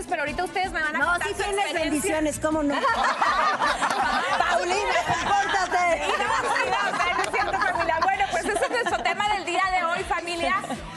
bendiciones, 0.00 0.06
pero 0.08 0.22
ahorita 0.22 0.44
ustedes 0.44 0.72
me 0.72 0.82
van 0.82 0.96
a 0.96 0.98
No, 0.98 1.14
sí 1.24 1.28
su 1.30 1.42
tienes 1.42 1.72
bendiciones, 1.72 2.38
¿cómo 2.40 2.62
no? 2.62 2.74
Paulina, 4.38 4.94
compórtate. 5.06 6.02
No, 6.18 7.22
es 7.24 7.30
cierto, 7.32 7.58
familia. 7.58 7.98
Bueno, 8.02 8.24
pues 8.30 8.44
ese 8.44 8.64
es 8.64 8.70
nuestro 8.70 9.02
tema 9.02 9.28
del 9.34 9.44
día 9.44 9.62
de 9.78 9.84
hoy, 9.84 10.04
familia. 10.04 10.56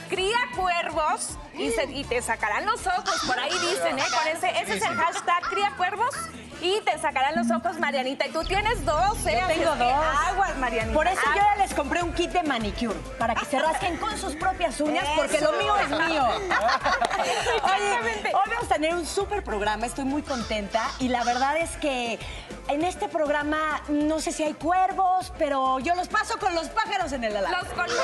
Cría 0.10 0.38
cuervos 0.56 1.38
y, 1.54 1.72
se- 1.72 1.86
y 1.92 2.04
te 2.04 2.22
sacarán 2.22 2.66
los 2.66 2.86
ojos. 2.86 3.22
Por 3.26 3.40
ahí 3.40 3.52
dicen, 3.52 3.98
¿eh? 4.00 4.04
Con 4.14 4.28
ese, 4.28 4.50
ese 4.62 4.78
es 4.78 4.84
el 4.84 4.96
hashtag 4.96 5.42
cría 5.50 5.72
cuervos 5.76 6.14
y 6.62 6.80
te 6.82 6.98
sacarán 7.00 7.36
los 7.36 7.50
ojos, 7.52 7.80
Marianita. 7.80 8.28
Y 8.28 8.32
tú 8.32 8.44
tienes 8.44 8.86
dos, 8.86 9.18
¿eh? 9.26 9.38
Yo 9.42 9.48
tengo 9.48 9.76
dos. 9.76 9.94
Aguas, 10.28 10.56
Marianita. 10.58 10.94
Por 10.94 11.08
eso 11.08 11.22
yo 11.26 11.42
ya 11.42 11.56
les 11.58 11.74
compré 11.74 12.04
un 12.04 12.14
kit 12.14 12.32
de 12.32 12.44
manicure, 12.44 12.98
para 13.18 13.34
que 13.36 13.46
se 13.46 13.60
rasquen 13.60 13.98
con 13.98 14.16
sus 14.18 14.36
propias 14.36 14.80
uñas, 14.80 15.06
porque 15.16 15.42
lo 15.42 15.52
mío 15.54 15.76
es 15.78 15.90
mío. 15.90 16.26
Oye, 17.64 18.00
vamos 18.64 18.78
a 18.78 18.82
tener 18.82 18.96
un 18.96 19.06
súper 19.06 19.44
programa, 19.44 19.86
estoy 19.86 20.06
muy 20.06 20.22
contenta 20.22 20.90
y 21.00 21.10
la 21.10 21.26
verdad 21.26 21.58
es 21.58 21.72
que 21.78 22.18
en 22.70 22.86
este 22.86 23.10
programa 23.10 23.82
no 23.90 24.22
sé 24.22 24.32
si 24.32 24.42
hay 24.44 24.54
cuervos, 24.54 25.34
pero 25.38 25.80
yo 25.80 25.96
los 25.96 26.08
paso 26.08 26.40
con 26.40 26.56
los 26.56 26.70
pájaros 26.70 27.12
en 27.12 27.26
el 27.26 27.36
alambre. 27.36 27.60
Los 27.62 27.74
colores. 27.74 28.02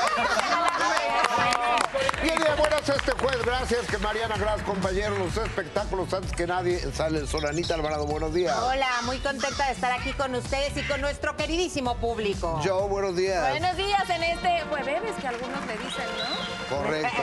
Bien, 2.22 2.36
bien, 2.36 2.56
buenas 2.58 2.86
este 2.86 3.12
jueves. 3.12 3.42
Gracias, 3.42 3.86
que 3.86 3.96
Mariana, 3.96 4.36
gracias, 4.36 4.66
compañeros. 4.66 5.18
Los 5.18 5.34
espectáculos 5.38 6.12
antes 6.12 6.32
que 6.32 6.46
nadie 6.46 6.78
sale 6.92 7.20
el 7.20 7.28
sol. 7.28 7.46
Anita 7.46 7.74
Alvarado, 7.74 8.04
buenos 8.04 8.34
días. 8.34 8.54
Hola, 8.58 8.90
muy 9.04 9.16
contenta 9.18 9.64
de 9.64 9.72
estar 9.72 9.90
aquí 9.92 10.12
con 10.12 10.34
ustedes 10.34 10.76
y 10.76 10.82
con 10.82 11.00
nuestro 11.00 11.36
queridísimo 11.36 11.96
público. 11.96 12.60
Joe, 12.62 12.86
buenos 12.86 13.16
días. 13.16 13.48
Buenos 13.48 13.76
días 13.78 14.10
en 14.10 14.22
este 14.24 14.60
jueves 14.68 15.14
que 15.22 15.26
algunos 15.26 15.66
le 15.66 15.72
dicen, 15.78 16.04
¿no? 16.18 16.49
Correcto. 16.70 17.22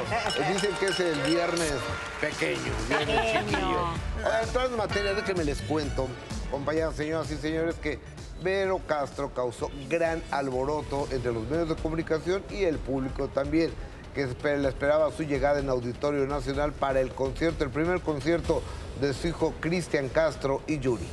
Dicen 0.53 0.76
que 0.78 0.86
es 0.88 1.00
el 1.00 1.20
viernes 1.22 1.73
pequeño, 2.20 2.72
viernes 2.90 3.16
Pequeño. 3.17 3.50
chiquillo. 3.50 4.44
Entrando 4.44 4.72
en 4.72 4.78
materia, 4.78 5.14
déjenme 5.14 5.45
les 5.45 5.62
cuento, 5.62 6.08
compañeras, 6.52 6.95
señoras 6.95 7.31
y 7.31 7.38
señores, 7.38 7.76
que 7.76 8.00
Vero 8.44 8.81
Castro 8.86 9.34
causó 9.34 9.72
gran 9.89 10.22
alboroto 10.31 11.08
entre 11.12 11.31
los 11.31 11.48
medios 11.50 11.70
de 11.70 11.76
comunicación 11.76 12.44
y 12.50 12.66
el 12.66 12.78
público 12.78 13.30
también, 13.30 13.72
que 14.14 14.28
le 14.58 14.67
esperaba 14.67 15.12
su 15.12 15.23
llegada 15.23 15.59
en 15.59 15.70
Auditorio 15.70 16.28
Nacional 16.28 16.73
para 16.73 17.00
el 17.00 17.14
concierto, 17.14 17.64
el 17.64 17.70
primer 17.70 18.02
concierto 18.02 18.61
de 19.00 19.14
su 19.14 19.28
hijo 19.28 19.54
Cristian 19.61 20.09
Castro 20.09 20.61
y 20.67 20.80
Yuri. 20.80 21.08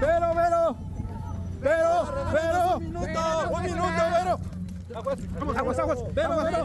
Vero, 0.00 0.34
Vero. 0.34 0.76
Vero, 1.60 2.30
Vero. 2.32 2.76
Un 2.76 2.84
minuto, 2.84 3.50
un 3.50 3.62
minuto, 3.62 4.02
Vero. 4.12 4.55
Aguas, 4.96 5.18
aguas, 5.58 5.78
aguas. 5.78 5.98
Vero, 6.14 6.42
Vero. 6.42 6.64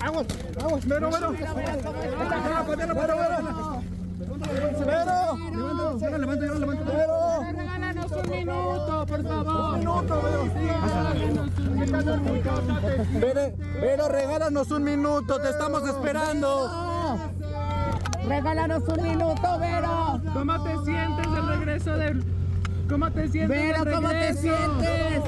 Aguas, 0.00 0.26
aguas, 0.60 0.86
Vero, 0.86 1.10
Vero. 1.10 1.32
Vero, 1.32 1.56
Vero, 2.66 2.94
Vero. 2.94 3.10
Vero. 4.86 5.98
Yo 5.98 6.10
la 6.10 6.18
levanto. 6.18 6.46
Vero. 6.46 7.42
Regálanos 7.52 8.12
un 8.12 8.30
minuto, 8.30 9.06
por 9.08 9.22
favor. 9.24 9.74
Un 9.74 9.78
minuto, 9.80 10.22
Vero. 13.18 13.52
Vero, 13.80 14.08
regálanos 14.08 14.70
un 14.70 14.84
minuto, 14.84 15.40
te 15.40 15.50
estamos 15.50 15.88
esperando. 15.88 17.18
Regálanos 18.28 18.88
un 18.88 19.02
minuto, 19.02 19.58
Vero. 19.58 20.20
¿Cómo 20.32 20.62
te 20.62 20.78
sientes 20.84 21.32
del 21.32 21.48
regreso 21.48 21.96
del... 21.96 22.24
¿Cómo 22.88 23.10
te 23.10 23.28
sientes 23.28 23.58
Vero, 23.58 23.84
¿cómo 23.92 24.08
te 24.08 24.34
sientes? 24.34 25.22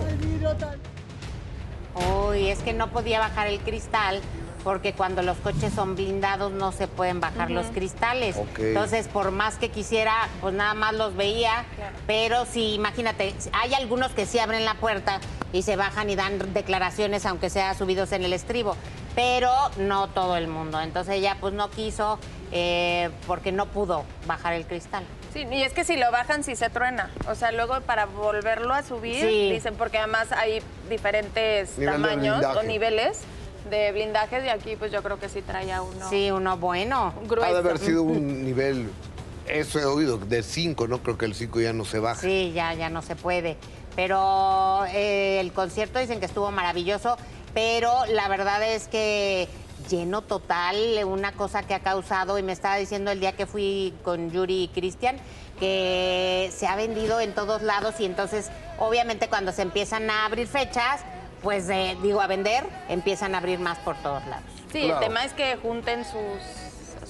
Uy, 1.95 2.49
es 2.49 2.61
que 2.61 2.73
no 2.73 2.91
podía 2.91 3.19
bajar 3.19 3.49
el 3.49 3.61
cristal 3.61 4.21
porque 4.65 4.93
cuando 4.93 5.23
los 5.23 5.37
coches 5.39 5.73
son 5.73 5.97
blindados 5.97 6.53
no 6.53 6.73
se 6.73 6.87
pueden 6.89 7.21
bajar 7.21 7.51
los 7.51 7.67
cristales. 7.67 8.37
Entonces, 8.59 9.09
por 9.09 9.31
más 9.31 9.57
que 9.57 9.71
quisiera, 9.71 10.29
pues 10.41 10.55
nada 10.55 10.75
más 10.75 10.95
los 10.95 11.17
veía. 11.17 11.65
Pero 12.07 12.47
sí, 12.47 12.75
imagínate, 12.75 13.35
hay 13.53 13.75
algunos 13.75 14.13
que 14.13 14.27
sí 14.27 14.39
abren 14.39 14.65
la 14.65 14.75
puerta 14.75 15.21
y 15.53 15.63
se 15.63 15.77
bajan 15.77 16.11
y 16.11 16.17
dan 16.17 16.55
declaraciones, 16.55 17.27
aunque 17.27 17.51
sea 17.51 17.75
subidos 17.75 18.13
en 18.13 18.25
el 18.25 18.33
estribo. 18.33 18.77
Pero 19.15 19.51
no 19.79 20.09
todo 20.09 20.37
el 20.37 20.49
mundo. 20.49 20.81
Entonces 20.81 21.17
ella 21.17 21.37
pues 21.41 21.53
no 21.53 21.69
quiso 21.71 22.19
eh, 22.53 23.11
porque 23.27 23.53
no 23.53 23.67
pudo 23.67 24.05
bajar 24.27 24.55
el 24.55 24.67
cristal. 24.67 25.05
Sí, 25.33 25.47
y 25.51 25.63
es 25.63 25.73
que 25.73 25.85
si 25.85 25.97
lo 25.97 26.11
bajan, 26.13 26.45
sí 26.45 26.57
se 26.57 26.69
truena. 26.71 27.11
O 27.29 27.35
sea, 27.35 27.53
luego 27.53 27.81
para 27.81 28.07
volverlo 28.07 28.75
a 28.75 28.83
subir, 28.83 29.21
Sí. 29.27 29.51
dicen, 29.51 29.75
porque 29.77 29.99
además 29.99 30.31
hay 30.33 30.61
diferentes 30.91 31.79
Nivel 31.79 31.95
tamaños 31.95 32.45
o 32.45 32.63
niveles 32.63 33.21
de 33.71 33.93
blindajes 33.93 34.45
y 34.45 34.49
aquí 34.49 34.77
pues 34.77 34.91
yo 34.93 35.03
creo 35.03 35.19
que 35.19 35.29
sí 35.29 35.41
traía 35.41 35.81
uno 35.83 36.09
Sí, 36.11 36.31
uno 36.31 36.57
bueno. 36.59 37.15
grueso. 37.29 37.49
Ha 37.49 37.53
de 37.53 37.59
haber 37.61 37.79
sido 37.79 38.03
un 38.03 38.45
nivel, 38.45 38.91
eso 39.47 39.79
he 39.79 39.85
oído, 39.85 40.19
de 40.19 40.43
5, 40.43 40.87
¿no? 40.89 40.99
Creo 41.03 41.17
que 41.17 41.25
el 41.27 41.35
5 41.35 41.61
ya 41.61 41.73
no 41.73 41.85
se 41.85 41.99
baja. 41.99 42.21
Sí, 42.21 42.53
ya, 42.55 42.75
ya 42.75 42.91
no 42.91 43.01
se 43.03 43.17
puede. 43.17 43.57
Pero 43.97 44.85
eh, 44.93 45.39
el 45.41 45.53
concierto 45.53 45.99
dicen 45.99 46.19
que 46.19 46.27
estuvo 46.27 46.51
maravilloso, 46.51 47.17
pero 47.55 48.05
la 48.07 48.29
verdad 48.29 48.63
es 48.67 48.89
que 48.89 49.49
lleno 49.89 50.23
total, 50.23 50.77
una 51.05 51.33
cosa 51.33 51.63
que 51.63 51.75
ha 51.75 51.81
causado, 51.81 52.39
y 52.39 52.43
me 52.43 52.53
estaba 52.53 52.77
diciendo 52.77 53.11
el 53.11 53.21
día 53.21 53.33
que 53.33 53.47
fui 53.47 53.95
con 54.05 54.31
Yuri 54.31 54.65
y 54.65 54.69
Cristian, 54.69 55.17
que 55.59 56.51
se 56.55 56.67
ha 56.67 56.77
vendido 56.77 57.21
en 57.21 57.35
todos 57.35 57.63
lados 57.63 57.95
y 58.01 58.05
entonces 58.05 58.51
obviamente 58.79 59.29
cuando 59.29 59.53
se 59.53 59.63
empiezan 59.63 60.11
a 60.11 60.25
abrir 60.25 60.47
fechas, 60.49 61.03
pues 61.43 61.69
eh, 61.69 61.97
digo 62.03 62.21
a 62.21 62.27
vender, 62.27 62.65
empiezan 62.89 63.35
a 63.35 63.39
abrir 63.39 63.59
más 63.59 63.79
por 63.79 63.97
todos 63.97 64.25
lados. 64.27 64.45
Sí, 64.73 64.83
Claro. 64.85 65.01
el 65.01 65.07
tema 65.07 65.25
es 65.25 65.33
que 65.35 65.57
junten 65.57 66.05
sus, 66.05 66.41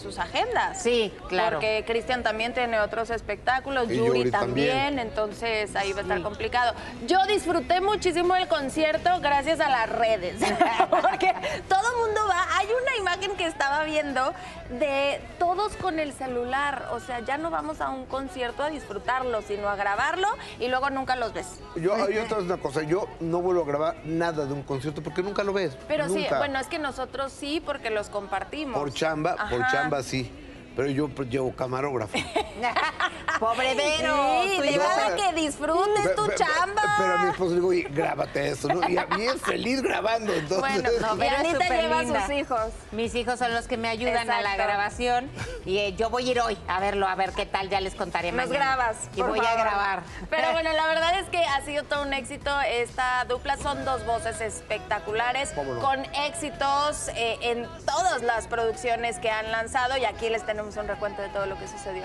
sus 0.02 0.18
agendas. 0.18 0.82
Sí, 0.82 1.12
claro. 1.28 1.56
Porque 1.58 1.84
Cristian 1.86 2.22
también 2.22 2.52
tiene 2.52 2.80
otros 2.80 3.10
espectáculos, 3.10 3.90
Y 3.90 3.96
Yuri, 3.96 4.18
Yuri 4.20 4.30
también, 4.30 4.76
también. 4.76 4.98
entonces 4.98 5.74
ahí 5.76 5.92
va 5.92 6.00
a 6.00 6.02
estar 6.02 6.22
complicado. 6.22 6.74
Yo 7.06 7.24
disfruté 7.26 7.80
muchísimo 7.80 8.36
el 8.36 8.48
concierto 8.48 9.10
gracias 9.20 9.60
a 9.60 9.68
las 9.68 9.88
redes, 9.88 10.36
porque 10.90 11.32
todo 11.68 11.90
el 11.90 12.06
mundo 12.06 12.20
va, 12.28 12.46
hay 12.58 12.66
una 12.66 12.96
imagen 12.98 13.36
que 13.36 13.46
estaba 13.46 13.84
viendo 13.84 14.34
de 14.78 15.20
todos 15.38 15.74
con 15.76 15.98
el 15.98 16.12
celular, 16.12 16.88
o 16.92 17.00
sea, 17.00 17.20
ya 17.20 17.36
no 17.36 17.50
vamos 17.50 17.80
a 17.80 17.90
un 17.90 18.06
concierto 18.06 18.62
a 18.62 18.70
disfrutarlo, 18.70 19.42
sino 19.42 19.68
a 19.68 19.76
grabarlo 19.76 20.28
y 20.58 20.68
luego 20.68 20.90
nunca 20.90 21.16
los 21.16 21.32
ves. 21.32 21.60
Yo, 21.76 21.96
yo 22.10 22.22
otra 22.24 22.38
vez 22.38 22.46
una 22.46 22.56
cosa, 22.56 22.82
yo 22.82 23.06
no 23.20 23.40
vuelvo 23.40 23.62
a 23.62 23.66
grabar 23.66 23.96
nada 24.04 24.46
de 24.46 24.52
un 24.52 24.62
concierto 24.62 25.02
porque 25.02 25.22
nunca 25.22 25.44
lo 25.44 25.52
ves. 25.52 25.76
Pero 25.88 26.08
sí, 26.08 26.26
bueno, 26.38 26.58
es 26.58 26.66
que 26.66 26.78
nosotros 26.78 27.32
sí, 27.32 27.62
porque 27.64 27.90
los 27.90 28.08
compartimos. 28.08 28.78
Por 28.78 28.92
chamba, 28.92 29.36
por 29.50 29.66
chamba 29.70 29.91
sí. 30.00 30.30
Pero 30.76 30.88
yo 30.88 31.08
pues, 31.08 31.28
llevo 31.28 31.52
camarógrafo. 31.54 32.16
Pobre 33.40 33.74
Vero. 33.74 34.42
Sí, 34.44 34.56
tú 34.56 34.62
verdad 34.62 35.16
que 35.16 35.40
disfrutes 35.40 36.14
tu 36.14 36.28
chamba. 36.32 36.82
Pero 36.98 37.14
a 37.14 37.18
mi 37.18 37.30
esposo 37.30 37.50
le 37.50 37.54
digo, 37.56 37.68
oye, 37.68 37.88
grábate 37.90 38.48
eso, 38.48 38.68
¿no? 38.68 38.88
Y 38.88 38.96
a 38.96 39.06
mí 39.06 39.26
es 39.26 39.42
feliz 39.42 39.82
grabando, 39.82 40.32
entonces... 40.32 40.82
Bueno, 40.82 40.88
No, 41.00 41.22
es 41.22 41.32
Anita 41.32 41.68
lleva 41.68 42.00
a 42.00 42.26
sus 42.26 42.34
hijos. 42.34 42.72
Mis 42.92 43.14
hijos 43.14 43.38
son 43.38 43.52
los 43.52 43.66
que 43.66 43.76
me 43.76 43.88
ayudan 43.88 44.30
a 44.30 44.40
la 44.40 44.56
grabación 44.56 45.30
y 45.64 45.78
eh, 45.78 45.94
yo 45.96 46.08
voy 46.10 46.28
a 46.28 46.30
ir 46.30 46.40
hoy 46.40 46.58
a 46.68 46.80
verlo, 46.80 47.08
a 47.08 47.14
ver 47.16 47.32
qué 47.32 47.46
tal, 47.46 47.68
ya 47.68 47.80
les 47.80 47.94
contaré 47.94 48.30
Nos 48.32 48.48
mañana. 48.48 48.76
grabas. 48.76 48.96
Y 49.14 49.20
por 49.20 49.30
voy 49.30 49.40
a 49.40 49.54
grabar. 49.54 50.02
Pero 50.30 50.52
bueno, 50.52 50.72
la 50.72 50.86
verdad 50.86 51.18
es 51.18 51.28
que 51.28 51.38
ha 51.38 51.64
sido 51.64 51.84
todo 51.84 52.02
un 52.02 52.12
éxito. 52.12 52.50
Esta 52.60 53.24
dupla 53.24 53.56
son 53.56 53.84
dos 53.84 54.06
voces 54.06 54.40
espectaculares 54.40 55.50
¿Cómo 55.54 55.74
no? 55.74 55.80
con 55.80 56.04
éxitos 56.14 57.08
eh, 57.16 57.38
en 57.42 57.66
todas 57.84 58.22
las 58.22 58.46
producciones 58.46 59.18
que 59.18 59.30
han 59.30 59.50
lanzado. 59.50 59.96
Y 59.96 60.04
aquí 60.04 60.28
les 60.28 60.44
tenemos 60.46 60.61
un 60.62 60.86
recuento 60.86 61.20
de 61.20 61.28
todo 61.28 61.46
lo 61.46 61.58
que 61.58 61.66
sucedió. 61.66 62.04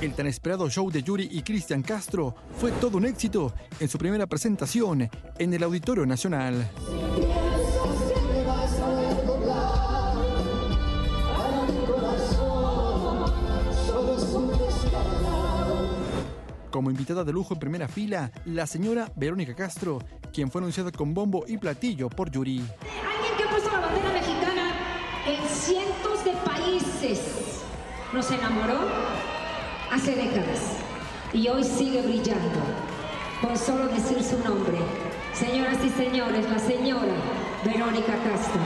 El 0.00 0.14
tan 0.14 0.26
esperado 0.26 0.68
show 0.70 0.90
de 0.90 1.02
Yuri 1.02 1.28
y 1.32 1.42
Cristian 1.42 1.82
Castro 1.82 2.34
fue 2.58 2.70
todo 2.72 2.98
un 2.98 3.06
éxito 3.06 3.52
en 3.80 3.88
su 3.88 3.98
primera 3.98 4.26
presentación 4.26 5.10
en 5.38 5.54
el 5.54 5.62
Auditorio 5.62 6.06
Nacional. 6.06 6.70
Como 16.74 16.90
invitada 16.90 17.22
de 17.22 17.32
lujo 17.32 17.54
en 17.54 17.60
primera 17.60 17.86
fila, 17.86 18.32
la 18.46 18.66
señora 18.66 19.08
Verónica 19.14 19.54
Castro, 19.54 20.00
quien 20.32 20.50
fue 20.50 20.60
anunciada 20.60 20.90
con 20.90 21.14
bombo 21.14 21.44
y 21.46 21.56
platillo 21.56 22.08
por 22.08 22.32
Yuri. 22.32 22.58
Alguien 22.58 23.36
que 23.36 23.44
ha 23.44 23.48
puesto 23.48 23.70
la 23.70 23.78
bandera 23.78 24.12
mexicana 24.12 24.72
en 25.24 25.48
cientos 25.48 26.24
de 26.24 26.32
países. 26.44 27.62
Nos 28.12 28.28
enamoró 28.28 28.80
hace 29.92 30.16
décadas 30.16 30.76
y 31.32 31.46
hoy 31.46 31.62
sigue 31.62 32.02
brillando. 32.02 32.58
Con 33.40 33.56
solo 33.56 33.86
decir 33.86 34.20
su 34.20 34.36
nombre. 34.40 34.78
Señoras 35.32 35.78
y 35.84 35.90
señores, 35.90 36.50
la 36.50 36.58
señora 36.58 37.14
Verónica 37.64 38.14
Castro. 38.24 38.60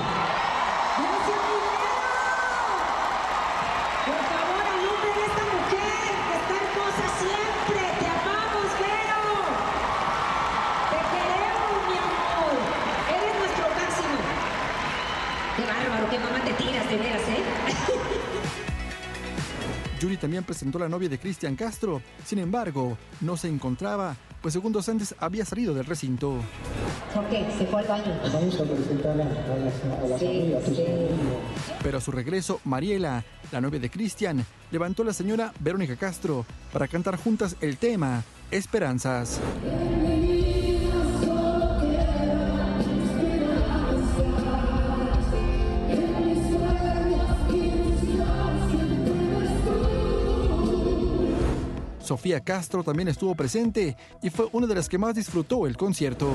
También 20.19 20.45
presentó 20.45 20.79
a 20.79 20.83
la 20.83 20.89
novia 20.89 21.09
de 21.09 21.19
Cristian 21.19 21.57
Castro. 21.57 22.03
Sin 22.25 22.39
embargo, 22.39 22.99
no 23.21 23.37
se 23.37 23.49
encontraba, 23.49 24.17
pues 24.43 24.53
segundos 24.55 24.89
antes 24.89 25.15
había 25.19 25.45
salido 25.45 25.75
del 25.75 25.85
recinto. 25.87 26.35
¿Por 27.15 27.25
qué? 27.29 27.47
¿Se 27.57 27.67
fue 27.67 27.81
al 27.81 27.89
baño? 27.89 28.13
Vamos 28.33 28.61
a 28.61 28.65
presentar 28.65 29.13
a, 29.13 29.17
las, 29.17 30.03
a 30.05 30.09
las 30.09 30.21
Sí, 30.21 30.27
amigas. 30.27 30.63
sí. 30.67 30.85
Pero 31.83 31.99
a 31.99 32.01
su 32.01 32.11
regreso, 32.13 32.61
Mariela, 32.65 33.25
la 33.53 33.61
novia 33.61 33.81
de 33.81 33.91
Cristian, 33.91 34.45
levantó 34.71 35.03
a 35.03 35.07
la 35.07 35.13
señora 35.13 35.53
Verónica 35.61 35.97
Castro 35.97 36.45
para 36.73 36.89
cantar 36.89 37.17
juntas 37.17 37.57
el 37.61 37.77
tema 37.79 38.23
Esperanzas. 38.51 39.41
Sofía 52.09 52.41
Castro 52.41 52.83
también 52.83 53.09
estuvo 53.09 53.35
presente 53.35 53.95
y 54.23 54.31
fue 54.31 54.49
una 54.53 54.67
de 54.67 54.75
las 54.75 54.89
que 54.89 54.97
más 54.97 55.15
disfrutó 55.15 55.67
el 55.67 55.77
concierto. 55.77 56.33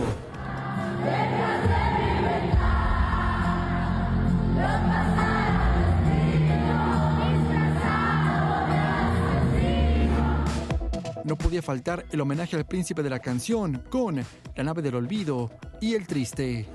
No 11.23 11.35
podía 11.35 11.63
faltar 11.63 12.05
el 12.11 12.21
homenaje 12.21 12.55
al 12.55 12.65
príncipe 12.65 13.01
de 13.01 13.09
la 13.09 13.17
canción 13.17 13.81
con 13.89 14.23
La 14.55 14.63
nave 14.63 14.83
del 14.83 14.93
olvido 14.93 15.49
y 15.81 15.95
El 15.95 16.05
triste. 16.05 16.67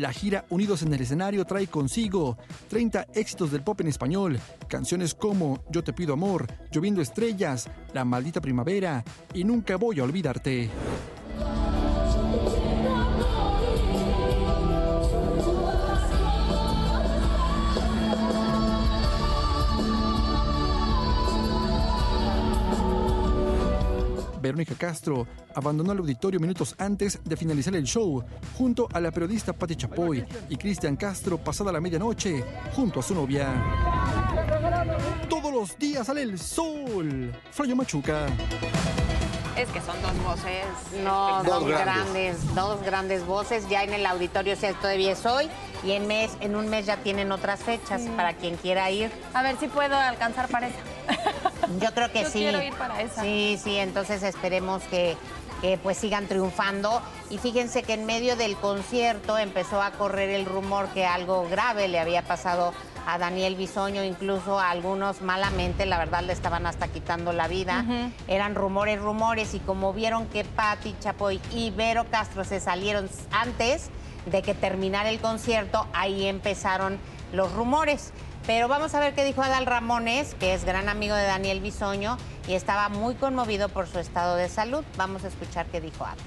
La 0.00 0.12
gira 0.12 0.46
Unidos 0.48 0.80
en 0.82 0.94
el 0.94 1.02
escenario 1.02 1.44
trae 1.44 1.66
consigo 1.66 2.38
30 2.68 3.08
éxitos 3.14 3.52
del 3.52 3.62
pop 3.62 3.80
en 3.82 3.88
español, 3.88 4.40
canciones 4.66 5.14
como 5.14 5.62
Yo 5.70 5.84
te 5.84 5.92
pido 5.92 6.14
amor, 6.14 6.46
Lloviendo 6.72 7.02
estrellas, 7.02 7.68
La 7.92 8.06
maldita 8.06 8.40
primavera 8.40 9.04
y 9.34 9.44
Nunca 9.44 9.76
voy 9.76 10.00
a 10.00 10.04
olvidarte. 10.04 10.70
Verónica 24.40 24.74
Castro 24.74 25.26
abandonó 25.54 25.92
el 25.92 25.98
auditorio 25.98 26.40
minutos 26.40 26.74
antes 26.78 27.18
de 27.24 27.36
finalizar 27.36 27.74
el 27.76 27.84
show, 27.84 28.24
junto 28.56 28.88
a 28.92 29.00
la 29.00 29.10
periodista 29.10 29.52
Patti 29.52 29.76
Chapoy 29.76 30.24
y 30.48 30.56
Cristian 30.56 30.96
Castro 30.96 31.38
pasada 31.38 31.72
la 31.72 31.80
medianoche, 31.80 32.44
junto 32.74 33.00
a 33.00 33.02
su 33.02 33.14
novia. 33.14 33.52
Todos 35.28 35.52
los 35.52 35.78
días 35.78 36.06
sale 36.06 36.22
el 36.22 36.38
sol. 36.38 37.32
Frayo 37.50 37.76
Machuca. 37.76 38.26
Es 39.56 39.68
que 39.68 39.80
son 39.80 40.00
dos 40.00 40.24
voces. 40.24 40.64
No, 41.04 41.42
Dos 41.42 41.46
dos 41.60 41.68
grandes. 41.68 41.84
grandes. 41.84 42.54
dos 42.54 42.82
grandes 42.82 43.26
voces. 43.26 43.68
Ya 43.68 43.82
en 43.84 43.92
el 43.92 44.06
auditorio 44.06 44.56
sea 44.56 44.72
todavía 44.74 45.12
es 45.12 45.26
hoy 45.26 45.48
y 45.84 45.92
en 45.92 46.06
mes, 46.06 46.30
en 46.40 46.56
un 46.56 46.68
mes 46.68 46.86
ya 46.86 46.96
tienen 46.98 47.30
otras 47.32 47.60
fechas 47.60 48.02
para 48.16 48.32
quien 48.34 48.56
quiera 48.56 48.90
ir. 48.90 49.10
A 49.34 49.42
ver 49.42 49.56
si 49.58 49.68
puedo 49.68 49.96
alcanzar 49.96 50.48
para 50.48 50.68
esa. 50.68 50.78
Yo 51.78 51.92
creo 51.92 52.10
que 52.10 52.22
Yo 52.22 52.28
sí. 52.28 52.38
quiero 52.40 52.62
ir 52.62 52.74
para 52.74 53.00
esa. 53.02 53.22
Sí, 53.22 53.58
sí, 53.62 53.76
entonces 53.76 54.22
esperemos 54.22 54.82
que, 54.84 55.16
que, 55.60 55.78
pues 55.78 55.98
sigan 55.98 56.26
triunfando. 56.26 57.02
Y 57.28 57.38
fíjense 57.38 57.82
que 57.82 57.94
en 57.94 58.06
medio 58.06 58.36
del 58.36 58.56
concierto 58.56 59.38
empezó 59.38 59.80
a 59.82 59.92
correr 59.92 60.30
el 60.30 60.46
rumor 60.46 60.88
que 60.88 61.06
algo 61.06 61.48
grave 61.48 61.88
le 61.88 62.00
había 62.00 62.22
pasado 62.22 62.72
a 63.06 63.18
Daniel 63.18 63.56
Bisoño, 63.56 64.04
incluso 64.04 64.58
a 64.60 64.70
algunos 64.70 65.22
malamente, 65.22 65.86
la 65.86 65.98
verdad 65.98 66.22
le 66.22 66.32
estaban 66.32 66.66
hasta 66.66 66.88
quitando 66.88 67.32
la 67.32 67.48
vida. 67.48 67.84
Eran 68.28 68.54
rumores, 68.54 69.00
rumores, 69.00 69.54
y 69.54 69.58
como 69.60 69.92
vieron 69.92 70.26
que 70.26 70.44
Patti 70.44 70.94
Chapoy 71.00 71.40
y 71.52 71.70
Vero 71.70 72.04
Castro 72.10 72.44
se 72.44 72.60
salieron 72.60 73.08
antes 73.30 73.90
de 74.26 74.42
que 74.42 74.54
terminara 74.54 75.08
el 75.08 75.18
concierto, 75.18 75.86
ahí 75.92 76.26
empezaron 76.26 76.98
los 77.32 77.52
rumores. 77.52 78.12
Pero 78.50 78.66
vamos 78.66 78.96
a 78.96 79.00
ver 79.00 79.14
qué 79.14 79.24
dijo 79.24 79.42
Adal 79.42 79.64
Ramones, 79.64 80.34
que 80.34 80.54
es 80.54 80.64
gran 80.64 80.88
amigo 80.88 81.14
de 81.14 81.22
Daniel 81.22 81.60
Bisoño 81.60 82.16
y 82.48 82.54
estaba 82.54 82.88
muy 82.88 83.14
conmovido 83.14 83.68
por 83.68 83.86
su 83.86 84.00
estado 84.00 84.34
de 84.34 84.48
salud. 84.48 84.82
Vamos 84.96 85.22
a 85.22 85.28
escuchar 85.28 85.66
qué 85.66 85.80
dijo 85.80 86.04
Adal. 86.04 86.18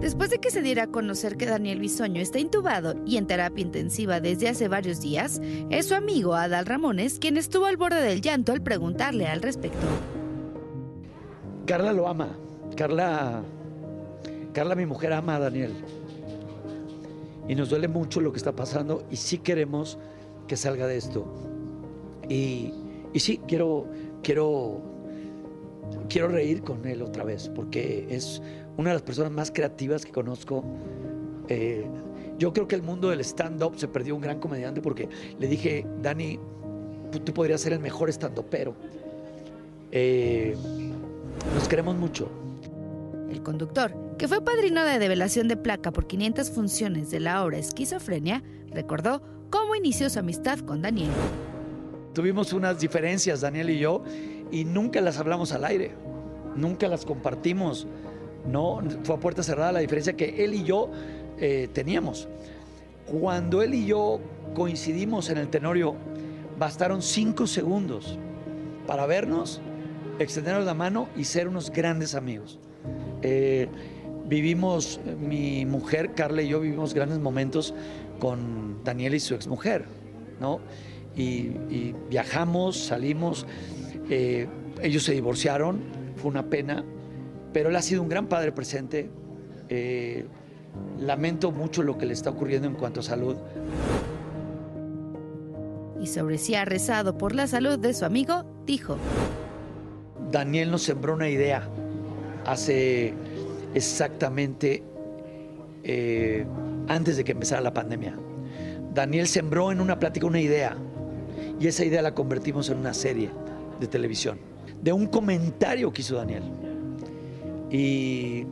Después 0.00 0.30
de 0.30 0.38
que 0.38 0.50
se 0.50 0.62
diera 0.62 0.84
a 0.84 0.86
conocer 0.86 1.36
que 1.36 1.44
Daniel 1.44 1.80
Bisoño 1.80 2.18
está 2.18 2.38
intubado 2.38 2.94
y 3.04 3.18
en 3.18 3.26
terapia 3.26 3.60
intensiva 3.60 4.20
desde 4.20 4.48
hace 4.48 4.68
varios 4.68 5.02
días, 5.02 5.38
es 5.68 5.88
su 5.88 5.94
amigo 5.94 6.34
Adal 6.34 6.64
Ramones 6.64 7.18
quien 7.18 7.36
estuvo 7.36 7.66
al 7.66 7.76
borde 7.76 8.00
del 8.00 8.22
llanto 8.22 8.52
al 8.52 8.62
preguntarle 8.62 9.26
al 9.26 9.42
respecto. 9.42 9.86
Carla 11.66 11.92
lo 11.92 12.08
ama. 12.08 12.30
Carla, 12.74 13.42
Carla, 14.54 14.76
mi 14.76 14.86
mujer, 14.86 15.12
ama 15.12 15.36
a 15.36 15.40
Daniel. 15.40 15.74
Y 17.46 17.54
nos 17.54 17.68
duele 17.68 17.86
mucho 17.86 18.22
lo 18.22 18.32
que 18.32 18.38
está 18.38 18.52
pasando 18.52 19.04
y 19.10 19.16
sí 19.16 19.36
queremos 19.36 19.98
que 20.46 20.56
salga 20.56 20.86
de 20.86 20.96
esto. 20.96 21.26
Y, 22.28 22.72
y 23.12 23.20
sí, 23.20 23.40
quiero, 23.46 23.86
quiero, 24.22 24.80
quiero 26.08 26.28
reír 26.28 26.62
con 26.62 26.86
él 26.86 27.02
otra 27.02 27.24
vez, 27.24 27.48
porque 27.48 28.06
es 28.10 28.42
una 28.76 28.90
de 28.90 28.94
las 28.94 29.02
personas 29.02 29.32
más 29.32 29.50
creativas 29.50 30.04
que 30.04 30.12
conozco. 30.12 30.64
Eh, 31.48 31.86
yo 32.38 32.52
creo 32.52 32.66
que 32.66 32.74
el 32.74 32.82
mundo 32.82 33.10
del 33.10 33.20
stand-up 33.20 33.74
se 33.76 33.88
perdió 33.88 34.14
un 34.14 34.22
gran 34.22 34.40
comediante 34.40 34.80
porque 34.80 35.08
le 35.38 35.46
dije, 35.46 35.86
Dani, 36.00 36.38
tú, 37.24 37.32
podrías 37.32 37.60
ser 37.60 37.72
el 37.72 37.80
mejor 37.80 38.08
stand-upero. 38.08 38.74
Eh, 39.90 40.56
nos 41.54 41.68
queremos 41.68 41.96
mucho. 41.96 42.28
El 43.30 43.42
conductor, 43.42 43.94
que 44.18 44.28
fue 44.28 44.42
padrino 44.42 44.84
de 44.84 44.98
develación 44.98 45.48
de 45.48 45.56
placa 45.56 45.90
por 45.90 46.06
500 46.06 46.50
funciones 46.50 47.10
de 47.10 47.20
la 47.20 47.44
obra 47.44 47.58
Esquizofrenia, 47.58 48.42
recordó 48.70 49.22
cómo 49.52 49.76
inició 49.76 50.08
su 50.08 50.18
amistad 50.18 50.58
con 50.60 50.80
Daniel. 50.80 51.10
Tuvimos 52.14 52.52
unas 52.54 52.80
diferencias, 52.80 53.42
Daniel 53.42 53.70
y 53.70 53.78
yo, 53.78 54.02
y 54.50 54.64
nunca 54.64 55.00
las 55.00 55.18
hablamos 55.18 55.52
al 55.52 55.64
aire, 55.64 55.92
nunca 56.56 56.88
las 56.88 57.04
compartimos. 57.04 57.86
No, 58.50 58.82
fue 59.04 59.14
a 59.14 59.20
puerta 59.20 59.42
cerrada 59.42 59.70
la 59.70 59.80
diferencia 59.80 60.14
que 60.14 60.42
él 60.44 60.54
y 60.54 60.64
yo 60.64 60.90
eh, 61.38 61.68
teníamos. 61.72 62.28
Cuando 63.06 63.62
él 63.62 63.74
y 63.74 63.86
yo 63.86 64.20
coincidimos 64.54 65.28
en 65.28 65.38
el 65.38 65.48
Tenorio, 65.48 65.94
bastaron 66.58 67.02
cinco 67.02 67.46
segundos 67.46 68.18
para 68.86 69.06
vernos, 69.06 69.60
extendernos 70.18 70.64
la 70.64 70.74
mano 70.74 71.08
y 71.14 71.24
ser 71.24 71.46
unos 71.46 71.70
grandes 71.70 72.14
amigos. 72.14 72.58
Eh, 73.20 73.68
vivimos, 74.26 74.98
mi 75.20 75.66
mujer, 75.66 76.14
Carla 76.14 76.40
y 76.40 76.48
yo 76.48 76.60
vivimos 76.60 76.94
grandes 76.94 77.18
momentos 77.18 77.74
con 78.22 78.84
Daniel 78.84 79.16
y 79.16 79.18
su 79.18 79.34
exmujer, 79.34 79.84
¿no? 80.40 80.60
Y, 81.16 81.48
y 81.68 81.92
viajamos, 82.08 82.76
salimos, 82.76 83.48
eh, 84.08 84.46
ellos 84.80 85.02
se 85.02 85.10
divorciaron, 85.10 85.80
fue 86.14 86.30
una 86.30 86.46
pena, 86.46 86.84
pero 87.52 87.70
él 87.70 87.74
ha 87.74 87.82
sido 87.82 88.00
un 88.00 88.08
gran 88.08 88.28
padre 88.28 88.52
presente. 88.52 89.10
Eh, 89.68 90.24
lamento 91.00 91.50
mucho 91.50 91.82
lo 91.82 91.98
que 91.98 92.06
le 92.06 92.12
está 92.12 92.30
ocurriendo 92.30 92.68
en 92.68 92.74
cuanto 92.74 93.00
a 93.00 93.02
salud. 93.02 93.34
Y 96.00 96.06
sobre 96.06 96.38
si 96.38 96.54
ha 96.54 96.64
rezado 96.64 97.18
por 97.18 97.34
la 97.34 97.48
salud 97.48 97.76
de 97.76 97.92
su 97.92 98.04
amigo, 98.04 98.44
dijo, 98.66 98.98
Daniel 100.30 100.70
nos 100.70 100.84
sembró 100.84 101.14
una 101.14 101.28
idea 101.28 101.68
hace 102.46 103.14
exactamente 103.74 104.84
eh, 105.82 106.46
antes 106.88 107.16
de 107.16 107.24
que 107.24 107.32
empezara 107.32 107.60
la 107.60 107.74
pandemia. 107.74 108.16
Daniel 108.94 109.26
sembró 109.26 109.72
en 109.72 109.80
una 109.80 109.98
plática 109.98 110.26
una 110.26 110.40
idea 110.40 110.76
y 111.58 111.66
esa 111.66 111.84
idea 111.84 112.02
la 112.02 112.14
convertimos 112.14 112.68
en 112.70 112.78
una 112.78 112.92
serie 112.94 113.30
de 113.80 113.86
televisión, 113.86 114.38
de 114.82 114.92
un 114.92 115.06
comentario 115.06 115.92
que 115.92 116.02
hizo 116.02 116.16
Daniel. 116.16 116.42
Y 117.70 118.44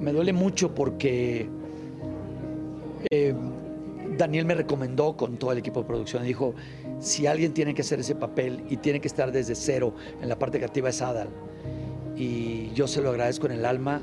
me 0.00 0.12
duele 0.12 0.32
mucho 0.32 0.74
porque 0.74 1.48
eh, 3.10 3.34
Daniel 4.16 4.46
me 4.46 4.54
recomendó 4.54 5.16
con 5.16 5.36
todo 5.36 5.52
el 5.52 5.58
equipo 5.58 5.80
de 5.80 5.86
producción, 5.86 6.24
dijo, 6.24 6.54
si 7.00 7.26
alguien 7.26 7.52
tiene 7.52 7.74
que 7.74 7.82
hacer 7.82 8.00
ese 8.00 8.14
papel 8.14 8.64
y 8.70 8.76
tiene 8.76 9.00
que 9.00 9.08
estar 9.08 9.32
desde 9.32 9.54
cero 9.54 9.94
en 10.20 10.28
la 10.28 10.38
parte 10.38 10.58
creativa 10.58 10.88
es 10.88 11.02
Adal. 11.02 11.28
Y 12.16 12.70
yo 12.74 12.86
se 12.86 13.02
lo 13.02 13.10
agradezco 13.10 13.46
en 13.46 13.52
el 13.52 13.64
alma. 13.64 14.02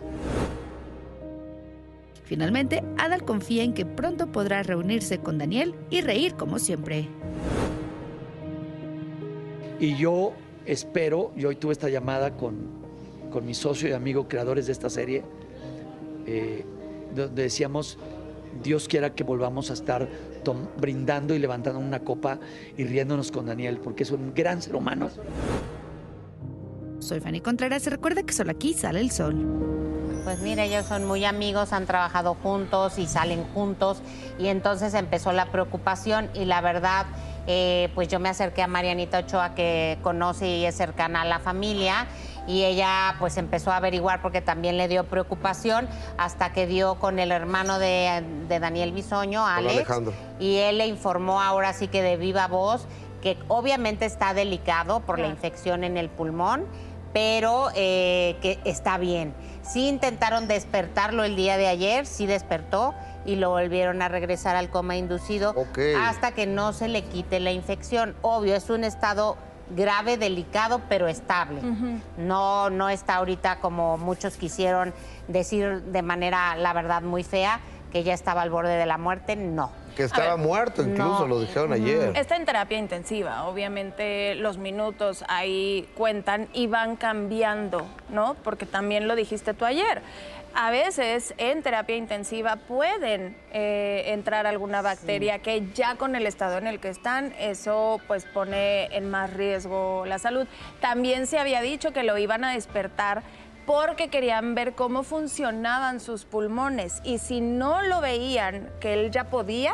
Finalmente, 2.29 2.83
Adal 2.99 3.25
confía 3.25 3.63
en 3.63 3.73
que 3.73 3.87
pronto 3.87 4.31
podrá 4.31 4.61
reunirse 4.61 5.17
con 5.17 5.39
Daniel 5.39 5.73
y 5.89 6.01
reír 6.01 6.35
como 6.35 6.59
siempre. 6.59 7.07
Y 9.79 9.95
yo 9.95 10.33
espero, 10.67 11.31
y 11.35 11.45
hoy 11.45 11.55
tuve 11.55 11.71
esta 11.71 11.89
llamada 11.89 12.37
con, 12.37 12.67
con 13.31 13.47
mi 13.47 13.55
socio 13.55 13.89
y 13.89 13.93
amigo 13.93 14.27
creadores 14.27 14.67
de 14.67 14.73
esta 14.73 14.91
serie, 14.91 15.23
eh, 16.27 16.65
donde 17.15 17.41
decíamos, 17.41 17.97
Dios 18.61 18.87
quiera 18.87 19.15
que 19.15 19.23
volvamos 19.23 19.71
a 19.71 19.73
estar 19.73 20.07
brindando 20.77 21.33
y 21.33 21.39
levantando 21.39 21.79
una 21.79 22.01
copa 22.01 22.39
y 22.77 22.83
riéndonos 22.83 23.31
con 23.31 23.47
Daniel, 23.47 23.79
porque 23.83 24.03
es 24.03 24.11
un 24.11 24.35
gran 24.35 24.61
ser 24.61 24.75
humano. 24.75 25.09
Soy 26.99 27.21
Fanny 27.21 27.39
Contreras 27.39 27.85
y 27.87 27.89
recuerda 27.89 28.23
que 28.23 28.33
solo 28.33 28.51
aquí 28.51 28.73
sale 28.73 28.99
el 28.99 29.11
sol. 29.11 29.35
Pues 30.23 30.39
mire, 30.41 30.65
ellos 30.65 30.85
son 30.85 31.05
muy 31.05 31.23
amigos, 31.25 31.71
han 31.71 31.85
trabajado 31.85 32.35
juntos 32.35 32.99
y 32.99 33.07
salen 33.07 33.43
juntos 33.53 34.01
y 34.37 34.47
entonces 34.47 34.93
empezó 34.93 35.31
la 35.31 35.45
preocupación 35.45 36.29
y 36.33 36.45
la 36.45 36.61
verdad, 36.61 37.05
eh, 37.47 37.89
pues 37.95 38.09
yo 38.09 38.19
me 38.19 38.29
acerqué 38.29 38.61
a 38.61 38.67
Marianita 38.67 39.19
Ochoa 39.19 39.55
que 39.55 39.97
conoce 40.03 40.47
y 40.47 40.65
es 40.65 40.75
cercana 40.75 41.21
a 41.21 41.25
la 41.25 41.39
familia 41.39 42.05
y 42.47 42.63
ella 42.65 43.15
pues 43.17 43.37
empezó 43.37 43.71
a 43.71 43.77
averiguar 43.77 44.21
porque 44.21 44.41
también 44.41 44.77
le 44.77 44.87
dio 44.87 45.05
preocupación 45.05 45.87
hasta 46.17 46.51
que 46.51 46.67
dio 46.67 46.95
con 46.95 47.17
el 47.17 47.31
hermano 47.31 47.79
de, 47.79 48.23
de 48.49 48.59
Daniel 48.59 48.91
Bisoño, 48.91 49.47
Alex, 49.47 49.75
Alejandro. 49.75 50.13
y 50.39 50.57
él 50.57 50.79
le 50.79 50.87
informó 50.87 51.41
ahora 51.41 51.73
sí 51.73 51.87
que 51.87 52.01
de 52.01 52.17
viva 52.17 52.47
voz 52.47 52.87
que 53.21 53.37
obviamente 53.47 54.05
está 54.05 54.33
delicado 54.33 55.01
por 55.01 55.19
la 55.19 55.27
infección 55.27 55.83
en 55.83 55.97
el 55.97 56.09
pulmón, 56.09 56.65
pero 57.13 57.69
eh, 57.75 58.37
que 58.41 58.59
está 58.65 58.97
bien. 58.97 59.33
Sí 59.61 59.87
intentaron 59.87 60.47
despertarlo 60.47 61.23
el 61.23 61.35
día 61.35 61.57
de 61.57 61.67
ayer, 61.67 62.05
sí 62.05 62.25
despertó 62.25 62.93
y 63.25 63.35
lo 63.35 63.49
volvieron 63.49 64.01
a 64.01 64.07
regresar 64.07 64.55
al 64.55 64.69
coma 64.69 64.95
inducido 64.95 65.53
hasta 65.99 66.31
que 66.31 66.47
no 66.47 66.73
se 66.73 66.87
le 66.87 67.03
quite 67.03 67.39
la 67.39 67.51
infección. 67.51 68.15
Obvio, 68.21 68.55
es 68.55 68.69
un 68.69 68.83
estado 68.83 69.37
grave, 69.75 70.17
delicado, 70.17 70.81
pero 70.89 71.07
estable. 71.07 71.61
No, 72.17 72.69
no 72.69 72.89
está 72.89 73.15
ahorita 73.15 73.59
como 73.59 73.97
muchos 73.97 74.37
quisieron 74.37 74.93
decir 75.27 75.83
de 75.83 76.01
manera, 76.01 76.55
la 76.55 76.73
verdad, 76.73 77.01
muy 77.01 77.23
fea, 77.23 77.59
que 77.91 78.03
ya 78.03 78.13
estaba 78.13 78.41
al 78.41 78.49
borde 78.49 78.75
de 78.75 78.85
la 78.85 78.97
muerte. 78.97 79.35
No. 79.35 79.71
Que 79.95 80.03
estaba 80.03 80.37
muerto, 80.37 80.81
incluso 80.81 81.21
No. 81.21 81.27
lo 81.27 81.39
dijeron 81.41 81.73
ayer. 81.73 82.13
Está 82.15 82.35
en 82.35 82.45
terapia 82.45 82.77
intensiva, 82.77 83.43
obviamente 83.45 84.35
los 84.35 84.57
minutos 84.57 85.23
ahí 85.27 85.87
cuentan 85.95 86.47
y 86.53 86.67
van 86.67 86.95
cambiando, 86.95 87.85
¿no? 88.09 88.35
Porque 88.43 88.65
también 88.65 89.07
lo 89.07 89.15
dijiste 89.15 89.53
tú 89.53 89.65
ayer. 89.65 90.01
A 90.55 90.71
veces 90.71 91.35
en 91.37 91.61
terapia 91.61 91.95
intensiva 91.95 92.55
pueden 92.55 93.37
eh, 93.53 94.05
entrar 94.07 94.47
alguna 94.47 94.81
bacteria 94.81 95.39
que 95.39 95.67
ya 95.75 95.95
con 95.95 96.15
el 96.15 96.25
estado 96.25 96.57
en 96.57 96.65
el 96.65 96.79
que 96.79 96.89
están, 96.89 97.33
eso 97.39 98.01
pues 98.07 98.25
pone 98.25 98.85
en 98.95 99.11
más 99.11 99.31
riesgo 99.31 100.05
la 100.07 100.17
salud. 100.17 100.47
También 100.81 101.27
se 101.27 101.37
había 101.37 101.61
dicho 101.61 101.93
que 101.93 102.01
lo 102.01 102.17
iban 102.17 102.43
a 102.43 102.53
despertar 102.53 103.21
porque 103.69 104.09
querían 104.09 104.55
ver 104.55 104.73
cómo 104.73 105.03
funcionaban 105.03 105.99
sus 105.99 106.25
pulmones 106.25 107.01
y 107.03 107.19
si 107.19 107.39
no 107.39 107.83
lo 107.83 108.01
veían 108.01 108.67
que 108.79 108.95
él 108.95 109.11
ya 109.11 109.25
podía 109.25 109.71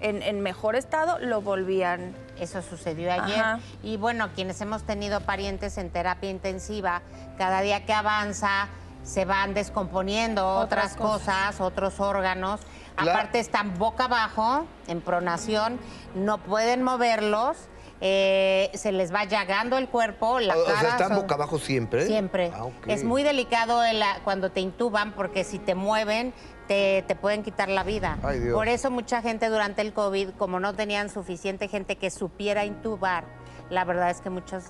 en, 0.00 0.22
en 0.22 0.40
mejor 0.40 0.76
estado, 0.76 1.18
lo 1.18 1.42
volvían. 1.42 2.14
Eso 2.40 2.62
sucedió 2.62 3.12
ayer. 3.12 3.38
Ajá. 3.38 3.58
Y 3.82 3.98
bueno, 3.98 4.30
quienes 4.34 4.58
hemos 4.62 4.84
tenido 4.84 5.20
parientes 5.20 5.76
en 5.76 5.90
terapia 5.90 6.30
intensiva, 6.30 7.02
cada 7.36 7.60
día 7.60 7.84
que 7.84 7.92
avanza 7.92 8.68
se 9.02 9.26
van 9.26 9.52
descomponiendo 9.52 10.48
otras, 10.48 10.94
Otras 10.94 10.96
cosas. 10.96 11.46
cosas. 11.48 11.60
otros 11.60 12.00
órganos. 12.00 12.62
Aparte 12.96 13.40
están 13.40 13.76
boca 13.78 14.06
abajo, 14.06 14.64
en 14.86 15.02
pronación, 15.02 15.78
no 16.14 16.38
pueden 16.38 16.82
moverlos, 16.82 17.58
eh, 18.06 18.70
se 18.74 18.92
les 18.92 19.14
va 19.14 19.24
llagando 19.24 19.78
el 19.78 19.88
cuerpo, 19.88 20.38
la 20.38 20.54
O- 20.58 20.60
o 20.60 20.64
cara. 20.66 20.80
sea, 20.80 20.88
están 20.90 21.08
son- 21.08 21.16
boca 21.22 21.36
abajo 21.36 21.58
siempre. 21.58 22.06
Siempre. 22.06 22.52
Ah. 22.54 22.66
Es 22.86 23.02
muy 23.02 23.22
delicado 23.22 23.82
el- 23.82 23.98
la- 23.98 24.18
cuando 24.24 24.50
te 24.50 24.60
intuban 24.60 25.12
porque 25.12 25.42
si 25.42 25.58
te 25.58 25.74
mueven 25.74 26.34
te, 26.68 27.02
te 27.08 27.14
pueden 27.14 27.42
quitar 27.42 27.68
la 27.70 27.82
vida. 27.82 28.18
Ay, 28.22 28.40
Dios. 28.40 28.54
Por 28.54 28.68
eso 28.68 28.90
mucha 28.90 29.22
gente 29.22 29.48
durante 29.48 29.80
el 29.80 29.94
COVID, 29.94 30.30
como 30.38 30.60
no 30.60 30.74
tenían 30.74 31.08
suficiente 31.08 31.66
gente 31.68 31.96
que 31.96 32.10
supiera 32.10 32.64
intubar, 32.66 33.24
la 33.70 33.84
verdad 33.84 34.10
es 34.10 34.20
que 34.20 34.28
muchos 34.30 34.64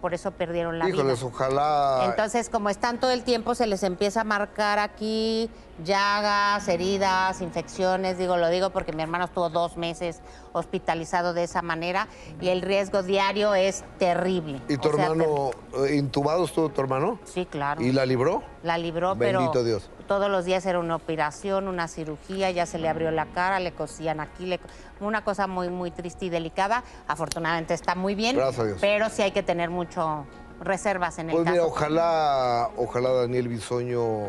por 0.00 0.12
eso 0.14 0.30
perdieron 0.32 0.78
la 0.78 0.88
Híjoles, 0.88 1.18
vida. 1.20 1.26
ojalá. 1.30 2.04
Entonces, 2.06 2.48
como 2.50 2.68
están 2.70 2.98
todo 3.00 3.10
el 3.10 3.22
tiempo, 3.24 3.54
se 3.54 3.66
les 3.66 3.82
empieza 3.82 4.22
a 4.22 4.24
marcar 4.24 4.78
aquí 4.78 5.50
llagas, 5.84 6.66
heridas, 6.68 7.40
infecciones. 7.40 8.18
Digo, 8.18 8.36
lo 8.36 8.48
digo 8.48 8.70
porque 8.70 8.92
mi 8.92 9.02
hermano 9.02 9.26
estuvo 9.26 9.48
dos 9.50 9.76
meses 9.76 10.20
hospitalizado 10.52 11.34
de 11.34 11.44
esa 11.44 11.62
manera 11.62 12.08
y 12.40 12.48
el 12.48 12.62
riesgo 12.62 13.02
diario 13.02 13.54
es 13.54 13.84
terrible. 13.98 14.60
¿Y 14.68 14.78
tu 14.78 14.88
O 14.88 14.92
sea, 14.94 15.06
hermano, 15.06 15.50
eh, 15.86 15.96
intubado 15.96 16.44
estuvo 16.44 16.68
tu 16.70 16.80
hermano? 16.80 17.18
Sí, 17.24 17.46
claro. 17.46 17.82
¿Y 17.82 17.92
la 17.92 18.06
libró? 18.06 18.42
La 18.62 18.78
libró, 18.78 19.14
Bendito 19.14 19.52
pero 19.52 19.64
Dios. 19.64 19.90
todos 20.08 20.30
los 20.30 20.44
días 20.44 20.64
era 20.66 20.78
una 20.78 20.96
operación, 20.96 21.68
una 21.68 21.88
cirugía, 21.88 22.50
ya 22.50 22.66
se 22.66 22.78
le 22.78 22.88
abrió 22.88 23.10
la 23.10 23.26
cara, 23.26 23.60
le 23.60 23.72
cosían 23.72 24.20
aquí, 24.20 24.46
le 24.46 24.60
una 25.00 25.22
cosa 25.24 25.46
muy, 25.46 25.68
muy 25.68 25.90
triste 25.90 26.24
y 26.24 26.30
delicada. 26.30 26.82
Afortunadamente 27.06 27.74
está 27.74 27.94
muy 27.94 28.14
bien, 28.14 28.36
Gracias 28.36 28.58
a 28.60 28.64
Dios. 28.64 28.78
pero 28.80 29.10
sí 29.10 29.20
hay 29.22 29.32
que 29.32 29.42
tener 29.42 29.68
mucho 29.68 30.24
reservas 30.60 31.18
en 31.18 31.28
el 31.28 31.32
Pues 31.36 31.44
caso. 31.44 31.52
mira, 31.54 31.66
ojalá, 31.66 32.70
ojalá 32.78 33.10
Daniel 33.12 33.48
Bisoño 33.48 34.28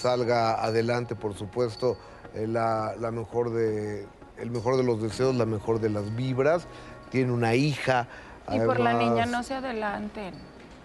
salga 0.00 0.62
adelante, 0.62 1.14
por 1.14 1.34
supuesto, 1.34 1.96
eh, 2.34 2.46
la, 2.46 2.94
la 2.98 3.10
mejor 3.10 3.50
de, 3.52 4.06
el 4.38 4.50
mejor 4.50 4.76
de 4.76 4.82
los 4.84 5.02
deseos, 5.02 5.34
la 5.34 5.46
mejor 5.46 5.80
de 5.80 5.90
las 5.90 6.14
vibras. 6.16 6.66
Tiene 7.10 7.32
una 7.32 7.54
hija. 7.54 8.06
Y 8.52 8.58
por 8.60 8.80
la 8.80 8.94
niña 8.94 9.26
no 9.26 9.42
se 9.42 9.54
adelanten. 9.54 10.34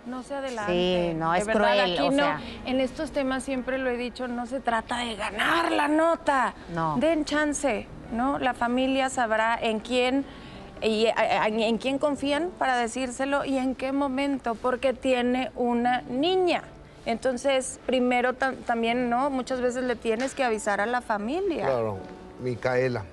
No 0.05 0.21
se 0.21 0.35
adelanten. 0.35 0.75
Sí, 0.75 1.17
no, 1.17 1.31
De 1.31 1.39
es 1.39 1.47
verdad, 1.47 1.61
cruel, 1.73 1.93
Aquí 1.93 2.07
o 2.07 2.11
no, 2.11 2.17
sea. 2.17 2.39
en 2.65 2.79
estos 2.79 3.11
temas 3.11 3.43
siempre 3.43 3.77
lo 3.79 3.89
he 3.89 3.97
dicho, 3.97 4.27
no 4.27 4.45
se 4.45 4.59
trata 4.59 4.97
de 4.99 5.15
ganar 5.15 5.71
la 5.71 5.87
nota. 5.87 6.53
No. 6.75 6.97
Den 6.97 7.25
chance, 7.25 7.87
¿no? 8.11 8.37
La 8.37 8.53
familia 8.53 9.09
sabrá 9.09 9.57
en 9.59 9.79
quién 9.79 10.25
y 10.81 11.07
a- 11.07 11.43
a- 11.43 11.47
en 11.47 11.77
quién 11.79 11.97
confían 11.97 12.51
para 12.59 12.77
decírselo 12.77 13.45
y 13.45 13.57
en 13.57 13.73
qué 13.73 13.91
momento, 13.93 14.53
porque 14.55 14.93
tiene 14.93 15.51
una 15.55 16.01
niña. 16.01 16.63
Entonces, 17.05 17.79
primero 17.85 18.33
tam- 18.33 18.57
también, 18.65 19.09
¿no? 19.09 19.29
Muchas 19.29 19.61
veces 19.61 19.83
le 19.83 19.95
tienes 19.95 20.33
que 20.33 20.43
avisar 20.43 20.81
a 20.81 20.85
la 20.85 21.01
familia. 21.01 21.65
Claro, 21.65 21.97
Micaela. 22.41 23.05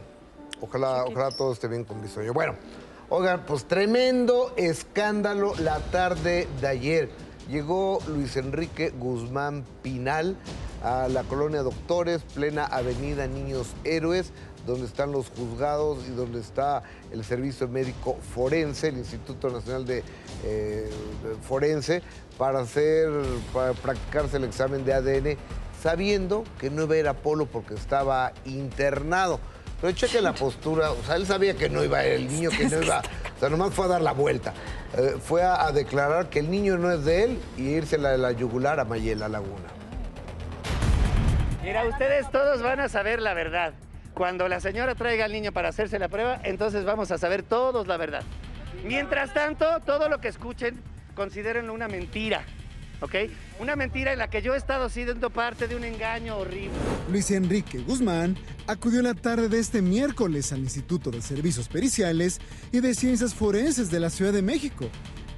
Ojalá, 0.60 1.04
ojalá 1.04 1.30
todo 1.36 1.52
esté 1.52 1.68
bien 1.68 1.84
con 1.84 2.00
Bisoño. 2.00 2.32
Bueno, 2.32 2.54
oigan, 3.08 3.44
pues 3.46 3.64
tremendo 3.64 4.52
escándalo 4.56 5.54
la 5.58 5.78
tarde 5.80 6.46
de 6.60 6.66
ayer. 6.68 7.10
Llegó 7.50 7.98
Luis 8.06 8.36
Enrique 8.36 8.90
Guzmán 8.90 9.64
Pinal 9.82 10.36
a 10.84 11.08
la 11.08 11.24
colonia 11.24 11.62
Doctores, 11.62 12.22
plena 12.22 12.64
avenida 12.64 13.26
Niños 13.26 13.66
Héroes, 13.82 14.32
donde 14.66 14.86
están 14.86 15.10
los 15.10 15.28
juzgados 15.30 16.06
y 16.06 16.12
donde 16.12 16.38
está 16.38 16.84
el 17.10 17.24
Servicio 17.24 17.66
Médico 17.66 18.16
Forense, 18.32 18.88
el 18.88 18.98
Instituto 18.98 19.50
Nacional 19.50 19.84
de, 19.84 20.04
eh, 20.44 20.88
de 21.24 21.34
Forense, 21.42 22.00
para 22.38 22.60
hacer, 22.60 23.08
para 23.52 23.72
practicarse 23.72 24.36
el 24.36 24.44
examen 24.44 24.84
de 24.84 24.94
ADN, 24.94 25.36
sabiendo 25.80 26.44
que 26.58 26.70
no 26.70 26.84
iba 26.84 26.94
a 26.94 26.98
ir 26.98 27.08
a 27.08 27.14
Polo 27.14 27.46
porque 27.46 27.74
estaba 27.74 28.32
internado. 28.44 29.40
Pero 29.80 29.92
cheque 29.94 30.20
la 30.20 30.32
postura, 30.32 30.92
o 30.92 31.02
sea, 31.04 31.16
él 31.16 31.26
sabía 31.26 31.56
que 31.56 31.68
no 31.68 31.82
iba 31.82 32.04
el 32.04 32.28
niño, 32.28 32.50
que 32.50 32.66
no 32.68 32.82
iba, 32.82 33.00
o 33.00 33.40
sea, 33.40 33.48
nomás 33.48 33.74
fue 33.74 33.86
a 33.86 33.88
dar 33.88 34.00
la 34.00 34.12
vuelta. 34.12 34.54
Eh, 34.96 35.16
fue 35.20 35.42
a, 35.42 35.66
a 35.66 35.72
declarar 35.72 36.28
que 36.28 36.38
el 36.38 36.50
niño 36.50 36.78
no 36.78 36.92
es 36.92 37.04
de 37.04 37.24
él 37.24 37.38
y 37.56 37.62
irse 37.70 37.98
la, 37.98 38.16
la 38.16 38.30
yugular 38.30 38.78
a 38.78 38.84
Mayela 38.84 39.28
Laguna. 39.28 39.70
Mira, 41.62 41.84
ustedes 41.86 42.30
todos 42.30 42.62
van 42.62 42.80
a 42.80 42.88
saber 42.88 43.20
la 43.20 43.34
verdad. 43.34 43.72
Cuando 44.14 44.48
la 44.48 44.60
señora 44.60 44.94
traiga 44.94 45.24
al 45.24 45.32
niño 45.32 45.52
para 45.52 45.68
hacerse 45.68 45.98
la 45.98 46.08
prueba, 46.08 46.40
entonces 46.44 46.84
vamos 46.84 47.10
a 47.10 47.18
saber 47.18 47.42
todos 47.42 47.86
la 47.86 47.96
verdad. 47.96 48.22
Mientras 48.84 49.32
tanto, 49.32 49.80
todo 49.80 50.08
lo 50.08 50.18
que 50.20 50.28
escuchen, 50.28 50.80
considérenlo 51.14 51.72
una 51.74 51.88
mentira, 51.88 52.44
¿ok? 53.00 53.14
Una 53.60 53.76
mentira 53.76 54.12
en 54.12 54.18
la 54.18 54.30
que 54.30 54.42
yo 54.42 54.54
he 54.54 54.58
estado 54.58 54.88
siendo 54.88 55.30
parte 55.30 55.68
de 55.68 55.76
un 55.76 55.84
engaño 55.84 56.36
horrible. 56.36 56.72
Luis 57.10 57.30
Enrique 57.30 57.78
Guzmán 57.78 58.36
acudió 58.66 59.02
la 59.02 59.14
tarde 59.14 59.48
de 59.48 59.58
este 59.58 59.82
miércoles 59.82 60.52
al 60.52 60.60
Instituto 60.60 61.10
de 61.10 61.22
Servicios 61.22 61.68
Periciales 61.68 62.40
y 62.70 62.80
de 62.80 62.94
Ciencias 62.94 63.34
Forenses 63.34 63.90
de 63.90 64.00
la 64.00 64.10
Ciudad 64.10 64.32
de 64.32 64.42
México 64.42 64.88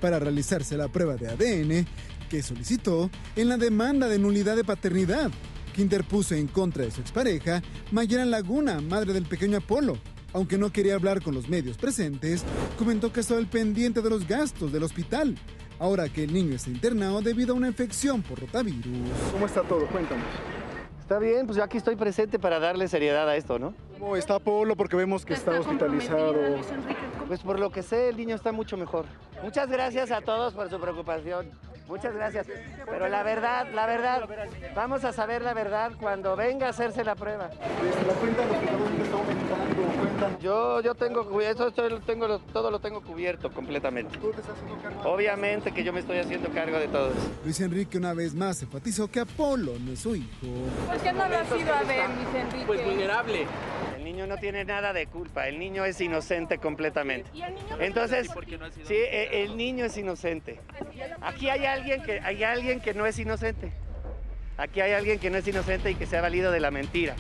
para 0.01 0.19
realizarse 0.19 0.77
la 0.77 0.89
prueba 0.89 1.17
de 1.17 1.29
ADN 1.29 1.87
que 2.29 2.43
solicitó 2.43 3.11
en 3.37 3.49
la 3.49 3.57
demanda 3.57 4.09
de 4.09 4.19
nulidad 4.19 4.57
de 4.57 4.65
paternidad 4.65 5.31
que 5.75 5.83
interpuso 5.83 6.35
en 6.35 6.47
contra 6.47 6.85
de 6.85 6.91
su 6.91 7.01
expareja, 7.01 7.63
Mayela 7.91 8.25
Laguna, 8.25 8.81
madre 8.81 9.13
del 9.13 9.27
pequeño 9.27 9.59
Apolo. 9.59 9.99
Aunque 10.33 10.59
no 10.59 10.73
quería 10.73 10.95
hablar 10.95 11.23
con 11.23 11.35
los 11.35 11.49
medios 11.49 11.77
presentes, 11.77 12.45
comentó 12.79 13.13
que 13.13 13.21
estaba 13.21 13.41
al 13.41 13.47
pendiente 13.47 14.03
de 14.03 14.11
los 14.11 14.27
gastos 14.27 14.73
del 14.73 14.83
hospital, 14.83 15.37
ahora 15.79 16.09
que 16.09 16.25
el 16.25 16.33
niño 16.33 16.57
está 16.57 16.71
internado 16.71 17.21
debido 17.21 17.55
a 17.55 17.57
una 17.57 17.69
infección 17.69 18.23
por 18.23 18.41
rotavirus. 18.41 18.85
¿Cómo 19.33 19.47
está 19.47 19.63
todo? 19.63 19.87
Cuéntanos. 19.87 20.25
Está 21.01 21.19
bien, 21.19 21.45
pues 21.45 21.59
yo 21.59 21.65
aquí 21.65 21.77
estoy 21.77 21.97
presente 21.97 22.39
para 22.39 22.59
darle 22.59 22.89
seriedad 22.89 23.29
a 23.29 23.37
esto, 23.37 23.59
¿no? 23.59 23.75
¿Cómo 23.99 24.17
está 24.17 24.39
Polo? 24.39 24.75
Porque 24.75 24.97
vemos 24.97 25.27
que 25.27 25.35
está 25.35 25.61
hospitalizado. 25.61 26.35
Pues 27.29 27.41
por 27.41 27.59
lo 27.59 27.71
que 27.71 27.83
sé, 27.83 28.09
el 28.09 28.17
niño 28.17 28.35
está 28.35 28.53
mucho 28.53 28.77
mejor. 28.77 29.05
Muchas 29.43 29.69
gracias 29.69 30.11
a 30.11 30.23
todos 30.23 30.55
por 30.55 30.71
su 30.71 30.81
preocupación. 30.81 31.51
Muchas 31.87 32.15
gracias. 32.15 32.47
Pero 32.87 33.09
la 33.09 33.23
verdad, 33.23 33.69
la 33.75 33.87
verdad, 33.87 34.29
vamos 34.75 35.05
a 35.05 35.13
saber 35.13 35.43
la 35.43 35.53
verdad 35.55 35.93
cuando 36.01 36.35
venga 36.37 36.67
a 36.67 36.71
hacerse 36.71 37.05
la 37.05 37.15
prueba. 37.15 37.51
Yo, 40.41 40.81
yo 40.81 40.95
tengo, 40.95 41.41
eso 41.41 41.69
estoy- 41.69 41.91
lo 41.91 42.01
tengo, 42.01 42.39
todo 42.39 42.71
lo 42.71 42.79
tengo 42.81 43.03
cubierto 43.03 43.51
completamente. 43.53 44.19
Obviamente 45.05 45.73
que 45.73 45.85
yo 45.85 45.93
me 45.93 46.01
estoy 46.01 46.19
haciendo 46.19 46.49
cargo 46.51 46.79
de 46.79 46.89
todo. 46.89 47.13
Luis 47.45 47.61
Enrique 47.61 47.99
una 47.99 48.15
vez 48.15 48.35
más 48.35 48.63
enfatizó 48.63 49.11
que 49.11 49.21
Apolo 49.21 49.73
no 49.81 49.93
es 49.93 50.01
su 50.01 50.15
hijo. 50.17 50.29
¿Por 50.87 50.97
qué 50.99 51.13
no 51.13 51.29
lo 51.29 51.37
has 51.39 51.49
ido 51.57 51.75
a 51.75 51.83
ver, 51.83 52.09
Luis 52.11 52.35
Enrique? 52.35 52.67
Pues 52.67 52.85
vulnerable. 52.85 53.47
El 53.97 54.05
niño 54.05 54.27
no 54.27 54.37
tiene 54.37 54.65
nada 54.65 54.93
de 54.93 55.07
culpa, 55.07 55.49
el 55.49 55.59
niño 55.59 55.85
es 55.85 56.01
inocente 56.01 56.59
completamente. 56.59 57.31
Entonces, 57.79 58.29
sí, 58.85 58.97
el 59.11 59.57
niño 59.57 59.87
es 59.87 59.97
inocente. 59.97 60.61
Aquí 61.23 61.49
hay 61.49 61.65
alguien 61.75 62.03
que 62.03 62.21
hay 62.21 62.43
alguien 62.43 62.81
que 62.81 62.95
no 62.95 63.07
es 63.07 63.19
inocente. 63.19 63.73
Aquí 64.57 64.81
hay 64.81 64.93
alguien 64.93 65.19
que 65.19 65.31
no 65.31 65.39
es 65.39 65.47
inocente 65.49 65.91
y 65.91 65.95
que 65.95 66.07
se 66.07 66.17
ha 66.17 66.21
valido 66.21 66.53
de 66.53 66.61
la 66.61 66.71
mentira. 66.71 67.17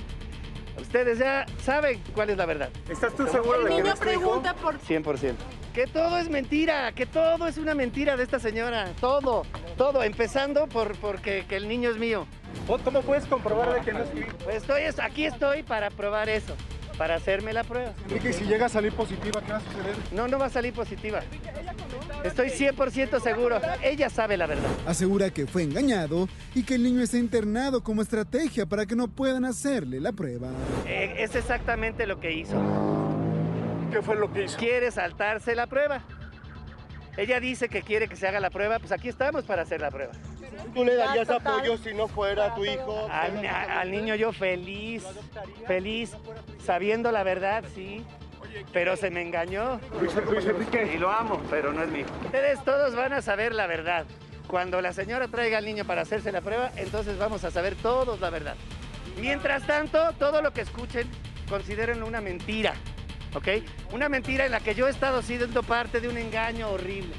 Ustedes 0.81 1.19
ya 1.19 1.47
saben 1.63 2.01
cuál 2.15 2.31
es 2.31 2.37
la 2.37 2.47
verdad. 2.47 2.71
¿Estás 2.89 3.15
tú 3.15 3.27
seguro 3.27 3.65
de 3.65 3.77
que 3.77 3.83
no 3.83 3.93
es 3.93 4.01
hijo? 4.13 4.43
por 4.63 4.79
100%. 4.79 5.35
Que 5.73 5.87
todo 5.89 6.19
es 6.19 6.29
mentira, 6.29 6.93
que 6.93 7.05
todo 7.05 7.49
es 7.49 7.59
una 7.59 7.75
mentira 7.75 8.17
de 8.17 8.23
esta 8.23 8.39
señora. 8.39 8.89
Todo, 9.01 9.45
todo, 9.77 10.05
empezando 10.05 10.69
por 10.69 10.97
porque 10.99 11.45
que 11.49 11.57
el 11.57 11.67
niño 11.67 11.91
es 11.91 11.97
mío. 11.97 12.27
¿Cómo 12.85 13.03
puedes 13.03 13.27
comprobar 13.27 13.75
de 13.75 13.81
que 13.81 13.93
no 13.93 14.05
es 14.05 14.11
tu 14.11 14.19
hijo? 14.19 14.37
Pues 14.45 14.57
estoy, 14.57 14.83
aquí 15.03 15.27
estoy 15.27 15.65
para 15.65 15.91
probar 15.91 16.29
eso, 16.29 16.55
para 16.99 17.17
hacerme 17.17 17.53
la 17.53 17.65
prueba. 17.65 17.93
Enrique, 18.05 18.31
y 18.31 18.33
si 18.33 18.45
llega 18.45 18.67
a 18.67 18.69
salir 18.69 18.93
positiva, 18.93 19.41
¿qué 19.43 19.53
va 19.53 19.59
a 19.59 19.61
suceder? 19.61 19.97
No, 20.13 20.29
no 20.29 20.39
va 20.39 20.47
a 20.47 20.51
salir 20.51 20.73
positiva. 20.73 21.21
Estoy 22.25 22.49
100% 22.49 23.21
seguro. 23.21 23.61
Ella 23.83 24.09
sabe 24.09 24.37
la 24.37 24.47
verdad. 24.47 24.69
Asegura 24.87 25.31
que 25.31 25.47
fue 25.47 25.63
engañado 25.63 26.29
y 26.55 26.63
que 26.63 26.77
el 26.77 26.83
niño 26.83 27.03
está 27.03 27.19
internado 27.19 27.83
como 27.83 28.03
estrategia 28.03 28.67
para 28.67 28.87
que 28.87 28.97
no 28.97 29.09
puedan 29.09 29.45
hacerle 29.45 30.01
la 30.01 30.13
prueba. 30.13 30.49
Eh, 30.87 31.17
es 31.19 31.35
exactamente 31.35 32.07
lo 32.07 32.21
que 32.21 32.33
hizo. 32.33 32.57
¿Qué 33.91 34.03
fue 34.03 34.17
lo 34.17 34.33
que 34.33 34.45
hizo? 34.45 34.59
Quiere 34.59 34.91
saltarse 34.91 35.55
la 35.55 35.67
prueba. 35.67 36.03
Ella 37.17 37.39
dice 37.41 37.69
que 37.69 37.83
quiere 37.83 38.09
que 38.09 38.17
se 38.17 38.27
haga 38.27 38.41
la 38.41 38.51
prueba, 38.51 38.79
pues 38.79 38.91
aquí 38.93 39.09
estamos 39.09 39.45
para 39.45 39.63
hacer 39.63 39.81
la 39.81 39.91
prueba. 39.91 40.13
¿Tú 40.75 40.85
le 40.85 40.97
darías 40.97 41.31
apoyo 41.31 41.79
si 41.79 41.95
no 41.95 42.09
fuera 42.09 42.55
tu 42.55 42.65
hijo? 42.65 43.07
Al, 43.11 43.45
a- 43.47 43.81
al 43.81 43.91
niño 43.91 44.15
yo 44.17 44.33
feliz, 44.33 45.05
feliz, 45.67 46.13
sabiendo 46.65 47.13
la 47.13 47.23
verdad, 47.23 47.65
sí. 47.75 48.05
Pero 48.73 48.97
se 48.97 49.11
me 49.11 49.21
engañó. 49.23 49.81
Y 50.95 50.99
lo 50.99 51.11
amo, 51.11 51.41
pero 51.51 51.73
no 51.73 51.83
es 51.83 51.89
mi 51.89 52.01
hijo. 52.01 52.11
Ustedes 52.25 52.63
todos 52.65 52.95
van 52.95 53.13
a 53.13 53.21
saber 53.23 53.53
la 53.55 53.67
verdad. 53.67 54.07
Cuando 54.47 54.81
la 54.81 54.93
señora 54.93 55.27
traiga 55.29 55.59
al 55.59 55.65
niño 55.65 55.85
para 55.85 56.03
hacerse 56.03 56.31
la 56.31 56.41
prueba, 56.41 56.71
entonces 56.77 57.19
vamos 57.19 57.43
a 57.45 57.51
saber 57.51 57.75
todos 57.77 58.21
la 58.21 58.31
verdad. 58.31 58.55
Mientras 59.21 59.67
tanto, 59.67 60.13
todo 60.19 60.41
lo 60.43 60.53
que 60.53 60.61
escuchen, 60.61 61.09
considérenlo 61.49 62.07
una 62.07 62.21
mentira, 62.21 62.75
¿ok? 63.35 63.49
Una 63.93 64.09
mentira 64.09 64.47
en 64.47 64.53
la 64.53 64.61
que 64.61 64.75
yo 64.75 64.87
he 64.87 64.91
estado 64.91 65.23
siendo 65.23 65.63
parte 65.63 66.01
de 66.01 66.09
un 66.09 66.17
engaño 66.17 66.71
horrible. 66.71 67.15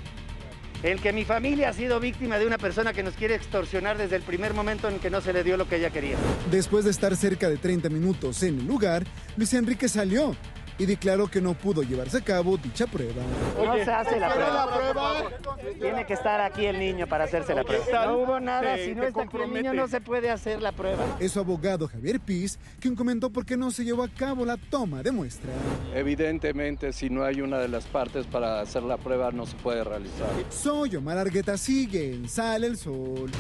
El 0.84 1.02
que 1.02 1.14
mi 1.14 1.26
familia 1.26 1.70
ha 1.70 1.74
sido 1.74 2.00
víctima 2.00 2.38
de 2.38 2.46
una 2.46 2.58
persona 2.58 2.94
que 2.94 3.02
nos 3.02 3.16
quiere 3.16 3.36
extorsionar 3.36 3.98
desde 3.98 4.18
el 4.18 4.22
primer 4.22 4.54
momento 4.54 4.88
en 4.88 5.00
que 5.00 5.10
no 5.10 5.22
se 5.22 5.34
le 5.34 5.44
dio 5.44 5.58
lo 5.58 5.68
que 5.68 5.78
ella 5.78 5.90
quería. 5.90 6.16
Después 6.52 6.86
de 6.86 6.92
estar 6.92 7.16
cerca 7.16 7.50
de 7.50 7.58
30 7.58 7.90
minutos 7.90 8.44
en 8.44 8.60
el 8.60 8.68
lugar, 8.68 9.04
Luis 9.36 9.54
Enrique 9.54 9.90
salió 9.90 10.36
y 10.78 10.86
declaró 10.86 11.28
que 11.28 11.40
no 11.42 11.54
pudo 11.54 11.84
llevarse 11.84 12.18
a 12.18 12.22
cabo 12.22 12.58
dicha 12.58 12.86
prueba. 12.88 13.22
No 13.64 13.76
se 13.76 13.90
hace 13.92 14.20
la 14.20 14.28
¿Pero 14.34 14.46
prueba. 14.46 14.66
la 14.66 14.76
prueba? 14.76 15.74
Tiene 15.80 16.06
que 16.06 16.14
estar 16.14 16.42
aquí 16.42 16.66
el 16.66 16.80
niño 16.80 17.08
para 17.08 17.24
hacerse 17.26 17.54
la 17.56 17.64
prueba. 17.64 18.06
No 18.08 18.18
hubo 18.18 18.40
nada, 18.40 18.76
Te- 18.76 18.86
si 18.88 18.96
no 18.96 19.04
está 19.04 19.22
aquí 19.24 19.38
el 19.38 19.54
niño 19.54 19.74
no 19.74 19.88
se 19.88 20.02
puede 20.02 20.30
hacer 20.30 20.62
la 20.62 20.72
prueba. 20.74 21.04
Es 21.20 21.32
su 21.32 21.40
abogado 21.40 21.88
Javier 21.88 22.20
Piz 22.20 22.60
quien 22.80 22.96
comentó 22.96 23.30
por 23.30 23.46
qué 23.46 23.56
no 23.56 23.72
se 23.72 23.86
llevó 23.86 24.04
a 24.04 24.10
cabo 24.10 24.44
la 24.46 24.58
toma 24.58 25.02
de 25.02 25.12
muestra. 25.12 25.50
Evidentemente, 25.94 26.92
si 26.94 27.10
no 27.10 27.24
hay 27.24 27.42
una 27.42 27.58
de 27.60 27.68
las 27.70 27.86
partes 27.86 28.26
para 28.28 28.60
hacer 28.60 28.84
la 28.84 28.98
prueba, 28.98 29.32
no 29.32 29.46
se 29.46 29.56
puede 29.56 29.84
realizar. 29.84 30.28
Soy 30.50 30.96
Omar 30.98 31.18
Argueta, 31.18 31.58
sigue 31.58 32.14
en 32.14 32.28
Sale 32.28 32.68
el 32.68 32.78
Sol. 32.78 33.32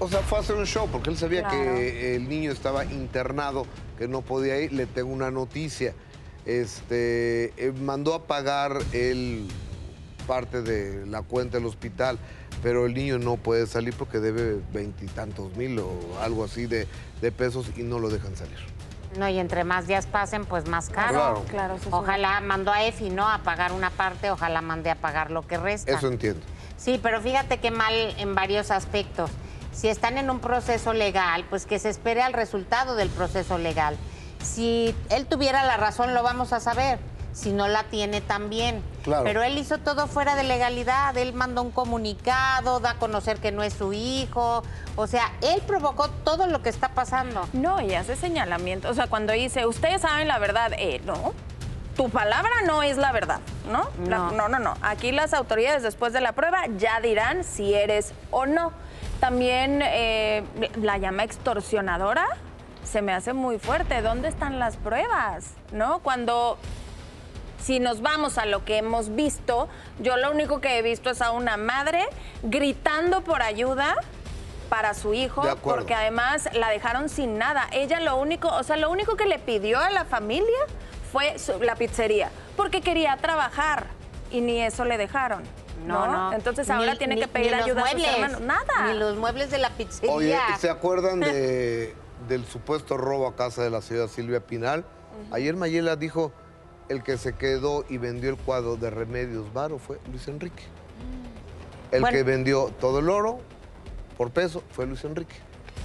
O 0.00 0.08
sea, 0.08 0.20
fue 0.20 0.38
a 0.38 0.40
hacer 0.42 0.54
un 0.56 0.66
show 0.66 0.88
porque 0.90 1.10
él 1.10 1.16
sabía 1.16 1.40
Claro. 1.42 1.56
que 1.74 2.14
el 2.16 2.28
niño 2.28 2.52
estaba 2.52 2.84
internado, 2.84 3.66
que 3.98 4.06
no 4.06 4.22
podía 4.22 4.60
ir. 4.60 4.72
Le 4.72 4.86
tengo 4.86 5.12
una 5.12 5.30
noticia. 5.30 5.92
Este, 6.48 7.52
eh, 7.58 7.72
mandó 7.78 8.14
a 8.14 8.26
pagar 8.26 8.78
él 8.92 9.46
parte 10.26 10.62
de 10.62 11.04
la 11.06 11.20
cuenta 11.20 11.58
del 11.58 11.66
hospital, 11.66 12.18
pero 12.62 12.86
el 12.86 12.94
niño 12.94 13.18
no 13.18 13.36
puede 13.36 13.66
salir 13.66 13.92
porque 13.92 14.18
debe 14.18 14.58
veintitantos 14.72 15.54
mil 15.56 15.78
o 15.78 15.92
algo 16.22 16.44
así 16.44 16.66
de, 16.66 16.88
de 17.20 17.32
pesos 17.32 17.66
y 17.76 17.82
no 17.82 17.98
lo 17.98 18.08
dejan 18.08 18.34
salir. 18.34 18.56
No, 19.18 19.28
y 19.28 19.38
entre 19.38 19.64
más 19.64 19.86
días 19.86 20.06
pasen, 20.06 20.46
pues 20.46 20.68
más 20.68 20.88
caro. 20.88 21.10
Claro. 21.10 21.44
Claro, 21.50 21.74
eso 21.74 21.84
sí. 21.84 21.90
Ojalá 21.92 22.40
mandó 22.40 22.72
a 22.72 22.82
Efi, 22.82 23.10
¿no? 23.10 23.28
A 23.28 23.38
pagar 23.38 23.72
una 23.72 23.90
parte, 23.90 24.30
ojalá 24.30 24.62
mande 24.62 24.90
a 24.90 24.94
pagar 24.94 25.30
lo 25.30 25.46
que 25.46 25.58
resta. 25.58 25.92
Eso 25.92 26.08
entiendo. 26.08 26.40
Sí, 26.78 26.98
pero 27.02 27.20
fíjate 27.20 27.58
qué 27.58 27.70
mal 27.70 27.92
en 28.16 28.34
varios 28.34 28.70
aspectos. 28.70 29.30
Si 29.72 29.88
están 29.88 30.16
en 30.16 30.30
un 30.30 30.40
proceso 30.40 30.94
legal, 30.94 31.44
pues 31.50 31.66
que 31.66 31.78
se 31.78 31.90
espere 31.90 32.22
al 32.22 32.32
resultado 32.32 32.96
del 32.96 33.10
proceso 33.10 33.58
legal. 33.58 33.96
Si 34.42 34.94
él 35.10 35.26
tuviera 35.26 35.64
la 35.64 35.76
razón, 35.76 36.14
lo 36.14 36.22
vamos 36.22 36.52
a 36.52 36.60
saber. 36.60 36.98
Si 37.32 37.52
no 37.52 37.68
la 37.68 37.84
tiene, 37.84 38.20
también. 38.20 38.82
Claro. 39.04 39.22
Pero 39.24 39.42
él 39.44 39.58
hizo 39.58 39.78
todo 39.78 40.08
fuera 40.08 40.34
de 40.34 40.42
legalidad. 40.42 41.16
Él 41.16 41.32
mandó 41.34 41.62
un 41.62 41.70
comunicado, 41.70 42.80
da 42.80 42.90
a 42.92 42.94
conocer 42.94 43.38
que 43.38 43.52
no 43.52 43.62
es 43.62 43.74
su 43.74 43.92
hijo. 43.92 44.62
O 44.96 45.06
sea, 45.06 45.30
él 45.42 45.62
provocó 45.66 46.08
todo 46.24 46.46
lo 46.48 46.62
que 46.62 46.68
está 46.68 46.88
pasando. 46.88 47.48
No, 47.52 47.80
y 47.80 47.94
hace 47.94 48.16
señalamiento. 48.16 48.88
O 48.88 48.94
sea, 48.94 49.06
cuando 49.06 49.32
dice, 49.34 49.66
ustedes 49.66 50.02
saben 50.02 50.26
la 50.26 50.38
verdad, 50.38 50.72
eh, 50.78 51.00
no. 51.04 51.32
Tu 51.96 52.08
palabra 52.10 52.50
no 52.66 52.82
es 52.82 52.96
la 52.96 53.12
verdad, 53.12 53.40
¿no? 53.70 53.88
La- 54.08 54.16
No. 54.18 54.30
no, 54.32 54.48
no, 54.48 54.58
no. 54.58 54.74
Aquí 54.82 55.12
las 55.12 55.34
autoridades 55.34 55.82
después 55.82 56.12
de 56.12 56.20
la 56.20 56.32
prueba 56.32 56.62
ya 56.76 57.00
dirán 57.00 57.44
si 57.44 57.74
eres 57.74 58.14
o 58.30 58.46
no. 58.46 58.72
También 59.20 59.80
eh, 59.84 60.44
la 60.80 60.96
llama 60.98 61.24
extorsionadora 61.24 62.24
se 62.88 63.02
me 63.02 63.12
hace 63.12 63.32
muy 63.32 63.58
fuerte. 63.58 64.00
¿Dónde 64.02 64.28
están 64.28 64.58
las 64.58 64.76
pruebas? 64.76 65.52
¿No? 65.72 65.98
Cuando 66.00 66.58
si 67.62 67.80
nos 67.80 68.00
vamos 68.02 68.38
a 68.38 68.46
lo 68.46 68.64
que 68.64 68.78
hemos 68.78 69.14
visto, 69.14 69.68
yo 69.98 70.16
lo 70.16 70.30
único 70.30 70.60
que 70.60 70.78
he 70.78 70.82
visto 70.82 71.10
es 71.10 71.20
a 71.20 71.30
una 71.32 71.56
madre 71.56 72.06
gritando 72.42 73.22
por 73.22 73.42
ayuda 73.42 73.96
para 74.68 74.94
su 74.94 75.14
hijo, 75.14 75.42
De 75.42 75.50
acuerdo. 75.50 75.80
porque 75.80 75.94
además 75.94 76.48
la 76.52 76.68
dejaron 76.70 77.08
sin 77.08 77.38
nada. 77.38 77.66
Ella 77.72 78.00
lo 78.00 78.16
único, 78.16 78.48
o 78.48 78.62
sea, 78.62 78.76
lo 78.76 78.90
único 78.90 79.16
que 79.16 79.26
le 79.26 79.38
pidió 79.38 79.78
a 79.80 79.90
la 79.90 80.04
familia 80.04 80.58
fue 81.10 81.38
su- 81.38 81.58
la 81.60 81.74
pizzería, 81.74 82.30
porque 82.56 82.80
quería 82.82 83.16
trabajar 83.16 83.86
y 84.30 84.40
ni 84.42 84.60
eso 84.62 84.84
le 84.84 84.98
dejaron. 84.98 85.42
No, 85.86 86.06
No, 86.06 86.12
no. 86.30 86.32
Entonces 86.34 86.68
Ni- 86.68 86.74
ahora 86.74 86.96
tiene 86.96 87.14
ni- 87.14 87.20
que 87.22 87.28
pedir 87.28 87.52
ni 87.52 87.56
los 87.58 87.66
ayuda 87.66 87.82
a 87.82 87.84
sus 87.86 87.94
muebles, 87.94 88.14
hermanos. 88.14 88.40
Nada. 88.42 88.92
Ni 88.92 88.98
los 88.98 89.16
muebles 89.16 89.50
de 89.50 89.58
la 89.58 89.70
pizzería. 89.70 90.12
Oye, 90.14 90.38
¿se 90.58 90.68
acuerdan 90.68 91.20
de, 91.20 91.94
del 92.26 92.44
supuesto 92.46 92.96
robo 92.96 93.26
a 93.28 93.36
casa 93.36 93.62
de 93.62 93.70
la 93.70 93.80
señora 93.80 94.08
Silvia 94.08 94.40
Pinal? 94.40 94.84
Ayer 95.30 95.54
Mayela 95.56 95.96
dijo, 95.96 96.32
el 96.88 97.02
que 97.02 97.18
se 97.18 97.34
quedó 97.34 97.84
y 97.88 97.98
vendió 97.98 98.30
el 98.30 98.36
cuadro 98.36 98.76
de 98.76 98.90
Remedios 98.90 99.52
Varo 99.52 99.78
fue 99.78 99.98
Luis 100.10 100.26
Enrique. 100.28 100.62
El 101.90 102.00
Bueno. 102.02 102.16
que 102.16 102.22
vendió 102.22 102.66
todo 102.80 102.98
el 102.98 103.08
oro 103.08 103.40
por 104.16 104.30
peso 104.30 104.62
fue 104.72 104.86
Luis 104.86 105.04
Enrique. 105.04 105.36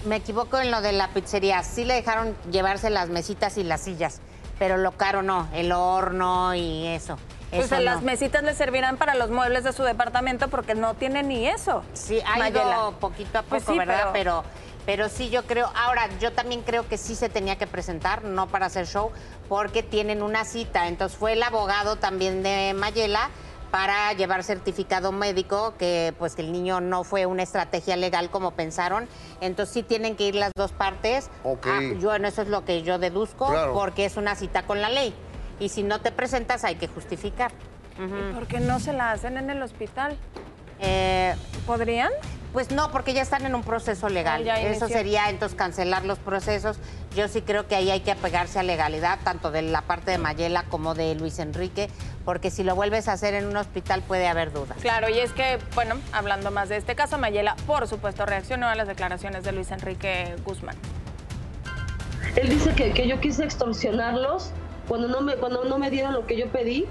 Me 0.06 0.18
equivoco 0.18 0.58
en 0.60 0.70
lo 0.72 0.82
de 0.82 0.92
la 0.92 1.10
pizzería. 1.10 1.64
Sí 1.64 1.86
le 1.86 1.94
dejaron 1.94 2.36
llevarse 2.52 2.90
las 2.90 3.10
mesitas 3.10 3.58
y 3.58 3.64
las 3.64 3.82
sillas, 3.82 4.20
pero 4.60 4.78
lo 4.78 4.92
caro 4.94 5.22
no, 5.24 5.48
el 5.54 5.72
horno 5.72 6.54
y 6.56 6.88
eso. 6.88 7.18
Pues 7.52 7.72
a 7.72 7.80
las 7.80 7.98
no. 7.98 8.08
mesitas 8.08 8.42
le 8.44 8.56
servirán 8.56 8.98
para 8.98 9.14
los 9.14 9.30
muebles 9.30 9.64
de 9.64 9.72
su 9.74 9.84
departamento 9.84 10.48
porque 10.50 10.74
no 10.74 10.96
tiene 10.96 11.22
ni 11.22 11.48
eso. 11.48 11.84
Sí, 11.94 12.20
ha 12.26 12.38
Mayela. 12.40 12.64
ido 12.64 12.92
poquito 13.00 13.38
a 13.38 13.42
poco, 13.44 13.50
Pues 13.52 13.64
sí, 13.64 13.78
¿verdad? 13.78 14.10
pero- 14.12 14.44
Pero... 14.44 14.64
pero 14.86 15.10
sí, 15.10 15.30
yo 15.30 15.44
creo. 15.44 15.70
Ahora, 15.76 16.08
yo 16.20 16.32
también 16.34 16.62
creo 16.62 16.88
que 16.88 16.98
sí 16.98 17.16
se 17.16 17.30
tenía 17.30 17.58
que 17.58 17.68
presentar, 17.68 18.24
no 18.24 18.48
para 18.48 18.66
hacer 18.68 18.86
show, 18.88 19.12
porque 19.50 19.84
tienen 19.84 20.22
una 20.24 20.46
cita. 20.46 20.88
Entonces 20.88 21.18
fue 21.18 21.34
el 21.34 21.44
abogado 21.44 21.96
también 21.98 22.44
de 22.44 22.74
Mayela 22.76 23.30
para 23.72 24.14
llevar 24.14 24.44
certificado 24.44 25.12
médico 25.12 25.74
que 25.80 26.14
pues 26.20 26.36
que 26.36 26.44
el 26.44 26.52
niño 26.52 26.80
no 26.80 27.04
fue 27.04 27.26
una 27.26 27.42
estrategia 27.42 27.96
legal 27.96 28.30
como 28.30 28.52
pensaron. 28.52 29.08
Entonces 29.42 29.74
sí 29.74 29.82
tienen 29.84 30.16
que 30.16 30.28
ir 30.28 30.36
las 30.36 30.52
dos 30.56 30.72
partes. 30.72 31.30
Ok. 31.44 31.66
Ah, 31.68 31.80
yo 32.00 32.10
bueno, 32.10 32.28
eso 32.28 32.44
es 32.44 32.50
lo 32.50 32.66
que 32.66 32.84
yo 32.84 33.00
deduzco 33.00 33.48
Claro. 33.50 33.74
porque 33.74 34.06
es 34.06 34.16
una 34.16 34.36
cita 34.36 34.64
con 34.64 34.80
la 34.82 34.90
ley. 34.90 35.14
Y 35.60 35.70
si 35.70 35.82
no 35.82 36.02
te 36.02 36.12
presentas 36.12 36.64
hay 36.66 36.76
que 36.76 36.88
justificar. 36.88 37.52
Ujú. 37.98 38.34
¿Por 38.36 38.48
qué 38.48 38.60
no 38.60 38.80
se 38.80 38.94
la 38.94 39.12
hacen 39.12 39.38
en 39.38 39.50
el 39.50 39.62
hospital? 39.64 40.18
Eh, 40.80 41.36
¿Podrían? 41.66 42.12
Pues 42.54 42.72
no, 42.72 42.92
porque 42.92 43.14
ya 43.14 43.24
están 43.24 43.46
en 43.46 43.56
un 43.56 43.64
proceso 43.64 44.08
legal. 44.10 44.42
Ah, 44.44 44.60
ya 44.60 44.62
Eso 44.62 44.88
sería 44.88 45.30
entonces 45.30 45.58
cancelar 45.58 46.06
los 46.06 46.20
procesos. 46.20 46.78
Yo 47.16 47.28
sí 47.28 47.42
creo 47.42 47.68
que 47.68 47.76
ahí 47.76 47.90
hay 47.90 48.02
que 48.02 48.12
apegarse 48.12 48.60
a 48.60 48.64
legalidad, 48.64 49.20
tanto 49.24 49.50
de 49.50 49.64
la 49.64 49.82
parte 49.82 50.12
de 50.12 50.20
Mayela 50.20 50.64
como 50.64 50.94
de 50.94 51.16
Luis 51.16 51.40
Enrique, 51.40 51.90
porque 52.24 52.52
si 52.52 52.64
lo 52.64 52.76
vuelves 52.76 53.08
a 53.08 53.14
hacer 53.14 53.34
en 53.34 53.48
un 53.48 53.58
hospital 53.58 54.04
puede 54.04 54.28
haber 54.28 54.54
dudas. 54.54 54.78
Claro, 54.82 55.10
y 55.10 55.18
es 55.18 55.34
que, 55.34 55.58
bueno, 55.74 55.96
hablando 56.12 56.52
más 56.52 56.70
de 56.70 56.78
este 56.78 56.96
caso, 56.96 57.18
Mayela, 57.18 57.56
por 57.66 57.88
supuesto, 57.88 58.26
reaccionó 58.26 58.68
a 58.68 58.76
las 58.76 58.88
declaraciones 58.88 59.44
de 59.44 59.52
Luis 59.52 59.72
Enrique 59.72 60.36
Guzmán. 60.46 60.78
Él 62.36 62.50
dice 62.50 62.74
que, 62.76 62.92
que 62.92 63.08
yo 63.08 63.20
quise 63.20 63.44
extorsionarlos 63.44 64.52
cuando 64.88 65.08
no, 65.08 65.22
me, 65.22 65.36
cuando 65.36 65.64
no 65.64 65.78
me 65.78 65.90
dieron 65.90 66.14
lo 66.14 66.28
que 66.28 66.38
yo 66.38 66.50
pedí. 66.50 66.86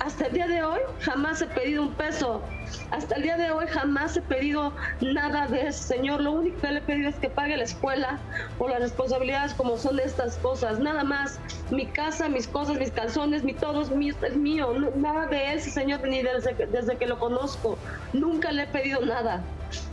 Hasta 0.00 0.26
el 0.26 0.34
día 0.34 0.46
de 0.46 0.62
hoy 0.62 0.80
jamás 1.00 1.40
he 1.40 1.46
pedido 1.46 1.82
un 1.82 1.94
peso. 1.94 2.42
Hasta 2.90 3.14
el 3.16 3.22
día 3.22 3.36
de 3.36 3.50
hoy 3.52 3.66
jamás 3.68 4.16
he 4.16 4.22
pedido 4.22 4.72
nada 5.00 5.46
de 5.46 5.68
eso, 5.68 5.82
Señor. 5.82 6.20
Lo 6.20 6.32
único 6.32 6.60
que 6.60 6.72
le 6.72 6.78
he 6.78 6.82
pedido 6.82 7.08
es 7.08 7.14
que 7.16 7.30
pague 7.30 7.56
la 7.56 7.64
escuela 7.64 8.18
o 8.58 8.68
las 8.68 8.80
responsabilidades 8.80 9.54
como 9.54 9.78
son 9.78 9.98
estas 10.00 10.36
cosas. 10.36 10.78
Nada 10.78 11.04
más. 11.04 11.38
Mi 11.70 11.86
casa, 11.86 12.28
mis 12.28 12.46
cosas, 12.48 12.76
mis 12.76 12.90
calzones, 12.90 13.44
mi 13.44 13.54
todo 13.54 13.80
es 13.82 13.90
mío. 13.90 14.14
Es 14.22 14.36
mío. 14.36 14.74
Nada 14.96 15.26
de 15.26 15.54
eso, 15.54 15.70
Señor, 15.70 16.06
ni 16.06 16.22
desde, 16.22 16.54
que- 16.54 16.66
desde 16.66 16.96
que 16.98 17.06
lo 17.06 17.18
conozco. 17.18 17.78
Nunca 18.12 18.52
le 18.52 18.64
he 18.64 18.66
pedido 18.66 19.00
nada. 19.06 19.42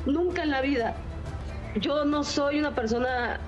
Nunca 0.06 0.44
en 0.44 0.50
la 0.52 0.62
vida. 0.62 0.94
Yo 1.76 2.04
no 2.04 2.24
soy 2.26 2.60
una 2.60 2.72
persona 2.76 3.40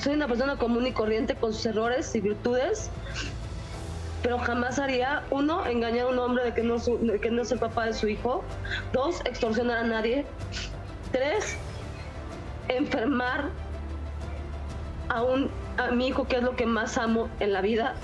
soy 0.00 0.12
una 0.14 0.28
persona 0.28 0.56
común 0.56 0.86
y 0.86 0.92
corriente 0.92 1.34
con 1.36 1.54
sus 1.54 1.64
errores 1.64 2.14
y 2.14 2.20
virtudes, 2.20 2.90
pero 4.26 4.40
jamás 4.40 4.80
haría, 4.80 5.22
uno, 5.30 5.64
engañar 5.66 6.06
a 6.06 6.08
un 6.08 6.18
hombre 6.18 6.42
de 6.42 6.52
que 6.52 6.64
no, 6.64 6.74
es 7.42 7.52
el 7.52 7.58
papá 7.60 7.86
de 7.86 7.94
su 7.94 8.08
hijo, 8.08 8.42
dos, 8.92 9.20
extorsionar 9.24 9.78
a 9.78 9.84
nadie, 9.84 10.26
tres, 11.12 11.56
enfermar 12.66 13.50
a, 15.08 15.22
un, 15.22 15.48
a 15.78 15.92
mi 15.92 16.08
hijo, 16.08 16.26
que 16.26 16.38
es 16.38 16.42
lo 16.42 16.56
que 16.56 16.66
más 16.66 16.98
amo 16.98 17.28
en 17.38 17.52
la 17.52 17.60
vida. 17.60 17.94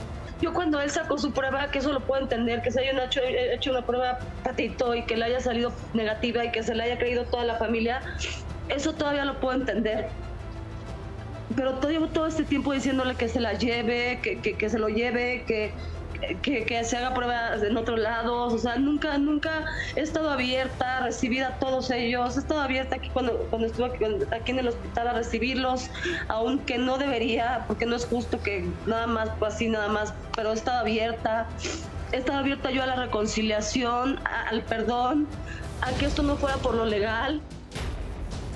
Yo 0.41 0.53
cuando 0.55 0.81
él 0.81 0.91
sacó 0.91 1.19
su 1.19 1.33
prueba, 1.33 1.73
que 1.73 1.81
eso 1.81 1.93
lo 1.93 1.99
puedo 1.99 2.23
entender, 2.23 2.63
que 2.63 2.71
se 2.71 2.83
haya 2.83 3.05
hecho, 3.05 3.21
hecho 3.25 3.73
una 3.73 3.85
prueba 3.85 4.21
patito 4.45 4.95
y 4.95 5.03
que 5.03 5.17
le 5.17 5.25
haya 5.25 5.41
salido 5.41 5.73
negativa 5.93 6.45
y 6.45 6.53
que 6.53 6.63
se 6.63 6.77
le 6.77 6.85
haya 6.85 6.99
creído 6.99 7.25
toda 7.25 7.43
la 7.43 7.57
familia, 7.57 8.01
eso 8.69 8.93
todavía 8.93 9.25
lo 9.25 9.41
puedo 9.41 9.57
entender. 9.57 10.09
Pero 11.57 11.75
todo, 11.81 11.91
llevo 11.91 12.07
todo 12.07 12.29
este 12.29 12.45
tiempo 12.45 12.73
diciéndole 12.73 13.17
que 13.17 13.29
se 13.29 13.41
la 13.41 13.55
lleve, 13.55 14.21
que, 14.23 14.39
que, 14.39 14.55
que 14.55 14.71
se 14.71 14.79
lo 14.79 14.89
lleve, 14.89 15.43
que, 15.49 15.73
que, 16.43 16.85
se 16.85 16.97
haga 16.97 17.15
pruebas 17.15 17.63
en 17.63 17.77
otros 17.77 17.99
lados, 17.99 18.53
o 18.53 18.59
sea, 18.59 18.77
nunca, 18.77 19.19
nunca 19.19 19.65
he 19.97 20.01
estado 20.01 20.31
abierta 20.31 20.99
a 20.99 21.01
recibir 21.05 21.45
a 21.45 21.59
todos 21.59 21.91
ellos, 21.91 22.37
he 22.37 22.41
estado 22.41 22.61
abierta 22.61 22.97
aquí 22.97 23.09
cuando, 23.11 23.39
cuando 23.51 23.67
estuve 23.67 23.87
aquí, 23.87 24.05
aquí 24.31 24.53
en 24.53 24.59
el 24.61 24.69
hospital 24.69 25.09
a 25.09 25.13
recibirlos, 25.15 25.91
aunque 26.29 26.79
no 26.79 26.99
debería, 26.99 27.65
porque 27.67 27.87
no 27.87 27.97
es 27.97 28.07
justo 28.07 28.41
que 28.43 28.67
nada 28.87 29.07
más, 29.07 29.31
pues 29.39 29.55
así 29.55 29.69
nada 29.69 29.89
más, 29.89 30.15
pero 30.35 30.51
he 30.51 30.55
estado 30.55 30.81
abierta, 30.81 31.49
he 32.13 32.19
estado 32.19 32.39
abierta 32.39 32.71
yo 32.71 32.83
a 32.83 32.87
la 32.87 32.97
reconciliación, 32.97 34.21
al 34.51 34.63
perdón, 34.63 35.27
a 35.81 35.91
que 35.93 36.07
esto 36.07 36.23
no 36.23 36.37
fuera 36.37 36.57
por 36.57 36.75
lo 36.75 36.87
legal. 36.87 37.41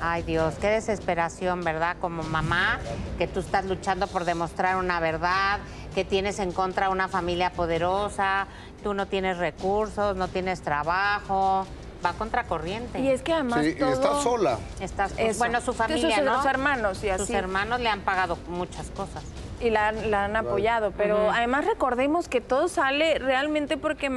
Ay 0.00 0.22
Dios, 0.22 0.55
qué 0.61 0.68
desesperación, 0.68 1.62
¿verdad? 1.62 1.96
Como 2.00 2.22
mamá, 2.22 2.79
que 3.16 3.26
tú 3.26 3.40
estás 3.40 3.64
luchando 3.64 4.07
por 4.07 4.24
demostrar 4.24 4.76
una 4.76 5.00
verdad, 5.00 5.59
que 5.96 6.04
tienes 6.04 6.38
en 6.40 6.52
contra 6.52 6.90
una 6.90 7.09
familia 7.09 7.52
poderosa, 7.52 8.48
tú 8.82 8.92
no 8.92 9.06
tienes 9.06 9.38
recursos, 9.38 10.14
no 10.14 10.28
tienes 10.28 10.61
trabajo, 10.61 11.66
va 12.04 12.12
contra 12.12 12.44
corriente. 12.44 13.00
Y 13.00 13.09
es 13.09 13.22
que 13.22 13.32
además 13.32 13.62
Sí, 13.62 13.68
y 13.70 13.74
todo... 13.76 13.92
está 13.94 14.20
sola. 14.20 14.59
Estás, 14.78 15.14
Eso. 15.16 15.38
bueno, 15.38 15.62
su 15.62 15.72
familia, 15.72 16.16
sus- 16.16 16.24
¿no? 16.26 16.37
sus 16.37 16.44
hermanos 16.44 17.02
y 17.02 17.09
Sus 17.12 17.22
así. 17.22 17.35
hermanos 17.35 17.80
le 17.80 17.88
han 17.88 18.02
pagado 18.02 18.37
muchas 18.48 18.90
cosas. 18.90 19.24
y 19.59 19.70
la, 19.70 19.90
la 19.92 20.26
han 20.26 20.37
apoyado, 20.37 20.90
pero 20.98 21.30
además 21.30 21.64
recordemos 21.64 22.28
que 22.28 22.42
todo 22.42 22.68
sale 22.68 23.18
realmente 23.18 23.78
porque, 23.78 24.11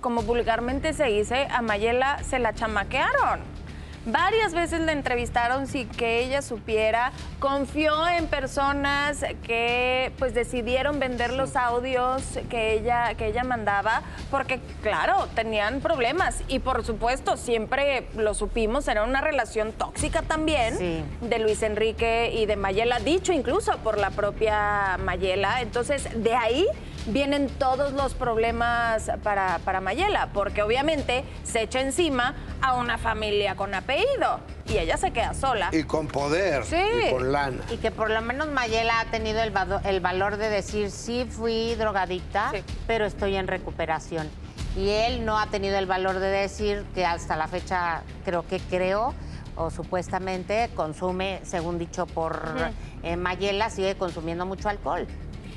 como 0.00 0.22
vulgarmente 0.22 0.94
se 0.94 1.04
dice, 1.04 1.46
a 1.52 1.60
Mayela 1.60 2.24
se 2.24 2.38
la 2.38 2.54
chamaquearon. 2.54 3.40
Varias 4.04 4.52
veces 4.52 4.80
la 4.80 4.92
entrevistaron 4.92 5.68
sin 5.68 5.88
que 5.88 6.20
ella 6.24 6.42
supiera, 6.42 7.12
confió 7.38 8.08
en 8.08 8.26
personas 8.26 9.24
que 9.44 10.12
pues 10.18 10.34
decidieron 10.34 10.98
vender 10.98 11.32
los 11.32 11.54
audios 11.54 12.22
que 12.50 12.72
ella, 12.72 13.14
que 13.14 13.26
ella 13.26 13.44
mandaba, 13.44 14.02
porque 14.30 14.60
claro, 14.82 15.28
tenían 15.36 15.80
problemas 15.80 16.42
y 16.48 16.58
por 16.58 16.84
supuesto 16.84 17.36
siempre 17.36 18.08
lo 18.16 18.34
supimos, 18.34 18.88
era 18.88 19.04
una 19.04 19.20
relación 19.20 19.72
tóxica 19.72 20.22
también 20.22 20.76
Sí. 20.78 21.04
de 21.20 21.38
Luis 21.38 21.62
Enrique 21.62 22.32
y 22.34 22.46
de 22.46 22.56
Mayela, 22.56 22.98
dicho 22.98 23.32
incluso 23.32 23.76
por 23.78 23.98
la 23.98 24.10
propia 24.10 24.98
Mayela. 24.98 25.60
Entonces, 25.62 26.08
de 26.22 26.34
ahí 26.34 26.66
vienen 27.06 27.48
todos 27.48 27.92
los 27.92 28.14
problemas 28.14 29.10
para, 29.22 29.58
para 29.64 29.80
Mayela, 29.80 30.28
porque 30.32 30.62
obviamente 30.62 31.24
se 31.42 31.62
echa 31.62 31.80
encima 31.80 32.34
a 32.60 32.74
una 32.74 32.98
familia 32.98 33.56
con 33.56 33.74
apellido 33.74 34.40
y 34.66 34.78
ella 34.78 34.96
se 34.96 35.10
queda 35.12 35.34
sola. 35.34 35.68
Y 35.72 35.82
con 35.84 36.06
poder. 36.08 36.64
Sí. 36.64 36.76
Y 37.08 37.10
con 37.10 37.32
lana. 37.32 37.62
Y 37.70 37.78
que 37.78 37.90
por 37.90 38.10
lo 38.10 38.20
menos 38.22 38.48
Mayela 38.48 39.00
ha 39.00 39.04
tenido 39.06 39.40
el, 39.42 39.50
vado- 39.50 39.80
el 39.84 40.00
valor 40.00 40.36
de 40.36 40.48
decir, 40.48 40.90
sí 40.90 41.26
fui 41.28 41.74
drogadicta, 41.74 42.52
pero 42.86 43.04
estoy 43.04 43.36
en 43.36 43.48
recuperación. 43.48 44.30
Y 44.76 44.88
él 44.90 45.24
no 45.26 45.38
ha 45.38 45.48
tenido 45.48 45.76
el 45.78 45.86
valor 45.86 46.18
de 46.18 46.28
decir 46.28 46.84
que 46.94 47.04
hasta 47.04 47.36
la 47.36 47.46
fecha 47.48 48.02
creo 48.24 48.46
que 48.46 48.58
creo 48.58 49.12
o 49.54 49.70
supuestamente 49.70 50.70
consume, 50.74 51.40
según 51.42 51.78
dicho 51.78 52.06
por 52.06 52.42
eh, 53.02 53.16
Mayela, 53.16 53.68
sigue 53.68 53.96
consumiendo 53.96 54.46
mucho 54.46 54.70
alcohol. 54.70 55.06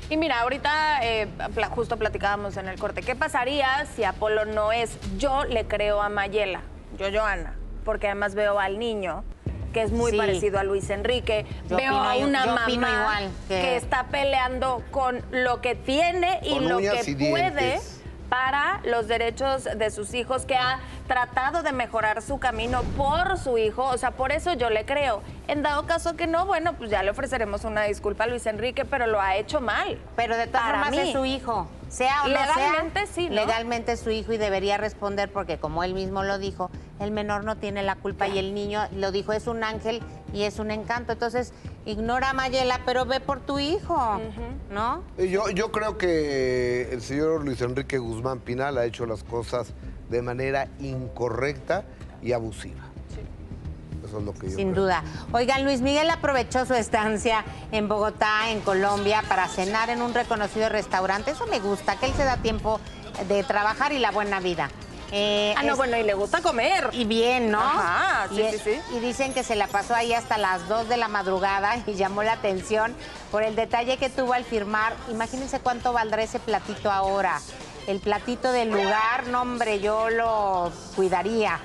Y 0.08 0.16
mira, 0.16 0.40
ahorita 0.40 1.00
eh, 1.02 1.26
justo 1.74 1.96
platicábamos 1.96 2.56
en 2.56 2.68
el 2.68 2.78
corte, 2.78 3.02
¿qué 3.02 3.16
pasaría 3.16 3.86
si 3.96 4.04
Apolo 4.04 4.44
no 4.44 4.70
es? 4.72 4.98
Yo 5.18 5.44
le 5.44 5.66
creo 5.66 6.00
a 6.00 6.08
Mayela, 6.08 6.60
yo 6.96 7.06
Joana, 7.12 7.54
porque 7.84 8.06
además 8.06 8.34
veo 8.36 8.60
al 8.60 8.78
niño 8.78 9.24
que 9.72 9.82
es 9.82 9.90
muy 9.92 10.12
Sí. 10.12 10.16
parecido 10.16 10.58
a 10.58 10.62
Luis 10.64 10.88
Enrique. 10.90 11.44
Yo 11.68 11.76
veo 11.76 11.92
opino 11.94 12.08
a 12.08 12.16
una 12.16 12.46
mamá 12.46 12.68
igual, 12.70 13.30
que... 13.48 13.60
que- 13.60 13.76
está 13.76 14.04
peleando 14.04 14.82
con 14.90 15.22
lo 15.32 15.60
que 15.60 15.74
tiene 15.74 16.38
y 16.42 16.54
Con 16.54 16.68
lo 16.68 16.78
que 16.78 17.16
puede 17.18 17.50
dientes. 17.50 17.95
Para 18.28 18.80
los 18.84 19.08
derechos 19.08 19.64
de 19.64 19.90
sus 19.90 20.14
hijos, 20.14 20.44
que 20.46 20.56
ha 20.56 20.80
tratado 21.06 21.62
de 21.62 21.72
mejorar 21.72 22.22
su 22.22 22.38
camino 22.38 22.82
por 22.96 23.38
su 23.38 23.58
hijo, 23.58 23.84
o 23.84 23.98
sea, 23.98 24.10
por 24.12 24.32
eso 24.32 24.52
yo 24.54 24.70
le 24.70 24.84
creo. 24.84 25.22
En 25.48 25.62
dado 25.62 25.86
caso 25.86 26.16
que 26.16 26.26
no, 26.26 26.44
bueno, 26.46 26.74
pues 26.74 26.90
ya 26.90 27.02
le 27.02 27.10
ofreceremos 27.10 27.64
una 27.64 27.84
disculpa 27.84 28.24
a 28.24 28.26
Luis 28.26 28.46
Enrique, 28.46 28.84
pero 28.84 29.06
lo 29.06 29.20
ha 29.20 29.36
hecho 29.36 29.60
mal. 29.60 29.98
Pero 30.16 30.36
de 30.36 30.46
todas 30.46 30.62
Para 30.62 30.78
formas 30.84 30.90
mí. 30.90 30.98
es 30.98 31.12
su 31.12 31.24
hijo. 31.24 31.68
Sea 31.88 32.24
o 32.24 32.28
no 32.28 32.34
Legalmente 32.34 33.06
sea, 33.06 33.14
sí, 33.14 33.28
¿no? 33.28 33.36
legalmente 33.36 33.92
es 33.92 34.00
su 34.00 34.10
hijo 34.10 34.32
y 34.32 34.38
debería 34.38 34.76
responder 34.76 35.30
porque 35.32 35.58
como 35.58 35.84
él 35.84 35.94
mismo 35.94 36.24
lo 36.24 36.38
dijo, 36.38 36.68
el 36.98 37.12
menor 37.12 37.44
no 37.44 37.56
tiene 37.56 37.84
la 37.84 37.94
culpa 37.94 38.26
y 38.26 38.38
el 38.40 38.54
niño 38.54 38.88
lo 38.92 39.12
dijo, 39.12 39.32
es 39.32 39.46
un 39.46 39.62
ángel 39.62 40.02
y 40.32 40.42
es 40.42 40.58
un 40.58 40.72
encanto. 40.72 41.12
Entonces, 41.12 41.52
ignora 41.86 42.30
a 42.30 42.32
Mayela, 42.34 42.80
pero 42.84 43.06
ve 43.06 43.20
por 43.20 43.40
tu 43.40 43.58
hijo, 43.58 44.20
¿no? 44.70 45.02
Yo, 45.16 45.48
yo 45.50 45.72
creo 45.72 45.96
que 45.96 46.88
el 46.92 47.00
señor 47.00 47.44
Luis 47.44 47.60
Enrique 47.62 47.98
Guzmán 47.98 48.40
Pinal 48.40 48.76
ha 48.76 48.84
hecho 48.84 49.06
las 49.06 49.22
cosas 49.24 49.72
de 50.10 50.20
manera 50.20 50.68
incorrecta 50.80 51.84
y 52.22 52.32
abusiva. 52.32 52.82
Eso 54.04 54.18
es 54.18 54.24
lo 54.24 54.34
que 54.34 54.50
yo 54.50 54.56
Sin 54.56 54.70
creo. 54.72 54.84
duda. 54.84 55.02
Oigan, 55.32 55.64
Luis 55.64 55.80
Miguel 55.80 56.08
aprovechó 56.10 56.64
su 56.64 56.74
estancia 56.74 57.44
en 57.72 57.88
Bogotá, 57.88 58.50
en 58.50 58.60
Colombia, 58.60 59.22
para 59.28 59.48
cenar 59.48 59.90
en 59.90 60.00
un 60.02 60.14
reconocido 60.14 60.68
restaurante. 60.68 61.32
Eso 61.32 61.46
me 61.48 61.58
gusta, 61.58 61.96
que 61.96 62.06
él 62.06 62.12
se 62.12 62.22
da 62.24 62.36
tiempo 62.36 62.78
de 63.28 63.42
trabajar 63.42 63.92
y 63.92 63.98
la 63.98 64.12
buena 64.12 64.38
vida. 64.38 64.68
Eh, 65.12 65.54
Ah, 65.56 65.62
no, 65.62 65.72
es- 65.72 65.76
bueno, 65.76 65.96
y 65.96 66.02
le 66.02 66.14
gusta 66.14 66.42
comer. 66.42 66.90
Y 66.92 67.04
bien, 67.04 67.50
¿no? 67.50 67.60
Ajá, 67.60 68.26
sí, 68.28 68.40
y, 68.42 68.50
sí, 68.52 68.58
sí. 68.64 68.80
Y 68.96 68.98
dicen 69.00 69.32
que 69.34 69.44
se 69.44 69.54
la 69.54 69.66
pasó 69.68 69.94
ahí 69.94 70.12
hasta 70.12 70.36
las 70.38 70.68
2 70.68 70.88
de 70.88 70.96
la 70.96 71.08
madrugada 71.08 71.76
y 71.86 71.94
llamó 71.94 72.22
la 72.22 72.32
atención 72.32 72.94
por 73.30 73.42
el 73.42 73.54
detalle 73.56 73.96
que 73.98 74.10
tuvo 74.10 74.32
al 74.32 74.44
firmar. 74.44 74.94
Imagínense 75.10 75.60
cuánto 75.60 75.92
valdrá 75.92 76.22
ese 76.22 76.38
platito 76.40 76.90
ahora. 76.90 77.40
El 77.86 78.00
platito 78.00 78.50
del 78.50 78.70
lugar, 78.70 79.28
no 79.28 79.42
hombre, 79.42 79.78
yo 79.78 80.10
lo 80.10 80.72
cuidaría. 80.96 81.60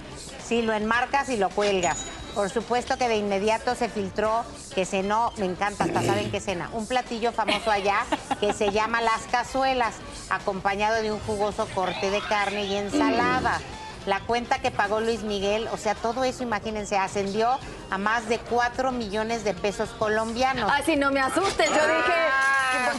Sí, 0.46 0.62
lo 0.62 0.74
enmarcas 0.74 1.30
y 1.30 1.38
lo 1.38 1.50
cuelgas. 1.50 2.06
Por 2.36 2.50
supuesto 2.50 2.98
que 2.98 3.08
de 3.08 3.18
inmediato 3.18 3.76
se 3.76 3.90
filtró 3.90 4.44
que 4.74 4.86
cenó, 4.86 5.34
me 5.38 5.46
encanta, 5.46 5.84
hasta 5.84 6.02
saben 6.02 6.32
qué 6.32 6.40
cena, 6.40 6.70
un 6.74 6.88
platillo 6.88 7.32
famoso 7.32 7.70
allá 7.70 8.06
que 8.40 8.54
se 8.54 8.72
llama 8.72 9.02
las 9.02 9.24
cazuelas, 9.32 9.96
acompañado 10.30 11.02
de 11.02 11.12
un 11.12 11.20
jugoso 11.20 11.68
corte 11.76 12.10
de 12.10 12.22
carne 12.22 12.66
y 12.66 12.76
ensalada. 12.76 13.60
La 14.06 14.20
cuenta 14.22 14.60
que 14.60 14.72
pagó 14.72 15.00
Luis 15.00 15.22
Miguel, 15.22 15.68
o 15.72 15.78
sea, 15.78 15.94
todo 15.94 16.24
eso, 16.24 16.42
imagínense, 16.42 16.98
ascendió 16.98 17.60
a 17.92 17.98
más 18.00 18.28
de 18.30 18.40
4 18.40 18.92
millones 18.92 19.44
de 19.44 19.54
pesos 19.54 19.90
colombianos. 19.90 20.72
Ay, 20.74 20.84
si 20.86 20.96
no 20.96 21.12
me 21.12 21.20
asustes, 21.20 21.70
yo 21.70 21.76
dije, 21.76 22.14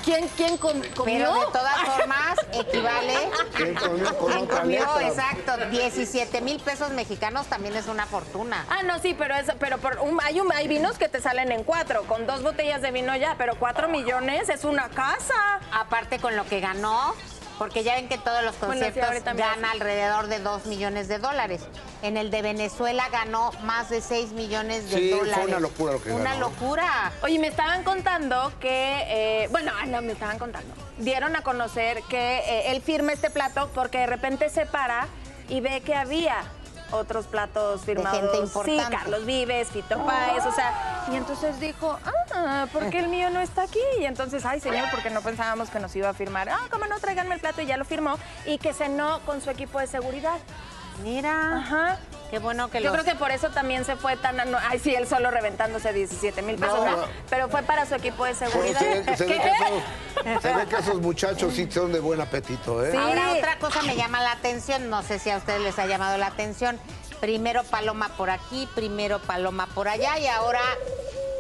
¿quién, 0.05 0.29
quién 0.37 0.57
com- 0.59 0.81
comió? 0.95 1.05
Pero 1.19 1.35
de 1.35 1.47
todas 1.53 1.77
formas, 1.83 2.37
equivale. 2.53 3.15
¿Quién 3.57 3.75
comió 3.75 4.17
con 4.19 4.29
¿Quién 4.33 4.43
otra 4.45 4.61
comió? 4.61 4.81
letra? 4.81 5.09
Exacto. 5.09 5.57
17 5.71 6.41
mil 6.41 6.61
pesos 6.61 6.91
mexicanos 6.91 7.47
también 7.47 7.77
es 7.77 7.87
una 7.87 8.07
fortuna. 8.07 8.65
Ah, 8.71 8.83
no, 8.83 8.99
sí, 8.99 9.15
pero, 9.19 9.35
es, 9.35 9.47
pero 9.59 9.79
por 9.79 9.99
un- 10.01 10.21
hay, 10.23 10.41
un- 10.41 10.53
hay 10.53 10.69
vinos 10.69 10.99
que 10.99 11.09
te 11.09 11.21
salen 11.21 11.53
en 11.53 11.65
cuatro, 11.65 12.03
con 12.05 12.27
dos 12.27 12.43
botellas 12.43 12.83
de 12.83 12.91
vino 12.91 13.15
ya, 13.17 13.35
pero 13.39 13.57
cuatro 13.59 13.89
millones 13.89 14.49
es 14.49 14.65
una 14.65 14.89
casa. 14.89 15.35
Aparte 15.73 16.19
con 16.19 16.37
lo 16.37 16.45
que 16.47 16.61
ganó, 16.61 17.15
Porque 17.59 17.85
ya 17.85 17.95
ven 17.95 18.09
que 18.09 18.19
todos 18.19 18.43
los 18.43 18.59
Bueno, 18.59 18.75
sí, 18.75 18.81
conciertos 18.81 19.05
ahorita 19.13 19.35
mira, 19.35 19.49
gana 19.51 19.69
sí. 19.69 19.75
alrededor 19.75 20.27
de 20.29 20.39
2 20.41 20.67
millones 20.67 21.09
de 21.09 21.19
dólares. 21.19 21.63
En 22.03 22.17
el 22.17 22.31
de 22.31 22.43
Venezuela 22.43 23.09
ganó 23.11 23.53
más 23.63 23.89
de 23.91 24.01
6 24.01 24.33
millones 24.33 24.91
de 24.91 24.97
Sí, 24.99 25.11
fue 25.11 25.19
dólares. 25.21 25.47
una 25.49 25.61
locura 25.61 25.93
lo 25.93 26.03
que 26.03 26.11
Una 26.13 26.31
ganó. 26.35 26.49
locura. 26.51 27.13
Oye, 27.23 27.39
me 27.39 27.47
estaban 27.49 27.85
contando 27.85 28.53
que, 28.61 29.05
eh, 29.45 29.49
bueno, 29.51 29.71
ah, 29.81 29.87
no, 29.87 30.03
me 30.03 30.13
estaban 30.13 30.39
contando. 30.39 30.75
Dieron 30.99 31.37
a 31.37 31.43
conocer 31.43 32.03
que 32.09 32.39
eh, 32.39 32.73
él 32.73 32.83
firma 32.83 33.13
este 33.13 33.31
plato 33.31 33.71
porque 33.75 33.99
de 33.99 34.07
repente 34.07 34.49
se 34.49 34.67
para 34.67 35.07
y 35.49 35.61
ve 35.61 35.81
que 35.83 35.95
había 35.95 36.37
otros 36.93 37.27
platos 37.27 37.83
firmados. 37.83 38.19
gente 38.19 38.37
Sí, 38.37 38.43
importante. 38.43 38.97
Carlos 38.97 39.25
Vives, 39.25 39.69
Fito 39.69 40.05
Páez, 40.05 40.45
o 40.47 40.53
sea, 40.53 41.05
y 41.11 41.17
entonces 41.17 41.59
dijo, 41.61 41.99
ah, 42.35 42.67
¿por 42.73 42.89
qué 42.91 43.01
el 43.01 43.09
mío 43.09 43.31
no 43.31 43.41
está 43.41 43.63
aquí? 43.63 43.81
Y 43.99 44.05
entonces, 44.05 44.45
ay, 44.45 44.61
señor, 44.61 44.89
porque 44.91 45.11
no 45.11 45.21
pensábamos 45.21 45.71
que 45.71 45.81
nos 45.81 45.95
iba 45.97 46.09
a 46.09 46.15
firmar. 46.15 46.49
Ah, 46.49 46.61
cómo 46.71 46.87
no, 46.87 46.99
tráiganme 47.01 47.35
el 47.35 47.41
plato 47.41 47.61
y 47.63 47.67
ya 47.67 47.77
lo 47.77 47.85
firmó 47.85 48.17
y 48.47 48.59
que 48.59 48.73
cenó 48.73 49.21
con 49.27 49.41
su 49.41 49.51
equipo 49.51 49.79
de 49.79 49.87
seguridad. 49.87 50.39
Mira. 51.03 51.59
Ajá. 51.59 51.99
Qué 52.31 52.39
bueno 52.39 52.71
que 52.71 52.79
Yo 52.81 52.85
los- 52.91 52.93
creo 53.03 53.05
que 53.05 53.19
por 53.19 53.31
eso 53.31 53.51
también 53.51 53.85
se 53.85 53.95
fue 53.97 54.17
tan... 54.17 54.37
no, 54.51 54.57
ay, 54.67 54.79
sí, 54.79 54.95
él 54.95 55.07
solo 55.07 55.31
reventándose 55.31 55.93
17 55.93 56.41
mil 56.41 56.57
pesos, 56.57 56.77
No, 56.79 56.85
¿verdad? 56.85 56.97
no. 57.03 57.07
pero 57.29 57.49
fue 57.51 57.63
para 57.63 57.85
su 57.85 57.95
equipo 57.95 58.25
de 58.25 58.33
Pero 58.35 58.51
seguridad. 58.51 58.79
se 58.81 58.87
ve, 59.03 59.17
se 59.19 59.25
ve 59.27 59.35
¿Qué? 59.35 59.41
que 59.43 59.51
esos, 59.51 60.43
se 60.43 60.55
ve 60.55 60.67
que 60.67 60.77
esos 60.77 61.01
muchachos 61.03 61.53
sí 61.55 61.71
son 61.71 61.93
de 61.93 62.01
buen 62.01 62.21
apetito, 62.23 62.83
¿eh? 62.87 62.97
Ahora 62.97 63.33
otra 63.37 63.59
cosa 63.59 63.83
me 63.83 63.97
llama 63.97 64.23
la 64.23 64.33
atención, 64.33 64.89
no 64.89 65.03
sé 65.03 65.19
si 65.19 65.29
a 65.29 65.37
ustedes 65.37 65.61
les 65.61 65.79
ha 65.79 65.85
llamado 65.87 66.17
la 66.17 66.29
atención. 66.29 66.81
Primero 67.21 67.65
Paloma 67.65 68.09
por 68.17 68.31
aquí, 68.31 68.67
primero 68.75 69.19
Paloma 69.21 69.67
por 69.75 69.89
allá 69.89 70.19
y 70.19 70.27
ahora 70.27 70.61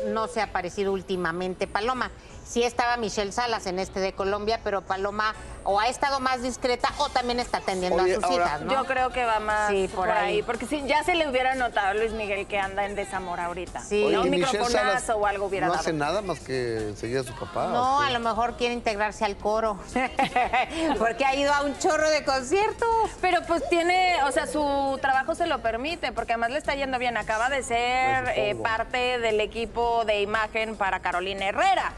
no 0.08 0.28
se 0.28 0.42
ha 0.42 0.44
aparecido 0.44 0.92
últimamente 0.92 1.66
Paloma. 1.66 2.10
Sí 2.44 2.62
estaba 2.64 2.96
Michelle 2.96 3.32
Salas 3.32 3.66
en 3.66 3.78
este 3.78 4.00
de 4.00 4.12
Colombia, 4.12 4.60
pero 4.62 4.82
Paloma 4.82 5.34
o 5.64 5.78
ha 5.80 5.86
estado 5.88 6.18
más 6.20 6.42
discreta 6.42 6.88
o 6.98 7.08
también 7.08 7.38
está 7.40 7.58
atendiendo 7.58 8.02
Oye, 8.02 8.12
a 8.12 8.14
sus 8.16 8.24
ahora- 8.24 8.44
citas, 8.44 8.60
¿no? 8.62 8.72
Yo 8.72 8.84
creo 8.84 9.10
que 9.10 9.24
va 9.24 9.38
más 9.40 9.70
Sí, 9.70 9.88
por, 9.94 10.06
por 10.08 10.10
ahí. 10.16 10.34
ahí. 10.38 10.42
porque 10.42 10.66
si 10.66 10.82
ya 10.86 11.02
se 11.04 11.14
le 11.14 11.28
hubiera 11.28 11.54
notado 11.54 11.88
a 11.88 11.94
Luis 11.94 12.12
Miguel 12.12 12.46
que 12.46 12.58
anda 12.58 12.84
en 12.84 12.94
desamor 12.96 13.38
ahorita. 13.40 13.80
Sí. 13.80 14.02
Oye, 14.04 14.16
¿no? 14.16 14.22
Un 14.22 14.30
microfonazo 14.30 14.70
Salas 14.70 15.10
o 15.10 15.24
algo 15.26 15.46
hubiera 15.46 15.66
no 15.68 15.72
dado. 15.72 15.80
hace 15.80 15.92
nada 15.92 16.20
más 16.20 16.40
que 16.40 16.92
seguir 16.96 17.18
a 17.18 17.22
su 17.24 17.32
papá. 17.34 17.68
No, 17.68 18.00
a 18.02 18.10
lo 18.10 18.18
mejor 18.18 18.56
quiere 18.56 18.74
integrarse 18.74 19.24
al 19.24 19.36
coro. 19.36 19.78
Porque 20.98 21.24
ha 21.24 21.34
ido 21.34 21.52
a 21.54 21.62
un 21.62 21.78
chorro 21.78 22.08
de 22.10 22.24
conciertos. 22.24 23.10
Pero 23.20 23.40
pues 23.46 23.66
tiene, 23.68 24.22
o 24.24 24.32
sea, 24.32 24.46
su 24.46 24.98
trabajo 25.00 25.34
se 25.34 25.46
lo 25.46 25.60
permite, 25.60 26.12
porque 26.12 26.32
además 26.32 26.50
le 26.50 26.58
está 26.58 26.74
yendo 26.74 26.98
bien. 26.98 27.16
Acaba 27.16 27.48
de 27.48 27.62
ser 27.62 28.24
Pues, 28.24 28.36
eh, 28.36 28.50
supongo. 28.50 28.62
parte 28.68 29.18
del 29.20 29.40
equipo 29.40 30.04
de 30.04 30.20
imagen 30.22 30.76
para 30.76 31.00
Carolina 31.00 31.46
Herrera. 31.48 31.92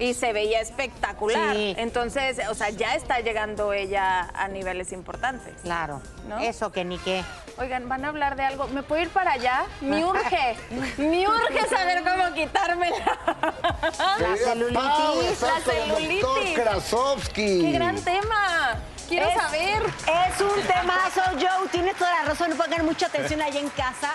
Y 0.00 0.14
se 0.14 0.32
veía 0.32 0.60
espectacular. 0.60 1.54
Sí. 1.54 1.74
Entonces, 1.78 2.40
o 2.48 2.54
sea, 2.54 2.70
ya 2.70 2.94
está 2.94 3.20
llegando 3.20 3.72
ella 3.74 4.30
a 4.34 4.48
niveles 4.48 4.90
importantes. 4.92 5.52
Claro. 5.62 6.00
¿No? 6.26 6.38
Eso 6.38 6.72
que 6.72 6.84
ni 6.84 6.98
qué. 6.98 7.22
Oigan, 7.58 7.86
van 7.88 8.04
a 8.04 8.08
hablar 8.08 8.34
de 8.34 8.42
algo. 8.44 8.66
¿Me 8.68 8.82
puedo 8.82 9.02
ir 9.02 9.10
para 9.10 9.32
allá? 9.32 9.64
Me 9.82 10.02
urge. 10.06 10.56
Me 10.96 11.28
urge 11.28 11.68
saber 11.68 12.02
cómo 12.02 12.32
quitármela. 12.34 12.96
Querida 14.18 14.36
celulitis. 14.36 14.82
Pau, 14.82 15.16
La 15.16 15.28
doctor 15.28 15.62
celulitis. 15.74 16.54
Krasovsky. 16.58 17.60
¡Qué 17.60 17.72
gran 17.72 17.96
tema! 18.02 18.76
Quiero 19.06 19.28
Es- 19.28 19.34
saber. 19.34 19.82
Es 19.84 20.40
un 20.40 20.62
temazo, 20.62 21.20
Joe. 21.34 21.68
Tienes 21.70 21.94
toda 21.96 22.10
la 22.22 22.28
razón. 22.30 22.52
Pongan 22.56 22.86
mucha 22.86 23.06
atención 23.06 23.42
allá 23.42 23.60
en 23.60 23.68
casa. 23.70 24.12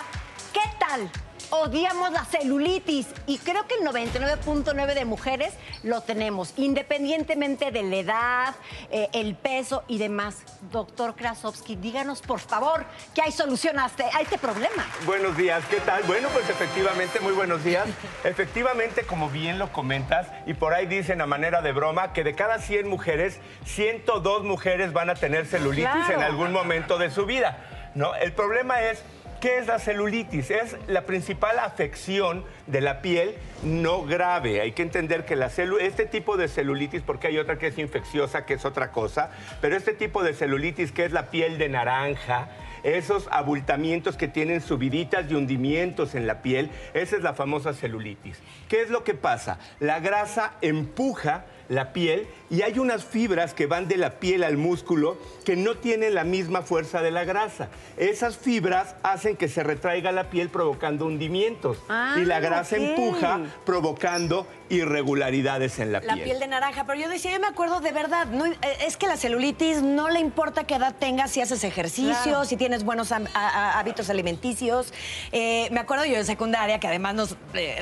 ¿Qué 0.52 0.60
tal? 0.80 1.08
Odiamos 1.50 2.10
la 2.10 2.24
celulitis 2.24 3.06
y 3.26 3.38
creo 3.38 3.66
que 3.68 3.74
el 3.76 3.82
99.9 3.82 4.94
de 4.94 5.04
mujeres 5.04 5.54
lo 5.84 6.00
tenemos, 6.00 6.52
independientemente 6.56 7.70
de 7.70 7.82
la 7.84 7.96
edad, 7.96 8.54
eh, 8.90 9.08
el 9.12 9.36
peso 9.36 9.84
y 9.86 9.98
demás. 9.98 10.38
Doctor 10.72 11.14
Krasovsky, 11.14 11.76
díganos 11.76 12.20
por 12.20 12.40
favor 12.40 12.84
que 13.14 13.22
hay 13.22 13.30
solución 13.30 13.78
a 13.78 13.86
este, 13.86 14.02
a 14.04 14.20
este 14.22 14.38
problema. 14.38 14.84
Buenos 15.04 15.36
días, 15.36 15.62
¿qué 15.70 15.76
tal? 15.80 16.02
Bueno, 16.02 16.28
pues 16.32 16.50
efectivamente, 16.50 17.20
muy 17.20 17.32
buenos 17.32 17.62
días. 17.62 17.86
Efectivamente, 18.24 19.04
como 19.04 19.30
bien 19.30 19.60
lo 19.60 19.72
comentas, 19.72 20.26
y 20.46 20.54
por 20.54 20.74
ahí 20.74 20.86
dicen 20.86 21.20
a 21.20 21.26
manera 21.26 21.62
de 21.62 21.70
broma 21.72 22.12
que 22.12 22.24
de 22.24 22.34
cada 22.34 22.58
100 22.58 22.88
mujeres, 22.88 23.38
102 23.64 24.42
mujeres 24.42 24.92
van 24.92 25.10
a 25.10 25.14
tener 25.14 25.46
celulitis 25.46 25.86
Claro. 25.86 26.14
en 26.14 26.22
algún 26.22 26.52
momento 26.52 26.98
de 26.98 27.10
su 27.10 27.24
vida. 27.24 27.58
¿no? 27.94 28.14
El 28.16 28.32
problema 28.32 28.82
es, 28.82 29.02
¿qué 29.40 29.58
es 29.58 29.66
la 29.66 29.78
celulitis? 29.78 30.50
Es 30.50 30.76
la 30.86 31.02
principal 31.06 31.58
afección 31.58 32.44
de 32.66 32.80
la 32.80 33.02
piel 33.02 33.34
no 33.62 34.04
grave. 34.04 34.60
Hay 34.60 34.72
que 34.72 34.82
entender 34.82 35.24
que 35.24 35.36
este 35.80 36.06
tipo 36.06 36.36
de 36.36 36.48
celulitis, 36.48 37.02
porque 37.02 37.28
hay 37.28 37.38
otra 37.38 37.58
que 37.58 37.68
es 37.68 37.78
infecciosa, 37.78 38.44
que 38.46 38.54
es 38.54 38.64
otra 38.64 38.92
cosa, 38.92 39.30
pero 39.60 39.76
este 39.76 39.92
tipo 39.92 40.22
de 40.22 40.34
celulitis 40.34 40.92
que 40.92 41.04
es 41.04 41.12
la 41.12 41.30
piel 41.30 41.58
de 41.58 41.68
naranja, 41.68 42.48
esos 42.82 43.28
abultamientos 43.30 44.16
que 44.16 44.28
tienen 44.28 44.60
subiditas 44.60 45.30
y 45.30 45.34
hundimientos 45.34 46.14
en 46.14 46.26
la 46.26 46.42
piel, 46.42 46.70
esa 46.94 47.16
es 47.16 47.22
la 47.22 47.34
famosa 47.34 47.74
celulitis. 47.74 48.38
¿Qué 48.68 48.82
es 48.82 48.90
lo 48.90 49.04
que 49.04 49.14
pasa? 49.14 49.58
La 49.80 50.00
grasa 50.00 50.54
empuja 50.60 51.46
la 51.68 51.92
piel 51.92 52.28
y 52.50 52.62
hay 52.62 52.78
unas 52.78 53.04
fibras 53.04 53.54
que 53.54 53.66
van 53.66 53.88
de 53.88 53.96
la 53.96 54.10
piel 54.20 54.44
al 54.44 54.56
músculo 54.56 55.18
que 55.44 55.56
no 55.56 55.74
tienen 55.76 56.14
la 56.14 56.24
misma 56.24 56.62
fuerza 56.62 57.02
de 57.02 57.10
la 57.10 57.24
grasa. 57.24 57.68
Esas 57.96 58.36
fibras 58.36 58.94
hacen 59.02 59.36
que 59.36 59.48
se 59.48 59.62
retraiga 59.62 60.12
la 60.12 60.30
piel 60.30 60.48
provocando 60.48 61.06
hundimientos 61.06 61.78
Ah, 61.88 62.16
y 62.18 62.24
la 62.24 62.40
grasa 62.40 62.76
ok. 62.76 62.82
empuja 62.82 63.40
provocando 63.64 64.46
irregularidades 64.68 65.78
en 65.78 65.92
la, 65.92 66.00
La 66.00 66.14
piel 66.14 66.40
de 66.40 66.46
naranja, 66.48 66.84
pero 66.86 66.98
yo 67.00 67.08
decía, 67.08 67.30
yo 67.32 67.38
me 67.40 67.46
acuerdo 67.46 67.80
de 67.80 67.92
verdad, 67.92 68.26
no, 68.26 68.46
eh, 68.46 68.56
es 68.80 68.96
que 68.96 69.06
la 69.06 69.16
celulitis 69.16 69.82
no 69.82 70.08
le 70.08 70.18
importa 70.18 70.64
qué 70.64 70.74
edad 70.74 70.94
tengas, 70.98 71.30
si 71.30 71.40
haces 71.40 71.62
ejercicio, 71.64 72.14
Claro. 72.24 72.44
si 72.44 72.56
tienes 72.56 72.82
buenos 72.84 73.12
am- 73.12 73.26
a- 73.34 73.48
a- 73.48 73.78
hábitos 73.78 74.10
alimenticios. 74.10 74.92
Eh, 75.32 75.68
me 75.70 75.78
acuerdo 75.80 76.04
yo 76.04 76.16
de 76.16 76.24
secundaria 76.24 76.80
que 76.80 76.88
además 76.88 77.14
nos 77.14 77.36
eh, 77.54 77.80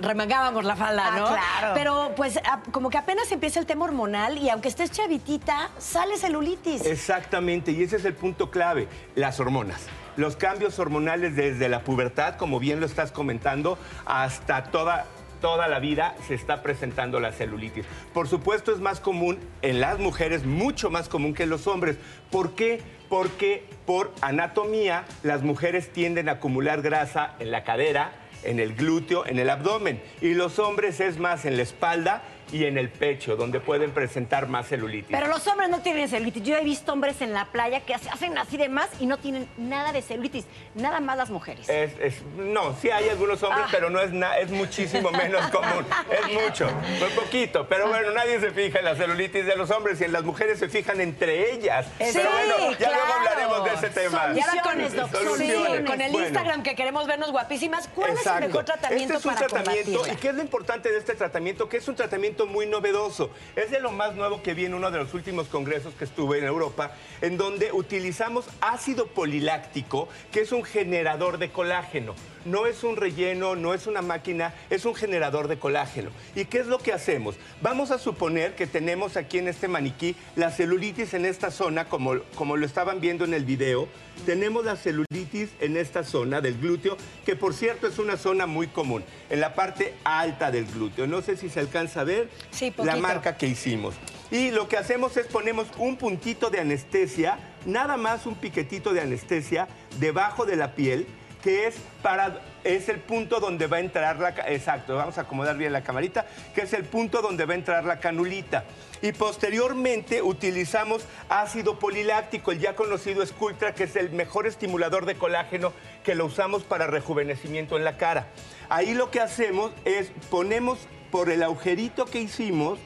remangábamos 0.00 0.64
la 0.64 0.76
falda, 0.76 1.08
Ah, 1.12 1.18
¿no? 1.18 1.26
claro. 1.26 1.74
Pero 1.74 2.12
pues 2.16 2.38
a- 2.38 2.60
como 2.72 2.90
que 2.90 2.98
apenas 2.98 3.30
empieza 3.32 3.53
el 3.56 3.66
tema 3.66 3.84
hormonal 3.84 4.38
y 4.38 4.48
aunque 4.48 4.68
estés 4.68 4.90
chavitita, 4.90 5.70
sale 5.78 6.16
celulitis. 6.16 6.84
Exactamente, 6.86 7.72
y 7.72 7.82
ese 7.82 7.96
es 7.96 8.04
el 8.04 8.14
punto 8.14 8.50
clave, 8.50 8.88
las 9.14 9.40
hormonas. 9.40 9.86
Los 10.16 10.36
cambios 10.36 10.78
hormonales 10.78 11.36
desde 11.36 11.68
la 11.68 11.82
pubertad, 11.82 12.36
como 12.36 12.60
bien 12.60 12.80
lo 12.80 12.86
estás 12.86 13.12
comentando, 13.12 13.78
hasta 14.06 14.64
toda, 14.64 15.06
toda 15.40 15.68
la 15.68 15.78
vida 15.78 16.16
se 16.26 16.34
está 16.34 16.62
presentando 16.62 17.20
la 17.20 17.32
celulitis. 17.32 17.84
Por 18.12 18.28
supuesto 18.28 18.72
es 18.72 18.80
más 18.80 19.00
común 19.00 19.38
en 19.62 19.80
las 19.80 19.98
mujeres, 19.98 20.44
mucho 20.44 20.90
más 20.90 21.08
común 21.08 21.34
que 21.34 21.44
en 21.44 21.50
los 21.50 21.66
hombres. 21.66 21.96
¿Por 22.30 22.54
qué? 22.54 22.80
Porque 23.08 23.66
por 23.86 24.12
anatomía 24.20 25.04
las 25.22 25.42
mujeres 25.42 25.92
tienden 25.92 26.28
a 26.28 26.32
acumular 26.32 26.82
grasa 26.82 27.34
en 27.38 27.50
la 27.50 27.64
cadera, 27.64 28.12
en 28.44 28.60
el 28.60 28.74
glúteo, 28.74 29.26
en 29.26 29.38
el 29.38 29.50
abdomen. 29.50 30.02
Y 30.20 30.34
los 30.34 30.58
hombres 30.58 31.00
es 31.00 31.18
más 31.18 31.44
en 31.44 31.56
la 31.56 31.62
espalda 31.62 32.22
y 32.54 32.66
en 32.66 32.78
el 32.78 32.88
pecho, 32.88 33.34
donde 33.34 33.58
pueden 33.58 33.90
presentar 33.90 34.46
más 34.46 34.68
celulitis. 34.68 35.10
Pero 35.10 35.26
los 35.26 35.44
hombres 35.48 35.68
no 35.70 35.80
tienen 35.80 36.08
celulitis. 36.08 36.44
Yo 36.44 36.56
he 36.56 36.62
visto 36.62 36.92
hombres 36.92 37.20
en 37.20 37.32
la 37.32 37.46
playa 37.46 37.80
que 37.80 37.94
hacen 37.94 38.38
así 38.38 38.56
de 38.56 38.68
más 38.68 38.88
y 39.00 39.06
no 39.06 39.16
tienen 39.16 39.48
nada 39.56 39.92
de 39.92 40.02
celulitis. 40.02 40.44
Nada 40.76 41.00
más 41.00 41.16
las 41.16 41.30
mujeres. 41.30 41.68
Es, 41.68 41.90
es- 42.00 42.22
no, 42.36 42.76
sí 42.80 42.90
hay 42.90 43.08
algunos 43.08 43.42
hombres, 43.42 43.64
Ah. 43.66 43.70
pero 43.72 43.90
no 43.90 44.00
es 44.00 44.12
na- 44.12 44.38
es 44.38 44.50
muchísimo 44.50 45.10
menos 45.10 45.44
común. 45.50 45.84
Es 46.14 46.32
mucho, 46.32 46.68
muy 47.00 47.08
poquito. 47.16 47.66
Pero 47.68 47.88
bueno, 47.88 48.12
nadie 48.12 48.38
se 48.38 48.52
fija 48.52 48.78
en 48.78 48.84
la 48.84 48.94
celulitis 48.94 49.44
de 49.46 49.56
los 49.56 49.70
hombres 49.72 50.00
y 50.00 50.04
en 50.04 50.12
las 50.12 50.22
mujeres 50.22 50.60
se 50.60 50.68
fijan 50.68 51.00
entre 51.00 51.52
ellas. 51.54 51.86
Sí, 51.98 52.10
pero 52.14 52.30
bueno, 52.30 52.70
ya 52.70 52.76
claro. 52.76 52.94
luego 52.94 53.12
hablaremos 53.14 53.64
de 53.64 53.74
ese 53.74 53.90
tema. 54.00 54.30
Y 54.32 54.40
ahora 54.40 54.62
con, 54.62 54.80
el, 54.80 54.90
Soluciones. 54.90 55.90
con 55.90 56.00
el 56.00 56.12
Bueno. 56.12 56.26
Instagram 56.28 56.62
que 56.62 56.76
queremos 56.76 57.06
vernos 57.08 57.32
guapísimas, 57.32 57.88
¿cuál 57.88 58.10
es 58.12 58.24
el 58.26 58.40
mejor 58.46 58.64
tratamiento 58.64 59.14
Este 59.14 59.18
es 59.18 59.24
un 59.24 59.34
para 59.34 59.46
tratamiento, 59.48 59.90
combatirla? 59.90 60.12
¿y 60.14 60.16
qué 60.20 60.28
es 60.28 60.34
lo 60.34 60.42
importante 60.42 60.92
de 60.92 60.98
este 60.98 61.14
tratamiento? 61.14 61.68
Que 61.68 61.78
es 61.78 61.88
un 61.88 61.96
tratamiento 61.96 62.43
muy 62.46 62.66
novedoso. 62.66 63.30
Es 63.56 63.70
de 63.70 63.80
lo 63.80 63.92
más 63.92 64.14
nuevo 64.14 64.42
que 64.42 64.54
vi 64.54 64.64
en 64.64 64.74
uno 64.74 64.90
de 64.90 64.98
los 64.98 65.14
últimos 65.14 65.48
congresos 65.48 65.94
que 65.94 66.04
estuve 66.04 66.38
en 66.38 66.44
Europa, 66.44 66.92
en 67.20 67.36
donde 67.36 67.72
utilizamos 67.72 68.46
ácido 68.60 69.06
poliláctico, 69.06 70.08
que 70.32 70.40
es 70.40 70.52
un 70.52 70.64
generador 70.64 71.38
de 71.38 71.50
colágeno. 71.50 72.14
No 72.44 72.66
es 72.66 72.84
un 72.84 72.96
relleno, 72.96 73.56
no 73.56 73.72
es 73.72 73.86
una 73.86 74.02
máquina, 74.02 74.54
es 74.70 74.84
un 74.84 74.94
generador 74.94 75.48
de 75.48 75.58
colágeno. 75.58 76.10
¿Y 76.34 76.44
qué 76.44 76.58
es 76.58 76.66
lo 76.66 76.78
que 76.78 76.92
hacemos? 76.92 77.36
Vamos 77.62 77.90
a 77.90 77.98
suponer 77.98 78.54
que 78.54 78.66
tenemos 78.66 79.16
aquí 79.16 79.38
en 79.38 79.48
este 79.48 79.68
maniquí 79.68 80.14
la 80.36 80.50
celulitis 80.50 81.14
en 81.14 81.24
esta 81.24 81.50
zona, 81.50 81.86
como, 81.86 82.20
como 82.34 82.56
lo 82.56 82.66
estaban 82.66 83.00
viendo 83.00 83.24
en 83.24 83.32
el 83.32 83.44
video. 83.44 83.88
Tenemos 84.26 84.64
la 84.64 84.76
celulitis 84.76 85.50
en 85.60 85.76
esta 85.76 86.04
zona 86.04 86.40
del 86.40 86.58
glúteo, 86.58 86.96
que 87.24 87.34
por 87.34 87.54
cierto 87.54 87.86
es 87.86 87.98
una 87.98 88.16
zona 88.16 88.46
muy 88.46 88.68
común, 88.68 89.04
en 89.30 89.40
la 89.40 89.54
parte 89.54 89.94
alta 90.04 90.50
del 90.50 90.66
glúteo. 90.66 91.06
No 91.06 91.22
sé 91.22 91.36
si 91.36 91.48
se 91.48 91.60
alcanza 91.60 92.02
a 92.02 92.04
ver 92.04 92.28
Sí, 92.50 92.72
la 92.76 92.96
marca 92.96 93.36
que 93.36 93.46
hicimos. 93.46 93.94
Y 94.30 94.50
lo 94.50 94.68
que 94.68 94.76
hacemos 94.76 95.16
es 95.16 95.26
ponemos 95.26 95.66
un 95.78 95.96
puntito 95.96 96.50
de 96.50 96.60
anestesia, 96.60 97.38
nada 97.66 97.96
más 97.96 98.26
un 98.26 98.34
piquetito 98.34 98.92
de 98.92 99.00
anestesia 99.00 99.68
debajo 99.98 100.44
de 100.44 100.56
la 100.56 100.74
piel 100.74 101.06
que 101.44 101.66
es 101.66 101.76
para 102.02 102.40
es 102.64 102.88
el 102.88 103.00
punto 103.00 103.38
donde 103.38 103.66
va 103.66 103.76
a 103.76 103.80
entrar 103.80 104.18
la 104.18 104.30
exacto, 104.48 104.96
vamos 104.96 105.18
a 105.18 105.20
acomodar 105.20 105.58
bien 105.58 105.74
la 105.74 105.82
camarita, 105.82 106.24
que 106.54 106.62
es 106.62 106.72
el 106.72 106.84
punto 106.84 107.20
donde 107.20 107.44
va 107.44 107.52
a 107.52 107.56
entrar 107.56 107.84
la 107.84 108.00
canulita. 108.00 108.64
Y 109.02 109.12
posteriormente 109.12 110.22
utilizamos 110.22 111.04
ácido 111.28 111.78
poliláctico, 111.78 112.52
el 112.52 112.60
ya 112.60 112.74
conocido 112.74 113.24
Sculptra, 113.26 113.74
que 113.74 113.84
es 113.84 113.94
el 113.96 114.10
mejor 114.12 114.46
estimulador 114.46 115.04
de 115.04 115.16
colágeno 115.16 115.74
que 116.02 116.14
lo 116.14 116.24
usamos 116.24 116.62
para 116.64 116.86
rejuvenecimiento 116.86 117.76
en 117.76 117.84
la 117.84 117.98
cara. 117.98 118.28
Ahí 118.70 118.94
lo 118.94 119.10
que 119.10 119.20
hacemos 119.20 119.72
es 119.84 120.10
ponemos 120.30 120.78
por 121.10 121.28
el 121.28 121.42
agujerito 121.42 122.06
que 122.06 122.20
hicimos, 122.20 122.78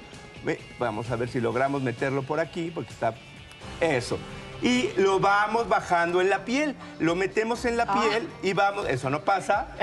vamos 0.80 1.12
a 1.12 1.16
ver 1.16 1.28
si 1.28 1.40
logramos 1.40 1.82
meterlo 1.82 2.24
por 2.24 2.40
aquí, 2.40 2.72
porque 2.74 2.92
está 2.92 3.14
eso. 3.80 4.18
Y 4.60 4.90
lo 4.96 5.20
vamos 5.20 5.68
bajando 5.68 6.20
en 6.20 6.30
la 6.30 6.44
piel. 6.44 6.74
Lo 6.98 7.14
metemos 7.14 7.64
en 7.64 7.76
la 7.76 7.84
Ah. 7.88 8.00
piel 8.00 8.28
y 8.42 8.52
vamos. 8.54 8.88
Eso 8.88 9.08
no 9.10 9.20
pasa. 9.22 9.68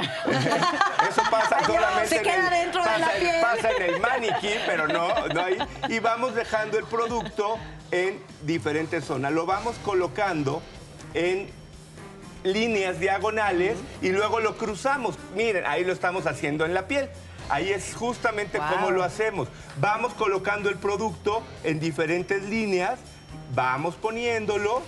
Eso 1.10 1.22
pasa 1.32 1.58
Ay, 1.60 1.66
solamente 1.66 2.08
se 2.10 2.18
en 2.18 2.24
queda 2.24 2.48
el, 2.48 2.64
dentro 2.66 2.82
de 2.84 2.90
pasa, 2.90 3.00
la 3.00 3.12
piel. 3.20 3.42
pasa 3.42 3.72
en 3.72 3.82
el 3.84 4.00
maniquí, 4.02 4.50
pero 4.66 4.88
no, 4.88 5.28
no 5.28 5.42
ahí. 5.42 5.58
Y 5.90 6.00
vamos 6.00 6.36
dejando 6.36 6.78
el 6.78 6.86
producto 6.86 7.58
en 7.92 8.22
diferentes 8.44 9.06
zonas. 9.06 9.32
Lo 9.32 9.46
vamos 9.46 9.76
colocando 9.86 10.62
en 11.14 11.50
líneas 12.44 13.00
diagonales 13.00 13.78
y 14.02 14.10
luego 14.10 14.40
lo 14.40 14.58
cruzamos. 14.58 15.16
Miren, 15.36 15.66
ahí 15.66 15.84
lo 15.84 15.94
estamos 15.94 16.28
haciendo 16.28 16.66
en 16.66 16.74
la 16.74 16.88
piel. 16.88 17.10
Ahí 17.50 17.70
es 17.72 17.96
justamente 17.96 18.58
Wow. 18.60 18.68
cómo 18.72 18.92
lo 18.92 19.04
hacemos. 19.04 19.48
Vamos 19.78 20.14
colocando 20.16 20.70
el 20.70 20.76
producto 20.78 21.44
en 21.64 21.80
diferentes 21.80 22.44
líneas, 22.44 23.00
vamos 23.54 23.96
poniéndolo, 23.96 24.82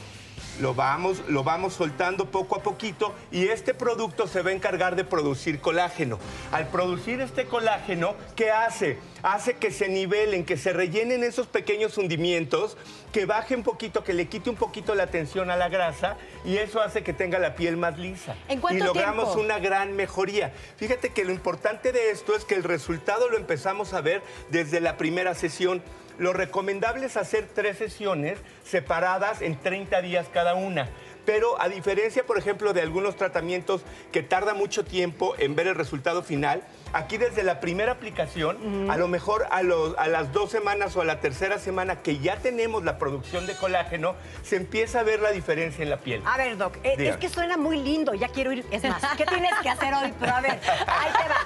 lo 0.59 0.73
vamos, 0.73 1.21
lo 1.27 1.43
vamos 1.43 1.73
soltando 1.73 2.31
poco 2.31 2.55
a 2.55 2.63
poquito 2.63 3.13
y 3.31 3.47
este 3.47 3.73
producto 3.73 4.27
se 4.27 4.41
va 4.41 4.49
a 4.49 4.53
encargar 4.53 4.95
de 4.95 5.03
producir 5.03 5.59
colágeno. 5.59 6.19
Al 6.51 6.67
producir 6.67 7.21
este 7.21 7.45
colágeno, 7.45 8.15
¿qué 8.35 8.51
hace? 8.51 8.97
Hace 9.23 9.55
que 9.55 9.71
se 9.71 9.87
nivelen, 9.87 10.45
que 10.45 10.57
se 10.57 10.73
rellenen 10.73 11.23
esos 11.23 11.47
pequeños 11.47 11.97
hundimientos, 11.97 12.77
que 13.11 13.25
baje 13.25 13.55
un 13.55 13.63
poquito, 13.63 14.03
que 14.03 14.13
le 14.13 14.27
quite 14.27 14.49
un 14.49 14.55
poquito 14.55 14.95
la 14.95 15.07
tensión 15.07 15.51
a 15.51 15.57
la 15.57 15.69
grasa 15.69 16.17
y 16.45 16.57
eso 16.57 16.81
hace 16.81 17.03
que 17.03 17.13
tenga 17.13 17.39
la 17.39 17.55
piel 17.55 17.77
más 17.77 17.97
lisa. 17.97 18.35
¿En 18.47 18.59
cuánto 18.59 18.83
y 18.83 18.87
logramos 18.87 19.25
tiempo? 19.25 19.43
una 19.43 19.59
gran 19.59 19.95
mejoría. 19.95 20.53
Fíjate 20.77 21.09
que 21.09 21.23
lo 21.23 21.33
importante 21.33 21.91
de 21.91 22.11
esto 22.11 22.35
es 22.35 22.45
que 22.45 22.55
el 22.55 22.63
resultado 22.63 23.29
lo 23.29 23.37
empezamos 23.37 23.93
a 23.93 24.01
ver 24.01 24.21
desde 24.49 24.79
la 24.79 24.97
primera 24.97 25.35
sesión. 25.35 25.83
Lo 26.17 26.33
recomendable 26.33 27.05
es 27.05 27.17
hacer 27.17 27.47
tres 27.53 27.77
sesiones 27.77 28.39
separadas 28.63 29.41
en 29.41 29.55
30 29.59 30.01
días 30.01 30.27
cada 30.33 30.55
una. 30.55 30.89
Pero 31.25 31.61
a 31.61 31.67
diferencia, 31.67 32.25
por 32.25 32.37
ejemplo, 32.37 32.73
de 32.73 32.81
algunos 32.81 33.17
tratamientos 33.17 33.81
que 34.11 34.23
tarda 34.23 34.53
mucho 34.53 34.85
tiempo 34.85 35.35
en 35.37 35.55
ver 35.55 35.67
el 35.67 35.75
resultado 35.75 36.23
final, 36.23 36.63
aquí 36.93 37.17
desde 37.17 37.43
la 37.43 37.59
primera 37.59 37.91
aplicación, 37.93 38.89
a 38.89 38.97
lo 38.97 39.07
mejor 39.07 39.45
a, 39.51 39.61
los- 39.63 39.97
a 39.97 40.07
las 40.07 40.31
dos 40.33 40.49
semanas 40.51 40.95
o 40.95 41.01
a 41.01 41.05
la 41.05 41.19
tercera 41.19 41.59
semana 41.59 42.01
que 42.01 42.19
ya 42.19 42.37
tenemos 42.37 42.83
la 42.83 42.97
producción 42.97 43.45
de 43.47 43.55
colágeno, 43.55 44.15
se 44.43 44.55
empieza 44.55 45.01
a 45.01 45.03
ver 45.03 45.21
la 45.21 45.31
diferencia 45.31 45.83
en 45.83 45.89
la 45.89 45.97
piel. 45.97 46.21
A 46.25 46.37
ver, 46.37 46.57
Doc, 46.57 46.77
eh, 46.83 46.95
es 46.97 47.17
que 47.17 47.29
suena 47.29 47.57
muy 47.57 47.79
lindo, 47.81 48.13
ya 48.13 48.29
quiero 48.29 48.51
ir. 48.51 48.65
Es 48.71 48.83
más, 48.83 49.01
¿qué 49.17 49.25
tienes 49.25 49.51
que 49.61 49.69
hacer 49.69 49.93
hoy? 49.93 50.13
Pero 50.19 50.35
a 50.35 50.41
ver, 50.41 50.51
ahí 50.51 51.11
te 51.21 51.29
va. 51.29 51.37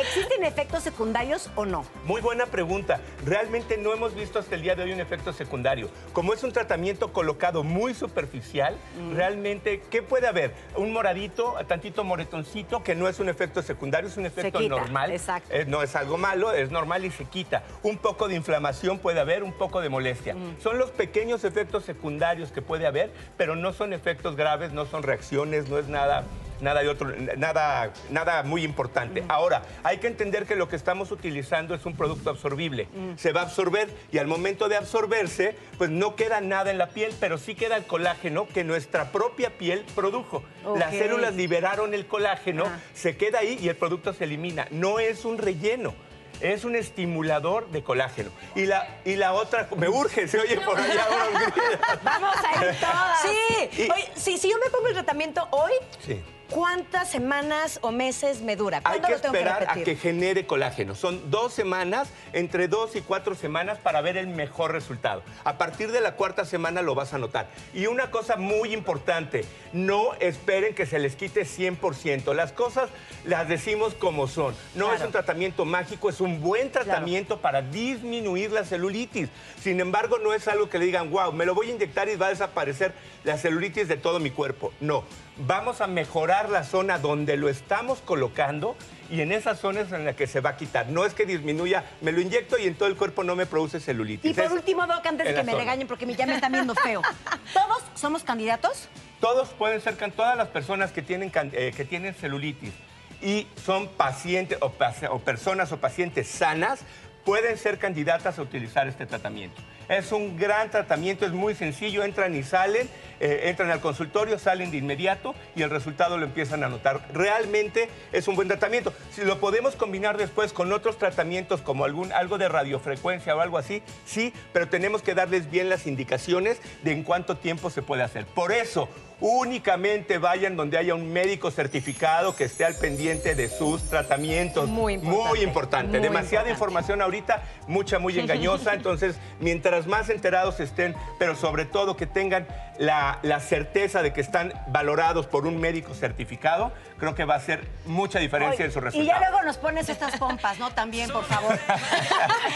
¿Existen 0.00 0.44
efectos 0.44 0.84
secundarios 0.84 1.50
o 1.56 1.66
no? 1.66 1.84
Muy 2.04 2.20
buena 2.20 2.46
pregunta. 2.46 3.00
Realmente 3.26 3.76
no 3.76 3.92
hemos 3.92 4.14
visto 4.14 4.38
hasta 4.38 4.54
el 4.54 4.62
día 4.62 4.76
de 4.76 4.84
hoy 4.84 4.92
un 4.92 5.00
efecto 5.00 5.32
secundario. 5.32 5.90
Como 6.12 6.32
es 6.32 6.44
un 6.44 6.52
tratamiento 6.52 7.12
colocado 7.12 7.64
muy 7.64 7.92
superficial, 7.94 8.76
realmente, 9.14 9.82
¿qué 9.90 10.02
puede 10.02 10.28
haber? 10.28 10.54
Un 10.76 10.92
moradito, 10.92 11.56
tantito 11.66 12.04
moretoncito, 12.04 12.84
que 12.84 12.94
no 12.94 13.08
es 13.08 13.18
un 13.18 13.28
efecto 13.28 13.62
secundario, 13.62 14.08
es 14.08 14.16
un 14.16 14.26
efecto 14.26 14.59
quita, 14.62 14.76
normal. 14.76 15.10
exacto. 15.10 15.52
Eh, 15.52 15.64
no 15.66 15.82
es 15.82 15.96
algo 15.96 16.16
malo, 16.18 16.52
es 16.52 16.70
normal 16.70 17.04
y 17.04 17.10
se 17.10 17.24
quita. 17.24 17.62
Un 17.82 17.98
poco 17.98 18.28
de 18.28 18.36
inflamación 18.36 18.98
puede 18.98 19.20
haber, 19.20 19.42
un 19.42 19.52
poco 19.52 19.80
de 19.80 19.88
molestia. 19.88 20.36
Son 20.62 20.78
los 20.78 20.90
pequeños 20.90 21.44
efectos 21.44 21.84
secundarios 21.84 22.52
que 22.52 22.62
puede 22.62 22.86
haber, 22.86 23.12
pero 23.36 23.56
no 23.56 23.72
son 23.72 23.92
efectos 23.92 24.36
graves, 24.36 24.72
no 24.72 24.86
son 24.86 25.02
reacciones, 25.02 25.68
no 25.68 25.78
es 25.78 25.88
nada 25.88 26.24
nada 26.60 26.82
de 26.82 26.88
otro, 26.88 27.12
nada, 27.36 27.92
nada 28.10 28.42
muy 28.42 28.64
importante. 28.64 29.24
Ahora, 29.28 29.62
hay 29.82 29.98
que 29.98 30.06
entender 30.06 30.46
que 30.46 30.56
lo 30.56 30.68
que 30.68 30.76
estamos 30.76 31.10
utilizando 31.10 31.74
es 31.74 31.86
un 31.86 31.96
producto 31.96 32.30
absorbible. 32.30 32.88
Se 33.16 33.32
va 33.32 33.40
a 33.42 33.44
absorber 33.44 33.88
y 34.12 34.18
al 34.18 34.26
momento 34.26 34.68
de 34.68 34.76
absorberse, 34.76 35.56
pues 35.78 35.90
no 35.90 36.16
queda 36.16 36.40
nada 36.40 36.70
en 36.70 36.78
la 36.78 36.88
piel, 36.88 37.14
pero 37.20 37.38
sí 37.38 37.54
queda 37.54 37.76
el 37.76 37.84
colágeno 37.84 38.46
que 38.46 38.64
nuestra 38.64 39.12
propia 39.12 39.50
piel 39.58 39.84
produjo. 39.94 40.42
Las 40.76 40.90
células 40.90 41.34
liberaron 41.34 41.94
el 41.94 42.06
colágeno, 42.06 42.64
se 42.94 43.16
queda 43.16 43.40
ahí 43.40 43.58
y 43.60 43.68
el 43.68 43.76
producto 43.76 44.12
se 44.12 44.24
elimina. 44.24 44.66
No 44.70 44.98
es 44.98 45.24
un 45.24 45.38
relleno. 45.38 45.94
Es 46.40 46.64
un 46.64 46.74
estimulador 46.74 47.68
de 47.70 47.82
colágeno. 47.82 48.30
Y 48.54 48.64
la, 48.64 48.88
y 49.04 49.16
la 49.16 49.34
otra, 49.34 49.68
me 49.76 49.90
urge, 49.90 50.26
se 50.26 50.40
oye 50.40 50.58
por 50.62 50.78
allá 50.80 51.06
una. 51.30 51.52
Vamos 52.02 52.34
a 52.34 52.64
ir 52.64 52.80
todas. 52.80 53.20
Sí. 53.20 53.90
Oye, 53.92 54.08
si, 54.16 54.38
si 54.38 54.50
yo 54.50 54.56
me 54.64 54.70
pongo 54.70 54.86
el 54.86 54.94
tratamiento 54.94 55.46
hoy, 55.50 55.72
Sí. 56.02 56.22
¿Cuántas 56.50 57.10
semanas 57.10 57.78
o 57.82 57.90
meses 57.90 58.42
me 58.42 58.56
dura? 58.56 58.78
Hay 58.84 59.00
¿Cuándo 59.00 59.08
que 59.08 59.26
esperar 59.26 59.72
que 59.72 59.80
a 59.80 59.84
que 59.84 59.96
genere 59.96 60.46
colágeno. 60.46 60.94
Son 60.94 61.30
dos 61.30 61.52
semanas, 61.52 62.08
entre 62.32 62.68
dos 62.68 62.96
y 62.96 63.00
cuatro 63.00 63.34
semanas 63.34 63.78
para 63.78 64.00
ver 64.00 64.16
el 64.16 64.26
mejor 64.26 64.72
resultado. 64.72 65.22
A 65.44 65.58
partir 65.58 65.92
de 65.92 66.00
la 66.00 66.16
cuarta 66.16 66.44
semana 66.44 66.82
lo 66.82 66.94
vas 66.94 67.14
a 67.14 67.18
notar. 67.18 67.48
Y 67.72 67.86
una 67.86 68.10
cosa 68.10 68.36
muy 68.36 68.74
importante, 68.74 69.44
no 69.72 70.14
esperen 70.20 70.74
que 70.74 70.86
se 70.86 70.98
les 70.98 71.16
quite 71.16 71.42
100%. 71.42 72.34
Las 72.34 72.52
cosas 72.52 72.90
las 73.24 73.48
decimos 73.48 73.94
como 73.94 74.26
son. 74.26 74.54
No 74.74 74.92
es 74.92 75.02
un 75.02 75.12
tratamiento 75.12 75.64
mágico, 75.64 76.10
es 76.10 76.20
un 76.20 76.40
buen 76.40 76.70
tratamiento 76.70 77.40
para 77.40 77.62
disminuir 77.62 78.52
la 78.52 78.64
celulitis. 78.64 79.28
Sin 79.62 79.80
embargo, 79.80 80.18
no 80.18 80.34
es 80.34 80.48
algo 80.48 80.68
que 80.68 80.78
le 80.78 80.86
digan, 80.86 81.10
wow, 81.10 81.32
me 81.32 81.46
lo 81.46 81.54
voy 81.54 81.68
a 81.68 81.72
inyectar 81.72 82.08
y 82.08 82.16
va 82.16 82.26
a 82.26 82.30
desaparecer 82.30 82.92
la 83.24 83.36
celulitis 83.36 83.88
de 83.88 83.96
todo 83.96 84.18
mi 84.20 84.30
cuerpo. 84.30 84.72
No, 84.80 85.04
vamos 85.36 85.80
a 85.80 85.86
mejorar 85.86 86.48
la 86.50 86.64
zona 86.64 86.98
donde 86.98 87.36
lo 87.36 87.48
estamos 87.48 88.00
colocando 88.00 88.76
y 89.10 89.20
en 89.20 89.32
esas 89.32 89.58
zonas 89.58 89.92
en 89.92 90.04
las 90.04 90.14
que 90.16 90.26
se 90.26 90.40
va 90.40 90.50
a 90.50 90.56
quitar. 90.56 90.88
No 90.88 91.04
es 91.04 91.14
que 91.14 91.26
disminuya, 91.26 91.84
me 92.00 92.12
lo 92.12 92.20
inyecto 92.20 92.58
y 92.58 92.66
en 92.66 92.74
todo 92.74 92.88
el 92.88 92.96
cuerpo 92.96 93.24
no 93.24 93.36
me 93.36 93.46
produce 93.46 93.80
celulitis. 93.80 94.30
Y 94.30 94.34
por 94.34 94.44
Es 94.44 94.52
último, 94.52 94.86
Doc, 94.86 95.04
antes 95.06 95.26
de 95.26 95.34
que 95.34 95.42
me 95.42 95.52
zona. 95.52 95.58
regañen 95.64 95.86
porque 95.86 96.06
ya 96.14 96.26
me 96.26 96.34
están 96.36 96.52
viendo 96.52 96.74
feo. 96.74 97.02
¿Todos 97.52 97.82
somos 97.94 98.22
candidatos? 98.24 98.88
Todos 99.20 99.48
pueden 99.50 99.80
ser, 99.80 99.96
todas 100.12 100.36
las 100.36 100.48
personas 100.48 100.92
que 100.92 101.02
tienen, 101.02 101.30
eh, 101.52 101.72
que 101.76 101.84
tienen 101.84 102.14
celulitis 102.14 102.72
y 103.20 103.46
son 103.66 103.88
pacientes 103.88 104.56
o, 104.62 104.72
paci- 104.72 105.08
o 105.10 105.18
personas 105.18 105.70
o 105.72 105.76
pacientes 105.78 106.26
sanas, 106.26 106.80
pueden 107.24 107.58
ser 107.58 107.78
candidatas 107.78 108.38
a 108.38 108.42
utilizar 108.42 108.88
este 108.88 109.04
tratamiento. 109.04 109.60
Es 109.90 110.12
un 110.12 110.38
gran 110.38 110.70
tratamiento, 110.70 111.26
es 111.26 111.32
muy 111.32 111.56
sencillo, 111.56 112.04
entran 112.04 112.36
y 112.36 112.44
salen, 112.44 112.88
eh, 113.18 113.40
entran 113.46 113.72
al 113.72 113.80
consultorio, 113.80 114.38
salen 114.38 114.70
de 114.70 114.76
inmediato 114.76 115.34
y 115.56 115.62
el 115.62 115.70
resultado 115.70 116.16
lo 116.16 116.26
empiezan 116.26 116.62
a 116.62 116.68
notar. 116.68 117.00
Realmente 117.12 117.88
es 118.12 118.28
un 118.28 118.36
buen 118.36 118.46
tratamiento. 118.46 118.94
Si 119.10 119.22
lo 119.22 119.40
podemos 119.40 119.74
combinar 119.74 120.16
después 120.16 120.52
con 120.52 120.72
otros 120.72 120.96
tratamientos 120.96 121.60
como 121.60 121.84
algún, 121.84 122.12
algo 122.12 122.38
de 122.38 122.48
radiofrecuencia 122.48 123.34
o 123.34 123.40
algo 123.40 123.58
así, 123.58 123.82
sí, 124.06 124.32
pero 124.52 124.68
tenemos 124.68 125.02
que 125.02 125.16
darles 125.16 125.50
bien 125.50 125.68
las 125.68 125.88
indicaciones 125.88 126.60
de 126.84 126.92
en 126.92 127.02
cuánto 127.02 127.36
tiempo 127.36 127.68
se 127.68 127.82
puede 127.82 128.04
hacer. 128.04 128.26
Por 128.26 128.52
eso, 128.52 128.88
únicamente 129.20 130.18
vayan 130.18 130.56
donde 130.56 130.78
haya 130.78 130.94
un 130.94 131.12
médico 131.12 131.50
certificado 131.50 132.34
que 132.34 132.44
esté 132.44 132.64
al 132.64 132.74
pendiente 132.74 133.34
de 133.34 133.48
sus 133.48 133.82
tratamientos. 133.88 134.68
Muy 134.68 134.94
importante. 134.94 135.28
Muy 135.28 135.40
importante. 135.42 135.90
Muy 135.98 136.00
Demasiada 136.00 136.48
importante. 136.48 136.50
información 136.52 137.02
ahorita, 137.02 137.42
mucha, 137.66 137.98
muy 137.98 138.18
engañosa. 138.18 138.74
Entonces, 138.74 139.16
mientras 139.40 139.86
más 139.86 140.08
enterados 140.10 140.60
estén, 140.60 140.94
pero 141.18 141.36
sobre 141.36 141.64
todo 141.64 141.96
que 141.96 142.06
tengan 142.06 142.46
la, 142.78 143.18
la 143.22 143.40
certeza 143.40 144.02
de 144.02 144.12
que 144.12 144.20
están 144.20 144.52
valorados 144.68 145.26
por 145.26 145.46
un 145.46 145.60
médico 145.60 145.94
certificado, 145.94 146.72
creo 146.98 147.14
que 147.14 147.24
va 147.24 147.34
a 147.34 147.38
hacer 147.38 147.66
mucha 147.86 148.18
diferencia 148.18 148.64
en 148.64 148.72
su 148.72 148.78
Y 148.78 148.82
ya 148.82 148.86
resultado. 148.90 149.20
luego 149.20 149.42
nos 149.42 149.58
pones 149.58 149.88
estas 149.88 150.16
pompas, 150.18 150.58
¿no? 150.58 150.70
También, 150.70 151.10
por 151.10 151.24
favor. 151.24 151.58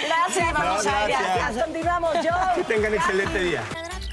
gracias, 0.06 0.52
vamos 0.52 0.84
No, 0.84 0.90
a 0.90 1.02
ir. 1.04 1.08
gracias. 1.16 1.64
Continuamos, 1.64 2.14
yo. 2.24 2.30
Que 2.54 2.64
tengan 2.64 2.94
excelente 2.94 3.38
día. 3.38 3.62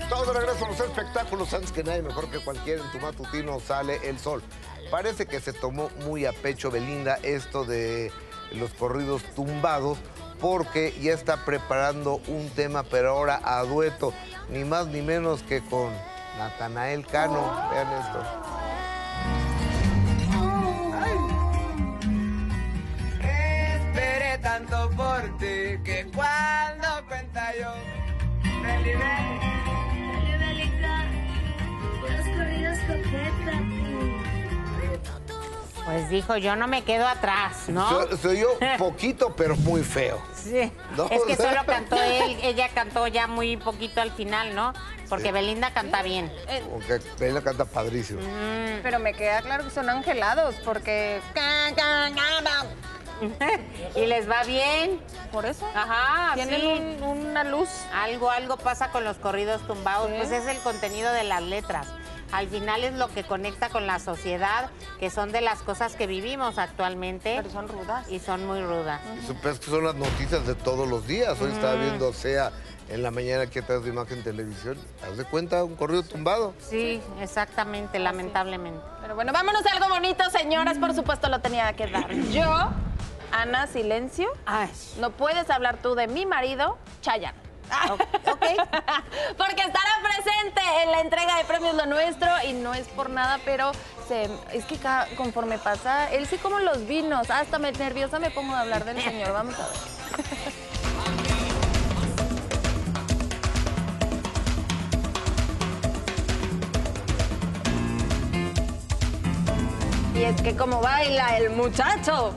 Todos 0.09 0.27
de 0.27 0.33
regreso 0.41 0.65
a 0.65 0.67
los 0.69 0.79
espectáculos. 0.81 1.53
Antes 1.53 1.71
que 1.71 1.83
nadie, 1.83 2.01
mejor 2.01 2.29
que 2.29 2.39
cualquiera, 2.43 2.83
en 2.83 2.91
tu 2.91 2.99
matutino 2.99 3.59
sale 3.59 3.99
el 4.07 4.19
sol. 4.19 4.41
Parece 4.89 5.25
que 5.25 5.39
se 5.39 5.53
tomó 5.53 5.89
muy 6.05 6.25
a 6.25 6.33
pecho 6.33 6.71
Belinda 6.71 7.17
esto 7.23 7.63
de 7.63 8.11
los 8.51 8.71
corridos 8.71 9.23
tumbados 9.35 9.97
porque 10.39 10.93
ya 10.99 11.13
está 11.13 11.45
preparando 11.45 12.19
un 12.27 12.49
tema, 12.49 12.83
pero 12.83 13.11
ahora 13.11 13.39
a 13.43 13.63
dueto, 13.63 14.13
ni 14.49 14.63
más 14.63 14.87
ni 14.87 15.01
menos 15.01 15.43
que 15.43 15.61
con 15.61 15.91
Natanael 16.37 17.05
Cano. 17.05 17.69
Vean 17.71 17.87
esto. 17.93 18.51
Tanto 24.41 24.89
por 24.97 25.37
ti 25.37 25.79
que 25.85 26.09
cuando 26.13 27.07
cuenta 27.07 27.53
yo 27.55 27.71
Beli, 28.61 28.95
Beli. 28.95 29.50
Pues 35.85 36.09
dijo, 36.09 36.37
yo 36.37 36.55
no 36.55 36.67
me 36.67 36.83
quedo 36.83 37.07
atrás, 37.07 37.67
¿no? 37.67 38.05
Se 38.17 38.27
oyó 38.29 38.47
poquito, 38.77 39.35
pero 39.35 39.55
muy 39.57 39.81
feo. 39.83 40.21
Sí. 40.35 40.71
No, 40.95 41.07
es 41.09 41.21
que 41.23 41.35
solo 41.35 41.61
cantó 41.65 41.95
él, 42.01 42.37
ella 42.43 42.69
cantó 42.73 43.07
ya 43.07 43.27
muy 43.27 43.57
poquito 43.57 43.99
al 43.99 44.11
final, 44.11 44.55
¿no? 44.55 44.73
Porque 45.09 45.31
Belinda 45.31 45.71
canta 45.73 46.03
bien. 46.03 46.31
Aunque 46.71 46.99
Belinda 47.19 47.41
canta 47.41 47.65
padrísimo. 47.65 48.21
Pero 48.83 48.99
me 48.99 49.13
queda 49.13 49.41
claro 49.41 49.63
que 49.65 49.71
son 49.71 49.89
angelados 49.89 50.55
porque... 50.63 51.19
y 53.95 54.05
les 54.05 54.29
va 54.29 54.43
bien. 54.43 55.01
Por 55.31 55.45
eso. 55.45 55.67
Ajá, 55.75 56.33
Tienen 56.35 56.61
sí. 56.61 56.97
un- 57.03 57.03
una 57.27 57.43
luz. 57.43 57.69
Algo, 57.93 58.29
algo 58.31 58.55
pasa 58.57 58.89
con 58.91 59.03
los 59.03 59.17
corridos 59.17 59.65
tumbados, 59.67 60.09
Sí. 60.09 60.13
pues 60.17 60.31
es 60.31 60.47
el 60.47 60.57
contenido 60.59 61.11
de 61.11 61.23
las 61.25 61.41
letras. 61.41 61.87
Al 62.31 62.47
final 62.47 62.83
es 62.83 62.93
lo 62.93 63.09
que 63.09 63.23
conecta 63.23 63.69
con 63.69 63.87
la 63.87 63.99
sociedad, 63.99 64.69
que 64.99 65.09
son 65.09 65.31
de 65.31 65.41
las 65.41 65.61
cosas 65.61 65.95
que 65.95 66.07
vivimos 66.07 66.57
actualmente. 66.57 67.35
Pero 67.37 67.49
son 67.49 67.67
rudas. 67.67 68.09
Y 68.09 68.19
son 68.19 68.45
muy 68.47 68.61
rudas. 68.61 69.01
Y 69.21 69.27
supes 69.27 69.59
que 69.59 69.65
son 69.65 69.83
las 69.83 69.95
noticias 69.95 70.47
de 70.47 70.55
todos 70.55 70.87
los 70.87 71.07
días. 71.07 71.39
Hoy 71.41 71.51
estaba 71.51 71.75
viendo 71.75 72.13
SEA 72.13 72.51
en 72.89 73.03
la 73.03 73.11
mañana 73.11 73.43
aquí 73.43 73.59
atrás 73.59 73.83
de 73.83 73.89
Imagen 73.89 74.23
Televisión. 74.23 74.77
Haz 75.03 75.17
de 75.17 75.25
cuenta, 75.25 75.63
un 75.63 75.75
corrido 75.75 76.03
tumbado. 76.03 76.53
Sí, 76.59 77.01
exactamente, 77.19 77.99
lamentablemente. 77.99 78.81
Pero 79.01 79.15
bueno, 79.15 79.33
vámonos 79.33 79.65
a 79.65 79.71
algo 79.73 79.89
bonito, 79.89 80.29
señoras. 80.29 80.77
Por 80.77 80.93
supuesto 80.93 81.27
lo 81.29 81.39
tenía 81.39 81.73
que 81.73 81.87
dar. 81.87 82.11
Yo, 82.31 82.69
Ana 83.31 83.67
Silencio, 83.67 84.29
no 84.99 85.11
puedes 85.11 85.49
hablar 85.49 85.77
tú 85.81 85.95
de 85.95 86.07
mi 86.07 86.25
marido, 86.25 86.77
Chayanne. 87.01 87.50
Porque 89.37 89.61
estará 89.61 89.91
presente 90.03 90.61
en 90.83 90.91
la 90.91 91.01
entrega 91.01 91.37
de 91.37 91.43
premios 91.45 91.75
Lo 91.75 91.85
Nuestro 91.85 92.29
y 92.47 92.53
no 92.53 92.73
es 92.73 92.87
por 92.89 93.09
nada, 93.09 93.39
pero 93.45 93.71
se- 94.07 94.29
es 94.53 94.65
que 94.65 94.77
ca- 94.77 95.07
conforme 95.17 95.57
pasa, 95.57 96.11
él 96.11 96.27
sí 96.27 96.37
como 96.37 96.59
los 96.59 96.85
vinos, 96.87 97.29
hasta 97.29 97.59
me 97.59 97.71
nerviosa 97.71 98.19
me 98.19 98.31
pongo 98.31 98.53
a 98.53 98.61
hablar 98.61 98.83
del 98.85 99.01
señor. 99.01 99.31
Vamos 99.33 99.55
a 99.59 99.67
ver. 99.67 100.81
Y 110.15 110.23
es 110.23 110.41
que 110.41 110.55
como 110.55 110.81
baila 110.81 111.37
el 111.37 111.51
muchacho. 111.51 112.33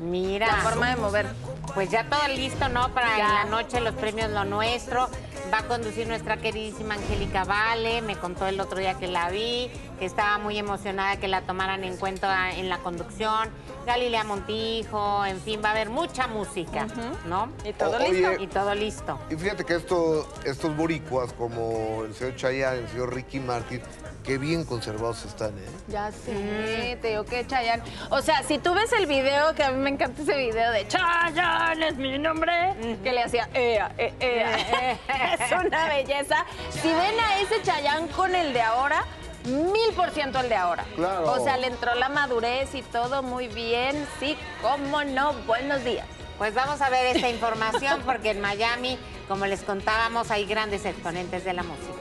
Mira. 0.00 0.46
La 0.46 0.56
forma 0.56 0.90
de 0.90 0.96
mover. 0.96 1.26
Pues 1.74 1.90
ya 1.90 2.04
todo 2.08 2.26
listo, 2.28 2.68
¿no? 2.68 2.92
Para 2.94 3.16
Ya. 3.16 3.28
en 3.28 3.34
la 3.34 3.44
noche 3.44 3.80
los 3.80 3.94
premios 3.94 4.30
Lo 4.30 4.44
Nuestro. 4.44 5.08
Va 5.52 5.58
a 5.58 5.62
conducir 5.64 6.06
nuestra 6.06 6.36
queridísima 6.36 6.94
Angélica 6.94 7.44
Vale. 7.44 8.02
Me 8.02 8.16
contó 8.16 8.46
el 8.46 8.60
otro 8.60 8.78
día 8.78 8.94
que 8.94 9.06
la 9.08 9.30
vi, 9.30 9.70
que 10.00 10.06
estaba 10.06 10.38
muy 10.38 10.58
emocionada 10.58 11.18
que 11.18 11.28
la 11.28 11.42
tomaran 11.42 11.84
en 11.84 11.96
cuenta 11.98 12.50
en 12.52 12.70
la 12.70 12.78
conducción. 12.78 13.50
Galilea 13.86 14.24
Montijo, 14.24 15.24
en 15.26 15.38
fin, 15.40 15.60
va 15.62 15.68
a 15.68 15.72
haber 15.72 15.90
mucha 15.90 16.26
música, 16.26 16.86
¿no? 17.26 17.50
Y 17.64 17.72
todo 17.74 17.96
O- 17.96 17.98
listo. 17.98 18.28
oye, 18.30 18.36
Y 18.42 18.46
todo 18.46 18.74
listo. 18.74 19.18
Y 19.30 19.36
fíjate 19.36 19.64
que 19.64 19.74
esto, 19.74 20.26
estos 20.44 20.74
boricuas, 20.74 21.32
como 21.34 22.04
el 22.04 22.14
señor 22.14 22.34
Chayanne, 22.36 22.78
el 22.80 22.88
señor 22.88 23.14
Ricky 23.14 23.40
Martin, 23.40 23.82
qué 24.24 24.38
bien 24.38 24.64
conservados 24.64 25.24
están, 25.26 25.50
¿eh? 25.50 25.66
Ya 25.88 26.10
sé, 26.12 26.98
te 27.02 27.08
digo 27.08 27.24
que 27.26 27.46
Chayanne. 27.46 27.82
O 28.08 28.22
sea, 28.22 28.42
si 28.42 28.58
tú 28.58 28.72
ves 28.72 28.90
el 28.94 29.04
video, 29.06 29.54
que 29.54 29.64
a 29.64 29.70
mí 29.70 29.78
me 29.82 29.90
encanta 29.90 30.22
ese 30.22 30.34
video 30.36 30.72
de 30.72 30.88
Chayanne 30.88 31.88
es 31.88 31.96
mi 31.96 32.18
nombre, 32.18 32.74
que 33.02 33.12
le 33.12 33.22
hacía 33.22 33.50
ea, 33.52 33.92
eh, 33.98 34.14
ea. 34.20 34.94
es 35.34 35.52
una 35.52 35.88
belleza. 35.88 36.46
Si 36.70 36.88
ven 36.88 37.20
a 37.20 37.40
ese 37.40 37.60
Chayanne 37.62 38.08
con 38.08 38.34
el 38.34 38.54
de 38.54 38.62
ahora, 38.62 39.04
mil 39.44 39.94
por 39.96 40.10
ciento 40.10 40.40
el 40.40 40.48
de 40.48 40.56
ahora. 40.56 40.84
Claro. 40.94 41.32
O 41.32 41.42
sea, 41.42 41.56
le 41.56 41.68
entró 41.68 41.94
la 41.94 42.08
madurez 42.08 42.74
y 42.74 42.82
todo 42.82 43.22
muy 43.22 43.48
bien. 43.48 44.06
Sí, 44.18 44.36
cómo 44.62 45.04
no. 45.04 45.32
Buenos 45.46 45.84
días. 45.84 46.06
Pues 46.38 46.54
vamos 46.54 46.80
a 46.80 46.88
ver 46.88 47.16
esta 47.16 47.28
información 47.28 48.00
porque 48.06 48.30
en 48.30 48.40
Miami, 48.40 48.98
como 49.28 49.46
les 49.46 49.62
contábamos, 49.62 50.30
hay 50.30 50.46
grandes 50.46 50.84
exponentes 50.84 51.44
de 51.44 51.52
la 51.52 51.62
música. 51.62 52.00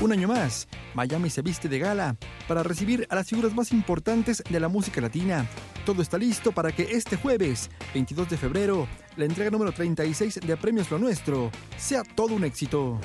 Un 0.00 0.12
año 0.12 0.28
más, 0.28 0.68
Miami 0.92 1.30
se 1.30 1.40
viste 1.40 1.66
de 1.66 1.78
gala 1.78 2.16
para 2.46 2.62
recibir 2.62 3.06
a 3.08 3.14
las 3.14 3.26
figuras 3.26 3.54
más 3.54 3.72
importantes 3.72 4.42
de 4.46 4.60
la 4.60 4.68
música 4.68 5.00
latina. 5.00 5.46
Todo 5.84 6.00
está 6.00 6.16
listo 6.16 6.50
para 6.50 6.72
que 6.72 6.82
este 6.92 7.16
jueves, 7.16 7.68
22 7.92 8.30
de 8.30 8.38
febrero, 8.38 8.88
la 9.16 9.26
entrega 9.26 9.50
número 9.50 9.70
36 9.70 10.40
de 10.40 10.56
Premios 10.56 10.90
Lo 10.90 10.98
Nuestro 10.98 11.50
sea 11.76 12.02
todo 12.02 12.34
un 12.34 12.44
éxito. 12.44 12.98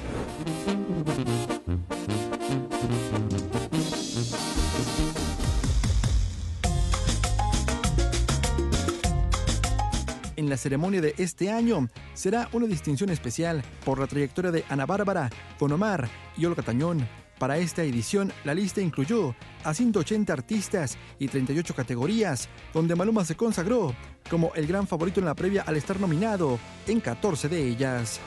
En 10.38 10.50
la 10.50 10.56
ceremonia 10.56 11.02
de 11.02 11.16
este 11.18 11.52
año 11.52 11.90
será 12.14 12.48
una 12.54 12.66
distinción 12.66 13.10
especial 13.10 13.62
por 13.84 14.00
la 14.00 14.08
trayectoria 14.08 14.52
de 14.52 14.64
Ana 14.70 14.86
Bárbara, 14.86 15.30
Don 15.60 15.74
Omar 15.74 16.08
y 16.38 16.46
Olga 16.46 16.64
Tañón. 16.64 17.19
Para 17.40 17.58
esta 17.58 17.84
edición, 17.84 18.34
la 18.44 18.54
lista 18.54 18.82
incluyó 18.82 19.34
a 19.64 19.74
180 19.74 20.34
artistas 20.34 20.98
y 21.20 21.30
38 21.30 21.74
categorías, 21.74 22.50
donde 22.74 22.96
Maluma 22.96 23.24
se 23.24 23.36
consagró 23.36 23.96
como 24.30 24.54
el 24.56 24.68
gran 24.68 24.86
favorito 24.86 25.22
en 25.22 25.26
la 25.26 25.36
previa 25.36 25.64
al 25.66 25.78
estar 25.78 26.00
nominado 26.02 26.60
en 26.86 27.00
14 27.00 27.48
de 27.48 27.66
ellas. 27.66 28.20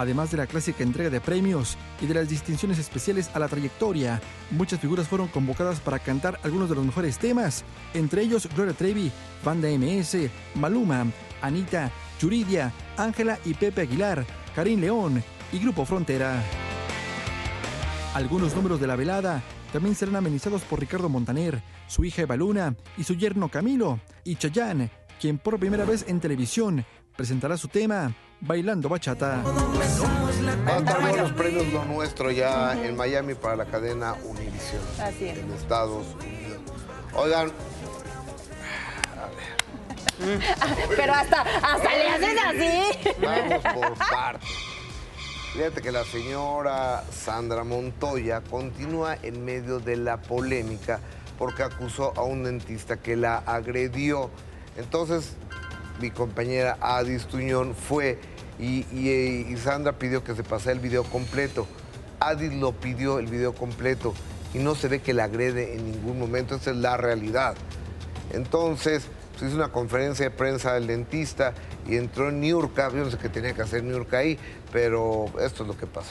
Además 0.00 0.30
de 0.30 0.38
la 0.38 0.46
clásica 0.46 0.82
entrega 0.82 1.10
de 1.10 1.20
premios 1.20 1.76
y 2.00 2.06
de 2.06 2.14
las 2.14 2.26
distinciones 2.26 2.78
especiales 2.78 3.30
a 3.34 3.38
la 3.38 3.48
trayectoria, 3.48 4.18
muchas 4.50 4.80
figuras 4.80 5.06
fueron 5.06 5.28
convocadas 5.28 5.78
para 5.78 5.98
cantar 5.98 6.40
algunos 6.42 6.70
de 6.70 6.74
los 6.74 6.86
mejores 6.86 7.18
temas, 7.18 7.64
entre 7.92 8.22
ellos 8.22 8.48
Gloria 8.56 8.72
Trevi, 8.72 9.12
Banda 9.44 9.68
MS, 9.68 10.30
Maluma, 10.54 11.04
Anita, 11.42 11.90
Yuridia, 12.18 12.72
Ángela 12.96 13.38
y 13.44 13.52
Pepe 13.52 13.82
Aguilar, 13.82 14.24
Karim 14.56 14.80
León 14.80 15.22
y 15.52 15.58
Grupo 15.58 15.84
Frontera. 15.84 16.42
Algunos 18.14 18.56
números 18.56 18.80
de 18.80 18.86
la 18.86 18.96
velada 18.96 19.42
también 19.70 19.94
serán 19.94 20.16
amenizados 20.16 20.62
por 20.62 20.80
Ricardo 20.80 21.10
Montaner, 21.10 21.62
su 21.88 22.06
hija 22.06 22.22
Eva 22.22 22.36
Luna 22.36 22.74
y 22.96 23.04
su 23.04 23.16
yerno 23.16 23.50
Camilo, 23.50 24.00
y 24.24 24.36
Chayanne, 24.36 24.90
quien 25.20 25.36
por 25.36 25.58
primera 25.58 25.84
vez 25.84 26.06
en 26.08 26.20
televisión 26.20 26.86
presentará 27.14 27.58
su 27.58 27.68
tema 27.68 28.14
Bailando 28.40 28.88
Bachata. 28.88 29.42
Van 30.64 31.16
los 31.16 31.32
premios 31.32 31.72
Lo 31.72 31.84
Nuestro 31.84 32.30
ya 32.30 32.72
en 32.72 32.96
Miami 32.96 33.34
para 33.34 33.56
la 33.56 33.66
cadena 33.66 34.14
Univision. 34.24 34.82
Así 35.00 35.26
es. 35.28 35.38
En 35.38 35.52
Estados 35.52 36.06
Unidos. 36.14 36.60
Oigan, 37.14 37.52
Pero 40.96 41.12
hasta, 41.12 41.40
hasta 41.42 41.96
le 41.96 42.08
haces 42.08 42.38
así. 42.46 43.14
Vamos 43.20 43.62
por 43.74 43.94
partes. 44.08 44.48
Fíjate 45.52 45.82
que 45.82 45.90
la 45.90 46.04
señora 46.04 47.02
Sandra 47.10 47.64
Montoya 47.64 48.40
continúa 48.40 49.16
en 49.22 49.44
medio 49.44 49.80
de 49.80 49.96
la 49.96 50.18
polémica 50.18 51.00
porque 51.38 51.62
acusó 51.64 52.12
a 52.16 52.22
un 52.22 52.44
dentista 52.44 52.98
que 52.98 53.16
la 53.16 53.38
agredió. 53.38 54.30
Entonces, 54.76 55.32
mi 56.00 56.10
compañera 56.10 56.78
Adis 56.80 57.26
Tuñón 57.26 57.74
fue 57.74 58.18
y, 58.60 58.86
y- 58.94 59.56
Sandra 59.56 59.92
pidió 59.98 60.22
que 60.22 60.34
se 60.34 60.42
pasara 60.42 60.72
el 60.72 60.80
video 60.80 61.04
completo. 61.04 61.66
Adis 62.20 62.52
lo 62.52 62.72
pidió 62.72 63.18
el 63.18 63.26
video 63.26 63.54
completo 63.54 64.14
y 64.52 64.58
no 64.58 64.74
se 64.74 64.88
ve 64.88 65.00
que 65.00 65.14
la 65.14 65.24
agrede 65.24 65.74
en 65.76 65.90
ningún 65.90 66.18
momento. 66.18 66.56
Esa 66.56 66.70
es 66.70 66.76
la 66.76 66.96
realidad. 66.96 67.54
Entonces, 68.32 69.04
se 69.38 69.46
hizo 69.46 69.56
una 69.56 69.68
conferencia 69.72 70.26
de 70.26 70.30
prensa 70.30 70.74
del 70.74 70.86
dentista 70.86 71.54
y 71.88 71.96
entró 71.96 72.28
en 72.28 72.40
Niurka. 72.40 72.90
Yo 72.90 72.96
no 73.04 73.10
sé 73.10 73.16
tenía 73.30 73.54
que 73.54 73.62
hacer 73.62 73.82
Niurka 73.82 74.18
ahí, 74.18 74.38
pero 74.72 75.26
esto 75.40 75.62
es 75.62 75.68
lo 75.68 75.76
que 75.76 75.86
pasó. 75.86 76.10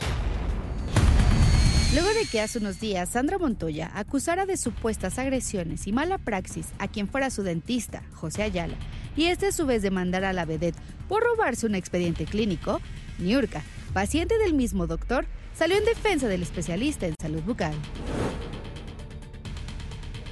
Luego 1.93 2.09
de 2.09 2.25
que 2.31 2.39
hace 2.39 2.59
unos 2.59 2.79
días 2.79 3.09
Sandra 3.09 3.39
Montoya 3.39 3.91
acusara 3.95 4.45
de 4.45 4.57
supuestas 4.57 5.17
agresiones 5.17 5.87
y 5.87 5.91
mala 5.91 6.19
praxis 6.19 6.67
a 6.77 6.87
quien 6.87 7.07
fuera 7.07 7.31
su 7.31 7.41
dentista, 7.41 8.03
José 8.13 8.43
Ayala, 8.43 8.75
y 9.19 9.25
este 9.25 9.47
a 9.47 9.51
su 9.51 9.65
vez 9.65 9.81
demandara 9.81 10.29
a 10.29 10.33
la 10.33 10.45
vedette 10.45 10.79
por 11.09 11.21
robarse 11.21 11.65
un 11.65 11.75
expediente 11.75 12.23
clínico, 12.23 12.79
Niurka, 13.17 13.61
paciente 13.91 14.37
del 14.37 14.53
mismo 14.53 14.87
doctor, 14.87 15.25
salió 15.53 15.75
en 15.75 15.83
defensa 15.83 16.29
del 16.29 16.41
especialista 16.41 17.05
en 17.05 17.15
salud 17.19 17.41
bucal. 17.41 17.73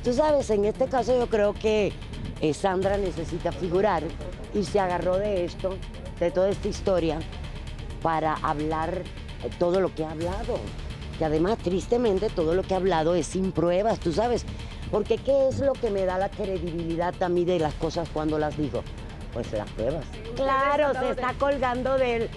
Tú 0.05 0.13
sabes, 0.13 0.49
en 0.51 0.63
este 0.63 0.85
caso 0.85 1.19
yo 1.19 1.27
creo 1.27 1.53
que 1.53 1.91
eh, 2.39 2.53
Sandra 2.53 2.97
necesita 2.97 3.51
figurar 3.51 4.03
y 4.53 4.63
se 4.63 4.79
agarró 4.79 5.17
de 5.17 5.43
esto, 5.43 5.75
de 6.21 6.31
toda 6.31 6.49
esta 6.49 6.69
historia, 6.69 7.19
para 8.01 8.35
hablar 8.35 9.03
eh, 9.43 9.49
todo 9.59 9.81
lo 9.81 9.93
que 9.93 10.05
ha 10.05 10.11
hablado. 10.11 10.61
que 11.17 11.25
además 11.25 11.57
tristemente 11.57 12.29
todo 12.29 12.53
lo 12.55 12.63
que 12.63 12.73
ha 12.73 12.77
hablado 12.77 13.15
es 13.15 13.27
sin 13.27 13.51
pruebas, 13.51 13.99
tú 13.99 14.13
sabes. 14.13 14.45
Porque 14.91 15.17
¿qué 15.17 15.49
es 15.49 15.59
lo 15.59 15.73
que 15.73 15.89
me 15.89 16.05
da 16.05 16.17
la 16.17 16.29
credibilidad 16.29 17.13
a 17.21 17.29
mí 17.29 17.45
de 17.45 17.59
las 17.59 17.73
cosas 17.75 18.09
cuando 18.09 18.39
las 18.39 18.57
digo? 18.57 18.83
Pues 19.33 19.51
las 19.51 19.69
pruebas. 19.71 20.05
Claro, 20.35 20.93
se 20.99 21.11
está 21.11 21.33
colgando 21.33 21.97
del, 21.97 22.29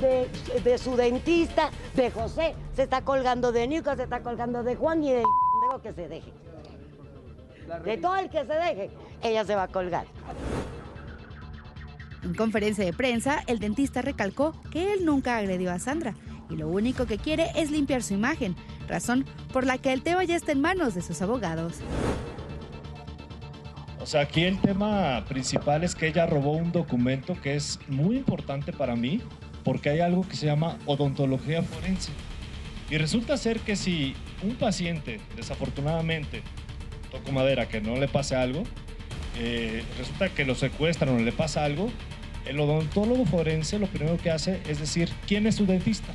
de, 0.00 0.28
de 0.64 0.78
su 0.78 0.96
dentista, 0.96 1.70
de 1.94 2.10
José, 2.10 2.54
se 2.74 2.84
está 2.84 3.02
colgando 3.02 3.52
de 3.52 3.68
Nico, 3.68 3.94
se 3.94 4.04
está 4.04 4.20
colgando 4.20 4.62
de 4.62 4.74
Juan 4.76 5.04
y 5.04 5.12
del 5.12 5.24
pendejo 5.52 5.82
que 5.82 5.92
se 5.92 6.08
deje. 6.08 6.32
De 7.84 7.98
todo 7.98 8.16
el 8.16 8.30
que 8.30 8.44
se 8.44 8.54
deje, 8.54 8.90
ella 9.22 9.44
se 9.44 9.54
va 9.54 9.64
a 9.64 9.68
colgar. 9.68 10.06
En 12.24 12.34
conferencia 12.34 12.84
de 12.84 12.92
prensa, 12.92 13.42
el 13.46 13.58
dentista 13.58 14.02
recalcó 14.02 14.54
que 14.72 14.94
él 14.94 15.04
nunca 15.04 15.36
agredió 15.36 15.70
a 15.70 15.78
Sandra 15.78 16.14
y 16.50 16.56
lo 16.56 16.68
único 16.68 17.06
que 17.06 17.18
quiere 17.18 17.50
es 17.54 17.70
limpiar 17.70 18.02
su 18.02 18.14
imagen, 18.14 18.56
razón 18.88 19.24
por 19.52 19.66
la 19.66 19.78
que 19.78 19.92
el 19.92 20.02
tema 20.02 20.24
ya 20.24 20.36
está 20.36 20.52
en 20.52 20.60
manos 20.60 20.94
de 20.94 21.02
sus 21.02 21.22
abogados. 21.22 21.74
O 24.00 24.06
sea, 24.06 24.22
aquí 24.22 24.44
el 24.44 24.58
tema 24.60 25.24
principal 25.28 25.84
es 25.84 25.94
que 25.94 26.06
ella 26.08 26.26
robó 26.26 26.52
un 26.52 26.72
documento 26.72 27.38
que 27.40 27.56
es 27.56 27.78
muy 27.88 28.16
importante 28.16 28.72
para 28.72 28.96
mí 28.96 29.20
porque 29.64 29.90
hay 29.90 30.00
algo 30.00 30.26
que 30.26 30.34
se 30.34 30.46
llama 30.46 30.78
odontología 30.86 31.62
forense. 31.62 32.10
Y 32.90 32.96
resulta 32.96 33.36
ser 33.36 33.60
que 33.60 33.76
si 33.76 34.14
un 34.42 34.54
paciente, 34.54 35.20
desafortunadamente, 35.36 36.42
toco 37.10 37.32
madera, 37.32 37.68
que 37.68 37.80
no 37.80 37.96
le 37.96 38.08
pase 38.08 38.34
algo, 38.34 38.62
eh, 39.38 39.84
resulta 39.98 40.30
que 40.30 40.44
lo 40.44 40.54
secuestran 40.54 41.14
o 41.14 41.18
le 41.18 41.32
pasa 41.32 41.64
algo, 41.64 41.90
el 42.46 42.58
odontólogo 42.58 43.26
forense 43.26 43.78
lo 43.78 43.88
primero 43.88 44.16
que 44.16 44.30
hace 44.30 44.62
es 44.66 44.80
decir, 44.80 45.10
¿quién 45.26 45.46
es 45.46 45.56
su 45.56 45.66
dentista? 45.66 46.14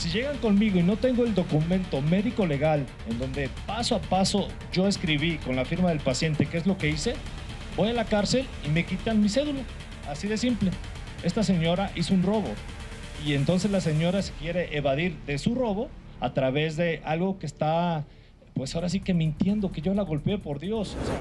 Si 0.00 0.08
llegan 0.08 0.38
conmigo 0.38 0.78
y 0.78 0.82
no 0.82 0.96
tengo 0.96 1.24
el 1.24 1.34
documento 1.34 2.00
médico 2.00 2.46
legal 2.46 2.86
en 3.10 3.18
donde 3.18 3.50
paso 3.66 3.96
a 3.96 4.00
paso 4.00 4.48
yo 4.72 4.88
escribí 4.88 5.36
con 5.36 5.56
la 5.56 5.66
firma 5.66 5.90
del 5.90 6.00
paciente 6.00 6.46
qué 6.46 6.56
es 6.56 6.66
lo 6.66 6.78
que 6.78 6.88
hice, 6.88 7.16
voy 7.76 7.90
a 7.90 7.92
la 7.92 8.06
cárcel 8.06 8.46
y 8.64 8.70
me 8.70 8.86
quitan 8.86 9.20
mi 9.20 9.28
cédula. 9.28 9.60
Así 10.08 10.26
de 10.26 10.38
simple. 10.38 10.70
Esta 11.22 11.42
señora 11.42 11.92
hizo 11.96 12.14
un 12.14 12.22
robo 12.22 12.48
y 13.26 13.34
entonces 13.34 13.70
la 13.70 13.82
señora 13.82 14.22
se 14.22 14.32
quiere 14.32 14.74
evadir 14.74 15.18
de 15.26 15.36
su 15.36 15.54
robo 15.54 15.90
a 16.18 16.32
través 16.32 16.78
de 16.78 17.02
algo 17.04 17.38
que 17.38 17.44
está, 17.44 18.06
pues 18.54 18.74
ahora 18.74 18.88
sí 18.88 19.00
que 19.00 19.12
mintiendo, 19.12 19.70
que 19.70 19.82
yo 19.82 19.92
la 19.92 20.02
golpeé 20.02 20.38
por 20.38 20.60
Dios. 20.60 20.96
O 21.02 21.06
sea, 21.06 21.20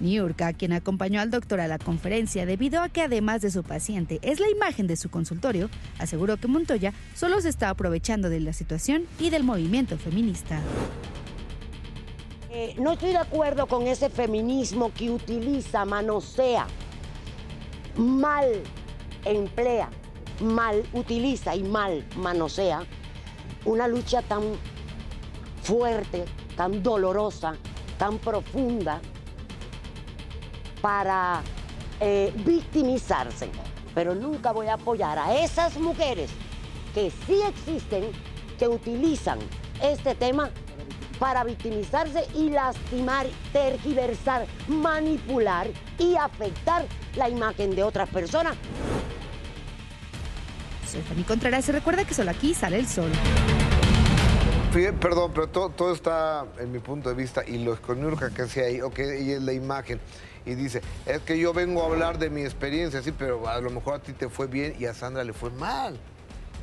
Niurka, 0.00 0.52
quien 0.52 0.72
acompañó 0.72 1.20
al 1.20 1.30
doctor 1.30 1.60
a 1.60 1.68
la 1.68 1.78
conferencia 1.78 2.46
debido 2.46 2.80
a 2.80 2.88
que 2.88 3.02
además 3.02 3.42
de 3.42 3.50
su 3.50 3.62
paciente 3.62 4.18
es 4.22 4.40
la 4.40 4.50
imagen 4.50 4.86
de 4.86 4.96
su 4.96 5.10
consultorio, 5.10 5.70
aseguró 5.98 6.36
que 6.36 6.48
Montoya 6.48 6.92
solo 7.14 7.40
se 7.40 7.48
está 7.48 7.70
aprovechando 7.70 8.28
de 8.28 8.40
la 8.40 8.52
situación 8.52 9.04
y 9.18 9.30
del 9.30 9.44
movimiento 9.44 9.98
feminista. 9.98 10.60
Eh, 12.50 12.74
no 12.78 12.92
estoy 12.92 13.10
de 13.10 13.18
acuerdo 13.18 13.66
con 13.66 13.86
ese 13.86 14.10
feminismo 14.10 14.92
que 14.92 15.10
utiliza, 15.10 15.84
manosea, 15.84 16.66
mal 17.96 18.46
emplea, 19.24 19.90
mal 20.40 20.82
utiliza 20.92 21.54
y 21.54 21.62
mal 21.62 22.04
manosea 22.16 22.84
una 23.64 23.86
lucha 23.86 24.22
tan 24.22 24.42
fuerte, 25.62 26.24
tan 26.56 26.82
dolorosa, 26.82 27.56
tan 27.98 28.18
profunda 28.18 29.00
para 30.80 31.42
eh, 32.00 32.32
victimizarse. 32.44 33.50
Pero 33.94 34.14
nunca 34.14 34.52
voy 34.52 34.68
a 34.68 34.74
apoyar 34.74 35.18
a 35.18 35.34
esas 35.42 35.76
mujeres 35.78 36.30
que 36.94 37.10
sí 37.26 37.40
existen, 37.46 38.10
que 38.58 38.68
utilizan 38.68 39.38
este 39.82 40.14
tema 40.14 40.50
para 41.18 41.44
victimizarse 41.44 42.26
y 42.34 42.50
lastimar, 42.50 43.26
tergiversar, 43.52 44.46
manipular 44.68 45.68
y 45.98 46.14
afectar 46.14 46.86
la 47.16 47.28
imagen 47.28 47.74
de 47.74 47.82
otras 47.82 48.08
personas. 48.08 48.56
Soy 50.86 51.02
Fanny 51.02 51.24
Contreras 51.24 51.68
y 51.68 51.72
recuerda 51.72 52.04
que 52.04 52.14
solo 52.14 52.30
aquí 52.30 52.54
sale 52.54 52.78
el 52.78 52.86
sol. 52.86 53.10
Fíjate, 54.72 54.98
perdón, 54.98 55.32
pero 55.34 55.48
todo, 55.48 55.70
todo 55.70 55.92
está 55.92 56.46
en 56.58 56.70
mi 56.70 56.78
punto 56.78 57.08
de 57.08 57.14
vista 57.14 57.42
y 57.46 57.58
lo 57.58 57.80
con 57.80 58.00
Nurka 58.00 58.30
que 58.30 58.42
hacía 58.42 58.64
ahí, 58.64 58.80
ok, 58.80 58.98
y 59.20 59.32
es 59.32 59.42
la 59.42 59.52
imagen. 59.52 60.00
Y 60.48 60.54
dice, 60.54 60.80
es 61.04 61.20
que 61.20 61.38
yo 61.38 61.52
vengo 61.52 61.82
a 61.82 61.86
hablar 61.86 62.16
de 62.18 62.30
mi 62.30 62.40
experiencia, 62.40 63.02
sí, 63.02 63.12
pero 63.12 63.46
a 63.46 63.60
lo 63.60 63.68
mejor 63.68 63.94
a 63.94 63.98
ti 63.98 64.14
te 64.14 64.30
fue 64.30 64.46
bien 64.46 64.74
y 64.78 64.86
a 64.86 64.94
Sandra 64.94 65.22
le 65.22 65.34
fue 65.34 65.50
mal. 65.50 66.00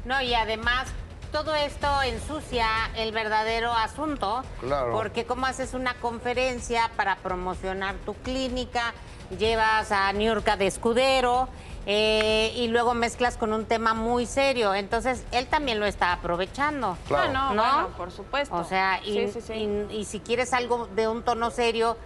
No, 0.06 0.20
y 0.24 0.34
además 0.34 0.88
todo 1.32 1.54
esto 1.54 2.02
ensucia 2.02 2.66
el 2.98 3.12
verdadero 3.12 3.72
asunto. 3.72 4.42
Claro. 4.60 4.92
Porque 4.94 5.26
cómo 5.26 5.46
haces 5.46 5.76
una 5.76 5.94
conferencia 6.00 6.90
para 6.98 7.18
promocionar 7.18 7.94
tu 8.08 8.16
clínica, 8.16 8.92
llevas 9.38 9.92
a 9.92 10.12
Niurka 10.14 10.58
de 10.58 10.66
escudero 10.66 11.48
eh, 11.86 12.52
y 12.56 12.68
luego 12.70 12.96
mezclas 12.96 13.38
con 13.38 13.54
un 13.54 13.66
tema 13.66 13.94
muy 13.94 14.26
serio. 14.26 14.74
Entonces, 14.74 15.24
él 15.32 15.46
también 15.46 15.80
lo 15.80 15.86
está 15.86 16.12
aprovechando. 16.12 16.98
Claro. 17.08 17.30
Ah, 17.38 17.54
no, 17.54 17.64
bueno, 17.82 17.90
por 17.98 18.10
supuesto. 18.12 18.56
O 18.56 18.64
sea, 18.64 19.00
y, 19.06 19.28
Sí, 19.28 19.32
sí, 19.34 19.42
sí. 19.42 19.54
y- 19.54 19.96
y 19.98 20.06
si 20.06 20.22
quieres 20.22 20.54
algo 20.54 20.88
de 20.96 21.08
un 21.08 21.22
tono 21.22 21.52
serio, 21.52 21.98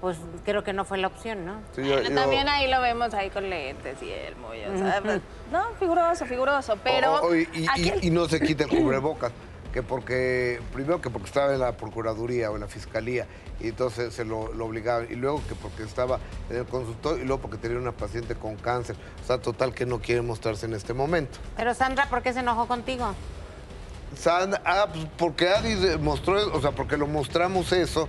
pues 0.00 0.16
creo 0.44 0.62
que 0.62 0.72
no 0.72 0.84
fue 0.84 0.98
la 0.98 1.08
opción, 1.08 1.44
¿no? 1.44 1.54
Sí, 1.74 1.82
yo- 1.82 1.96
Pero 1.96 2.08
yo- 2.08 2.14
También 2.14 2.48
ahí 2.48 2.70
lo 2.70 2.80
vemos 2.80 3.12
ahí 3.14 3.30
con 3.30 3.48
lentes 3.50 4.00
y 4.02 4.10
el 4.10 4.36
muy, 4.36 4.62
o 4.64 4.78
sea, 4.78 5.00
pues, 5.02 5.20
no, 5.50 5.64
figuroso, 5.78 6.24
figuroso, 6.26 6.76
pero 6.84 7.34
y, 7.34 7.48
y- 7.52 7.66
aquí 7.68 7.92
y 8.02 8.10
no 8.10 8.28
se 8.28 8.40
quite 8.40 8.66
cubrebocas, 8.68 9.32
que 9.72 9.82
porque, 9.82 10.60
primero 10.72 11.00
que 11.00 11.10
porque 11.10 11.26
estaba 11.26 11.52
en 11.52 11.60
la 11.60 11.72
Procuraduría 11.72 12.50
o 12.50 12.54
en 12.54 12.60
la 12.62 12.68
Fiscalía, 12.68 13.26
y 13.60 13.68
entonces 13.68 14.14
se 14.14 14.24
lo, 14.24 14.52
lo 14.54 14.66
obligaban, 14.66 15.08
y 15.10 15.14
luego 15.16 15.42
que 15.48 15.54
porque 15.56 15.82
estaba 15.82 16.20
en 16.48 16.56
el 16.58 16.64
consultorio, 16.66 17.22
y 17.24 17.26
luego 17.26 17.42
porque 17.42 17.56
tenía 17.58 17.76
una 17.78 17.92
paciente 17.92 18.34
con 18.36 18.54
cáncer. 18.56 18.94
O 19.22 19.26
sea, 19.26 19.38
total 19.38 19.74
que 19.74 19.84
no 19.84 19.98
quiere 20.00 20.22
mostrarse 20.22 20.64
en 20.66 20.74
este 20.74 20.94
momento. 20.94 21.38
Pero 21.56 21.74
Sandra, 21.74 22.06
¿por 22.08 22.22
qué 22.22 22.32
se 22.32 22.40
enojó 22.40 22.66
contigo? 22.66 23.14
Sandra, 24.16 24.62
ah, 24.64 24.86
pues 24.92 25.06
porque 25.18 25.48
Adi 25.48 25.98
mostró, 25.98 26.52
o 26.54 26.60
sea, 26.60 26.70
porque 26.70 26.96
lo 26.96 27.06
mostramos 27.06 27.72
eso. 27.72 28.08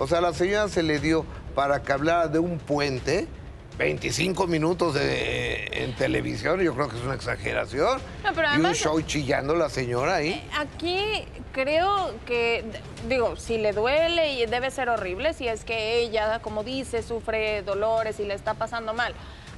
O 0.00 0.06
sea, 0.06 0.20
la 0.22 0.32
señora 0.32 0.66
se 0.68 0.82
le 0.82 0.98
dio 0.98 1.26
para 1.54 1.82
que 1.82 1.92
hablara 1.92 2.26
de 2.26 2.38
un 2.38 2.58
puente, 2.58 3.28
25 3.76 4.46
minutos 4.46 4.94
de- 4.94 5.66
en 5.84 5.94
televisión, 5.94 6.58
yo 6.60 6.74
creo 6.74 6.88
que 6.88 6.96
es 6.96 7.02
una 7.02 7.14
exageración. 7.14 8.00
No, 8.24 8.32
pero 8.34 8.48
y 8.56 8.60
un 8.60 8.74
show 8.74 9.00
chillando 9.02 9.54
la 9.54 9.68
señora 9.68 10.16
ahí. 10.16 10.42
Aquí 10.58 11.26
creo 11.52 12.12
que, 12.24 12.64
digo, 13.08 13.36
si 13.36 13.58
le 13.58 13.72
duele 13.72 14.32
y 14.34 14.46
debe 14.46 14.70
ser 14.70 14.88
horrible, 14.88 15.34
si 15.34 15.46
es 15.48 15.64
que 15.64 15.98
ella, 16.00 16.40
como 16.40 16.64
dice, 16.64 17.02
sufre 17.02 17.60
dolores 17.62 18.18
y 18.20 18.24
le 18.24 18.32
está 18.32 18.54
pasando 18.54 18.94
mal. 18.94 19.12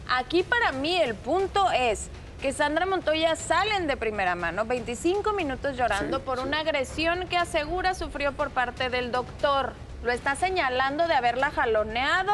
Aquí 0.08 0.42
para 0.42 0.72
mí 0.72 0.96
el 1.00 1.14
punto 1.14 1.70
es 1.70 2.08
que 2.40 2.52
Sandra 2.52 2.84
Montoya 2.84 3.36
salen 3.36 3.86
de 3.86 3.96
primera 3.96 4.34
mano, 4.34 4.64
25 4.64 5.32
minutos 5.34 5.76
llorando 5.76 6.20
por 6.20 6.40
una 6.40 6.58
agresión 6.60 7.28
que 7.28 7.36
asegura 7.36 7.94
sufrió 7.94 8.32
por 8.32 8.50
parte 8.50 8.90
del 8.90 9.12
doctor. 9.12 9.74
Lo 10.02 10.10
está 10.10 10.34
señalando 10.34 11.06
de 11.06 11.14
haberla 11.14 11.50
jaloneado, 11.50 12.32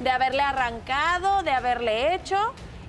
de 0.00 0.10
haberle 0.10 0.42
arrancado, 0.42 1.42
de 1.42 1.50
haberle 1.50 2.14
hecho. 2.14 2.36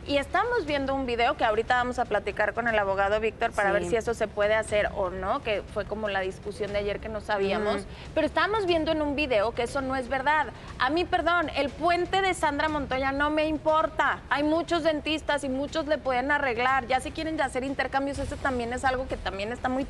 Y 0.08 0.18
estamos 0.18 0.66
viendo 0.66 0.96
un 0.96 1.06
video 1.06 1.38
que 1.38 1.46
ahorita 1.46 1.76
vamos 1.76 2.00
a 2.00 2.06
platicar 2.06 2.56
con 2.56 2.68
el 2.68 2.78
abogado 2.80 3.20
Víctor 3.20 3.52
para 3.52 3.70
Sí. 3.70 3.74
ver 3.74 3.86
si 3.86 3.96
eso 3.98 4.16
se 4.16 4.28
puede 4.28 4.56
hacer 4.56 4.90
o 4.96 5.12
no, 5.12 5.44
que 5.44 5.62
fue 5.74 5.86
como 5.86 6.10
la 6.10 6.22
discusión 6.22 6.74
de 6.74 6.80
ayer 6.80 7.00
que 7.00 7.08
no 7.08 7.22
sabíamos. 7.22 7.86
Pero 8.16 8.26
estamos 8.26 8.66
viendo 8.66 8.92
en 8.92 9.02
un 9.04 9.16
video 9.16 9.52
que 9.52 9.64
eso 9.64 9.80
no 9.82 9.96
es 9.96 10.08
verdad. 10.10 10.48
A 10.80 10.90
mí, 10.90 11.06
perdón, 11.06 11.50
el 11.56 11.70
puente 11.70 12.22
de 12.24 12.34
Sandra 12.34 12.68
Montoya 12.68 13.12
no 13.12 13.30
me 13.30 13.46
importa. 13.46 14.22
Hay 14.32 14.42
muchos 14.42 14.82
dentistas 14.84 15.44
y 15.44 15.50
muchos 15.50 15.86
le 15.86 16.00
pueden 16.00 16.32
arreglar. 16.32 16.88
Ya 16.88 17.00
si 17.00 17.12
quieren 17.12 17.40
hacer 17.40 17.64
intercambios, 17.64 18.18
eso 18.18 18.38
también 18.38 18.74
es 18.74 18.84
algo 18.84 19.08
que 19.08 19.18
también 19.18 19.52
está 19.52 19.70
muy 19.70 19.86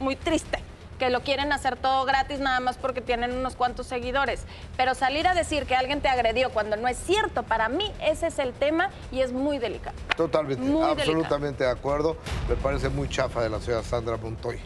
muy 0.00 0.16
triste. 0.16 0.58
Que 0.98 1.10
lo 1.10 1.22
quieren 1.22 1.52
hacer 1.52 1.76
todo 1.76 2.04
gratis 2.04 2.40
nada 2.40 2.60
más 2.60 2.76
porque 2.78 3.00
tienen 3.00 3.32
unos 3.32 3.54
cuantos 3.56 3.86
seguidores. 3.86 4.42
Pero 4.76 4.94
salir 4.94 5.26
a 5.26 5.34
decir 5.34 5.66
que 5.66 5.76
alguien 5.76 6.00
te 6.00 6.08
agredió 6.08 6.50
cuando 6.50 6.76
no 6.76 6.88
es 6.88 6.96
cierto, 6.96 7.42
para 7.42 7.68
mí 7.68 7.92
ese 8.00 8.28
es 8.28 8.38
el 8.38 8.52
tema 8.52 8.90
y 9.12 9.20
es 9.20 9.32
muy 9.32 9.58
delicado. 9.58 9.96
Totalmente, 10.16 10.62
Muy 10.62 10.90
absolutamente 10.90 11.64
de 11.64 11.70
acuerdo. 11.70 12.16
Me 12.48 12.56
parece 12.56 12.88
muy 12.88 13.08
chafa 13.08 13.42
de 13.42 13.50
la 13.50 13.60
señora 13.60 13.82
Sandra 13.82 14.16
Montoya. 14.16 14.60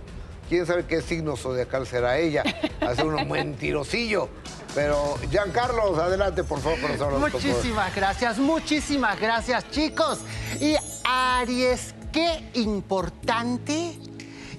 ¿Quién 0.48 0.66
sabe 0.66 0.84
qué 0.84 1.00
signo 1.00 1.36
zodiacal 1.36 1.86
será 1.86 2.18
ella? 2.18 2.42
Hace 2.80 3.04
un 3.04 3.28
mentirosillo. 3.28 4.28
Pero, 4.74 5.16
Giancarlos, 5.30 5.98
adelante, 5.98 6.44
por 6.44 6.60
favor, 6.60 6.80
con 6.80 6.92
los 6.92 7.00
horóscopos. 7.00 7.44
Muchísimas 7.44 7.94
gracias, 7.94 8.38
muchísimas 8.38 9.20
gracias, 9.20 9.70
chicos. 9.70 10.20
Y 10.60 10.74
Aries, 11.04 11.94
qué 12.12 12.50
importante 12.54 13.96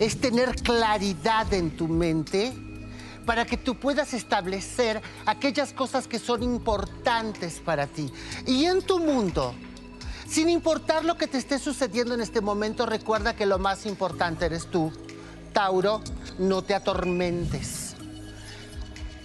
es 0.02 0.20
tener 0.20 0.56
claridad 0.56 1.54
en 1.54 1.78
tu 1.78 1.88
mente 1.88 2.54
para 3.24 3.46
que 3.46 3.56
tú 3.56 3.76
puedas 3.76 4.16
establecer 4.16 5.00
aquellas 5.28 5.74
cosas 5.74 6.08
que 6.08 6.18
son 6.18 6.42
importantes 6.42 7.60
para 7.60 7.86
ti. 7.86 8.12
Y 8.48 8.66
en 8.66 8.82
tu 8.82 8.98
mundo, 8.98 9.54
sin 10.28 10.50
importar 10.50 11.06
lo 11.06 11.18
que 11.18 11.28
te 11.28 11.38
esté 11.38 11.60
sucediendo 11.60 12.16
en 12.16 12.22
este 12.22 12.42
momento, 12.42 12.88
recuerda 12.88 13.36
que 13.36 13.46
lo 13.46 13.60
más 13.60 13.86
importante 13.86 14.48
eres 14.48 14.66
tú. 14.72 14.92
Tauro, 15.54 16.02
no 16.40 16.64
te 16.64 16.74
atormentes. 16.74 17.96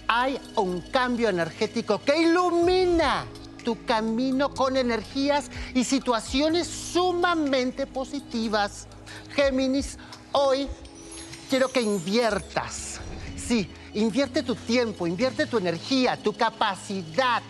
Hay 0.07 0.39
un 0.57 0.81
cambio 0.81 1.29
energético 1.29 1.99
que 2.03 2.21
ilumina 2.21 3.25
tu 3.63 3.83
camino 3.83 4.53
con 4.53 4.77
energías 4.77 5.49
y 5.73 5.83
situaciones 5.85 6.67
sumamente 6.67 7.87
positivas. 7.87 8.87
Géminis, 9.35 9.97
hoy 10.31 10.67
quiero 11.49 11.69
que 11.69 11.81
inviertas. 11.81 12.99
Sí, 13.35 13.71
invierte 13.93 14.43
tu 14.43 14.55
tiempo, 14.55 15.07
invierte 15.07 15.45
tu 15.45 15.57
energía, 15.57 16.17
tu 16.17 16.33
capacidad 16.33 17.41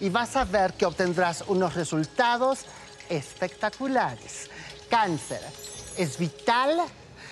y 0.00 0.08
vas 0.08 0.36
a 0.36 0.44
ver 0.44 0.74
que 0.74 0.86
obtendrás 0.86 1.44
unos 1.46 1.74
resultados 1.74 2.60
espectaculares. 3.08 4.50
Cáncer, 4.90 5.40
es 5.96 6.18
vital 6.18 6.80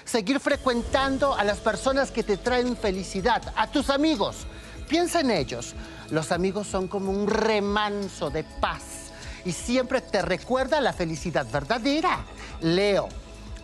seguir 0.04 0.40
frecuentando 0.40 1.34
a 1.34 1.44
las 1.44 1.58
personas 1.58 2.10
que 2.10 2.22
te 2.22 2.36
traen 2.36 2.76
felicidad, 2.76 3.42
a 3.56 3.66
tus 3.66 3.90
amigos. 3.90 4.46
Piensa 4.88 5.20
en 5.20 5.30
ellos. 5.30 5.74
Los 6.10 6.32
amigos 6.32 6.66
son 6.66 6.88
como 6.88 7.10
un 7.10 7.26
remanso 7.26 8.30
de 8.30 8.44
paz 8.44 8.82
y 9.44 9.52
siempre 9.52 10.00
te 10.00 10.22
recuerda 10.22 10.80
la 10.80 10.92
felicidad 10.92 11.46
verdadera. 11.50 12.24
Leo, 12.60 13.08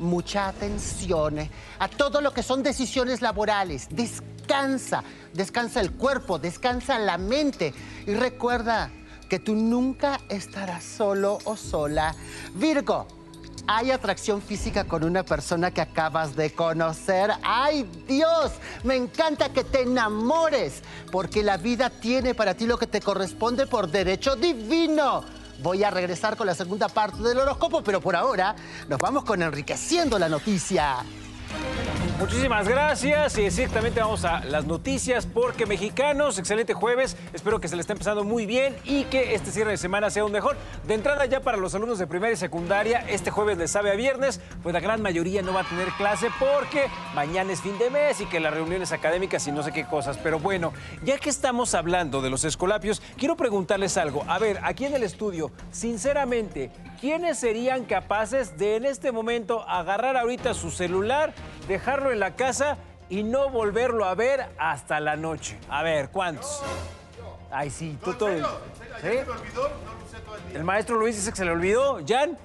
mucha 0.01 0.49
atención 0.49 1.39
eh, 1.39 1.51
a 1.79 1.89
todo 1.89 2.21
lo 2.21 2.33
que 2.33 2.43
son 2.43 2.63
decisiones 2.63 3.23
laborales. 3.23 3.89
Descansa, 3.91 5.05
descansa 5.33 5.81
el 5.81 5.93
cuerpo, 5.93 6.39
descansa 6.39 6.99
la 6.99 7.19
mente 7.19 7.73
y 8.07 8.15
recuerda 8.15 8.91
que 9.29 9.39
tú 9.39 9.55
nunca 9.55 10.21
estarás 10.29 10.83
solo 10.83 11.39
o 11.45 11.57
sola. 11.57 12.15
Virgo, 12.55 13.07
hay 13.67 13.93
atracción 13.93 14.43
física 14.43 14.85
con 14.85 15.05
una 15.05 15.23
persona 15.23 15.71
que 15.71 15.81
acabas 15.81 16.35
de 16.35 16.53
conocer. 16.53 17.31
¡Ay, 17.43 17.89
Dios! 18.09 18.53
Me 18.83 18.97
encanta 18.97 19.53
que 19.53 19.63
te 19.63 19.83
enamores, 19.83 20.83
porque 21.13 21.45
la 21.45 21.57
vida 21.57 21.91
tiene 21.91 22.35
para 22.35 22.55
ti 22.55 22.67
lo 22.67 22.79
que 22.79 22.89
te 22.89 23.01
corresponde 23.01 23.69
por 23.69 23.89
derecho 23.89 24.35
divino. 24.35 25.23
Voy 25.63 25.85
a 25.85 25.91
regresar 25.91 26.37
con 26.37 26.47
la 26.47 26.55
segunda 26.55 26.89
parte 26.89 27.23
del 27.23 27.39
horóscopo, 27.39 27.83
pero 27.83 28.01
por 28.01 28.17
ahora 28.17 28.55
nos 28.89 28.99
vamos 28.99 29.25
con 29.25 29.43
enriqueciendo 29.43 30.19
la 30.19 30.29
noticia. 30.29 31.05
Muchísimas 32.21 32.69
gracias 32.69 33.39
y 33.39 33.47
exactamente 33.47 33.99
vamos 33.99 34.27
a 34.27 34.45
las 34.45 34.67
noticias 34.67 35.25
porque 35.25 35.65
mexicanos, 35.65 36.39
excelente 36.39 36.75
jueves, 36.75 37.17
espero 37.33 37.61
que 37.61 37.69
se 37.69 37.77
le 37.77 37.81
esté 37.81 37.95
empezando 37.95 38.25
muy 38.25 38.45
bien 38.45 38.77
y 38.85 39.05
que 39.05 39.35
este 39.35 39.51
cierre 39.51 39.71
de 39.71 39.79
semana 39.79 40.11
sea 40.11 40.27
un 40.27 40.31
mejor. 40.31 40.59
De 40.87 40.93
entrada 40.93 41.25
ya 41.25 41.41
para 41.41 41.57
los 41.57 41.75
alumnos 41.75 41.99
de 41.99 42.07
primaria 42.07 42.35
y 42.35 42.37
secundaria, 42.37 43.07
este 43.09 43.31
jueves 43.31 43.57
les 43.57 43.71
sabe 43.71 43.91
a 43.91 43.95
viernes, 43.95 44.39
pues 44.63 44.75
la 44.75 44.81
gran 44.81 45.01
mayoría 45.01 45.41
no 45.41 45.55
va 45.55 45.63
a 45.63 45.65
tener 45.65 45.89
clase 45.93 46.29
porque 46.39 46.91
mañana 47.15 47.53
es 47.53 47.63
fin 47.63 47.79
de 47.79 47.89
mes 47.89 48.21
y 48.21 48.27
que 48.27 48.39
las 48.39 48.53
reuniones 48.53 48.93
académicas 48.93 49.47
y 49.47 49.53
no 49.53 49.63
sé 49.63 49.73
qué 49.73 49.87
cosas. 49.87 50.19
Pero 50.19 50.39
bueno, 50.39 50.75
ya 51.03 51.17
que 51.17 51.31
estamos 51.31 51.73
hablando 51.75 52.21
de 52.21 52.29
los 52.29 52.45
escolapios, 52.45 53.01
quiero 53.17 53.35
preguntarles 53.39 53.97
algo. 53.97 54.27
A 54.29 54.39
ver, 54.39 54.61
aquí 54.63 54.85
en 54.85 54.93
el 54.93 55.05
estudio, 55.05 55.53
sinceramente, 55.73 56.71
¿quiénes 57.01 57.39
serían 57.39 57.87
capaces 57.87 58.59
de 58.59 58.77
en 58.77 58.85
este 58.85 59.11
momento 59.11 59.67
agarrar 59.67 60.19
ahorita 60.19 60.53
su 60.53 60.71
celular, 60.71 61.33
dejarlo 61.69 62.13
en 62.13 62.21
la 62.21 62.37
casa 62.37 62.77
y 63.09 63.23
no 63.23 63.51
volverlo 63.51 64.05
a 64.05 64.15
ver 64.15 64.49
hasta 64.59 65.01
la 65.01 65.17
noche? 65.17 65.59
A 65.69 65.83
ver, 65.83 66.11
¿cuántos? 66.11 66.63
Ay, 67.51 67.71
sí, 67.71 67.99
tú 68.05 68.15
todo. 68.15 68.31
¿Sí? 69.01 69.19
El 70.55 70.65
maestro 70.65 70.97
Luis 70.97 71.17
dice 71.17 71.31
que 71.31 71.37
se 71.37 71.45
le 71.45 71.51
olvidó. 71.51 72.01
¿Jan? 72.07 72.39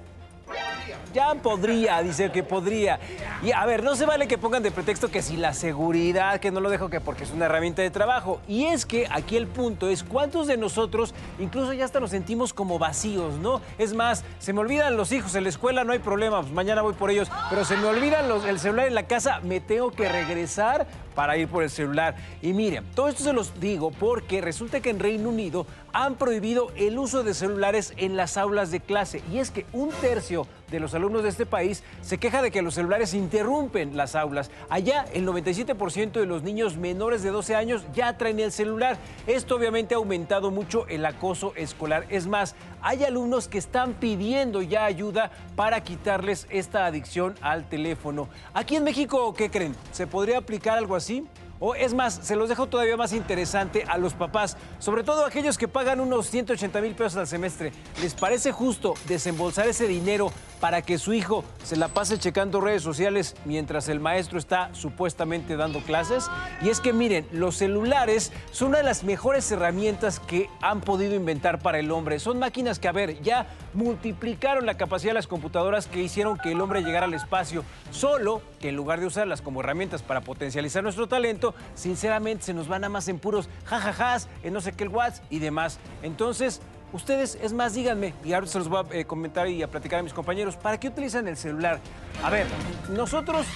Jan 1.14 1.40
podría, 1.40 2.02
dice 2.02 2.30
que 2.30 2.42
podría. 2.42 3.00
Y 3.42 3.52
a 3.52 3.64
ver, 3.64 3.82
no 3.82 3.96
se 3.96 4.04
vale 4.06 4.28
que 4.28 4.38
pongan 4.38 4.62
de 4.62 4.70
pretexto 4.70 5.10
que 5.10 5.22
si 5.22 5.36
la 5.36 5.54
seguridad, 5.54 6.40
que 6.40 6.50
no 6.50 6.60
lo 6.60 6.68
dejo 6.70 6.90
que 6.90 7.00
porque 7.00 7.24
es 7.24 7.30
una 7.30 7.46
herramienta 7.46 7.82
de 7.82 7.90
trabajo. 7.90 8.40
Y 8.46 8.64
es 8.66 8.84
que 8.86 9.06
aquí 9.10 9.36
el 9.36 9.46
punto 9.46 9.88
es 9.88 10.02
cuántos 10.04 10.46
de 10.46 10.56
nosotros 10.56 11.14
incluso 11.38 11.72
ya 11.72 11.84
hasta 11.84 12.00
nos 12.00 12.10
sentimos 12.10 12.52
como 12.52 12.78
vacíos, 12.78 13.34
¿no? 13.36 13.60
Es 13.78 13.94
más, 13.94 14.24
se 14.38 14.52
me 14.52 14.60
olvidan 14.60 14.96
los 14.96 15.10
hijos 15.12 15.34
en 15.34 15.44
la 15.44 15.48
escuela, 15.48 15.84
no 15.84 15.92
hay 15.92 15.98
problema, 16.00 16.40
pues 16.42 16.52
mañana 16.52 16.82
voy 16.82 16.94
por 16.94 17.10
ellos, 17.10 17.30
pero 17.50 17.64
se 17.64 17.76
me 17.76 17.86
olvidan 17.86 18.28
los- 18.28 18.44
el 18.44 18.58
celular 18.58 18.86
en 18.86 18.94
la 18.94 19.04
casa, 19.04 19.40
me 19.42 19.60
tengo 19.60 19.90
que 19.92 20.08
regresar 20.08 20.86
para 21.16 21.36
ir 21.36 21.48
por 21.48 21.64
el 21.64 21.70
celular. 21.70 22.14
Y 22.40 22.52
miren, 22.52 22.84
todo 22.94 23.08
esto 23.08 23.24
se 23.24 23.32
los 23.32 23.58
digo 23.58 23.90
porque 23.90 24.40
resulta 24.40 24.80
que 24.80 24.90
en 24.90 25.00
Reino 25.00 25.30
Unido 25.30 25.66
han 25.92 26.14
prohibido 26.14 26.70
el 26.76 26.96
uso 26.96 27.24
de 27.24 27.34
celulares 27.34 27.92
en 27.96 28.16
las 28.16 28.36
aulas 28.36 28.70
de 28.70 28.78
clase. 28.78 29.22
Y 29.32 29.38
es 29.38 29.50
que 29.50 29.66
un 29.72 29.90
tercio 29.90 30.46
de 30.70 30.80
los 30.80 30.94
alumnos 30.94 31.22
de 31.22 31.28
este 31.28 31.46
país 31.46 31.82
se 32.02 32.18
queja 32.18 32.42
de 32.42 32.50
que 32.50 32.62
los 32.62 32.74
celulares 32.74 33.14
interrumpen 33.14 33.96
las 33.96 34.14
aulas. 34.14 34.50
Allá 34.68 35.04
el 35.12 35.26
97% 35.26 36.12
de 36.12 36.26
los 36.26 36.42
niños 36.42 36.76
menores 36.76 37.22
de 37.22 37.30
12 37.30 37.54
años 37.54 37.84
ya 37.94 38.16
traen 38.16 38.40
el 38.40 38.52
celular. 38.52 38.98
Esto 39.26 39.56
obviamente 39.56 39.94
ha 39.94 39.98
aumentado 39.98 40.50
mucho 40.50 40.86
el 40.88 41.04
acoso 41.04 41.52
escolar. 41.56 42.06
Es 42.08 42.26
más, 42.26 42.54
hay 42.82 43.04
alumnos 43.04 43.48
que 43.48 43.58
están 43.58 43.94
pidiendo 43.94 44.62
ya 44.62 44.84
ayuda 44.84 45.30
para 45.54 45.82
quitarles 45.82 46.46
esta 46.50 46.86
adicción 46.86 47.34
al 47.40 47.68
teléfono. 47.68 48.28
Aquí 48.54 48.76
en 48.76 48.84
México, 48.84 49.34
¿qué 49.34 49.50
creen? 49.50 49.74
¿Se 49.92 50.06
podría 50.06 50.38
aplicar 50.38 50.78
algo 50.78 50.96
así? 50.96 51.26
O 51.58 51.74
es 51.74 51.94
más, 51.94 52.20
se 52.22 52.36
los 52.36 52.48
dejo 52.48 52.66
todavía 52.66 52.96
más 52.96 53.12
interesante 53.12 53.84
a 53.88 53.96
los 53.96 54.12
papás, 54.12 54.56
sobre 54.78 55.04
todo 55.04 55.24
aquellos 55.24 55.56
que 55.56 55.68
pagan 55.68 56.00
unos 56.00 56.28
180 56.28 56.80
mil 56.82 56.94
pesos 56.94 57.16
al 57.16 57.26
semestre. 57.26 57.72
¿Les 58.02 58.14
parece 58.14 58.52
justo 58.52 58.94
desembolsar 59.08 59.66
ese 59.66 59.88
dinero 59.88 60.30
para 60.60 60.82
que 60.82 60.98
su 60.98 61.12
hijo 61.12 61.44
se 61.62 61.76
la 61.76 61.88
pase 61.88 62.18
checando 62.18 62.60
redes 62.60 62.82
sociales 62.82 63.36
mientras 63.44 63.88
el 63.88 64.00
maestro 64.00 64.38
está 64.38 64.70
supuestamente 64.74 65.56
dando 65.56 65.80
clases? 65.80 66.30
Y 66.62 66.68
es 66.68 66.80
que 66.80 66.92
miren, 66.92 67.26
los 67.32 67.56
celulares 67.56 68.32
son 68.50 68.68
una 68.68 68.78
de 68.78 68.84
las 68.84 69.04
mejores 69.04 69.50
herramientas 69.50 70.20
que 70.20 70.48
han 70.60 70.80
podido 70.80 71.14
inventar 71.14 71.60
para 71.60 71.78
el 71.78 71.90
hombre. 71.90 72.18
Son 72.18 72.38
máquinas 72.38 72.78
que, 72.78 72.88
a 72.88 72.92
ver, 72.92 73.20
ya 73.22 73.46
multiplicaron 73.74 74.66
la 74.66 74.76
capacidad 74.76 75.10
de 75.10 75.14
las 75.14 75.26
computadoras 75.26 75.86
que 75.86 76.02
hicieron 76.02 76.38
que 76.38 76.52
el 76.52 76.60
hombre 76.60 76.82
llegara 76.82 77.06
al 77.06 77.14
espacio. 77.14 77.64
Solo 77.90 78.42
que 78.60 78.70
en 78.70 78.76
lugar 78.76 79.00
de 79.00 79.06
usarlas 79.06 79.42
como 79.42 79.60
herramientas 79.60 80.02
para 80.02 80.20
potencializar 80.22 80.82
nuestro 80.82 81.06
talento, 81.06 81.54
sinceramente 81.74 82.44
se 82.44 82.54
nos 82.54 82.68
van 82.68 82.84
a 82.84 82.88
más 82.88 83.08
en 83.08 83.18
puros 83.18 83.48
jajajas, 83.64 84.28
en 84.42 84.52
no 84.52 84.60
sé 84.60 84.72
qué 84.72 84.84
el 84.84 84.90
WhatsApp 84.90 85.24
y 85.30 85.38
demás. 85.38 85.78
Entonces, 86.02 86.60
ustedes, 86.92 87.38
es 87.42 87.52
más, 87.52 87.74
díganme, 87.74 88.14
y 88.24 88.32
ahora 88.32 88.46
se 88.46 88.58
los 88.58 88.68
voy 88.68 88.84
a 88.84 88.96
eh, 88.96 89.04
comentar 89.04 89.48
y 89.48 89.62
a 89.62 89.68
platicar 89.68 90.00
a 90.00 90.02
mis 90.02 90.12
compañeros, 90.12 90.56
¿para 90.56 90.78
qué 90.78 90.88
utilizan 90.88 91.28
el 91.28 91.36
celular? 91.36 91.80
A 92.22 92.30
ver, 92.30 92.46
nosotros 92.90 93.46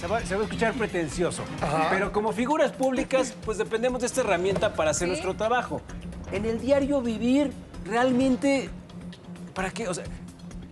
se 0.00 0.06
va, 0.06 0.20
se 0.20 0.34
va 0.34 0.42
a 0.42 0.44
escuchar 0.44 0.74
pretencioso, 0.74 1.42
pero 1.90 2.12
como 2.12 2.32
figuras 2.32 2.72
públicas, 2.72 3.34
pues 3.44 3.58
dependemos 3.58 4.00
de 4.00 4.06
esta 4.06 4.20
herramienta 4.20 4.74
para 4.74 4.90
hacer 4.90 5.08
nuestro 5.08 5.34
trabajo. 5.34 5.80
En 6.32 6.44
el 6.44 6.60
diario 6.60 7.00
vivir, 7.00 7.52
realmente, 7.84 8.70
¿para 9.54 9.70
qué? 9.70 9.88
O 9.88 9.94
sea, 9.94 10.04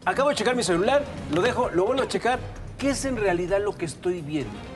acabo 0.04 0.30
de 0.30 0.34
checar 0.34 0.56
mi 0.56 0.62
celular, 0.62 1.04
lo 1.32 1.42
dejo, 1.42 1.70
lo 1.70 1.86
vuelvo 1.86 2.02
a 2.02 2.08
checar. 2.08 2.38
¿Qué 2.78 2.90
es 2.90 3.04
en 3.04 3.16
realidad 3.16 3.60
lo 3.62 3.76
que 3.76 3.84
estoy 3.84 4.22
viendo? 4.22 4.71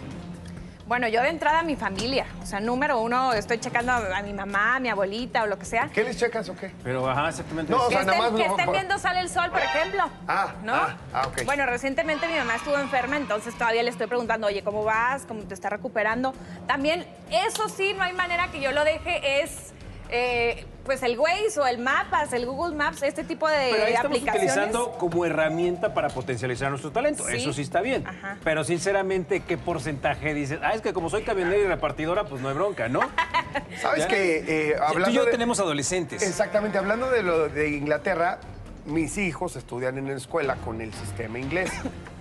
Bueno, 0.86 1.08
yo 1.08 1.20
de 1.20 1.30
entrada 1.30 1.60
a 1.60 1.62
mi 1.64 1.74
familia. 1.74 2.26
O 2.40 2.46
sea, 2.46 2.60
número 2.60 3.00
uno, 3.00 3.32
estoy 3.32 3.58
checando 3.58 3.90
a, 3.90 4.18
a 4.18 4.22
mi 4.22 4.32
mamá, 4.32 4.76
a 4.76 4.80
mi 4.80 4.88
abuelita 4.88 5.42
o 5.42 5.46
lo 5.46 5.58
que 5.58 5.64
sea. 5.64 5.88
¿Qué 5.92 6.04
les 6.04 6.16
checas 6.16 6.48
o 6.48 6.54
qué? 6.54 6.70
Pero, 6.84 7.08
ajá, 7.10 7.28
exactamente. 7.28 7.72
No, 7.72 7.82
o 7.82 7.88
que 7.88 7.94
sea, 7.94 8.04
nada 8.04 8.18
estén, 8.18 8.32
más 8.32 8.40
que 8.40 8.46
estén 8.48 8.72
viendo 8.72 8.98
Sale 8.98 9.20
el 9.20 9.28
Sol, 9.28 9.50
por 9.50 9.60
ejemplo. 9.60 10.04
Ah, 10.28 10.54
¿no? 10.62 10.74
ah, 10.74 10.96
ah, 11.12 11.26
ok. 11.26 11.44
Bueno, 11.44 11.66
recientemente 11.66 12.28
mi 12.28 12.36
mamá 12.36 12.54
estuvo 12.54 12.78
enferma, 12.78 13.16
entonces 13.16 13.54
todavía 13.58 13.82
le 13.82 13.90
estoy 13.90 14.06
preguntando, 14.06 14.46
oye, 14.46 14.62
¿cómo 14.62 14.84
vas? 14.84 15.24
¿Cómo 15.26 15.42
te 15.42 15.54
está 15.54 15.70
recuperando? 15.70 16.32
También, 16.68 17.04
eso 17.30 17.68
sí, 17.68 17.92
no 17.94 18.04
hay 18.04 18.12
manera 18.12 18.48
que 18.52 18.60
yo 18.60 18.70
lo 18.70 18.84
deje, 18.84 19.42
es 19.42 19.72
eh, 20.08 20.66
pues 20.86 21.02
el 21.02 21.18
Waze 21.18 21.60
o 21.60 21.66
el 21.66 21.78
Mapas, 21.78 22.32
el 22.32 22.46
Google 22.46 22.74
Maps, 22.76 23.02
este 23.02 23.24
tipo 23.24 23.48
de 23.48 23.68
Pero 23.72 23.84
ahí 23.84 23.92
estamos 23.92 24.16
aplicaciones. 24.18 24.52
utilizando 24.52 24.92
como 24.92 25.24
herramienta 25.26 25.92
para 25.92 26.08
potencializar 26.08 26.70
nuestro 26.70 26.92
talento. 26.92 27.24
Sí. 27.28 27.36
Eso 27.36 27.52
sí 27.52 27.62
está 27.62 27.80
bien. 27.82 28.04
Pero 28.44 28.64
sinceramente, 28.64 29.40
¿qué 29.40 29.58
porcentaje 29.58 30.32
dices? 30.32 30.60
Ah, 30.62 30.72
es 30.74 30.80
que 30.80 30.92
como 30.94 31.10
soy 31.10 31.22
camionera 31.24 31.56
y 31.58 31.66
repartidora, 31.66 32.24
pues 32.24 32.40
no 32.40 32.48
hay 32.48 32.54
bronca, 32.54 32.88
¿no? 32.88 33.00
¿Sabes 33.82 34.04
¿Ya? 34.04 34.08
que 34.08 34.70
eh, 34.70 34.76
hablando 34.76 35.04
Tú 35.06 35.10
y 35.10 35.14
yo 35.14 35.24
de- 35.26 35.30
tenemos 35.32 35.60
adolescentes. 35.60 36.22
Exactamente, 36.22 36.78
hablando 36.78 37.10
de 37.10 37.22
lo 37.22 37.48
de 37.48 37.68
Inglaterra, 37.70 38.38
mis 38.86 39.18
hijos 39.18 39.56
estudian 39.56 39.98
en 39.98 40.06
la 40.08 40.14
escuela 40.14 40.56
con 40.64 40.80
el 40.80 40.94
sistema 40.94 41.38
inglés. 41.38 41.70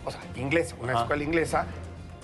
O 0.03 0.11
sea, 0.11 0.19
inglés, 0.35 0.75
una 0.81 0.93
Ajá. 0.93 1.01
escuela 1.03 1.23
inglesa. 1.23 1.65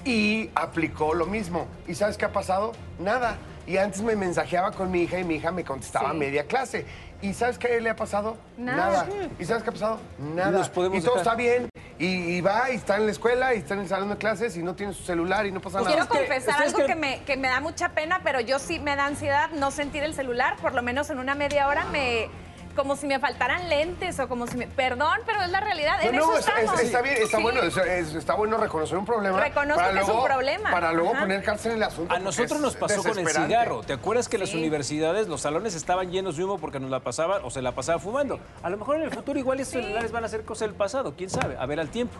Y 0.03 0.49
aplicó 0.55 1.13
lo 1.13 1.27
mismo. 1.27 1.67
¿Y 1.87 1.93
sabes 1.93 2.17
qué 2.17 2.25
ha 2.25 2.31
pasado? 2.33 2.71
Nada. 2.99 3.37
Y 3.71 3.77
antes 3.77 4.01
me 4.01 4.17
mensajeaba 4.17 4.71
con 4.71 4.91
mi 4.91 5.03
hija 5.03 5.17
y 5.17 5.23
mi 5.23 5.35
hija 5.35 5.49
me 5.49 5.63
contestaba 5.63 6.09
a 6.09 6.11
Sí. 6.11 6.17
media 6.17 6.43
clase. 6.45 6.85
¿Y 7.21 7.33
sabes 7.33 7.57
qué 7.57 7.79
le 7.79 7.89
ha 7.89 7.95
pasado? 7.95 8.35
Nada. 8.57 9.07
¿Y 9.39 9.45
sabes 9.45 9.63
qué 9.63 9.69
ha 9.69 9.73
pasado? 9.73 9.99
Nada. 10.17 10.51
Nos 10.51 10.67
podemos 10.67 10.97
y 10.97 11.01
todo 11.01 11.15
dejar. 11.15 11.27
está 11.27 11.35
bien. 11.37 11.69
Y, 11.97 12.05
y 12.35 12.41
va 12.41 12.69
y 12.69 12.75
está 12.75 12.97
en 12.97 13.05
la 13.05 13.11
escuela 13.13 13.53
y 13.55 13.59
está 13.59 13.75
en 13.75 13.81
el 13.81 13.87
salón 13.87 14.09
de 14.09 14.17
clases 14.17 14.57
y 14.57 14.63
no 14.63 14.75
tiene 14.75 14.91
su 14.91 15.03
celular 15.03 15.45
y 15.45 15.53
no 15.53 15.61
pasa 15.61 15.77
nada. 15.79 15.89
Quiero 15.91 16.07
confesar 16.09 16.61
algo 16.63 16.79
creen- 16.79 16.87
que 16.87 16.95
me, 16.95 17.23
que 17.23 17.37
me 17.37 17.47
da 17.47 17.61
mucha 17.61 17.89
pena, 17.89 18.19
pero 18.25 18.41
yo 18.41 18.59
sí 18.59 18.77
me 18.79 18.97
da 18.97 19.05
ansiedad 19.05 19.51
no 19.51 19.71
sentir 19.71 20.03
el 20.03 20.13
celular, 20.13 20.57
por 20.57 20.73
lo 20.73 20.81
menos 20.81 21.09
en 21.09 21.19
una 21.19 21.33
media 21.35 21.67
hora 21.69 21.85
me, 21.85 22.27
como 22.71 22.95
si 22.95 23.07
me 23.07 23.19
faltaran 23.19 23.69
lentes 23.69 24.19
o 24.19 24.27
como 24.27 24.47
si 24.47 24.57
me... 24.57 24.67
Perdón, 24.67 25.19
pero 25.25 25.41
es 25.43 25.49
la 25.49 25.59
realidad. 25.59 25.97
No, 26.03 26.09
en 26.09 26.15
no, 26.15 26.37
eso 26.37 26.51
es- 26.57 26.73
es- 26.73 26.79
está 26.85 27.01
bien, 27.01 27.15
está 27.21 27.37
Sí. 27.37 27.43
bueno, 27.43 27.61
es- 27.63 27.77
es- 27.77 28.15
está 28.15 28.35
bueno 28.35 28.57
reconocer 28.57 28.97
un 28.97 29.05
problema. 29.05 29.39
Reconozco 29.39 29.83
que 29.91 29.99
es 29.99 30.07
un 30.09 30.23
problema. 30.23 30.71
Para 30.71 30.91
luego 30.93 31.11
Ajá. 31.11 31.21
poner 31.21 31.43
cárcel 31.43 31.71
en 31.71 31.77
el 31.77 31.83
asunto. 31.83 32.13
A 32.13 32.19
nosotros 32.19 32.59
nos 32.59 32.75
pasó 32.75 33.03
con 33.03 33.17
el 33.19 33.27
cigarro. 33.27 33.81
¿Te 33.81 33.93
acuerdas 33.93 34.27
que 34.29 34.37
en 34.37 34.41
las 34.41 34.49
Sí. 34.49 34.57
universidades 34.57 35.27
los 35.27 35.41
salones 35.41 35.75
estaban 35.75 36.11
llenos 36.11 36.37
de 36.37 36.43
humo 36.43 36.57
porque 36.59 36.79
nos 36.79 36.89
la 36.89 36.99
pasaban 37.01 37.43
o 37.43 37.49
se 37.49 37.61
la 37.61 37.73
pasaba 37.73 37.99
fumando? 37.99 38.39
A 38.63 38.69
lo 38.69 38.77
mejor 38.77 38.97
en 38.97 39.03
el 39.03 39.11
futuro 39.11 39.37
igual 39.39 39.59
estos 39.59 39.81
celulares 39.81 40.11
van 40.11 40.23
a 40.25 40.27
ser 40.27 40.43
cosas 40.43 40.67
del 40.69 40.75
pasado, 40.75 41.13
quién 41.17 41.29
sabe, 41.29 41.55
a 41.59 41.65
ver 41.65 41.79
al 41.79 41.89
tiempo. 41.89 42.17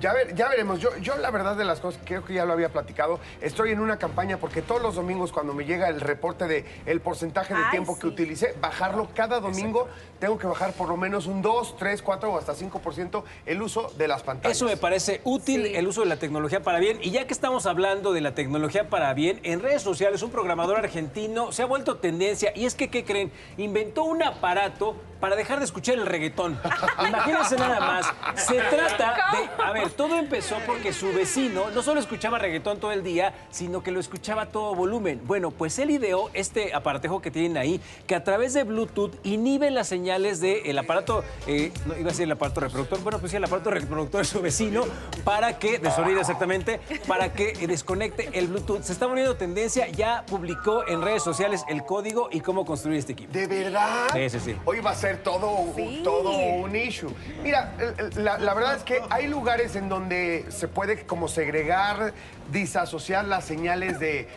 Ya, 0.00 0.12
ver- 0.12 0.34
ya 0.34 0.48
veremos. 0.48 0.80
Yo, 0.80 0.96
yo 0.98 1.16
la 1.16 1.30
verdad 1.30 1.56
de 1.56 1.64
las 1.64 1.80
cosas, 1.80 2.00
creo 2.04 2.24
que 2.24 2.34
ya 2.34 2.44
lo 2.44 2.52
había 2.52 2.68
platicado, 2.70 3.20
estoy 3.40 3.70
en 3.70 3.80
una 3.80 3.96
campaña 3.98 4.36
porque 4.38 4.60
todos 4.60 4.82
los 4.82 4.96
domingos 4.96 5.32
cuando 5.32 5.54
me 5.54 5.64
llega 5.64 5.88
el 5.88 6.00
reporte 6.00 6.46
de 6.46 6.64
el 6.86 7.00
porcentaje 7.00 7.54
de 7.54 7.60
Ay, 7.64 7.70
tiempo 7.70 7.98
que 7.98 8.06
utilicé, 8.06 8.54
bajarlo 8.60 9.08
cada 9.14 9.40
domingo, 9.40 9.88
tengo 10.18 10.38
que 10.38 10.46
bajar 10.46 10.72
por 10.72 10.88
lo 10.88 10.96
menos 10.96 11.26
un 11.26 11.42
2, 11.42 11.76
3, 11.78 12.02
4 12.02 12.32
o 12.32 12.38
hasta 12.38 12.54
5% 12.54 13.22
el 13.46 13.62
uso 13.62 13.90
de 13.96 14.08
las 14.08 14.22
pantallas. 14.22 14.56
Eso 14.56 14.66
me 14.66 14.76
parece 14.76 15.20
útil, 15.24 15.66
el 15.66 15.86
uso 15.86 16.00
de 16.02 16.06
la 16.08 16.16
tecnología 16.16 16.62
para 16.62 16.78
bien. 16.78 16.98
Y 17.02 17.10
ya 17.10 17.26
que 17.26 17.32
estamos 17.32 17.66
hablando 17.66 18.12
de 18.12 18.20
la 18.20 18.34
tecnología 18.34 18.88
para 18.90 19.14
bien, 19.14 19.40
en 19.42 19.60
redes 19.60 19.82
sociales 19.82 20.22
un 20.22 20.30
programador 20.30 20.78
argentino 20.78 21.52
se 21.52 21.62
ha 21.62 21.66
vuelto 21.66 21.96
tendencia. 21.98 22.52
Y 22.54 22.66
es 22.66 22.74
que, 22.74 22.90
¿qué 22.90 23.04
creen? 23.04 23.32
Inventó 23.56 24.04
un 24.04 24.22
aparato 24.22 24.96
para 25.20 25.36
dejar 25.36 25.58
de 25.58 25.64
escuchar 25.64 25.94
el 25.94 26.04
reggaetón. 26.06 26.60
Imagínense 27.08 27.56
nada 27.56 27.80
más. 27.80 28.06
Se 28.36 28.56
trata 28.60 29.14
de... 29.32 29.62
A 29.62 29.72
ver, 29.72 29.83
todo 29.90 30.18
empezó 30.18 30.56
porque 30.66 30.92
su 30.92 31.12
vecino 31.12 31.70
no 31.70 31.82
solo 31.82 32.00
escuchaba 32.00 32.38
reggaetón 32.38 32.78
todo 32.78 32.92
el 32.92 33.02
día, 33.02 33.34
sino 33.50 33.82
que 33.82 33.90
lo 33.90 34.00
escuchaba 34.00 34.42
a 34.42 34.46
todo 34.46 34.74
volumen. 34.74 35.20
Bueno, 35.24 35.50
pues 35.50 35.78
él 35.78 35.90
ideó 35.90 36.30
este 36.34 36.74
aparatejo 36.74 37.20
que 37.20 37.30
tienen 37.30 37.56
ahí, 37.56 37.80
que 38.06 38.14
a 38.14 38.24
través 38.24 38.54
de 38.54 38.64
Bluetooth 38.64 39.12
inhibe 39.24 39.70
las 39.70 39.88
señales 39.88 40.40
del 40.40 40.78
aparato, 40.78 41.24
eh, 41.46 41.72
no 41.86 41.94
iba 41.96 42.08
a 42.08 42.12
decir 42.12 42.24
el 42.24 42.32
aparato 42.32 42.60
reproductor, 42.60 43.00
bueno, 43.02 43.18
pues 43.18 43.30
sí, 43.30 43.36
el 43.36 43.44
aparato 43.44 43.70
reproductor 43.70 44.20
de 44.20 44.24
su 44.24 44.40
vecino, 44.40 44.84
para 45.24 45.58
que, 45.58 45.78
de 45.78 45.90
sonido 45.90 46.20
exactamente, 46.20 46.80
para 47.06 47.32
que 47.32 47.50
eh, 47.60 47.66
desconecte 47.66 48.30
el 48.32 48.48
Bluetooth. 48.48 48.82
Se 48.82 48.92
está 48.92 49.06
volviendo 49.06 49.36
tendencia, 49.36 49.88
ya 49.88 50.24
publicó 50.26 50.86
en 50.86 51.02
redes 51.02 51.22
sociales 51.22 51.64
el 51.68 51.84
código 51.84 52.28
y 52.30 52.40
cómo 52.40 52.64
construir 52.64 52.98
este 52.98 53.12
equipo. 53.12 53.32
¿De 53.32 53.46
verdad? 53.46 54.08
Sí, 54.12 54.30
sí, 54.30 54.40
sí. 54.40 54.56
Hoy 54.64 54.80
va 54.80 54.90
a 54.90 54.94
ser 54.94 55.22
todo, 55.22 55.50
un- 55.50 56.02
todo 56.02 56.30
un 56.30 56.74
issue. 56.76 57.10
Mira, 57.42 57.74
la 58.16 58.54
verdad 58.54 58.76
es 58.76 58.82
que 58.82 59.00
hay 59.10 59.26
lugares 59.28 59.73
en 59.76 59.88
donde 59.88 60.46
se 60.50 60.68
puede 60.68 61.04
como 61.04 61.28
segregar, 61.28 62.12
disasociar 62.52 63.24
las 63.24 63.44
señales 63.44 63.98
de... 63.98 64.28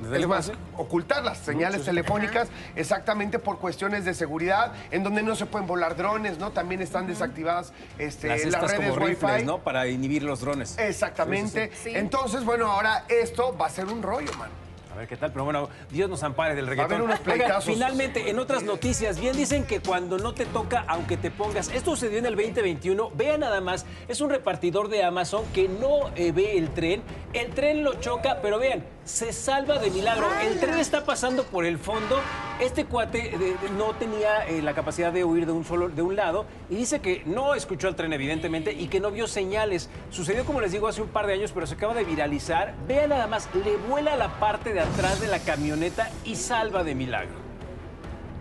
¿De 0.00 0.20
Es 0.20 0.26
más, 0.26 0.52
ocultar 0.76 1.24
las 1.24 1.38
señales 1.38 1.82
telefónicas 1.84 2.48
exactamente 2.74 3.38
por 3.38 3.58
cuestiones 3.58 4.04
de 4.04 4.12
seguridad, 4.12 4.74
en 4.90 5.02
donde 5.02 5.22
no 5.22 5.34
se 5.34 5.46
pueden 5.46 5.66
volar 5.66 5.96
drones, 5.96 6.38
¿no? 6.38 6.50
También 6.50 6.82
están 6.82 7.06
desactivadas 7.06 7.72
este, 7.98 8.28
Las 8.28 8.44
las, 8.44 8.72
redes 8.72 8.90
como 8.90 9.06
rifles, 9.06 9.32
Wi-Fi. 9.32 9.46
¿no? 9.46 9.58
Para 9.60 9.86
inhibir 9.86 10.22
los 10.22 10.40
drones. 10.40 10.76
Exactamente. 10.76 11.70
Sí, 11.72 11.76
sí, 11.76 11.90
sí. 11.90 11.96
Entonces, 11.96 12.44
bueno, 12.44 12.70
ahora 12.70 13.06
esto 13.08 13.56
va 13.56 13.66
a 13.66 13.70
ser 13.70 13.86
un 13.86 14.02
rollo, 14.02 14.32
man. 14.34 14.50
A 14.96 15.00
ver 15.00 15.08
qué 15.08 15.16
tal, 15.18 15.30
pero 15.30 15.44
bueno, 15.44 15.68
Dios 15.90 16.08
nos 16.08 16.22
ampare 16.22 16.54
del 16.54 16.66
reggaetón. 16.66 16.92
haber 16.94 17.02
unos 17.04 17.20
Oigan, 17.20 17.36
pleitazos. 17.38 17.64
finalmente, 17.66 18.30
en 18.30 18.38
otras 18.38 18.62
noticias, 18.62 19.20
bien 19.20 19.36
dicen 19.36 19.64
que 19.66 19.80
cuando 19.80 20.16
no 20.16 20.32
te 20.32 20.46
toca, 20.46 20.86
aunque 20.88 21.18
te 21.18 21.30
pongas. 21.30 21.68
Esto 21.68 21.90
sucedió 21.90 22.18
en 22.18 22.24
el 22.24 22.34
2021. 22.34 23.10
Vean 23.14 23.40
nada 23.40 23.60
más, 23.60 23.84
es 24.08 24.22
un 24.22 24.30
repartidor 24.30 24.88
de 24.88 25.04
Amazon 25.04 25.44
que 25.52 25.68
no 25.68 26.08
eh, 26.16 26.32
ve 26.32 26.56
el 26.56 26.70
tren. 26.70 27.02
El 27.34 27.50
tren 27.50 27.84
lo 27.84 28.00
choca, 28.00 28.38
pero 28.40 28.58
vean, 28.58 28.84
se 29.04 29.34
salva 29.34 29.78
de 29.78 29.90
milagro. 29.90 30.28
El 30.40 30.58
tren 30.60 30.78
está 30.78 31.04
pasando 31.04 31.44
por 31.44 31.66
el 31.66 31.76
fondo. 31.78 32.18
Este 32.58 32.86
cuate 32.86 33.34
eh, 33.34 33.38
de- 33.38 33.70
no 33.76 33.90
tenía 33.96 34.46
eh, 34.46 34.62
la 34.62 34.72
capacidad 34.72 35.12
de 35.12 35.24
huir 35.24 35.44
de 35.44 35.52
un 35.52 35.66
solo 35.66 35.90
de 35.90 36.00
un 36.00 36.16
lado 36.16 36.46
y 36.70 36.76
dice 36.76 37.00
que 37.02 37.22
no 37.26 37.54
escuchó 37.54 37.88
al 37.88 37.96
tren 37.96 38.14
evidentemente 38.14 38.72
y 38.72 38.88
que 38.88 38.98
no 38.98 39.10
vio 39.10 39.26
señales. 39.26 39.90
Sucedió 40.08 40.46
como 40.46 40.62
les 40.62 40.72
digo 40.72 40.88
hace 40.88 41.02
un 41.02 41.08
par 41.08 41.26
de 41.26 41.34
años, 41.34 41.52
pero 41.52 41.66
se 41.66 41.74
acaba 41.74 41.92
de 41.92 42.04
viralizar. 42.04 42.72
Vean 42.88 43.10
nada 43.10 43.26
más, 43.26 43.50
le 43.54 43.76
vuela 43.76 44.16
la 44.16 44.40
parte 44.40 44.72
de 44.72 44.80
atrás 44.92 45.20
de 45.20 45.26
la 45.28 45.38
camioneta 45.40 46.10
y 46.24 46.36
salva 46.36 46.84
de 46.84 46.94
milagro. 46.94 47.34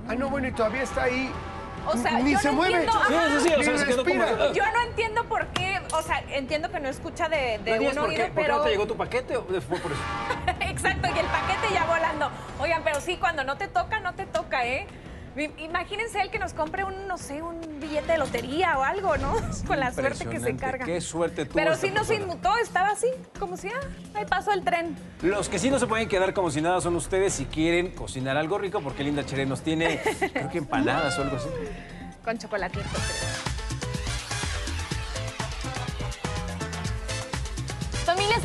Ah, 0.07 0.15
no, 0.15 0.29
bueno, 0.29 0.47
y 0.47 0.51
todavía 0.51 0.83
está 0.83 1.03
ahí. 1.03 1.31
O 1.87 1.97
sea, 1.97 2.19
Ni 2.19 2.31
yo 2.33 2.39
se 2.39 2.47
no 2.47 2.53
mueve. 2.53 2.73
entiendo. 2.83 2.99
Sí, 3.07 3.13
sí, 3.13 3.39
sí, 3.49 3.53
o 3.59 3.63
sea, 3.63 3.73
Ni 3.73 3.79
se 3.79 3.85
quedó 3.85 4.03
como- 4.05 4.21
respira. 4.23 4.51
Yo 4.53 4.63
no 4.73 4.81
entiendo 4.89 5.23
por 5.25 5.47
qué, 5.47 5.79
o 5.93 6.01
sea, 6.01 6.23
entiendo 6.29 6.71
que 6.71 6.79
no 6.79 6.89
escucha 6.89 7.29
de, 7.29 7.59
de 7.63 7.79
¿No 7.79 7.89
un 7.89 7.95
por 7.95 8.09
oído, 8.09 8.23
qué? 8.25 8.29
¿Por 8.31 8.35
qué 8.35 8.41
pero... 8.41 8.57
no 8.57 8.63
te 8.63 8.69
llegó 8.71 8.87
tu 8.87 8.95
paquete 8.97 9.37
o 9.37 9.43
fue 9.43 9.79
por 9.79 9.91
eso? 9.91 10.01
Exacto, 10.61 11.07
y 11.15 11.19
el 11.19 11.25
paquete 11.27 11.73
ya 11.73 11.85
volando. 11.85 12.31
Oigan, 12.59 12.81
pero 12.83 12.99
sí, 13.01 13.17
cuando 13.17 13.43
no 13.43 13.57
te 13.57 13.67
toca, 13.67 13.99
no 13.99 14.13
te 14.15 14.25
toca, 14.25 14.65
¿eh? 14.65 14.87
Imagínense 15.57 16.21
él 16.21 16.29
que 16.31 16.39
nos 16.39 16.53
compre 16.53 16.83
un, 16.83 17.07
no 17.07 17.17
sé, 17.17 17.41
un 17.41 17.59
billete 17.79 18.13
de 18.13 18.17
lotería 18.17 18.77
o 18.77 18.83
algo, 18.83 19.17
¿no? 19.17 19.33
Con 19.67 19.79
la 19.79 19.91
suerte 19.91 20.25
que 20.25 20.39
se 20.39 20.55
carga. 20.55 20.85
Qué 20.85 21.01
suerte 21.01 21.45
tuvo 21.45 21.55
Pero 21.55 21.75
sí 21.75 21.91
no 21.91 22.03
se 22.03 22.15
persona. 22.15 22.33
inmutó, 22.33 22.57
estaba 22.57 22.87
así, 22.89 23.07
como 23.39 23.57
si, 23.57 23.67
ah, 23.67 23.79
ahí 24.13 24.25
pasó 24.25 24.51
el 24.53 24.63
tren. 24.63 24.95
Los 25.21 25.49
que 25.49 25.59
sí 25.59 25.69
no 25.69 25.77
se 25.79 25.87
pueden 25.87 26.07
quedar 26.07 26.33
como 26.33 26.51
si 26.51 26.61
nada 26.61 26.79
son 26.79 26.95
ustedes 26.95 27.33
si 27.33 27.45
quieren 27.45 27.91
cocinar 27.91 28.37
algo 28.37 28.57
rico, 28.57 28.79
porque 28.81 29.03
Linda 29.03 29.25
Chere 29.25 29.45
nos 29.45 29.61
tiene, 29.61 30.01
creo 30.33 30.49
que 30.49 30.57
empanadas 30.57 31.19
o 31.19 31.23
algo 31.23 31.35
así. 31.37 31.49
Con 32.23 32.37
chocolatito, 32.37 32.83
creo. 32.83 33.34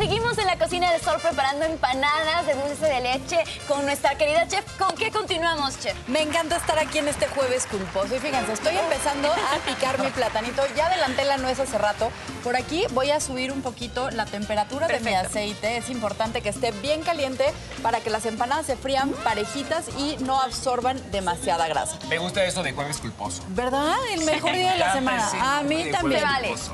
Seguimos 0.00 0.38
en 0.38 0.46
la 0.46 0.56
cocina 0.56 0.90
de 0.90 0.98
Sol 0.98 1.18
preparando 1.20 1.66
empanadas 1.66 2.46
de 2.46 2.54
dulce 2.54 2.86
de 2.86 3.02
leche 3.02 3.36
con 3.68 3.84
nuestra 3.84 4.14
querida 4.14 4.48
chef. 4.48 4.64
¿Con 4.78 4.96
qué 4.96 5.10
continuamos, 5.10 5.78
chef? 5.78 5.94
Me 6.08 6.22
encanta 6.22 6.56
estar 6.56 6.78
aquí 6.78 6.96
en 6.96 7.08
este 7.08 7.26
jueves 7.26 7.66
culposo. 7.66 8.16
Y 8.16 8.18
fíjense, 8.18 8.50
estoy 8.50 8.78
empezando 8.78 9.30
a 9.30 9.58
picar 9.66 10.00
mi 10.00 10.08
platanito. 10.08 10.62
Ya 10.74 10.86
adelanté 10.86 11.26
la 11.26 11.36
nuez 11.36 11.60
hace 11.60 11.76
rato. 11.76 12.10
Por 12.42 12.56
aquí 12.56 12.86
voy 12.92 13.10
a 13.10 13.20
subir 13.20 13.52
un 13.52 13.60
poquito 13.60 14.10
la 14.10 14.24
temperatura 14.24 14.88
de 14.88 15.00
mi 15.00 15.12
aceite. 15.12 15.76
Es 15.76 15.90
importante 15.90 16.40
que 16.40 16.48
esté 16.48 16.70
bien 16.72 17.02
caliente 17.02 17.44
para 17.82 18.00
que 18.00 18.08
las 18.08 18.24
empanadas 18.24 18.64
se 18.64 18.76
frían 18.76 19.10
parejitas 19.22 19.90
y 19.98 20.16
no 20.20 20.40
absorban 20.40 20.98
demasiada 21.10 21.68
grasa. 21.68 21.98
Me 22.08 22.16
gusta 22.16 22.42
eso 22.44 22.62
de 22.62 22.72
jueves 22.72 22.96
culposo. 22.96 23.42
¿Verdad? 23.48 23.96
El 24.12 24.24
mejor 24.24 24.52
día 24.54 24.72
de 24.72 24.78
la 24.78 24.94
semana. 24.94 25.28
encanta 25.28 25.58
A 25.58 25.62
mí 25.62 25.90
también. 25.90 26.24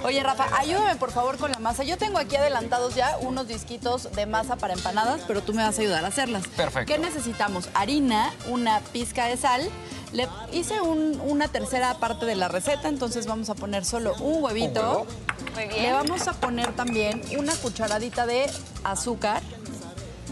Oye, 0.05 0.23
Rafa, 0.23 0.47
ayúdame 0.57 0.95
por 0.95 1.11
favor 1.11 1.39
con 1.39 1.51
la 1.51 1.59
masa. 1.59 1.83
Yo 1.83 1.99
tengo 1.99 2.19
aquí 2.19 2.37
adelantados 2.37 2.95
ya 2.95 3.16
unos 3.21 3.49
disquitos 3.49 4.11
de 4.13 4.27
masa 4.27 4.57
para 4.57 4.75
empanadas, 4.75 5.21
pero 5.27 5.43
tú 5.43 5.53
me 5.55 5.63
vas 5.63 5.79
a 5.79 5.81
ayudar 5.83 6.05
a 6.05 6.09
hacerlas. 6.09 6.47
Perfecto. 6.49 6.93
¿Qué 6.93 6.99
necesitamos? 6.99 7.69
Harina, 7.75 8.33
una 8.49 8.81
pizca 8.93 9.27
de 9.27 9.37
sal. 9.37 9.69
Le 10.13 10.29
hice 10.53 10.81
un- 10.81 11.21
una 11.25 11.49
tercera 11.49 11.95
parte 11.99 12.27
de 12.27 12.37
la 12.37 12.49
receta, 12.49 12.89
entonces 12.89 13.27
vamos 13.27 13.51
a 13.51 13.55
poner 13.55 13.85
solo 13.85 14.15
un 14.21 14.43
huevito. 14.45 15.07
Muy 15.55 15.67
bien. 15.67 15.83
Le 15.83 15.93
vamos 15.93 16.29
a 16.29 16.33
poner 16.35 16.73
también 16.75 17.23
una 17.39 17.55
cucharadita 17.57 18.27
de 18.27 18.51
azúcar 18.85 19.43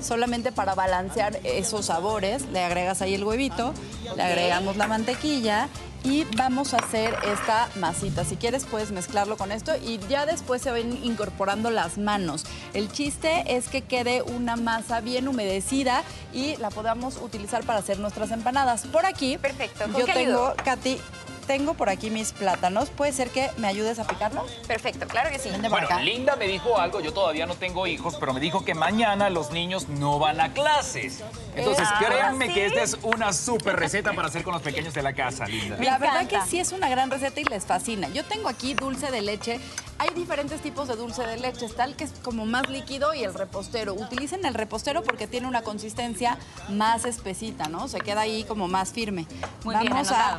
solamente 0.02 0.52
para 0.52 0.74
balancear 0.74 1.38
esos 1.44 1.86
sabores. 1.86 2.42
Le 2.52 2.62
agregas 2.62 3.00
ahí 3.02 3.14
el 3.14 3.24
huevito, 3.24 3.72
le 4.16 4.22
agregamos 4.22 4.76
la 4.76 4.86
mantequilla 4.86 5.68
y 6.04 6.24
vamos 6.36 6.74
a 6.74 6.76
hacer 6.76 7.14
esta 7.24 7.68
masita. 7.76 8.24
Si 8.24 8.36
quieres 8.36 8.64
puedes 8.64 8.92
mezclarlo 8.92 9.36
con 9.36 9.50
esto 9.50 9.72
y 9.82 9.98
ya 10.08 10.26
después 10.26 10.62
se 10.62 10.70
van 10.70 11.02
incorporando 11.02 11.70
las 11.70 11.98
manos. 11.98 12.44
El 12.74 12.92
chiste 12.92 13.56
es 13.56 13.68
que 13.68 13.80
quede 13.82 14.22
una 14.22 14.56
masa 14.56 15.00
bien 15.00 15.26
humedecida 15.26 16.04
y 16.32 16.56
la 16.58 16.70
podamos 16.70 17.16
utilizar 17.16 17.64
para 17.64 17.78
hacer 17.78 17.98
nuestras 17.98 18.30
empanadas. 18.30 18.86
Por 18.86 19.06
aquí, 19.06 19.38
Perfecto. 19.38 19.84
¿Con 19.90 20.00
yo 20.00 20.06
tengo? 20.06 20.54
Katy, 20.62 20.98
tengo 21.46 21.74
por 21.74 21.88
aquí 21.88 22.10
mis 22.10 22.32
plátanos. 22.32 22.90
¿Puede 22.90 23.12
ser 23.12 23.30
que 23.30 23.50
me 23.56 23.68
ayudes 23.68 23.98
a 23.98 24.06
picarlos? 24.06 24.50
Perfecto, 24.66 25.06
claro 25.06 25.30
que 25.30 25.38
sí. 25.38 25.50
Bueno, 25.68 25.86
acá. 25.86 26.00
Linda 26.00 26.36
me 26.36 26.46
dijo 26.46 26.78
algo, 26.78 27.00
yo 27.00 27.12
todavía 27.12 27.46
no 27.46 27.54
tengo 27.54 27.86
hijos, 27.86 28.16
pero 28.18 28.32
me 28.32 28.40
dijo 28.40 28.64
que 28.64 28.74
mañana 28.74 29.30
los 29.30 29.50
niños 29.50 29.88
no 29.88 30.18
van 30.18 30.40
a 30.40 30.52
clases. 30.52 31.22
Entonces, 31.56 31.86
Ah, 31.90 32.00
créanme 32.04 32.48
¿sí? 32.48 32.54
que 32.54 32.66
esta 32.66 32.82
es 32.82 32.96
una 33.02 33.32
súper 33.32 33.76
receta 33.76 34.12
para 34.12 34.28
hacer 34.28 34.42
con 34.42 34.54
los 34.54 34.62
pequeños 34.62 34.94
de 34.94 35.02
la 35.02 35.12
casa, 35.12 35.46
Linda. 35.46 35.76
La 35.80 35.98
verdad 35.98 36.26
que 36.26 36.40
sí 36.48 36.58
es 36.58 36.72
una 36.72 36.88
gran 36.88 37.10
receta 37.10 37.40
y 37.40 37.44
les 37.44 37.64
fascina. 37.64 38.08
Yo 38.08 38.24
tengo 38.24 38.48
aquí 38.48 38.74
dulce 38.74 39.10
de 39.10 39.22
leche. 39.22 39.60
Hay 39.98 40.10
diferentes 40.14 40.60
tipos 40.60 40.88
de 40.88 40.96
dulce 40.96 41.22
de 41.26 41.38
leche. 41.38 41.66
Está 41.66 41.84
el 41.84 41.94
que 41.96 42.04
es 42.04 42.12
como 42.22 42.46
más 42.46 42.68
líquido 42.68 43.14
y 43.14 43.22
el 43.24 43.32
repostero. 43.32 43.94
Utilicen 43.94 44.44
el 44.44 44.54
repostero 44.54 45.02
porque 45.02 45.26
tiene 45.26 45.46
una 45.46 45.62
consistencia 45.62 46.36
más 46.68 47.04
espesita, 47.04 47.68
¿no? 47.68 47.86
Se 47.88 47.98
queda 48.00 48.22
ahí 48.22 48.44
como 48.44 48.66
más 48.68 48.92
firme. 48.92 49.26
Muy 49.64 49.76
bien, 49.76 49.92
Vamos 49.92 50.10
a 50.10 50.38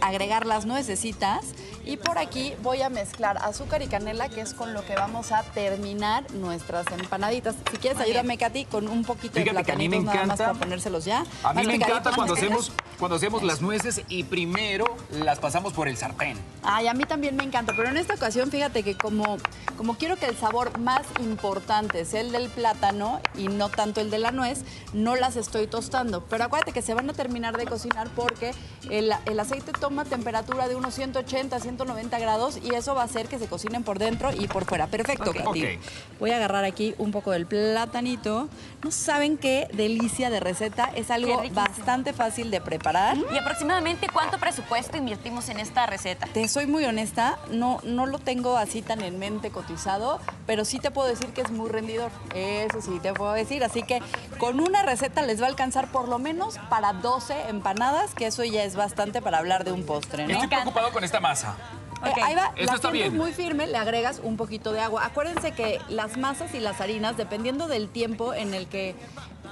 agregar 0.00 0.44
las 0.46 0.66
nuecesitas 0.66 1.40
y 1.84 1.96
por 1.96 2.18
aquí 2.18 2.52
voy 2.62 2.82
a 2.82 2.90
mezclar 2.90 3.38
azúcar 3.38 3.80
y 3.82 3.86
canela, 3.88 4.28
que 4.28 4.42
es 4.42 4.52
con 4.52 4.74
lo 4.74 4.84
que 4.84 4.94
vamos 4.94 5.32
a 5.32 5.42
terminar 5.44 6.30
nuestras 6.34 6.86
empanaditas. 6.92 7.54
Si 7.70 7.78
quieres, 7.78 7.96
Muy 7.96 8.06
bien. 8.06 8.18
ayúdame, 8.18 8.36
Katy, 8.38 8.64
con 8.66 8.86
un 8.86 9.02
poquito 9.04 9.34
de 9.34 9.42
Fíjate 9.44 9.64
que 9.64 9.72
a 9.72 9.76
mí 9.76 9.88
me 9.88 9.96
platanitos 10.02 10.14
nada 10.14 10.26
más 10.26 10.38
encanta- 10.40 10.52
para 10.52 10.58
ponérselos 10.66 11.04
ya. 11.06 11.24
A 11.42 11.54
mí 11.54 11.66
me 11.66 11.74
encanta 11.76 12.12
cuando 12.14 12.34
hacemos, 12.34 12.70
cuando 12.98 13.16
hacemos 13.16 13.42
las 13.42 13.62
nueces 13.62 14.02
y 14.08 14.24
primero 14.24 14.84
las 15.10 15.38
pasamos 15.38 15.72
por 15.72 15.88
el 15.88 15.96
sartén. 15.96 16.36
Ay, 16.62 16.86
a 16.86 16.94
mí 16.94 17.04
también 17.04 17.34
me 17.34 17.44
encanta, 17.44 17.72
pero 17.74 17.88
en 17.88 17.96
esta 17.96 18.14
ocasión 18.14 18.50
fíjate 18.50 18.82
que 18.82 18.89
porque 18.90 18.96
como, 18.96 19.36
como 19.76 19.94
quiero 19.94 20.16
que 20.16 20.26
el 20.26 20.36
sabor 20.36 20.78
más 20.78 21.02
importante 21.20 22.04
sea 22.04 22.20
el 22.20 22.32
del 22.32 22.48
plátano 22.48 23.20
y 23.36 23.48
no 23.48 23.68
tanto 23.68 24.00
el 24.00 24.10
de 24.10 24.18
la 24.18 24.30
nuez, 24.30 24.62
no 24.92 25.16
las 25.16 25.36
estoy 25.36 25.66
tostando. 25.66 26.24
Pero 26.24 26.44
acuérdate 26.44 26.72
que 26.72 26.82
se 26.82 26.94
van 26.94 27.08
a 27.10 27.12
terminar 27.12 27.56
de 27.56 27.66
cocinar 27.66 28.08
porque 28.10 28.52
el, 28.90 29.12
el 29.26 29.40
aceite 29.40 29.72
toma 29.72 30.04
temperatura 30.04 30.68
de 30.68 30.74
unos 30.76 30.94
180, 30.94 31.58
190 31.60 32.18
grados 32.18 32.58
y 32.62 32.74
eso 32.74 32.94
va 32.94 33.02
a 33.02 33.04
hacer 33.04 33.28
que 33.28 33.38
se 33.38 33.46
cocinen 33.46 33.82
por 33.82 33.98
dentro 33.98 34.30
y 34.32 34.48
por 34.48 34.64
fuera. 34.64 34.86
Perfecto, 34.86 35.30
Ok. 35.30 35.36
Katy. 35.36 35.64
Ok. 35.64 35.68
Voy 36.18 36.30
a 36.30 36.36
agarrar 36.36 36.64
aquí 36.64 36.94
un 36.98 37.10
poco 37.12 37.30
del 37.30 37.46
platanito. 37.46 38.48
No 38.82 38.90
saben 38.90 39.38
qué 39.38 39.68
delicia 39.72 40.30
de 40.30 40.40
receta. 40.40 40.90
Es 40.94 41.10
algo 41.10 41.42
bastante 41.52 42.12
fácil 42.12 42.50
de 42.50 42.60
preparar. 42.60 43.16
¿Y 43.32 43.38
aproximadamente 43.38 44.08
cuánto 44.12 44.38
presupuesto 44.38 44.96
invertimos 44.96 45.48
en 45.48 45.60
esta 45.60 45.86
receta? 45.86 46.26
Te 46.32 46.48
soy 46.48 46.66
muy 46.66 46.84
honesta, 46.84 47.38
no, 47.50 47.80
no 47.84 48.06
lo 48.06 48.18
tengo 48.18 48.56
así 48.56 48.79
tan 48.82 49.00
en 49.02 49.18
mente 49.18 49.50
cotizado, 49.50 50.20
pero 50.46 50.64
sí 50.64 50.78
te 50.78 50.90
puedo 50.90 51.08
decir 51.08 51.28
que 51.32 51.40
es 51.42 51.50
muy 51.50 51.68
rendidor. 51.70 52.10
Eso 52.34 52.80
sí 52.80 52.98
te 53.00 53.12
puedo 53.12 53.32
decir. 53.32 53.62
Así 53.64 53.82
que 53.82 54.00
con 54.38 54.60
una 54.60 54.82
receta 54.82 55.22
les 55.22 55.40
va 55.40 55.46
a 55.46 55.48
alcanzar 55.48 55.90
por 55.92 56.08
lo 56.08 56.18
menos 56.18 56.58
para 56.68 56.92
12 56.92 57.48
empanadas, 57.48 58.14
que 58.14 58.26
eso 58.26 58.44
ya 58.44 58.64
es 58.64 58.76
bastante 58.76 59.22
para 59.22 59.38
hablar 59.38 59.64
de 59.64 59.72
un 59.72 59.84
postre, 59.84 60.26
¿no? 60.26 60.32
Estoy 60.34 60.48
preocupado 60.48 60.90
con 60.92 61.04
esta 61.04 61.20
masa. 61.20 61.56
Eh, 62.04 62.12
ahí 62.22 62.34
va, 62.34 62.46
Esto 62.56 62.64
la 62.64 62.74
está 62.76 62.90
bien. 62.90 63.14
muy 63.14 63.32
firme, 63.34 63.66
le 63.66 63.76
agregas 63.76 64.20
un 64.24 64.38
poquito 64.38 64.72
de 64.72 64.80
agua. 64.80 65.04
Acuérdense 65.04 65.52
que 65.52 65.80
las 65.90 66.16
masas 66.16 66.54
y 66.54 66.60
las 66.60 66.80
harinas, 66.80 67.18
dependiendo 67.18 67.68
del 67.68 67.90
tiempo 67.90 68.32
en 68.32 68.54
el 68.54 68.68
que 68.68 68.94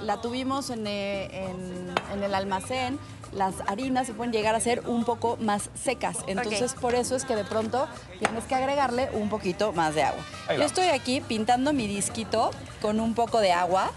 la 0.01 0.19
tuvimos 0.21 0.71
en, 0.71 0.87
eh, 0.87 1.25
en- 1.47 1.93
en 2.11 2.23
el 2.23 2.33
almacén, 2.33 2.97
las 3.33 3.55
harinas 3.67 4.07
se 4.07 4.13
pueden 4.13 4.31
llegar 4.33 4.55
a 4.55 4.59
ser 4.59 4.81
un 4.87 5.05
poco 5.05 5.37
más 5.41 5.69
secas. 5.81 6.17
Entonces, 6.27 6.73
por 6.73 6.95
eso 6.95 7.15
es 7.15 7.25
que 7.25 7.35
de 7.35 7.43
pronto 7.45 7.87
tienes 8.19 8.43
que 8.45 8.55
agregarle 8.55 9.09
un 9.13 9.29
poquito 9.29 9.71
más 9.73 9.95
de 9.95 10.03
agua. 10.03 10.21
Yo 10.57 10.63
estoy 10.63 10.87
aquí 10.87 11.21
pintando 11.21 11.73
mi 11.73 11.87
disquito 11.87 12.51
con 12.81 12.99
un 12.99 13.13
poco 13.13 13.39
de 13.39 13.51
agua. 13.51 13.91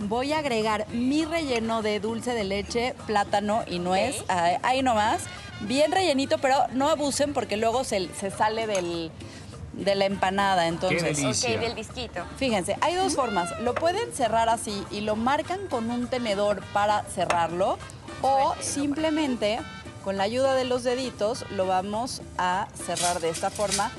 Voy 0.00 0.32
a 0.32 0.38
agregar 0.38 0.86
mi 0.90 1.24
relleno 1.24 1.82
de 1.82 1.98
dulce 2.00 2.32
de 2.34 2.44
leche, 2.44 2.94
plátano 3.06 3.62
y 3.66 3.78
nuez. 3.78 4.22
Ahí- 4.28 4.56
Ahí 4.62 4.82
nomás. 4.82 5.22
Bien 5.60 5.92
rellenito, 5.92 6.38
pero 6.38 6.56
no 6.72 6.88
abusen 6.90 7.32
porque 7.32 7.56
luego 7.56 7.84
se, 7.84 8.08
se 8.14 8.30
sale 8.30 8.66
del, 8.66 9.10
de 9.72 9.94
la 9.94 10.04
empanada. 10.04 10.66
Entonces, 10.68 11.18
Ok, 11.24 11.60
del 11.60 11.74
disquito. 11.74 12.20
Fíjense, 12.36 12.76
hay 12.80 12.94
dos 12.96 13.14
formas. 13.14 13.58
Lo 13.60 13.74
pueden 13.74 14.12
cerrar 14.12 14.48
así 14.48 14.84
y 14.90 15.00
lo 15.00 15.16
marcan 15.16 15.66
con 15.68 15.90
un 15.90 16.06
tenedor 16.08 16.62
para 16.72 17.02
cerrarlo 17.04 17.78
o 18.26 18.54
simplemente 18.60 19.60
con 20.02 20.16
la 20.16 20.22
ayuda 20.24 20.54
de 20.54 20.64
los 20.64 20.82
deditos 20.82 21.44
lo 21.50 21.66
vamos 21.66 22.22
a 22.38 22.68
cerrar 22.86 23.20
de 23.20 23.28
esta 23.30 23.50
forma, 23.50 23.90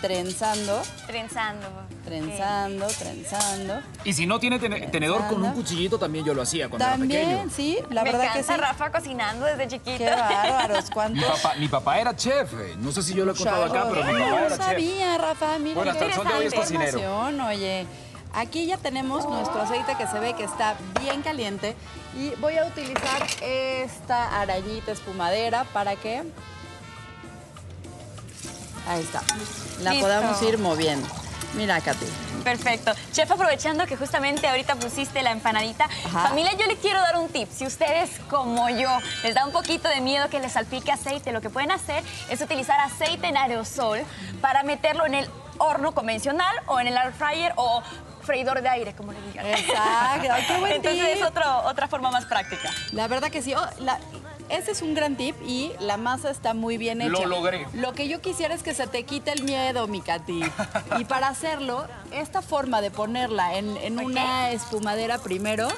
trenzando, 0.00 0.80
Trenzando. 1.06 1.66
trenzando, 2.04 2.86
trenzando. 2.88 3.80
Y 4.04 4.12
si 4.14 4.26
no 4.26 4.38
tiene 4.40 4.58
tene- 4.58 4.86
tenedor 4.88 5.26
con 5.28 5.42
un 5.44 5.52
cuchillito, 5.52 5.98
también 5.98 6.24
yo 6.24 6.32
lo 6.34 6.42
hacía 6.42 6.68
cuando 6.68 6.84
era 6.86 6.96
También, 6.96 7.28
pequeño. 7.28 7.50
sí, 7.54 7.78
la 7.90 8.02
Me 8.04 8.12
verdad 8.12 8.32
que 8.32 8.42
sí. 8.42 8.52
Rafa 8.54 8.90
cocinando 8.90 9.44
desde 9.46 9.68
chiquito. 9.68 9.98
Qué 9.98 10.10
bárbaros, 10.10 10.84
Mi 10.86 10.90
¿cuántos? 10.94 11.40
papá, 11.40 11.54
mi 11.58 11.68
papá 11.68 11.98
era 12.00 12.16
chef. 12.16 12.52
eh. 12.54 12.74
No 12.78 12.90
sé 12.92 13.02
si 13.02 13.14
yo 13.14 13.24
lo 13.24 13.32
he 13.32 13.34
contado 13.34 13.64
acá, 13.64 13.86
pero 13.90 14.04
mi 14.04 14.12
papá 14.12 14.18
no 14.30 14.38
era 14.38 14.48
chef. 14.56 14.66
sabía, 14.66 15.18
Rafa, 15.18 15.58
mira 15.58 15.74
Bueno, 15.74 15.90
hasta 15.92 16.04
el 16.06 16.12
sol 16.14 16.26
de 16.26 16.34
hoy 16.34 16.46
es 16.46 16.54
cocinero. 16.54 17.00
Oye, 17.48 17.86
aquí 18.34 18.66
ya 18.66 18.76
tenemos 18.76 19.28
nuestro 19.28 19.62
aceite 19.62 19.94
que 19.96 20.06
se 20.06 20.18
ve 20.20 20.34
que 20.34 20.44
está 20.44 20.76
bien 21.00 21.22
caliente 21.22 21.76
y 22.16 22.30
voy 22.40 22.56
a 22.58 22.64
utilizar 22.66 23.26
esta 23.42 24.40
arañita 24.40 24.92
espumadera 24.92 25.64
para 25.64 25.96
que 25.96 26.22
ahí 28.88 29.00
está, 29.00 29.22
la 29.82 29.90
Listo. 29.92 30.06
podamos 30.06 30.42
ir 30.42 30.58
moviendo. 30.58 31.06
Mira, 31.54 31.80
Katy. 31.80 32.06
Perfecto. 32.44 32.92
Chef, 33.12 33.28
aprovechando 33.28 33.84
que 33.84 33.96
justamente 33.96 34.46
ahorita 34.46 34.76
pusiste 34.76 35.20
la 35.22 35.32
empanadita, 35.32 35.86
Ajá. 36.06 36.28
familia, 36.28 36.52
yo 36.56 36.64
les 36.66 36.78
quiero 36.78 37.00
dar 37.00 37.16
un 37.18 37.28
tip. 37.28 37.48
Si 37.50 37.66
ustedes, 37.66 38.08
como 38.30 38.68
yo, 38.70 38.88
les 39.24 39.34
da 39.34 39.44
un 39.44 39.52
poquito 39.52 39.88
de 39.88 40.00
miedo 40.00 40.28
que 40.30 40.38
les 40.38 40.52
salpique 40.52 40.92
aceite, 40.92 41.32
lo 41.32 41.40
que 41.40 41.50
pueden 41.50 41.72
hacer 41.72 42.04
es 42.30 42.40
utilizar 42.40 42.78
aceite 42.78 43.26
en 43.26 43.36
aerosol 43.36 44.00
para 44.40 44.62
meterlo 44.62 45.06
en 45.06 45.14
el 45.16 45.30
horno 45.58 45.92
convencional 45.92 46.54
o 46.66 46.78
en 46.78 46.86
el 46.86 46.96
air 46.96 47.12
fryer 47.12 47.52
o 47.56 47.82
freidor 48.30 48.62
de 48.62 48.68
aire, 48.68 48.94
como 48.94 49.12
le 49.12 49.20
digan. 49.22 49.44
Exacto. 49.44 50.28
Ay, 50.32 50.44
qué 50.46 50.56
buen 50.58 50.72
Entonces 50.72 51.04
tip. 51.14 51.16
es 51.16 51.22
otro- 51.28 51.62
otra 51.64 51.88
forma 51.88 52.10
más 52.12 52.26
práctica. 52.26 52.70
La 52.92 53.08
verdad 53.08 53.28
que 53.28 53.42
sí. 53.42 53.54
Oh, 53.54 53.66
la- 53.80 53.98
ese 54.48 54.70
es 54.72 54.82
un 54.82 54.94
gran 54.94 55.16
tip 55.16 55.34
y 55.46 55.72
la 55.80 55.96
masa 55.96 56.30
está 56.30 56.54
muy 56.54 56.76
bien 56.76 57.00
hecha. 57.02 57.10
Lo 57.10 57.26
logré. 57.26 57.66
Lo 57.72 57.92
que 57.92 58.06
yo 58.08 58.20
quisiera 58.20 58.54
es 58.54 58.62
que 58.62 58.72
se 58.74 58.86
te 58.86 59.02
quite 59.04 59.32
el 59.32 59.42
miedo, 59.44 59.86
mi 59.88 60.00
Katy. 60.00 60.42
Y 60.98 61.04
para 61.04 61.28
hacerlo, 61.28 61.86
esta 62.12 62.40
forma 62.42 62.80
de 62.80 62.90
ponerla 62.90 63.54
en, 63.56 63.76
en 63.76 63.98
una 64.00 64.50
espumadera 64.50 65.18
primero 65.18 65.68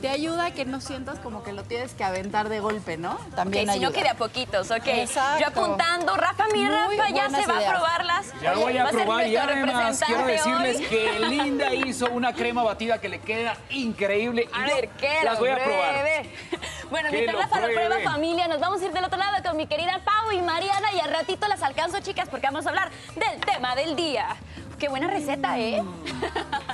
te 0.00 0.08
ayuda 0.08 0.46
a 0.46 0.50
que 0.50 0.64
no 0.64 0.80
sientas 0.80 1.18
como 1.18 1.42
que 1.42 1.52
lo 1.52 1.62
tienes 1.62 1.94
que 1.94 2.04
aventar 2.04 2.48
de 2.48 2.60
golpe, 2.60 2.96
¿no? 2.96 3.18
También 3.34 3.68
Ok, 3.68 3.74
sino 3.74 3.88
ayuda. 3.88 3.98
que 3.98 4.04
de 4.04 4.10
a 4.10 4.14
poquitos, 4.14 4.70
ok. 4.70 4.86
Exacto. 4.86 5.40
Yo 5.40 5.46
apuntando, 5.48 6.16
Rafa, 6.16 6.46
mi 6.52 6.64
Muy 6.64 6.68
Rafa 6.68 7.08
ya 7.10 7.30
se 7.30 7.46
va 7.46 7.58
a 7.58 7.70
probarlas. 7.72 8.32
Ya 8.42 8.54
voy 8.54 8.76
a 8.76 8.84
va 8.84 8.90
ser 8.90 9.04
probar 9.04 9.26
y 9.26 9.36
además 9.36 10.02
quiero 10.04 10.22
representante 10.24 10.32
decirles 10.32 10.76
hoy. 10.76 10.84
que 10.84 11.18
Linda 11.28 11.74
hizo 11.74 12.10
una 12.10 12.32
crema 12.34 12.62
batida 12.62 13.00
que 13.00 13.08
le 13.08 13.20
queda 13.20 13.56
increíble. 13.70 14.48
A 14.52 14.66
y 14.66 14.68
yo 14.68 14.74
ver, 14.76 14.88
¿qué? 14.90 15.18
las 15.24 15.38
voy 15.38 15.50
a 15.50 15.56
probar. 15.56 15.96
Bueno, 16.88 17.08
mientras 17.10 17.34
lo 17.34 17.42
Rafa 17.42 17.60
lo 17.60 17.66
prueba, 17.66 17.96
familia, 18.04 18.46
nos 18.46 18.60
vamos 18.60 18.80
a 18.80 18.84
ir 18.84 18.92
del 18.92 19.02
otro 19.02 19.18
lado 19.18 19.42
con 19.42 19.56
mi 19.56 19.66
querida 19.66 20.00
Pau 20.04 20.30
y 20.30 20.40
Mariana 20.40 20.92
y 20.94 21.00
al 21.00 21.10
ratito 21.10 21.48
las 21.48 21.60
alcanzo, 21.64 21.98
chicas, 21.98 22.28
porque 22.28 22.46
vamos 22.46 22.64
a 22.66 22.68
hablar 22.68 22.90
del 23.16 23.40
tema 23.40 23.74
del 23.74 23.96
día. 23.96 24.36
Qué 24.78 24.88
buena 24.88 25.08
receta, 25.08 25.58
¿eh? 25.58 25.82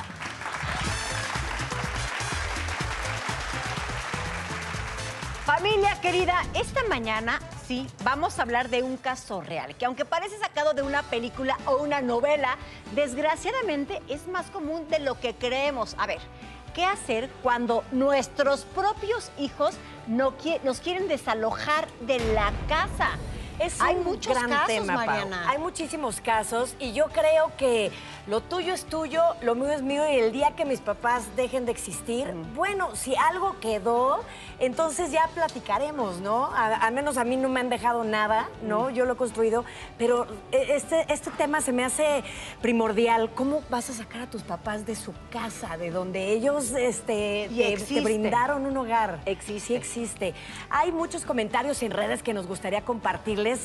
Familia 5.45 6.01
querida, 6.01 6.41
esta 6.55 6.85
mañana 6.89 7.41
sí 7.67 7.89
vamos 8.05 8.39
a 8.39 8.43
hablar 8.43 8.69
de 8.69 8.85
un 8.85 8.97
caso 8.97 9.41
real, 9.41 9.75
que 9.75 9.85
aunque 9.85 10.05
parece 10.05 10.39
sacado 10.39 10.73
de 10.73 10.83
una 10.83 11.03
película 11.03 11.59
o 11.67 11.79
una 11.79 12.01
novela, 12.01 12.57
desgraciadamente 12.95 14.01
es 14.09 14.29
más 14.29 14.53
común 14.53 14.87
de 14.89 15.01
lo 15.01 15.19
que 15.19 15.35
creemos. 15.35 15.97
A 15.99 16.07
ver, 16.07 16.21
¿qué 16.77 16.85
hacer 16.85 17.29
cuando 17.43 17.83
nuestros 17.91 18.67
propios 18.67 19.33
hijos 19.37 19.75
no 20.07 20.33
nos 20.63 20.79
quieren 20.79 21.09
desalojar 21.09 21.89
de 22.03 22.21
la 22.35 22.53
casa? 22.69 23.11
Es 23.59 23.81
Hay 23.81 23.97
un 23.97 24.05
muchos 24.05 24.35
gran 24.35 24.51
casos, 24.51 24.67
tema. 24.67 24.95
Mariana. 24.95 25.49
Hay 25.49 25.59
muchísimos 25.59 26.21
casos 26.21 26.75
y 26.79 26.93
yo 26.93 27.07
creo 27.07 27.53
que 27.57 27.91
lo 28.27 28.41
tuyo 28.41 28.73
es 28.75 28.85
tuyo, 28.85 29.23
lo 29.41 29.55
mío 29.55 29.71
es 29.71 29.83
mío 29.83 30.03
y 30.11 30.17
el 30.17 30.33
día 30.33 30.53
que 30.57 30.65
mis 30.65 30.81
papás 30.81 31.25
dejen 31.37 31.67
de 31.67 31.73
existir, 31.73 32.33
bueno, 32.55 32.95
si 32.95 33.15
algo 33.17 33.57
quedó, 33.61 34.21
entonces 34.61 35.11
ya 35.11 35.29
platicaremos, 35.35 36.21
¿no? 36.21 36.47
A- 36.47 36.75
al 36.77 36.95
menos 36.95 37.17
a 37.19 37.25
mí 37.25 37.37
no 37.37 37.49
me 37.49 37.61
han 37.61 37.69
dejado 37.69 38.05
nada, 38.05 38.49
¿no? 38.63 38.91
Yo 38.91 39.05
lo 39.07 39.15
he 39.15 39.17
construido, 39.17 39.65
pero 39.99 40.27
e- 40.53 40.75
este, 40.77 41.13
este 41.13 41.31
tema 41.33 41.61
se 41.61 41.73
me 41.73 41.85
hace 41.85 42.23
primordial. 42.61 43.31
¿Cómo 43.35 43.63
vas 43.71 43.91
a 43.91 43.93
sacar 43.93 44.23
a 44.23 44.27
tus 44.31 44.43
papás 44.43 44.87
de 44.87 44.95
su 44.95 45.13
casa, 45.31 45.77
de 45.77 45.91
donde 45.91 46.31
ellos 46.33 46.71
este, 46.73 47.49
te- 47.89 48.01
brindaron 48.01 48.67
un 48.67 48.77
hogar? 48.77 49.21
Existe. 49.27 49.53
Sí 49.63 49.75
existe. 49.75 50.35
Hay 50.71 50.91
muchos 50.93 51.25
comentarios 51.25 51.83
en 51.83 51.91
redes 51.93 52.23
que 52.23 52.33
nos 52.35 52.47
gustaría 52.47 52.83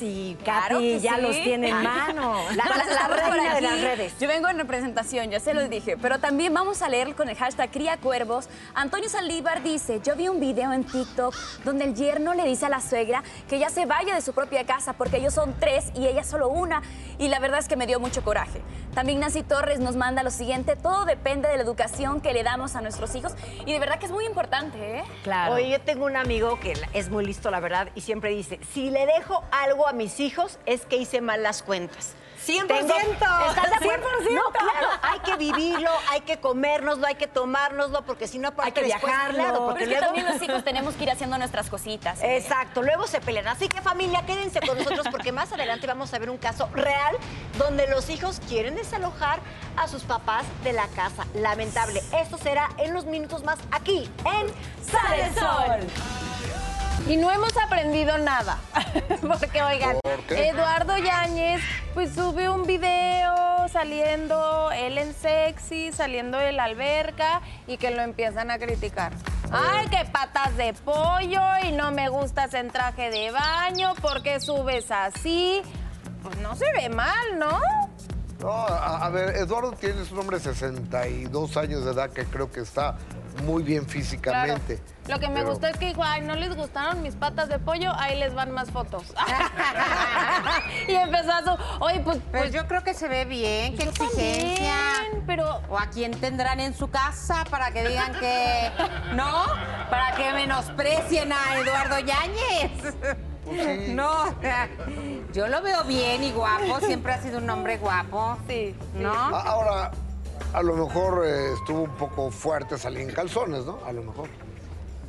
y 0.01 0.38
Claro 0.43 0.75
Katy 0.78 0.80
que 0.93 0.99
ya 0.99 1.15
sí. 1.15 1.21
los 1.21 1.32
tiene 1.36 1.69
en 1.69 1.84
mano. 1.84 2.36
La- 2.55 2.65
la- 2.65 2.86
la 2.86 3.07
por 3.07 3.17
reina 3.17 3.55
de 3.55 3.61
las 3.61 3.82
redes. 3.82 4.13
Yo 4.19 4.28
vengo 4.28 4.47
en 4.49 4.57
representación, 4.57 5.30
ya 5.30 5.39
se 5.39 5.53
los 5.53 5.69
dije, 5.69 5.97
pero 5.97 6.19
también 6.19 6.53
vamos 6.53 6.82
a 6.82 6.89
leer 6.89 7.15
con 7.15 7.30
el 7.30 7.36
hashtag 7.36 7.69
Cría 7.71 7.97
Cuervos. 7.97 8.49
Antonio 8.73 9.09
Saldívar 9.09 9.61
dice, 9.63 10.01
yo 10.03 10.15
vi 10.15 10.28
un 10.30 10.39
video 10.39 10.73
en 10.73 10.84
TikTok 10.84 11.34
donde 11.63 11.86
el 11.86 11.95
yerno 11.95 12.34
le 12.34 12.43
dice 12.45 12.65
a 12.65 12.69
la 12.69 12.82
suegra 12.82 13.23
que 13.49 13.59
ya 13.59 13.69
se 13.69 13.86
vaya 13.86 14.15
de 14.15 14.21
su 14.21 14.34
propia 14.34 14.65
casa 14.65 14.93
porque 14.93 15.17
ellos 15.17 15.34
son 15.34 15.53
tres 15.59 15.86
y 15.95 16.07
ella 16.07 16.23
solo 16.23 16.49
una. 16.49 16.82
Y 17.19 17.28
la 17.30 17.39
verdad 17.39 17.59
es 17.59 17.67
que 17.67 17.75
me 17.75 17.88
dio 17.88 17.99
mucho 17.99 18.23
coraje. 18.23 18.61
También 18.93 19.19
Nancy 19.19 19.43
Torres 19.43 19.80
nos 19.80 19.95
manda 19.95 20.23
lo 20.23 20.32
siguiente, 20.32 20.75
todo 20.75 21.05
depende 21.05 21.47
de 21.47 21.57
la 21.57 21.63
educación 21.63 22.19
que 22.21 22.34
le 22.34 22.43
damos 22.43 22.75
a 22.75 22.82
nuestros 22.82 23.13
hijos 23.15 23.34
y 23.65 23.71
de 23.71 23.80
verdad 23.80 23.99
que 23.99 24.07
es 24.07 24.11
muy 24.11 24.25
importante, 24.25 24.99
¿eh? 24.99 25.03
Claro. 25.23 25.53
Oye, 25.55 25.69
yo 25.69 25.82
tengo 25.82 26.05
un 26.05 26.15
amigo 26.15 26.59
que 26.59 26.73
es 26.93 27.09
muy 27.09 27.23
listo, 27.25 27.51
la 27.51 27.59
verdad, 27.59 27.89
y 27.93 28.01
siempre 28.01 28.32
dice, 28.32 28.59
si 28.73 28.89
le 28.89 29.05
dejo 29.05 29.43
algo 29.68 29.88
a 29.88 29.93
mis 29.93 30.20
hijos 30.20 30.57
es 30.65 30.86
que 30.86 30.97
hice 30.97 31.22
mal 31.22 31.43
las 31.43 31.61
cuentas. 31.63 32.13
100%. 32.45 32.68
Tengo- 32.68 32.93
¿Estás 33.49 33.70
de 33.72 33.76
acuerdo? 33.76 34.07
100%. 34.22 34.32
No, 34.36 34.51
claro, 34.51 34.88
hay 35.01 35.20
que 35.20 35.36
vivirlo, 35.36 35.89
hay 36.09 36.22
que 36.22 36.38
comérnoslo, 36.39 37.05
hay 37.05 37.15
que 37.15 37.28
tomárnoslo, 37.28 38.03
porque 38.05 38.26
si 38.26 38.39
no, 38.39 38.47
aparte 38.49 38.68
Hay 38.70 38.72
que 38.72 38.93
después, 38.93 39.03
viajarlo. 39.11 39.34
claro, 39.38 39.53
Pero 39.53 39.65
porque 39.65 39.84
que 39.84 39.89
luego... 39.89 40.05
también 40.05 40.26
los 40.28 40.41
hijos 40.41 40.63
tenemos 40.63 40.95
que 40.95 41.03
ir 41.03 41.11
haciendo 41.11 41.38
nuestras 41.38 41.70
cositas. 41.70 42.22
¿eh? 42.22 42.38
Exacto, 42.38 42.84
luego 42.84 43.05
se 43.05 43.20
pelean. 43.20 43.49
Así 43.49 43.68
que 43.68 43.82
familia, 43.82 44.26
quédense 44.26 44.61
con 44.61 44.78
nosotros 44.78 45.07
porque 45.11 45.34
más 45.34 45.51
adelante 45.51 45.88
vamos 45.88 46.13
a 46.13 46.20
ver 46.20 46.30
un 46.30 46.38
caso 46.38 46.70
real 46.74 47.18
donde 47.57 47.86
los 47.88 48.09
hijos 48.09 48.39
quieren 48.47 48.76
desalojar 48.76 49.39
a 49.76 49.89
sus 49.89 50.03
papás 50.03 50.45
de 50.63 50.72
la 50.72 50.88
casa. 50.89 51.26
Lamentable. 51.34 52.01
Esto 52.18 52.38
será 52.38 52.70
en 52.78 52.93
los 52.93 53.03
minutos 53.05 53.43
más 53.43 53.59
aquí 53.72 54.09
en 54.24 54.47
Sale 54.89 55.24
el 55.24 55.36
Sol. 55.36 56.07
Y 57.07 57.15
no 57.17 57.31
hemos 57.31 57.55
aprendido 57.57 58.17
nada. 58.17 58.57
Porque, 59.21 59.61
oigan, 59.61 59.97
¿Por 60.01 60.19
qué? 60.23 60.49
Eduardo 60.49 60.97
Yáñez, 60.97 61.61
pues 61.93 62.13
sube 62.13 62.49
un 62.49 62.65
video 62.65 63.67
saliendo 63.69 64.71
él 64.71 64.97
en 64.97 65.13
sexy, 65.13 65.91
saliendo 65.91 66.37
de 66.37 66.51
la 66.51 66.65
alberca 66.65 67.41
y 67.67 67.77
que 67.77 67.91
lo 67.91 68.01
empiezan 68.01 68.51
a 68.51 68.57
criticar. 68.57 69.13
Ay, 69.51 69.87
que 69.87 70.03
patas 70.11 70.57
de 70.57 70.73
pollo 70.73 71.41
y 71.63 71.71
no 71.71 71.91
me 71.91 72.09
gustas 72.09 72.53
en 72.53 72.69
traje 72.69 73.09
de 73.09 73.31
baño, 73.31 73.93
¿por 74.01 74.21
qué 74.23 74.39
subes 74.39 74.91
así? 74.91 75.61
Pues 76.23 76.37
no 76.39 76.55
se 76.55 76.65
ve 76.73 76.89
mal, 76.89 77.39
¿no? 77.39 77.61
No, 78.39 78.51
a, 78.51 79.05
a 79.05 79.09
ver, 79.09 79.35
Eduardo 79.37 79.71
tiene 79.71 80.01
un 80.11 80.19
hombre 80.19 80.37
de 80.37 80.43
62 80.43 81.57
años 81.57 81.85
de 81.85 81.91
edad 81.91 82.09
que 82.11 82.25
creo 82.25 82.51
que 82.51 82.59
está 82.59 82.95
muy 83.43 83.63
bien 83.63 83.85
físicamente. 83.88 84.81
Lo 85.07 85.19
que 85.19 85.27
me 85.29 85.35
Pero- 85.35 85.51
gustó 85.51 85.67
es 85.67 85.77
que 85.77 85.85
dijo, 85.88 86.03
ay, 86.03 86.21
no 86.21 86.35
les 86.35 86.53
gustaron 86.55 87.01
mis 87.01 87.15
patas 87.15 87.47
de 87.47 87.59
pollo, 87.59 87.93
ahí 87.97 88.17
les 88.19 88.33
van 88.33 88.51
más 88.51 88.69
fotos. 88.71 89.03
y 90.88 90.93
empezó 90.93 91.31
a 91.31 91.43
su, 91.43 91.57
oye, 91.79 91.99
pues, 92.01 92.17
Pues 92.31 92.51
yo 92.51 92.67
creo 92.67 92.83
que 92.83 92.93
se 92.93 93.07
ve 93.07 93.25
bien, 93.25 93.77
qué 93.77 93.83
exigencia. 93.83 94.75
pero... 95.25 95.61
O 95.69 95.77
a 95.77 95.88
quién 95.88 96.11
tendrán 96.11 96.59
en 96.59 96.73
su 96.73 96.89
casa 96.89 97.43
para 97.49 97.71
que 97.71 97.88
digan 97.88 98.13
que... 98.19 98.69
¿No? 99.15 99.43
Para 99.89 100.13
que 100.15 100.31
menosprecien 100.33 101.31
a 101.31 101.59
Eduardo 101.59 101.99
Yáñez. 101.99 102.71
No, 103.91 104.23
o 104.23 104.41
sea, 104.41 104.67
yo 105.31 105.47
lo 105.47 105.61
veo 105.61 105.85
bien 105.85 106.21
y 106.21 106.31
guapo, 106.33 106.81
siempre 106.81 107.13
ha 107.13 107.21
sido 107.21 107.38
un 107.38 107.49
hombre 107.49 107.77
guapo. 107.77 108.38
Sí. 108.45 108.75
¿No? 108.95 109.13
Ahora, 109.13 109.91
a 110.58 110.64
lo 110.64 110.74
mejor 110.76 111.24
eh, 111.24 111.53
estuvo 111.53 111.84
un 111.84 111.91
poco 111.91 112.32
fuerte 112.32 112.80
salir 112.80 113.01
en 113.01 113.12
calzones, 113.14 113.64
¿no? 113.66 113.78
A 113.86 113.91
lo 113.91 114.01
mejor. 114.01 114.28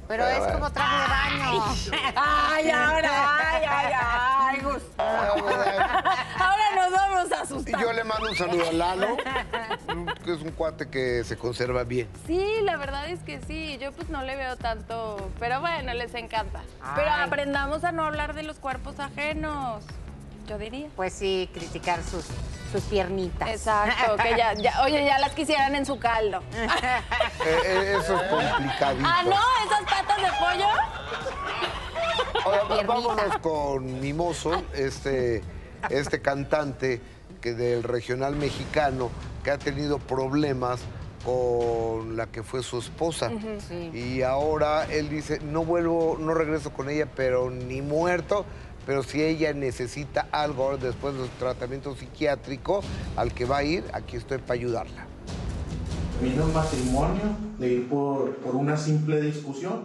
Pero 0.07 0.27
es 0.27 0.41
como 0.53 0.71
traje 0.71 1.03
de 1.03 1.09
baño. 1.09 1.65
Ay, 2.17 2.71
ahora, 2.71 3.11
ay, 3.39 3.63
ay, 3.69 3.93
ay, 3.99 4.61
Gus. 4.63 4.83
Ahora 4.99 6.65
nos 6.77 6.93
vamos 6.93 7.33
a 7.33 7.37
Y 7.37 7.43
asustar. 7.43 7.81
yo 7.81 7.93
le 7.93 8.05
mando 8.05 8.29
un 8.31 8.37
saludo 8.37 8.69
a 8.69 8.73
Lalo, 8.73 9.17
que 10.25 10.33
es 10.35 10.41
un 10.43 10.51
cuate 10.53 10.89
que 10.89 11.25
se 11.25 11.37
conserva 11.39 11.85
bien. 11.85 12.09
Sí, 12.27 12.43
la 12.63 12.77
verdad 12.77 13.09
es 13.09 13.21
que 13.21 13.41
sí. 13.47 13.79
Yo 13.81 13.93
pues 13.93 14.09
no 14.11 14.23
le 14.23 14.37
veo 14.37 14.57
tanto, 14.57 15.31
pero 15.39 15.61
bueno, 15.61 15.93
les 15.95 16.15
encanta. 16.15 16.61
Pero 16.95 17.11
aprendamos 17.11 17.85
a 17.85 17.93
no 17.93 18.05
hablar 18.05 18.35
de 18.35 18.43
los 18.45 18.59
cuerpos 18.59 18.99
ajenos. 19.01 19.83
Yo 20.49 20.59
diría. 20.59 20.89
Pues 20.97 21.13
sí, 21.13 21.49
criticar 21.53 22.03
sus, 22.03 22.25
sus 22.73 22.83
piernitas. 22.85 23.49
Exacto, 23.51 24.17
que 24.17 24.31
ya, 24.37 24.55
ya- 24.55 24.83
oye, 24.83 25.05
ya 25.05 25.19
las 25.19 25.33
quisieran 25.33 25.75
en 25.75 25.85
su 25.87 25.99
caldo. 25.99 26.43
Eh, 27.47 27.59
eh, 27.65 27.97
eso 28.01 28.17
es 28.17 28.23
complicadito. 28.29 29.07
ah, 29.09 29.23
no, 29.25 29.37
esas 29.65 29.83
patas 29.85 30.17
de 30.17 30.29
pollo. 30.39 30.67
Va- 32.47 32.83
vámonos 32.83 33.39
con 33.39 34.01
Mimoso, 34.01 34.63
este, 34.75 35.43
este 35.89 36.21
cantante 36.21 37.01
que 37.41 37.55
del 37.55 37.85
regional 37.85 38.35
mexicano 38.35 39.11
que 39.45 39.53
ha 39.53 39.59
tenido 39.59 39.99
problemas 39.99 40.81
con 41.25 42.17
la 42.17 42.27
que 42.27 42.43
fue 42.43 42.63
su 42.63 42.79
esposa. 42.81 43.31
Sí. 43.69 43.91
Y 43.95 44.23
ahora 44.23 44.85
él 44.91 45.09
dice, 45.09 45.39
no 45.41 45.65
vuelvo, 45.65 46.17
no 46.19 46.35
regreso 46.35 46.73
con 46.73 46.91
ella, 46.91 47.07
pero 47.15 47.51
ni 47.51 47.81
muerto. 47.83 48.45
Pero 48.89 49.03
si 49.03 49.23
ella 49.23 49.53
necesita 49.53 50.29
algo 50.33 50.79
después 50.79 51.15
del 51.15 51.29
tratamiento 51.39 51.95
psiquiátrico 51.95 52.81
al 53.17 53.35
que 53.35 53.45
va 53.45 53.59
a 53.59 53.63
ir, 53.63 53.85
aquí 53.93 54.17
estoy 54.17 54.39
para 54.39 54.55
ayudarla. 54.55 55.07
Vino 56.23 56.47
un 56.47 56.55
matrimonio 56.55 57.37
de 57.59 57.71
ir 57.71 57.89
por, 57.91 58.37
por 58.37 58.57
una 58.57 58.79
simple 58.79 59.21
discusión 59.21 59.83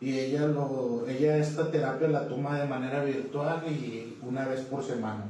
y 0.00 0.18
ella, 0.18 0.46
lo, 0.46 1.04
ella 1.06 1.36
esta 1.36 1.70
terapia 1.70 2.08
la 2.08 2.28
toma 2.28 2.58
de 2.58 2.66
manera 2.66 3.04
virtual 3.04 3.62
y 3.68 4.16
una 4.22 4.46
vez 4.46 4.62
por 4.62 4.82
semana. 4.82 5.26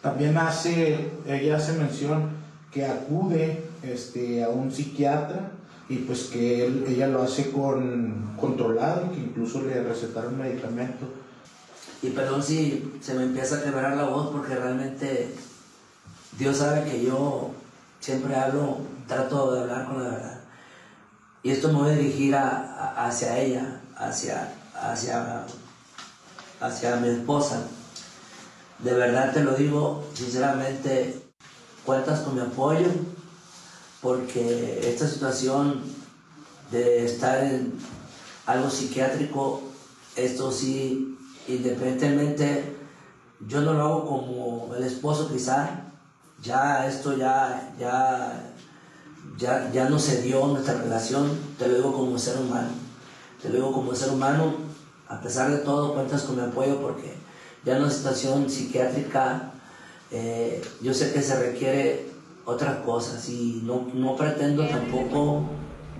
También 0.00 0.38
hace, 0.38 1.10
ella 1.26 1.56
hace 1.56 1.72
mención 1.72 2.30
que 2.70 2.86
acude 2.86 3.64
este, 3.82 4.44
a 4.44 4.48
un 4.48 4.70
psiquiatra 4.70 5.50
y 5.88 5.96
pues 5.96 6.26
que 6.26 6.66
ella 6.86 7.08
lo 7.08 7.20
hace 7.20 7.50
con 7.50 8.36
controlado, 8.36 9.10
que 9.10 9.18
incluso 9.18 9.62
le 9.62 9.82
recetaron 9.82 10.38
medicamento. 10.38 11.19
Y 12.02 12.10
perdón 12.10 12.42
si 12.42 12.98
se 13.02 13.14
me 13.14 13.24
empieza 13.24 13.56
a 13.56 13.62
quebrar 13.62 13.96
la 13.96 14.04
voz 14.04 14.30
porque 14.30 14.54
realmente 14.54 15.34
Dios 16.38 16.56
sabe 16.58 16.90
que 16.90 17.04
yo 17.04 17.50
siempre 18.00 18.34
hablo, 18.34 18.78
trato 19.06 19.52
de 19.52 19.60
hablar 19.60 19.86
con 19.86 20.02
la 20.02 20.10
verdad. 20.10 20.40
Y 21.42 21.50
esto 21.50 21.68
me 21.68 21.74
voy 21.80 21.90
a 21.90 21.96
dirigir 21.96 22.34
a- 22.34 23.06
hacia 23.06 23.38
ella, 23.38 23.80
hacia, 23.96 24.52
hacia, 24.74 25.44
hacia 26.60 26.96
mi 26.96 27.08
esposa. 27.08 27.62
De 28.78 28.94
verdad 28.94 29.32
te 29.32 29.44
lo 29.44 29.52
digo, 29.54 30.02
sinceramente, 30.14 31.22
cuentas 31.84 32.20
con 32.20 32.34
mi 32.34 32.40
apoyo 32.40 32.88
porque 34.00 34.80
esta 34.88 35.06
situación 35.06 35.82
de 36.70 37.04
estar 37.04 37.44
en 37.44 37.74
algo 38.46 38.70
psiquiátrico, 38.70 39.62
esto 40.16 40.50
sí, 40.50 41.18
independientemente, 41.48 42.76
yo 43.46 43.60
no 43.62 43.74
lo 43.74 43.82
hago 43.82 44.06
como 44.06 44.74
el 44.74 44.84
esposo 44.84 45.30
quizá, 45.30 45.68
ya 46.42 46.86
esto 46.86 47.16
ya, 47.16 47.74
ya, 47.78 48.52
ya, 49.38 49.70
ya 49.72 49.88
no 49.88 49.98
se 49.98 50.22
dio 50.22 50.46
nuestra 50.46 50.74
relación, 50.74 51.38
te 51.58 51.68
lo 51.68 51.74
digo 51.74 51.92
como 51.92 52.18
ser 52.18 52.38
humano, 52.38 52.70
te 53.40 53.48
lo 53.48 53.54
digo 53.56 53.72
como 53.72 53.94
ser 53.94 54.10
humano, 54.10 54.54
a 55.08 55.20
pesar 55.20 55.50
de 55.50 55.58
todo 55.58 55.94
cuentas 55.94 56.22
con 56.22 56.36
mi 56.36 56.42
apoyo 56.42 56.80
porque 56.80 57.14
ya 57.64 57.76
en 57.76 57.82
una 57.82 57.90
situación 57.90 58.48
psiquiátrica 58.48 59.52
eh, 60.10 60.62
yo 60.80 60.94
sé 60.94 61.12
que 61.12 61.22
se 61.22 61.38
requiere 61.38 62.10
otras 62.44 62.78
cosas 62.84 63.28
y 63.28 63.60
no, 63.64 63.86
no 63.94 64.16
pretendo 64.16 64.66
tampoco... 64.66 65.42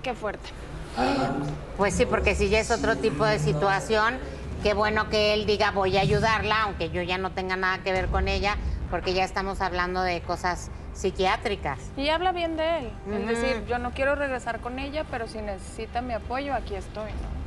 Qué 0.01 0.13
fuerte. 0.13 0.49
ah, 0.97 1.33
Pues 1.77 1.93
sí, 1.93 2.05
porque 2.05 2.35
si 2.35 2.49
ya 2.49 2.59
es 2.59 2.71
otro 2.71 2.97
tipo 2.97 3.23
de 3.25 3.39
situación, 3.39 4.15
qué 4.61 4.73
bueno 4.73 5.09
que 5.09 5.33
él 5.33 5.45
diga 5.45 5.71
voy 5.71 5.97
a 5.97 6.01
ayudarla, 6.01 6.63
aunque 6.63 6.89
yo 6.89 7.01
ya 7.01 7.17
no 7.17 7.31
tenga 7.31 7.55
nada 7.55 7.79
que 7.83 7.91
ver 7.91 8.07
con 8.07 8.27
ella, 8.27 8.57
porque 8.89 9.13
ya 9.13 9.23
estamos 9.23 9.61
hablando 9.61 10.01
de 10.01 10.21
cosas 10.21 10.69
psiquiátricas. 10.93 11.79
Y 11.97 12.09
habla 12.09 12.31
bien 12.31 12.57
de 12.57 12.79
él. 12.79 12.91
Es 13.11 13.27
decir, 13.27 13.65
yo 13.67 13.79
no 13.79 13.91
quiero 13.91 14.15
regresar 14.15 14.59
con 14.59 14.79
ella, 14.79 15.05
pero 15.09 15.27
si 15.27 15.39
necesita 15.41 16.01
mi 16.01 16.13
apoyo, 16.13 16.53
aquí 16.53 16.75
estoy, 16.75 17.11
¿no? 17.11 17.41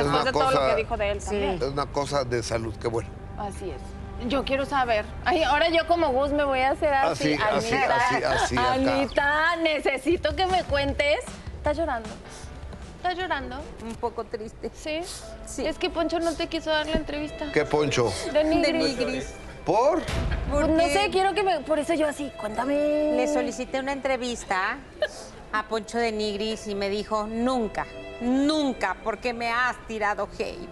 Es 0.00 0.04
Después 0.04 0.24
de 0.24 0.32
todo 0.32 0.50
lo 0.50 0.66
que 0.68 0.76
dijo 0.76 0.96
de 0.96 1.10
él 1.10 1.22
también. 1.22 1.54
Es 1.54 1.62
una 1.62 1.86
cosa 1.86 2.24
de 2.24 2.42
salud, 2.42 2.74
qué 2.80 2.88
bueno. 2.88 3.08
Así 3.38 3.70
es. 3.70 4.28
Yo 4.28 4.44
quiero 4.44 4.64
saber. 4.64 5.04
Ay, 5.24 5.42
ahora 5.42 5.68
yo 5.68 5.86
como 5.86 6.08
Gus 6.08 6.32
me 6.32 6.44
voy 6.44 6.60
a 6.60 6.70
hacer 6.70 6.94
así. 6.94 7.34
Así, 7.34 7.42
así, 7.42 7.74
Anita, 7.74 7.96
así, 7.96 8.24
así. 8.24 8.56
Anita, 8.56 9.56
necesito 9.56 10.34
que 10.36 10.46
me 10.46 10.62
cuentes. 10.64 11.18
¿Estás 11.56 11.76
llorando? 11.76 12.08
¿Estás 13.04 13.18
llorando? 13.18 13.56
Un 13.82 13.94
poco 13.96 14.24
triste. 14.24 14.70
¿Sí? 14.72 15.00
Sí. 15.44 15.66
Es 15.66 15.76
que 15.76 15.90
Poncho 15.90 16.18
no 16.20 16.32
te 16.32 16.46
quiso 16.46 16.70
dar 16.70 16.86
la 16.86 16.96
entrevista. 16.96 17.52
¿Qué 17.52 17.66
poncho? 17.66 18.10
De 18.32 18.42
Nigris. 18.44 18.96
De 18.96 19.04
Nigris. 19.04 19.34
¿Por? 19.66 20.02
Pues 20.50 20.68
no 20.68 20.80
sé, 20.80 21.10
quiero 21.12 21.34
que 21.34 21.42
me... 21.42 21.60
Por 21.60 21.78
eso 21.78 21.92
yo 21.92 22.08
así, 22.08 22.32
cuéntame. 22.40 23.12
Le 23.14 23.30
solicité 23.30 23.80
una 23.80 23.92
entrevista 23.92 24.78
a 25.52 25.68
Poncho 25.68 25.98
de 25.98 26.12
Nigris 26.12 26.66
y 26.66 26.74
me 26.74 26.88
dijo, 26.88 27.26
nunca, 27.26 27.86
nunca, 28.22 28.96
porque 29.04 29.34
me 29.34 29.50
has 29.50 29.76
tirado 29.86 30.26
hate. 30.38 30.66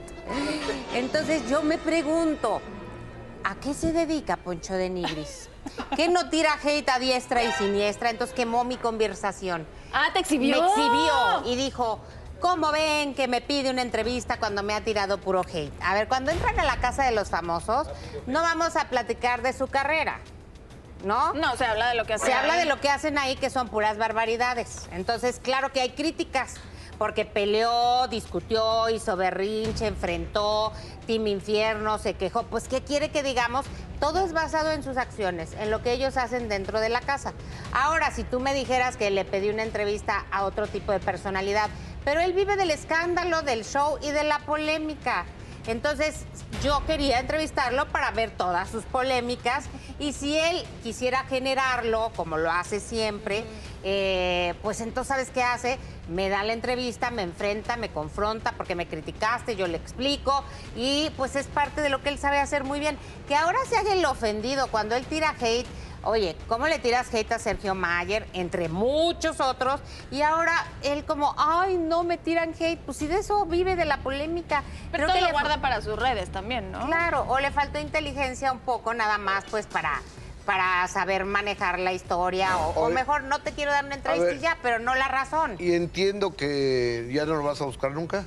Entonces 0.94 1.46
yo 1.50 1.62
me 1.62 1.76
pregunto, 1.76 2.62
¿a 3.44 3.56
qué 3.56 3.74
se 3.74 3.92
dedica 3.92 4.38
Poncho 4.38 4.72
de 4.72 4.88
Nigris? 4.88 5.50
¿Qué 5.96 6.08
no 6.08 6.30
tira 6.30 6.58
hate 6.64 6.88
a 6.88 6.98
diestra 6.98 7.44
y 7.44 7.52
siniestra? 7.52 8.08
Entonces 8.08 8.34
quemó 8.34 8.64
mi 8.64 8.78
conversación. 8.78 9.66
Ah, 9.92 10.08
te 10.14 10.20
exhibió. 10.20 10.62
Me 10.62 10.66
exhibió 10.66 11.52
y 11.52 11.56
dijo, 11.56 12.00
¿cómo 12.42 12.72
ven 12.72 13.14
que 13.14 13.28
me 13.28 13.40
pide 13.40 13.70
una 13.70 13.80
entrevista 13.80 14.38
cuando 14.38 14.62
me 14.62 14.74
ha 14.74 14.82
tirado 14.82 15.16
puro 15.18 15.40
hate? 15.40 15.72
A 15.80 15.94
ver, 15.94 16.08
cuando 16.08 16.32
entran 16.32 16.58
a 16.60 16.64
la 16.64 16.76
casa 16.76 17.04
de 17.04 17.12
los 17.12 17.30
famosos, 17.30 17.86
no 18.26 18.42
vamos 18.42 18.76
a 18.76 18.88
platicar 18.88 19.40
de 19.40 19.54
su 19.54 19.68
carrera. 19.68 20.20
¿No? 21.04 21.32
No, 21.34 21.56
se 21.56 21.64
habla 21.64 21.88
de 21.88 21.94
lo 21.96 22.04
que 22.04 22.14
hacen 22.14 22.28
Se 22.28 22.32
habla 22.32 22.54
ahí. 22.54 22.60
de 22.60 22.66
lo 22.66 22.80
que 22.80 22.88
hacen 22.88 23.18
ahí, 23.18 23.34
que 23.36 23.50
son 23.50 23.68
puras 23.68 23.96
barbaridades. 23.98 24.88
Entonces, 24.92 25.40
claro 25.42 25.72
que 25.72 25.80
hay 25.80 25.90
críticas, 25.90 26.54
porque 26.96 27.24
peleó, 27.24 28.06
discutió, 28.06 28.88
hizo 28.88 29.16
berrinche, 29.16 29.86
enfrentó, 29.88 30.72
Team 31.06 31.26
Infierno, 31.26 31.98
se 31.98 32.14
quejó. 32.14 32.44
Pues, 32.44 32.68
¿qué 32.68 32.82
quiere 32.82 33.10
que 33.10 33.24
digamos? 33.24 33.66
Todo 33.98 34.24
es 34.24 34.32
basado 34.32 34.70
en 34.70 34.84
sus 34.84 34.96
acciones, 34.96 35.54
en 35.54 35.72
lo 35.72 35.82
que 35.82 35.92
ellos 35.92 36.16
hacen 36.16 36.48
dentro 36.48 36.78
de 36.78 36.88
la 36.88 37.00
casa. 37.00 37.32
Ahora, 37.72 38.12
si 38.12 38.22
tú 38.22 38.38
me 38.38 38.54
dijeras 38.54 38.96
que 38.96 39.10
le 39.10 39.24
pedí 39.24 39.50
una 39.50 39.64
entrevista 39.64 40.24
a 40.30 40.44
otro 40.44 40.68
tipo 40.68 40.92
de 40.92 41.00
personalidad, 41.00 41.68
pero 42.04 42.20
él 42.20 42.32
vive 42.32 42.56
del 42.56 42.70
escándalo, 42.70 43.42
del 43.42 43.64
show 43.64 43.98
y 44.02 44.10
de 44.10 44.24
la 44.24 44.38
polémica. 44.40 45.24
Entonces, 45.66 46.24
yo 46.62 46.84
quería 46.86 47.20
entrevistarlo 47.20 47.86
para 47.88 48.10
ver 48.10 48.30
todas 48.30 48.68
sus 48.68 48.84
polémicas 48.84 49.66
y 50.00 50.12
si 50.12 50.36
él 50.36 50.64
quisiera 50.82 51.24
generarlo, 51.24 52.10
como 52.16 52.36
lo 52.36 52.50
hace 52.50 52.80
siempre, 52.80 53.44
eh, 53.84 54.54
pues 54.62 54.80
entonces, 54.80 55.08
¿sabes 55.08 55.30
qué 55.30 55.42
hace? 55.42 55.78
Me 56.08 56.28
da 56.28 56.42
la 56.42 56.52
entrevista, 56.52 57.10
me 57.12 57.22
enfrenta, 57.22 57.76
me 57.76 57.90
confronta 57.90 58.52
porque 58.56 58.74
me 58.74 58.88
criticaste, 58.88 59.54
yo 59.54 59.68
le 59.68 59.76
explico 59.76 60.44
y 60.76 61.10
pues 61.16 61.36
es 61.36 61.46
parte 61.46 61.80
de 61.80 61.88
lo 61.90 62.02
que 62.02 62.08
él 62.08 62.18
sabe 62.18 62.38
hacer 62.38 62.64
muy 62.64 62.80
bien. 62.80 62.98
Que 63.28 63.36
ahora 63.36 63.58
se 63.68 63.76
haga 63.76 63.92
el 63.92 64.04
ofendido 64.04 64.66
cuando 64.68 64.96
él 64.96 65.04
tira 65.06 65.34
hate, 65.40 65.66
Oye, 66.04 66.36
¿cómo 66.48 66.66
le 66.66 66.78
tiras 66.80 67.12
hate 67.14 67.30
a 67.32 67.38
Sergio 67.38 67.74
Mayer, 67.76 68.26
entre 68.32 68.68
muchos 68.68 69.40
otros? 69.40 69.80
Y 70.10 70.22
ahora 70.22 70.52
él 70.82 71.04
como, 71.04 71.34
ay, 71.38 71.76
no 71.76 72.02
me 72.02 72.18
tiran 72.18 72.54
hate. 72.58 72.80
Pues 72.80 72.98
si 72.98 73.06
de 73.06 73.18
eso 73.20 73.46
vive 73.46 73.76
de 73.76 73.84
la 73.84 73.98
polémica. 73.98 74.64
Pero 74.90 75.04
Creo 75.04 75.08
todo 75.08 75.14
que 75.16 75.20
lo 75.20 75.26
le- 75.28 75.32
guarda 75.32 75.60
para 75.60 75.80
sus 75.80 75.96
redes 75.98 76.30
también, 76.30 76.72
¿no? 76.72 76.86
Claro, 76.86 77.24
o 77.28 77.38
le 77.38 77.50
faltó 77.52 77.78
inteligencia 77.78 78.50
un 78.50 78.58
poco 78.60 78.94
nada 78.94 79.16
más, 79.18 79.44
pues 79.48 79.66
para, 79.66 80.02
para 80.44 80.88
saber 80.88 81.24
manejar 81.24 81.78
la 81.78 81.92
historia. 81.92 82.56
O, 82.58 82.86
o 82.86 82.90
mejor 82.90 83.22
no 83.22 83.38
te 83.40 83.52
quiero 83.52 83.70
dar 83.70 83.84
una 83.84 83.94
entrevista 83.94 84.26
ver. 84.26 84.36
y 84.36 84.40
ya, 84.40 84.58
pero 84.60 84.80
no 84.80 84.96
la 84.96 85.06
razón. 85.06 85.54
Y 85.60 85.74
entiendo 85.74 86.34
que 86.34 87.08
ya 87.12 87.26
no 87.26 87.34
lo 87.36 87.44
vas 87.44 87.60
a 87.60 87.64
buscar 87.64 87.92
nunca. 87.92 88.24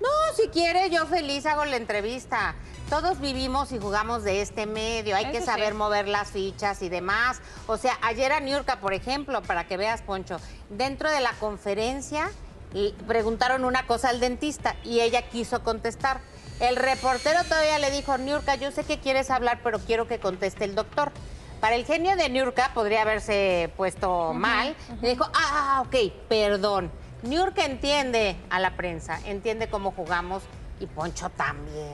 No, 0.00 0.08
si 0.34 0.48
quiere, 0.48 0.88
yo 0.90 1.06
feliz 1.06 1.44
hago 1.46 1.64
la 1.64 1.76
entrevista. 1.76 2.54
Todos 2.88 3.20
vivimos 3.20 3.70
y 3.72 3.78
jugamos 3.78 4.24
de 4.24 4.40
este 4.40 4.66
medio. 4.66 5.14
Hay 5.14 5.30
que 5.30 5.42
saber 5.42 5.72
sí. 5.72 5.74
mover 5.74 6.08
las 6.08 6.30
fichas 6.30 6.80
y 6.82 6.88
demás. 6.88 7.40
O 7.66 7.76
sea, 7.76 7.98
ayer 8.02 8.32
a 8.32 8.40
Niurka, 8.40 8.80
por 8.80 8.94
ejemplo, 8.94 9.42
para 9.42 9.66
que 9.66 9.76
veas, 9.76 10.02
Poncho, 10.02 10.38
dentro 10.70 11.10
de 11.10 11.20
la 11.20 11.32
conferencia 11.34 12.30
y 12.72 12.92
preguntaron 13.06 13.64
una 13.64 13.86
cosa 13.86 14.08
al 14.08 14.20
dentista 14.20 14.76
y 14.84 15.00
ella 15.00 15.28
quiso 15.28 15.62
contestar. 15.62 16.20
El 16.60 16.76
reportero 16.76 17.42
todavía 17.44 17.78
le 17.78 17.90
dijo, 17.90 18.16
Niurka, 18.18 18.54
yo 18.54 18.70
sé 18.70 18.84
que 18.84 18.98
quieres 18.98 19.30
hablar, 19.30 19.60
pero 19.62 19.78
quiero 19.78 20.06
que 20.06 20.18
conteste 20.18 20.64
el 20.64 20.74
doctor. 20.74 21.12
Para 21.60 21.76
el 21.76 21.84
genio 21.84 22.16
de 22.16 22.28
Niurka 22.30 22.70
podría 22.72 23.02
haberse 23.02 23.70
puesto 23.76 24.32
mal. 24.32 24.74
Le 25.02 25.10
dijo, 25.10 25.26
ah, 25.34 25.84
ok, 25.86 26.12
perdón. 26.28 26.90
Niurka 27.22 27.64
entiende 27.64 28.36
a 28.50 28.58
la 28.60 28.76
prensa, 28.76 29.18
entiende 29.26 29.68
cómo 29.68 29.92
jugamos 29.92 30.42
y 30.80 30.86
Poncho 30.86 31.28
también. 31.30 31.92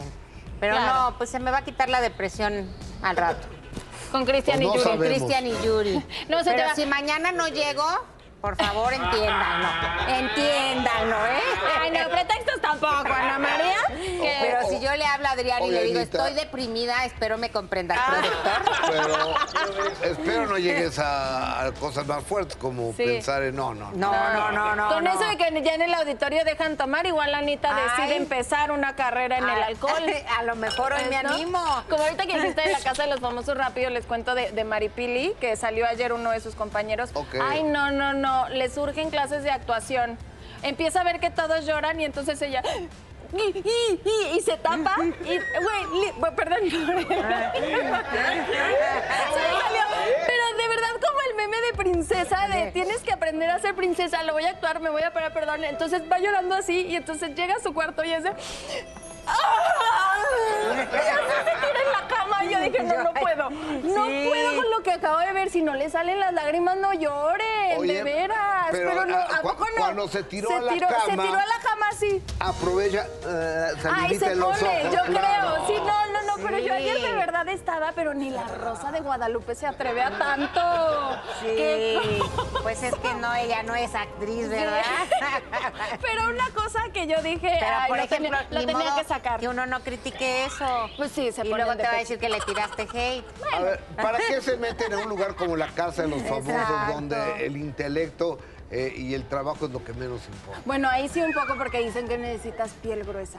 Pero 0.60 0.74
Claro. 0.76 1.10
no, 1.10 1.18
pues 1.18 1.30
se 1.30 1.38
me 1.38 1.50
va 1.50 1.58
a 1.58 1.64
quitar 1.64 1.88
la 1.88 2.00
depresión 2.00 2.68
al 3.02 3.16
rato. 3.16 3.46
Con 4.12 4.24
Cristian 4.24 4.58
Pues 4.58 4.68
no 4.68 4.74
y 4.74 4.76
Yuri. 4.78 4.84
sabemos. 4.84 5.06
Con 5.06 5.14
Cristian 5.14 5.46
y 5.46 5.66
Yuri. 5.66 6.02
No, 6.28 6.38
se 6.38 6.50
te 6.50 6.56
Pero 6.56 6.68
va- 6.68 6.74
si 6.74 6.86
mañana 6.86 7.32
no 7.32 7.48
llego, 7.48 7.84
por 8.40 8.56
favor, 8.56 8.92
entiéndanlo. 8.92 9.68
Entiéndanlo, 10.08 11.16
¿eh? 11.26 11.40
Ay, 11.80 11.90
no, 11.90 12.08
pretextos 12.10 12.60
tampoco, 12.60 13.12
Ana 13.12 13.38
María. 13.38 13.76
Pero 14.40 14.68
si 14.68 14.80
yo 14.80 14.94
le 14.94 15.04
hablo 15.04 15.26
a 15.28 15.30
Adrián 15.32 15.62
y 15.62 15.68
Oye, 15.68 15.72
le 15.72 15.82
digo, 15.84 16.00
Anita. 16.00 16.18
estoy 16.18 16.34
deprimida, 16.34 17.04
espero 17.04 17.38
me 17.38 17.50
comprenda 17.50 17.94
el 17.94 18.00
Ah. 18.00 18.06
productor. 18.10 18.90
Pero 18.90 20.12
espero 20.12 20.46
no 20.46 20.58
llegues 20.58 20.98
a, 20.98 21.64
a 21.66 21.72
cosas 21.72 22.06
más 22.06 22.22
fuertes 22.24 22.56
como 22.56 22.92
Sí. 22.92 23.04
pensar 23.04 23.42
en 23.42 23.56
no, 23.56 23.74
no. 23.74 23.90
No, 23.92 24.12
no, 24.32 24.52
no, 24.52 24.76
no. 24.76 24.88
Con 24.88 25.04
no. 25.04 25.10
eso 25.10 25.24
de 25.28 25.36
que 25.36 25.62
ya 25.62 25.74
en 25.74 25.82
el 25.82 25.94
auditorio 25.94 26.44
dejan 26.44 26.76
tomar, 26.76 27.06
igual 27.06 27.34
Anita 27.34 27.74
decide 27.74 28.12
Ay. 28.14 28.16
empezar 28.22 28.70
una 28.70 28.94
carrera 28.94 29.38
en 29.38 29.44
el 29.44 29.50
Ay, 29.50 29.62
alcohol. 29.72 30.02
a 30.38 30.42
lo 30.44 30.56
mejor 30.56 30.92
hoy 30.92 31.04
me 31.10 31.22
¿no? 31.22 31.30
animo. 31.30 31.84
Como 31.88 32.02
ahorita 32.02 32.26
que 32.26 32.34
dijiste 32.38 32.62
de 32.62 32.72
la 32.72 32.80
casa 32.80 33.04
de 33.04 33.10
los 33.10 33.20
famosos 33.20 33.56
rápido, 33.56 33.90
les 33.90 34.06
cuento 34.06 34.34
de, 34.34 34.52
de 34.52 34.64
Maripili, 34.64 35.34
que 35.40 35.56
salió 35.56 35.86
ayer 35.86 36.12
uno 36.12 36.30
de 36.30 36.40
sus 36.40 36.54
compañeros. 36.54 37.10
Ok. 37.14 37.36
Ay, 37.42 37.62
no, 37.62 37.90
no, 37.90 38.12
no, 38.12 38.25
le 38.50 38.68
surgen 38.70 39.10
clases 39.10 39.42
de 39.42 39.50
actuación. 39.50 40.18
Empieza 40.62 41.00
a 41.00 41.04
ver 41.04 41.20
que 41.20 41.30
todos 41.30 41.66
lloran 41.66 42.00
y 42.00 42.04
entonces 42.04 42.40
ella... 42.42 42.62
Y, 43.32 43.58
y- 43.58 44.00
y- 44.04 44.36
y 44.36 44.40
se 44.40 44.56
tapa 44.56 44.94
y, 45.02 45.24
güey, 45.24 46.12
bueno, 46.16 46.36
perdón. 46.36 46.58
Salió. 46.70 46.86
Pero 50.26 50.44
de 50.56 50.68
verdad 50.68 50.92
como 51.04 51.20
el 51.28 51.34
meme 51.36 51.56
de 51.60 51.72
princesa, 51.76 52.46
de 52.48 52.70
tienes 52.72 53.02
que 53.02 53.12
aprender 53.12 53.50
a 53.50 53.58
ser 53.58 53.74
princesa, 53.74 54.22
lo 54.22 54.32
voy 54.32 54.44
a 54.44 54.50
actuar, 54.50 54.80
me 54.80 54.90
voy 54.90 55.02
a 55.02 55.12
parar, 55.12 55.32
perdón. 55.32 55.64
Entonces 55.64 56.02
va 56.10 56.18
llorando 56.20 56.54
así 56.54 56.82
y 56.86 56.94
entonces 56.96 57.34
llega 57.34 57.56
a 57.56 57.60
su 57.60 57.74
cuarto 57.74 58.04
y 58.04 58.12
hace... 58.12 58.28
¡Ah! 58.30 58.34
Se 59.26 59.32
y 62.44 62.48
yo 62.50 62.60
dije, 62.60 62.82
no, 62.82 63.02
no 63.02 63.12
puedo. 63.14 63.50
No 63.50 64.06
Sí. 64.06 64.26
puedo 64.28 64.56
con 64.56 64.70
lo 64.70 64.82
que 64.82 64.92
acabo 64.92 65.18
de 65.18 65.32
ver. 65.32 65.50
Si 65.50 65.62
no 65.62 65.74
le 65.74 65.90
salen 65.90 66.20
las 66.20 66.32
lágrimas, 66.32 66.76
no 66.76 66.92
lloren, 66.92 67.78
Oye, 67.78 67.94
de 67.94 68.02
veras. 68.04 68.66
pero, 68.70 68.90
Pero, 68.90 69.04
no, 69.06 69.16
ah, 69.16 69.26
¿a 69.38 69.42
poco 69.42 69.64
no? 69.64 69.70
cuando 69.76 70.08
se 70.08 70.22
tiró 70.22 70.54
a 70.54 70.60
la 70.60 70.72
Se 70.72 70.78
cama- 70.80 71.22
tiró 71.24 71.38
a 71.38 71.46
la 71.46 71.58
cama 71.62 71.86
así. 71.90 72.22
Aprovecha, 72.40 73.06
eh, 73.26 73.72
Ay, 73.92 74.18
se 74.18 74.32
en 74.32 74.40
los 74.40 74.58
pone, 74.58 74.80
ojos, 74.80 74.92
yo 74.92 75.02
claro. 75.12 75.54
creo. 75.54 75.66
Sí, 75.66 75.74
no, 75.84 76.06
no, 76.12 76.22
no, 76.22 76.32
pero 76.42 76.58
yo 76.58 76.74
ayer 76.74 77.00
de 77.00 77.08
Sí. 77.08 77.14
verdad 77.14 77.48
estaba, 77.48 77.92
pero 77.92 78.14
ni 78.14 78.30
la 78.30 78.44
Rosa 78.44 78.92
de 78.92 79.00
Guadalupe 79.00 79.54
se 79.54 79.66
atreve 79.66 80.02
a 80.02 80.10
tanto. 80.18 80.60
Sí, 81.40 81.46
Qué- 81.46 82.22
pues 82.62 82.82
es 82.82 82.94
que 82.96 83.14
no, 83.14 83.34
ella 83.34 83.62
no 83.62 83.74
es 83.74 83.94
actriz, 83.94 84.48
¿verdad? 84.48 84.82
Pero 86.00 86.28
una 86.30 86.48
cosa 86.54 86.80
que 86.92 87.06
yo 87.06 87.20
dije, 87.22 87.56
Pero, 87.60 87.76
ay, 87.78 87.88
por 87.88 87.96
lo 87.98 88.02
ejemplo, 88.04 88.38
tenía, 88.38 88.46
lo 88.50 88.60
ni 88.60 88.66
tenía 88.66 88.84
modo 88.90 88.96
que 88.96 89.04
sacar. 89.16 89.40
Que 89.40 89.48
uno 89.48 89.66
no 89.66 89.80
critique 89.80 90.44
eso. 90.44 90.88
Pues 90.96 91.12
sí, 91.12 91.32
se 91.32 91.46
Y 91.46 91.48
luego 91.48 91.76
te 91.76 91.82
va 91.82 91.90
a 91.90 91.98
decir 91.98 92.18
que 92.18 92.28
le 92.28 92.40
tiraste 92.40 92.82
hate. 92.82 93.24
A 93.52 93.60
ver, 93.60 93.80
¿para 93.96 94.18
qué 94.18 94.40
se 94.40 94.56
meten 94.56 94.92
en 94.92 95.00
un 95.00 95.08
lugar 95.08 95.34
como 95.34 95.56
la 95.56 95.68
casa 95.68 96.02
de 96.02 96.08
los 96.08 96.22
famosos 96.22 96.48
Exacto. 96.48 96.92
donde 96.94 97.46
el 97.46 97.56
intelecto 97.56 98.38
eh, 98.70 98.92
y 98.96 99.14
el 99.14 99.24
trabajo 99.24 99.66
es 99.66 99.72
lo 99.72 99.82
que 99.84 99.92
menos 99.92 100.20
importa? 100.26 100.62
Bueno, 100.64 100.88
ahí 100.88 101.08
sí 101.08 101.20
un 101.20 101.32
poco 101.32 101.56
porque 101.56 101.78
dicen 101.78 102.08
que 102.08 102.18
necesitas 102.18 102.70
piel 102.82 103.04
gruesa. 103.04 103.38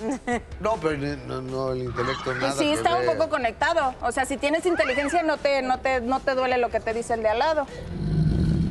No, 0.60 0.76
pero 0.76 0.96
no, 0.96 1.42
no, 1.42 1.72
el 1.72 1.82
intelecto 1.82 2.34
nada 2.34 2.52
sí, 2.52 2.70
está 2.70 2.96
un 2.96 3.06
poco 3.06 3.28
conectado. 3.28 3.94
O 4.02 4.12
sea, 4.12 4.24
si 4.24 4.36
tienes 4.36 4.64
inteligencia 4.66 5.22
no 5.22 5.36
te, 5.36 5.62
no 5.62 5.78
te, 5.78 6.00
no 6.00 6.20
te 6.20 6.34
duele 6.34 6.58
lo 6.58 6.70
que 6.70 6.80
te 6.80 6.94
dice 6.94 7.14
el 7.14 7.22
de 7.22 7.28
al 7.28 7.38
lado. 7.38 7.66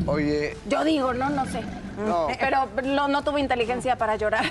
Oye, 0.06 0.58
Yo 0.68 0.84
digo, 0.84 1.14
no, 1.14 1.30
no 1.30 1.46
sé. 1.46 1.62
No. 2.00 2.28
Pero 2.40 2.68
no, 2.84 3.08
no 3.08 3.24
tuve 3.24 3.40
inteligencia 3.40 3.98
para 3.98 4.16
llorar. 4.16 4.46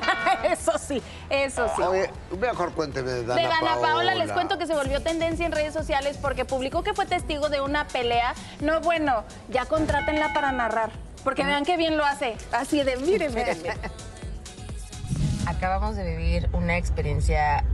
eso 0.50 0.72
sí, 0.78 1.02
eso 1.30 1.68
sí. 1.76 1.82
oye, 1.82 2.10
mejor 2.38 2.72
cuénteme 2.72 3.10
de 3.10 3.24
Dana, 3.24 3.40
de 3.40 3.48
Dana 3.48 3.60
Paola. 3.60 3.88
Paola 3.88 4.14
les 4.14 4.32
cuento 4.32 4.58
que 4.58 4.66
se 4.66 4.74
volvió 4.74 5.02
tendencia 5.02 5.46
en 5.46 5.52
redes 5.52 5.72
sociales 5.72 6.18
porque 6.20 6.44
publicó 6.44 6.82
que 6.82 6.94
fue 6.94 7.06
testigo 7.06 7.48
de 7.48 7.60
una 7.60 7.86
pelea. 7.86 8.34
No, 8.60 8.80
bueno, 8.80 9.24
ya 9.48 9.66
contrátenla 9.66 10.32
para 10.32 10.52
narrar. 10.52 10.90
Porque 11.22 11.44
vean 11.44 11.64
qué 11.64 11.76
bien 11.76 11.96
lo 11.96 12.04
hace. 12.04 12.36
Así 12.52 12.82
de, 12.82 12.96
miren, 12.98 13.34
miren. 13.34 13.58
Acabamos 15.46 15.96
de 15.96 16.04
vivir 16.04 16.48
una 16.52 16.76
experiencia 16.76 17.64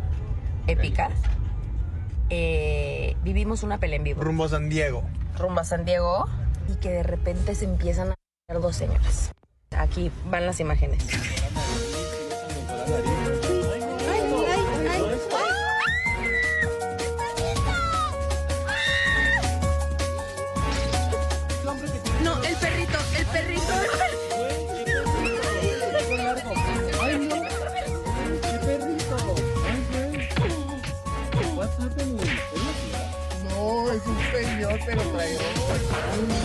épica. 0.66 1.10
Eh, 2.30 3.16
vivimos 3.22 3.64
una 3.64 3.78
pelea 3.78 3.96
en 3.96 4.04
vivo. 4.04 4.22
Rumbo 4.22 4.44
a 4.44 4.48
San 4.48 4.68
Diego. 4.68 5.02
Rumbo 5.36 5.60
a 5.60 5.64
San 5.64 5.84
Diego 5.84 6.28
y 6.68 6.76
que 6.76 6.90
de 6.90 7.02
repente 7.02 7.54
se 7.56 7.64
empiezan 7.64 8.12
a 8.12 8.19
dos 8.58 8.76
señoras. 8.76 9.30
Aquí 9.70 10.10
van 10.26 10.46
las 10.46 10.58
imágenes. 10.58 11.06
No, 22.24 22.42
el 22.42 22.56
perrito, 22.56 22.98
el 23.16 23.26
perrito. 23.26 23.62
No, 33.48 33.92
es 33.92 34.06
un 34.06 34.18
señor, 34.32 34.80
pero 34.86 35.02
traidor. 35.02 36.39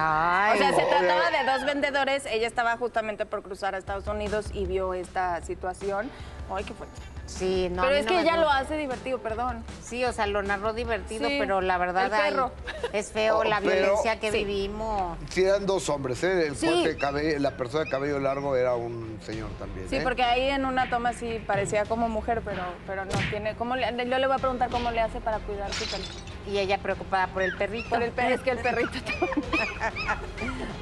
Ay, 0.00 0.54
o 0.54 0.58
sea, 0.62 0.72
se 0.74 0.82
trataba 0.84 1.30
de 1.30 1.44
dos 1.50 1.64
vendedores. 1.64 2.24
Ella 2.26 2.46
estaba 2.46 2.76
justamente 2.76 3.26
por 3.26 3.42
cruzar 3.42 3.74
a 3.74 3.78
Estados 3.78 4.06
Unidos 4.06 4.46
y 4.52 4.66
vio 4.66 4.94
esta 4.94 5.42
situación. 5.42 6.08
Ay, 6.54 6.64
qué 6.64 6.72
fuerte. 6.72 6.94
Sí, 7.26 7.68
no. 7.70 7.82
Pero 7.82 7.94
es 7.96 8.06
no 8.06 8.12
que 8.12 8.20
ella 8.20 8.36
lo 8.38 8.48
hace 8.48 8.76
divertido, 8.78 9.18
perdón. 9.18 9.62
Sí, 9.82 10.02
o 10.04 10.12
sea, 10.14 10.26
lo 10.26 10.42
narró 10.42 10.72
divertido, 10.72 11.28
Sí, 11.28 11.36
pero 11.38 11.60
la 11.60 11.76
verdad 11.76 12.04
el 12.06 12.10
perro. 12.10 12.52
ay, 12.66 12.88
es 12.94 13.12
feo 13.12 13.40
Oh, 13.40 13.44
la 13.44 13.60
violencia 13.60 14.18
que 14.18 14.32
Sí. 14.32 14.44
vivimos. 14.44 15.18
Si 15.28 15.44
eran 15.44 15.66
dos 15.66 15.90
hombres, 15.90 16.22
¿eh? 16.24 16.46
El 16.46 16.56
Sí. 16.56 16.84
de 16.84 16.96
cabello- 16.96 17.38
la 17.38 17.50
persona 17.50 17.84
de 17.84 17.90
cabello 17.90 18.18
largo 18.18 18.56
era 18.56 18.76
un 18.76 19.18
señor 19.22 19.50
también. 19.58 19.90
Sí, 19.90 19.96
¿eh? 19.96 20.00
porque 20.02 20.22
ahí 20.22 20.48
en 20.48 20.64
una 20.64 20.88
toma 20.88 21.12
sí 21.12 21.42
parecía 21.46 21.84
como 21.84 22.08
mujer, 22.08 22.40
pero, 22.42 22.62
pero 22.86 23.04
no 23.04 23.12
tiene. 23.30 23.54
¿cómo 23.56 23.76
le, 23.76 23.84
yo 23.94 24.18
le 24.18 24.26
voy 24.26 24.36
a 24.36 24.38
preguntar 24.38 24.70
cómo 24.70 24.90
le 24.90 25.00
hace 25.02 25.20
para 25.20 25.38
cuidar 25.40 25.70
su 25.74 25.84
perrito. 25.84 26.14
Y 26.50 26.58
ella 26.58 26.78
preocupada 26.78 27.26
por 27.28 27.42
el 27.42 27.56
perrito. 27.56 27.90
Por 27.90 28.02
el 28.02 28.10
perro, 28.12 28.34
es 28.34 28.40
que 28.40 28.50
el 28.50 28.58
perrito. 28.58 28.98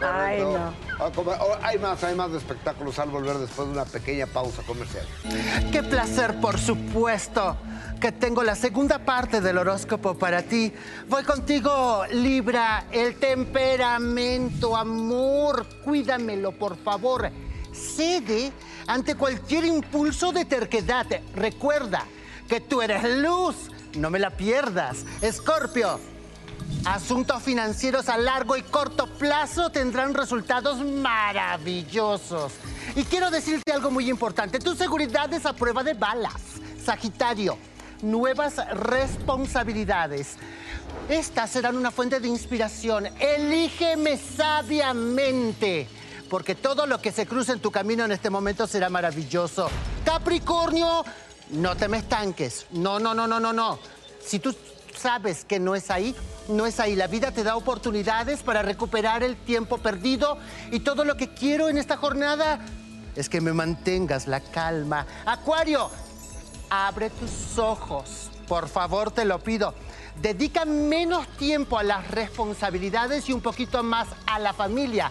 Ay, 0.00 0.40
no. 0.40 0.72
Hay 1.62 1.78
más, 1.78 2.04
hay 2.04 2.14
más 2.14 2.30
de 2.32 2.38
espectáculos 2.38 2.98
al 2.98 3.10
volver 3.10 3.36
después 3.38 3.68
de 3.68 3.74
una 3.74 3.84
pequeña 3.84 4.26
pausa 4.26 4.62
comercial. 4.62 5.06
Qué 5.72 5.82
placer, 5.82 6.40
por 6.40 6.58
supuesto, 6.58 7.56
que 8.00 8.12
tengo 8.12 8.42
la 8.42 8.54
segunda 8.54 8.98
parte 8.98 9.40
del 9.40 9.58
horóscopo 9.58 10.14
para 10.16 10.42
ti. 10.42 10.72
Voy 11.08 11.24
contigo, 11.24 12.04
Libra, 12.12 12.84
el 12.92 13.16
temperamento, 13.16 14.76
amor, 14.76 15.66
cuídamelo, 15.84 16.52
por 16.52 16.76
favor. 16.76 17.30
Cede 17.72 18.52
ante 18.86 19.14
cualquier 19.14 19.64
impulso 19.64 20.32
de 20.32 20.44
terquedad. 20.44 21.06
Recuerda 21.34 22.04
que 22.48 22.60
tú 22.60 22.80
eres 22.80 23.02
luz, 23.18 23.70
no 23.96 24.10
me 24.10 24.18
la 24.18 24.30
pierdas. 24.30 25.04
Escorpio, 25.20 25.98
Asuntos 26.84 27.42
financieros 27.42 28.08
a 28.08 28.16
largo 28.16 28.56
y 28.56 28.62
corto 28.62 29.06
plazo 29.06 29.70
tendrán 29.70 30.14
resultados 30.14 30.78
maravillosos. 30.84 32.52
Y 32.94 33.04
quiero 33.04 33.30
decirte 33.30 33.72
algo 33.72 33.90
muy 33.90 34.08
importante. 34.08 34.60
Tu 34.60 34.76
seguridad 34.76 35.32
es 35.32 35.46
a 35.46 35.52
prueba 35.52 35.82
de 35.82 35.94
balas. 35.94 36.40
Sagitario, 36.84 37.58
nuevas 38.02 38.56
responsabilidades. 38.70 40.36
Estas 41.08 41.50
serán 41.50 41.76
una 41.76 41.90
fuente 41.90 42.20
de 42.20 42.28
inspiración. 42.28 43.06
Elígeme 43.18 44.16
sabiamente, 44.16 45.88
porque 46.30 46.54
todo 46.54 46.86
lo 46.86 47.00
que 47.00 47.10
se 47.10 47.26
cruce 47.26 47.52
en 47.52 47.60
tu 47.60 47.72
camino 47.72 48.04
en 48.04 48.12
este 48.12 48.30
momento 48.30 48.66
será 48.68 48.88
maravilloso. 48.88 49.68
Capricornio, 50.04 51.04
no 51.50 51.76
te 51.76 51.88
me 51.88 51.98
estanques. 51.98 52.66
No, 52.70 52.98
no, 52.98 53.14
no, 53.14 53.26
no, 53.26 53.40
no, 53.40 53.52
no. 53.52 53.78
Si 54.24 54.38
tú 54.38 54.54
sabes 54.96 55.44
que 55.44 55.60
no 55.60 55.74
es 55.74 55.90
ahí, 55.90 56.14
no 56.48 56.66
es 56.66 56.80
ahí. 56.80 56.96
La 56.96 57.06
vida 57.06 57.30
te 57.30 57.44
da 57.44 57.56
oportunidades 57.56 58.42
para 58.42 58.62
recuperar 58.62 59.22
el 59.22 59.36
tiempo 59.36 59.78
perdido 59.78 60.38
y 60.70 60.80
todo 60.80 61.04
lo 61.04 61.16
que 61.16 61.32
quiero 61.34 61.68
en 61.68 61.78
esta 61.78 61.96
jornada 61.96 62.60
es 63.14 63.28
que 63.28 63.40
me 63.40 63.52
mantengas 63.52 64.26
la 64.26 64.40
calma. 64.40 65.06
Acuario, 65.24 65.90
abre 66.70 67.10
tus 67.10 67.58
ojos. 67.58 68.30
Por 68.46 68.68
favor, 68.68 69.10
te 69.10 69.24
lo 69.24 69.38
pido. 69.40 69.74
Dedica 70.20 70.64
menos 70.64 71.26
tiempo 71.36 71.78
a 71.78 71.82
las 71.82 72.10
responsabilidades 72.10 73.28
y 73.28 73.32
un 73.32 73.40
poquito 73.40 73.82
más 73.82 74.08
a 74.26 74.38
la 74.38 74.54
familia. 74.54 75.10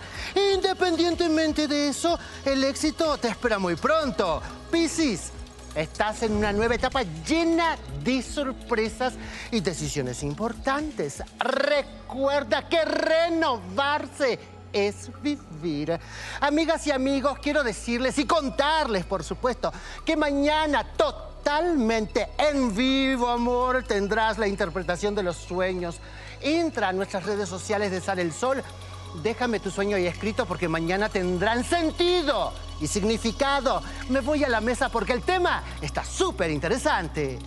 Independientemente 0.54 1.68
de 1.68 1.90
eso, 1.90 2.18
el 2.44 2.64
éxito 2.64 3.18
te 3.18 3.28
espera 3.28 3.60
muy 3.60 3.76
pronto. 3.76 4.42
Piscis, 4.72 5.32
estás 5.76 6.24
en 6.24 6.34
una 6.34 6.54
nueva 6.54 6.76
etapa 6.76 7.04
llena 7.28 7.78
de 8.04 8.22
sorpresas 8.22 9.14
y 9.52 9.60
decisiones 9.60 10.24
importantes. 10.24 11.22
Recuerda 11.40 12.68
que 12.68 12.84
renovarse 12.86 14.40
es 14.72 15.10
vivir. 15.22 15.98
Amigas 16.42 16.86
y 16.88 16.92
amigos, 16.92 17.40
quiero 17.42 17.64
decirles 17.64 18.18
y 18.20 18.26
contarles, 18.26 19.06
por 19.06 19.24
supuesto, 19.24 19.72
que 20.06 20.18
mañana 20.18 20.84
totalmente 20.98 22.30
en 22.38 22.76
vivo, 22.76 23.30
amor, 23.30 23.84
tendrás 23.84 24.38
la 24.38 24.48
interpretación 24.48 25.16
de 25.16 25.24
los 25.24 25.38
sueños. 25.38 26.00
Entra 26.42 26.90
a 26.90 26.94
nuestras 26.94 27.24
redes 27.24 27.48
sociales 27.48 27.92
de 27.92 28.02
Sale 28.02 28.22
el 28.22 28.34
Sol. 28.34 28.64
Déjame 29.22 29.60
tu 29.60 29.72
sueño 29.72 29.98
ahí 29.98 30.08
escrito 30.08 30.46
porque 30.46 30.68
mañana 30.68 31.10
tendrán 31.10 31.64
sentido 31.64 32.54
y 32.80 32.88
significado. 32.88 33.82
Me 34.10 34.22
voy 34.22 34.44
a 34.44 34.50
la 34.50 34.62
mesa 34.62 34.90
porque 34.90 35.14
el 35.14 35.22
tema 35.22 35.64
está 35.82 36.04
súper 36.04 36.52
interesante. 36.52 37.40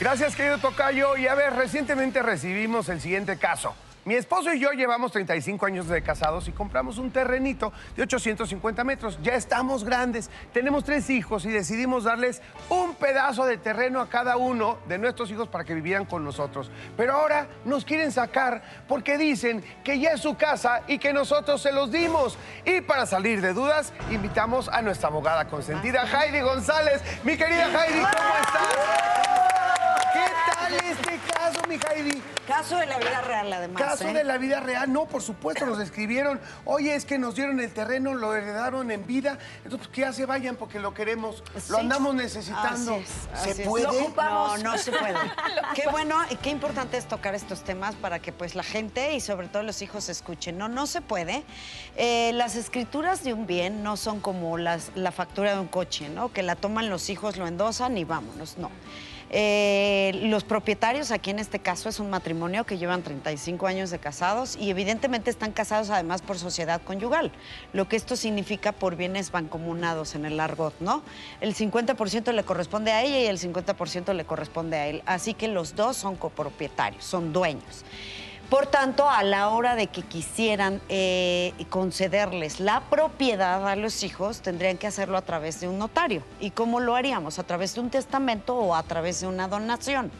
Gracias, 0.00 0.36
querido 0.36 0.58
Tocayo. 0.58 1.16
Y 1.16 1.26
a 1.26 1.34
ver, 1.34 1.54
recientemente 1.54 2.22
recibimos 2.22 2.88
el 2.88 3.00
siguiente 3.00 3.38
caso. 3.38 3.74
Mi 4.08 4.14
esposo 4.14 4.54
y 4.54 4.58
yo 4.58 4.70
llevamos 4.70 5.12
35 5.12 5.66
años 5.66 5.86
de 5.86 6.00
casados 6.00 6.48
y 6.48 6.52
compramos 6.52 6.96
un 6.96 7.10
terrenito 7.10 7.74
de 7.94 8.04
850 8.04 8.82
metros. 8.82 9.18
Ya 9.22 9.34
estamos 9.34 9.84
grandes, 9.84 10.30
tenemos 10.54 10.84
tres 10.84 11.10
hijos 11.10 11.44
y 11.44 11.50
decidimos 11.50 12.04
darles 12.04 12.40
un 12.70 12.94
pedazo 12.94 13.44
de 13.44 13.58
terreno 13.58 14.00
a 14.00 14.08
cada 14.08 14.38
uno 14.38 14.78
de 14.88 14.96
nuestros 14.96 15.30
hijos 15.30 15.48
para 15.48 15.64
que 15.64 15.74
vivieran 15.74 16.06
con 16.06 16.24
nosotros. 16.24 16.70
Pero 16.96 17.12
ahora 17.12 17.48
nos 17.66 17.84
quieren 17.84 18.10
sacar 18.10 18.62
porque 18.88 19.18
dicen 19.18 19.62
que 19.84 20.00
ya 20.00 20.12
es 20.12 20.22
su 20.22 20.38
casa 20.38 20.84
y 20.86 20.98
que 20.98 21.12
nosotros 21.12 21.60
se 21.60 21.70
los 21.70 21.92
dimos. 21.92 22.38
Y 22.64 22.80
para 22.80 23.04
salir 23.04 23.42
de 23.42 23.52
dudas, 23.52 23.92
invitamos 24.10 24.70
a 24.70 24.80
nuestra 24.80 25.08
abogada 25.10 25.48
consentida, 25.48 26.06
Heidi 26.06 26.40
González. 26.40 27.02
Mi 27.24 27.36
querida 27.36 27.66
Heidi, 27.66 28.00
¿cómo 28.00 28.36
estás? 28.40 29.77
¿Qué 30.18 30.52
tal 30.52 30.74
este 30.74 31.18
caso, 31.32 31.60
mi 31.68 31.74
Heidi? 31.76 32.22
Caso 32.46 32.78
de 32.78 32.86
la 32.86 32.98
vida 32.98 33.20
real, 33.20 33.52
además. 33.52 33.82
Caso 33.82 34.08
¿eh? 34.08 34.14
de 34.14 34.24
la 34.24 34.38
vida 34.38 34.60
real, 34.60 34.90
no, 34.90 35.04
por 35.04 35.22
supuesto, 35.22 35.66
nos 35.66 35.78
escribieron. 35.80 36.40
Oye, 36.64 36.94
es 36.94 37.04
que 37.04 37.18
nos 37.18 37.34
dieron 37.34 37.60
el 37.60 37.72
terreno, 37.72 38.14
lo 38.14 38.34
heredaron 38.34 38.90
en 38.90 39.06
vida. 39.06 39.38
Entonces, 39.58 39.80
pues, 39.80 39.88
que 39.88 40.00
ya 40.00 40.12
se 40.12 40.24
vayan 40.24 40.56
porque 40.56 40.80
lo 40.80 40.94
queremos. 40.94 41.44
Lo 41.68 41.78
andamos 41.78 42.14
necesitando. 42.14 42.94
Así 42.94 43.02
es, 43.02 43.42
¿Se 43.42 43.50
así 43.50 43.62
puede? 43.64 43.84
Lo 43.84 43.90
ocupamos. 43.92 44.62
No, 44.62 44.72
no 44.72 44.78
se 44.78 44.90
puede. 44.90 45.14
qué 45.74 45.88
bueno 45.90 46.16
y 46.30 46.36
qué 46.36 46.50
importante 46.50 46.96
es 46.96 47.06
tocar 47.06 47.34
estos 47.34 47.62
temas 47.62 47.94
para 47.96 48.18
que 48.18 48.32
pues 48.32 48.54
la 48.54 48.62
gente 48.62 49.14
y 49.14 49.20
sobre 49.20 49.48
todo 49.48 49.62
los 49.62 49.82
hijos 49.82 50.08
escuchen. 50.08 50.56
No, 50.56 50.68
no 50.68 50.86
se 50.86 51.02
puede. 51.02 51.44
Eh, 51.96 52.32
las 52.32 52.56
escrituras 52.56 53.24
de 53.24 53.34
un 53.34 53.46
bien 53.46 53.82
no 53.82 53.98
son 53.98 54.20
como 54.20 54.56
las, 54.56 54.90
la 54.94 55.12
factura 55.12 55.52
de 55.52 55.60
un 55.60 55.68
coche, 55.68 56.08
¿no? 56.08 56.32
Que 56.32 56.42
la 56.42 56.56
toman 56.56 56.88
los 56.88 57.10
hijos, 57.10 57.36
lo 57.36 57.46
endosan 57.46 57.98
y 57.98 58.04
vámonos. 58.04 58.56
No. 58.56 58.70
Eh, 59.30 60.20
los 60.24 60.44
propietarios, 60.44 61.10
aquí 61.10 61.30
en 61.30 61.38
este 61.38 61.58
caso 61.58 61.88
es 61.88 62.00
un 62.00 62.08
matrimonio 62.08 62.64
que 62.64 62.78
llevan 62.78 63.02
35 63.02 63.66
años 63.66 63.90
de 63.90 63.98
casados 63.98 64.56
y 64.56 64.70
evidentemente 64.70 65.30
están 65.30 65.52
casados 65.52 65.90
además 65.90 66.22
por 66.22 66.38
sociedad 66.38 66.80
conyugal, 66.82 67.30
lo 67.74 67.88
que 67.88 67.96
esto 67.96 68.16
significa 68.16 68.72
por 68.72 68.96
bienes 68.96 69.32
mancomunados 69.32 70.14
en 70.14 70.24
el 70.24 70.40
argot, 70.40 70.74
¿no? 70.80 71.02
El 71.40 71.54
50% 71.54 72.32
le 72.32 72.42
corresponde 72.44 72.92
a 72.92 73.02
ella 73.02 73.20
y 73.20 73.26
el 73.26 73.38
50% 73.38 74.14
le 74.14 74.24
corresponde 74.24 74.76
a 74.78 74.86
él, 74.86 75.02
así 75.04 75.34
que 75.34 75.48
los 75.48 75.76
dos 75.76 75.96
son 75.96 76.16
copropietarios, 76.16 77.04
son 77.04 77.32
dueños. 77.32 77.84
Por 78.50 78.66
tanto, 78.66 79.10
a 79.10 79.22
la 79.24 79.50
hora 79.50 79.74
de 79.74 79.88
que 79.88 80.00
quisieran 80.00 80.80
eh, 80.88 81.52
concederles 81.68 82.60
la 82.60 82.80
propiedad 82.88 83.68
a 83.68 83.76
los 83.76 84.02
hijos, 84.02 84.40
tendrían 84.40 84.78
que 84.78 84.86
hacerlo 84.86 85.18
a 85.18 85.22
través 85.22 85.60
de 85.60 85.68
un 85.68 85.78
notario. 85.78 86.22
¿Y 86.40 86.52
cómo 86.52 86.80
lo 86.80 86.96
haríamos? 86.96 87.38
¿A 87.38 87.42
través 87.42 87.74
de 87.74 87.80
un 87.80 87.90
testamento 87.90 88.56
o 88.56 88.74
a 88.74 88.82
través 88.84 89.20
de 89.20 89.26
una 89.26 89.48
donación? 89.48 90.10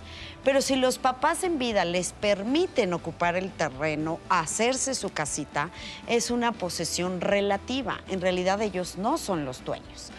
Pero 0.44 0.62
si 0.62 0.76
los 0.76 0.98
papás 0.98 1.42
en 1.44 1.58
vida 1.58 1.84
les 1.84 2.12
permiten 2.12 2.92
ocupar 2.94 3.36
el 3.36 3.50
terreno, 3.50 4.18
hacerse 4.28 4.94
su 4.94 5.10
casita, 5.10 5.70
es 6.06 6.30
una 6.30 6.52
posesión 6.52 7.20
relativa. 7.20 8.00
En 8.08 8.20
realidad 8.20 8.62
ellos 8.62 8.96
no 8.96 9.18
son 9.18 9.44
los 9.44 9.64
dueños. 9.64 10.10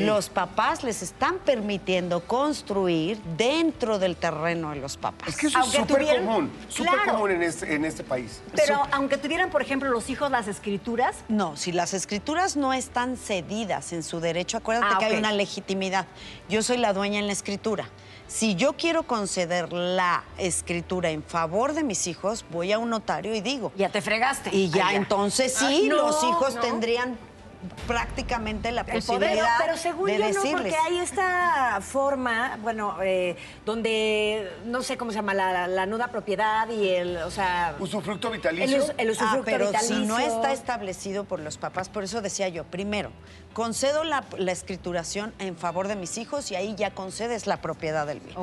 Los 0.00 0.28
papás 0.28 0.82
les 0.84 1.02
están 1.02 1.38
permitiendo 1.38 2.20
construir 2.20 3.20
dentro 3.36 3.98
del 3.98 4.16
terreno 4.16 4.70
de 4.70 4.76
los 4.76 4.96
papás. 4.96 5.28
Es 5.28 5.36
que 5.36 5.46
eso 5.46 5.60
es 5.60 5.66
súper 5.66 5.86
tuvieran- 5.98 6.24
común, 6.26 6.52
súper 6.68 6.92
Claro. 6.94 7.12
común 7.12 7.30
en 7.30 7.42
este, 7.42 7.74
en 7.74 7.84
este 7.84 8.02
país. 8.02 8.40
Pero 8.54 8.82
aunque 8.92 9.16
tuvieran, 9.18 9.50
por 9.50 9.62
ejemplo, 9.62 9.88
los 9.90 10.10
hijos 10.10 10.30
las 10.30 10.48
escrituras. 10.48 11.16
No, 11.28 11.56
si 11.56 11.72
las 11.72 11.94
escrituras 11.94 12.56
no 12.56 12.72
están 12.74 13.16
cedidas 13.16 13.92
en 13.92 14.02
su 14.02 14.20
derecho, 14.20 14.56
acuérdate 14.58 14.94
Ah, 14.94 14.98
que 14.98 15.04
hay 15.06 15.16
una 15.16 15.32
legitimidad. 15.32 16.06
Yo 16.48 16.62
soy 16.62 16.76
la 16.78 16.92
dueña 16.92 17.18
en 17.18 17.26
la 17.26 17.32
escritura. 17.32 17.88
Si 18.30 18.54
yo 18.54 18.74
quiero 18.74 19.02
conceder 19.02 19.72
la 19.72 20.22
escritura 20.38 21.10
en 21.10 21.20
favor 21.20 21.72
de 21.72 21.82
mis 21.82 22.06
hijos, 22.06 22.44
voy 22.50 22.70
a 22.70 22.78
un 22.78 22.88
notario 22.88 23.34
y 23.34 23.40
digo. 23.40 23.72
Ya 23.76 23.88
te 23.88 24.00
fregaste. 24.00 24.54
Y 24.54 24.70
ya 24.70 24.94
entonces 24.94 25.52
sí, 25.52 25.88
no, 25.88 25.96
los 25.96 26.22
hijos 26.22 26.54
no. 26.54 26.60
tendrían 26.60 27.18
prácticamente 27.86 28.72
la 28.72 28.82
El 28.82 28.86
poder, 28.86 29.02
posibilidad 29.06 29.56
pero 29.58 29.76
según 29.76 30.06
de 30.06 30.18
yo 30.18 30.28
no, 30.44 30.50
porque 30.52 30.76
hay 30.76 30.98
esta 30.98 31.78
forma, 31.82 32.58
bueno, 32.62 32.96
eh, 33.02 33.36
donde 33.66 34.50
no 34.66 34.82
sé 34.82 34.96
cómo 34.96 35.10
se 35.10 35.16
llama, 35.16 35.34
la, 35.34 35.66
la 35.68 35.86
nuda 35.86 36.08
propiedad 36.08 36.68
y 36.68 36.88
el, 36.88 37.16
o 37.18 37.30
sea... 37.30 37.74
¿Usufructo 37.78 38.30
vitalicio? 38.30 38.76
El, 38.76 38.82
us- 38.82 38.92
el 38.96 39.10
usufructo 39.10 39.40
Ah, 39.40 39.44
pero 39.44 39.66
vitalicio. 39.66 39.96
si 39.96 40.06
no 40.06 40.18
está 40.18 40.52
establecido 40.52 41.24
por 41.24 41.40
los 41.40 41.58
papás, 41.58 41.88
por 41.88 42.04
eso 42.04 42.20
decía 42.22 42.48
yo, 42.48 42.64
primero, 42.64 43.10
concedo 43.52 44.04
la, 44.04 44.24
la 44.38 44.52
escrituración 44.52 45.34
en 45.38 45.56
favor 45.56 45.88
de 45.88 45.96
mis 45.96 46.16
hijos 46.18 46.50
y 46.50 46.56
ahí 46.56 46.74
ya 46.76 46.92
concedes 46.92 47.46
la 47.46 47.58
propiedad 47.58 48.06
del 48.06 48.20
bien. 48.20 48.36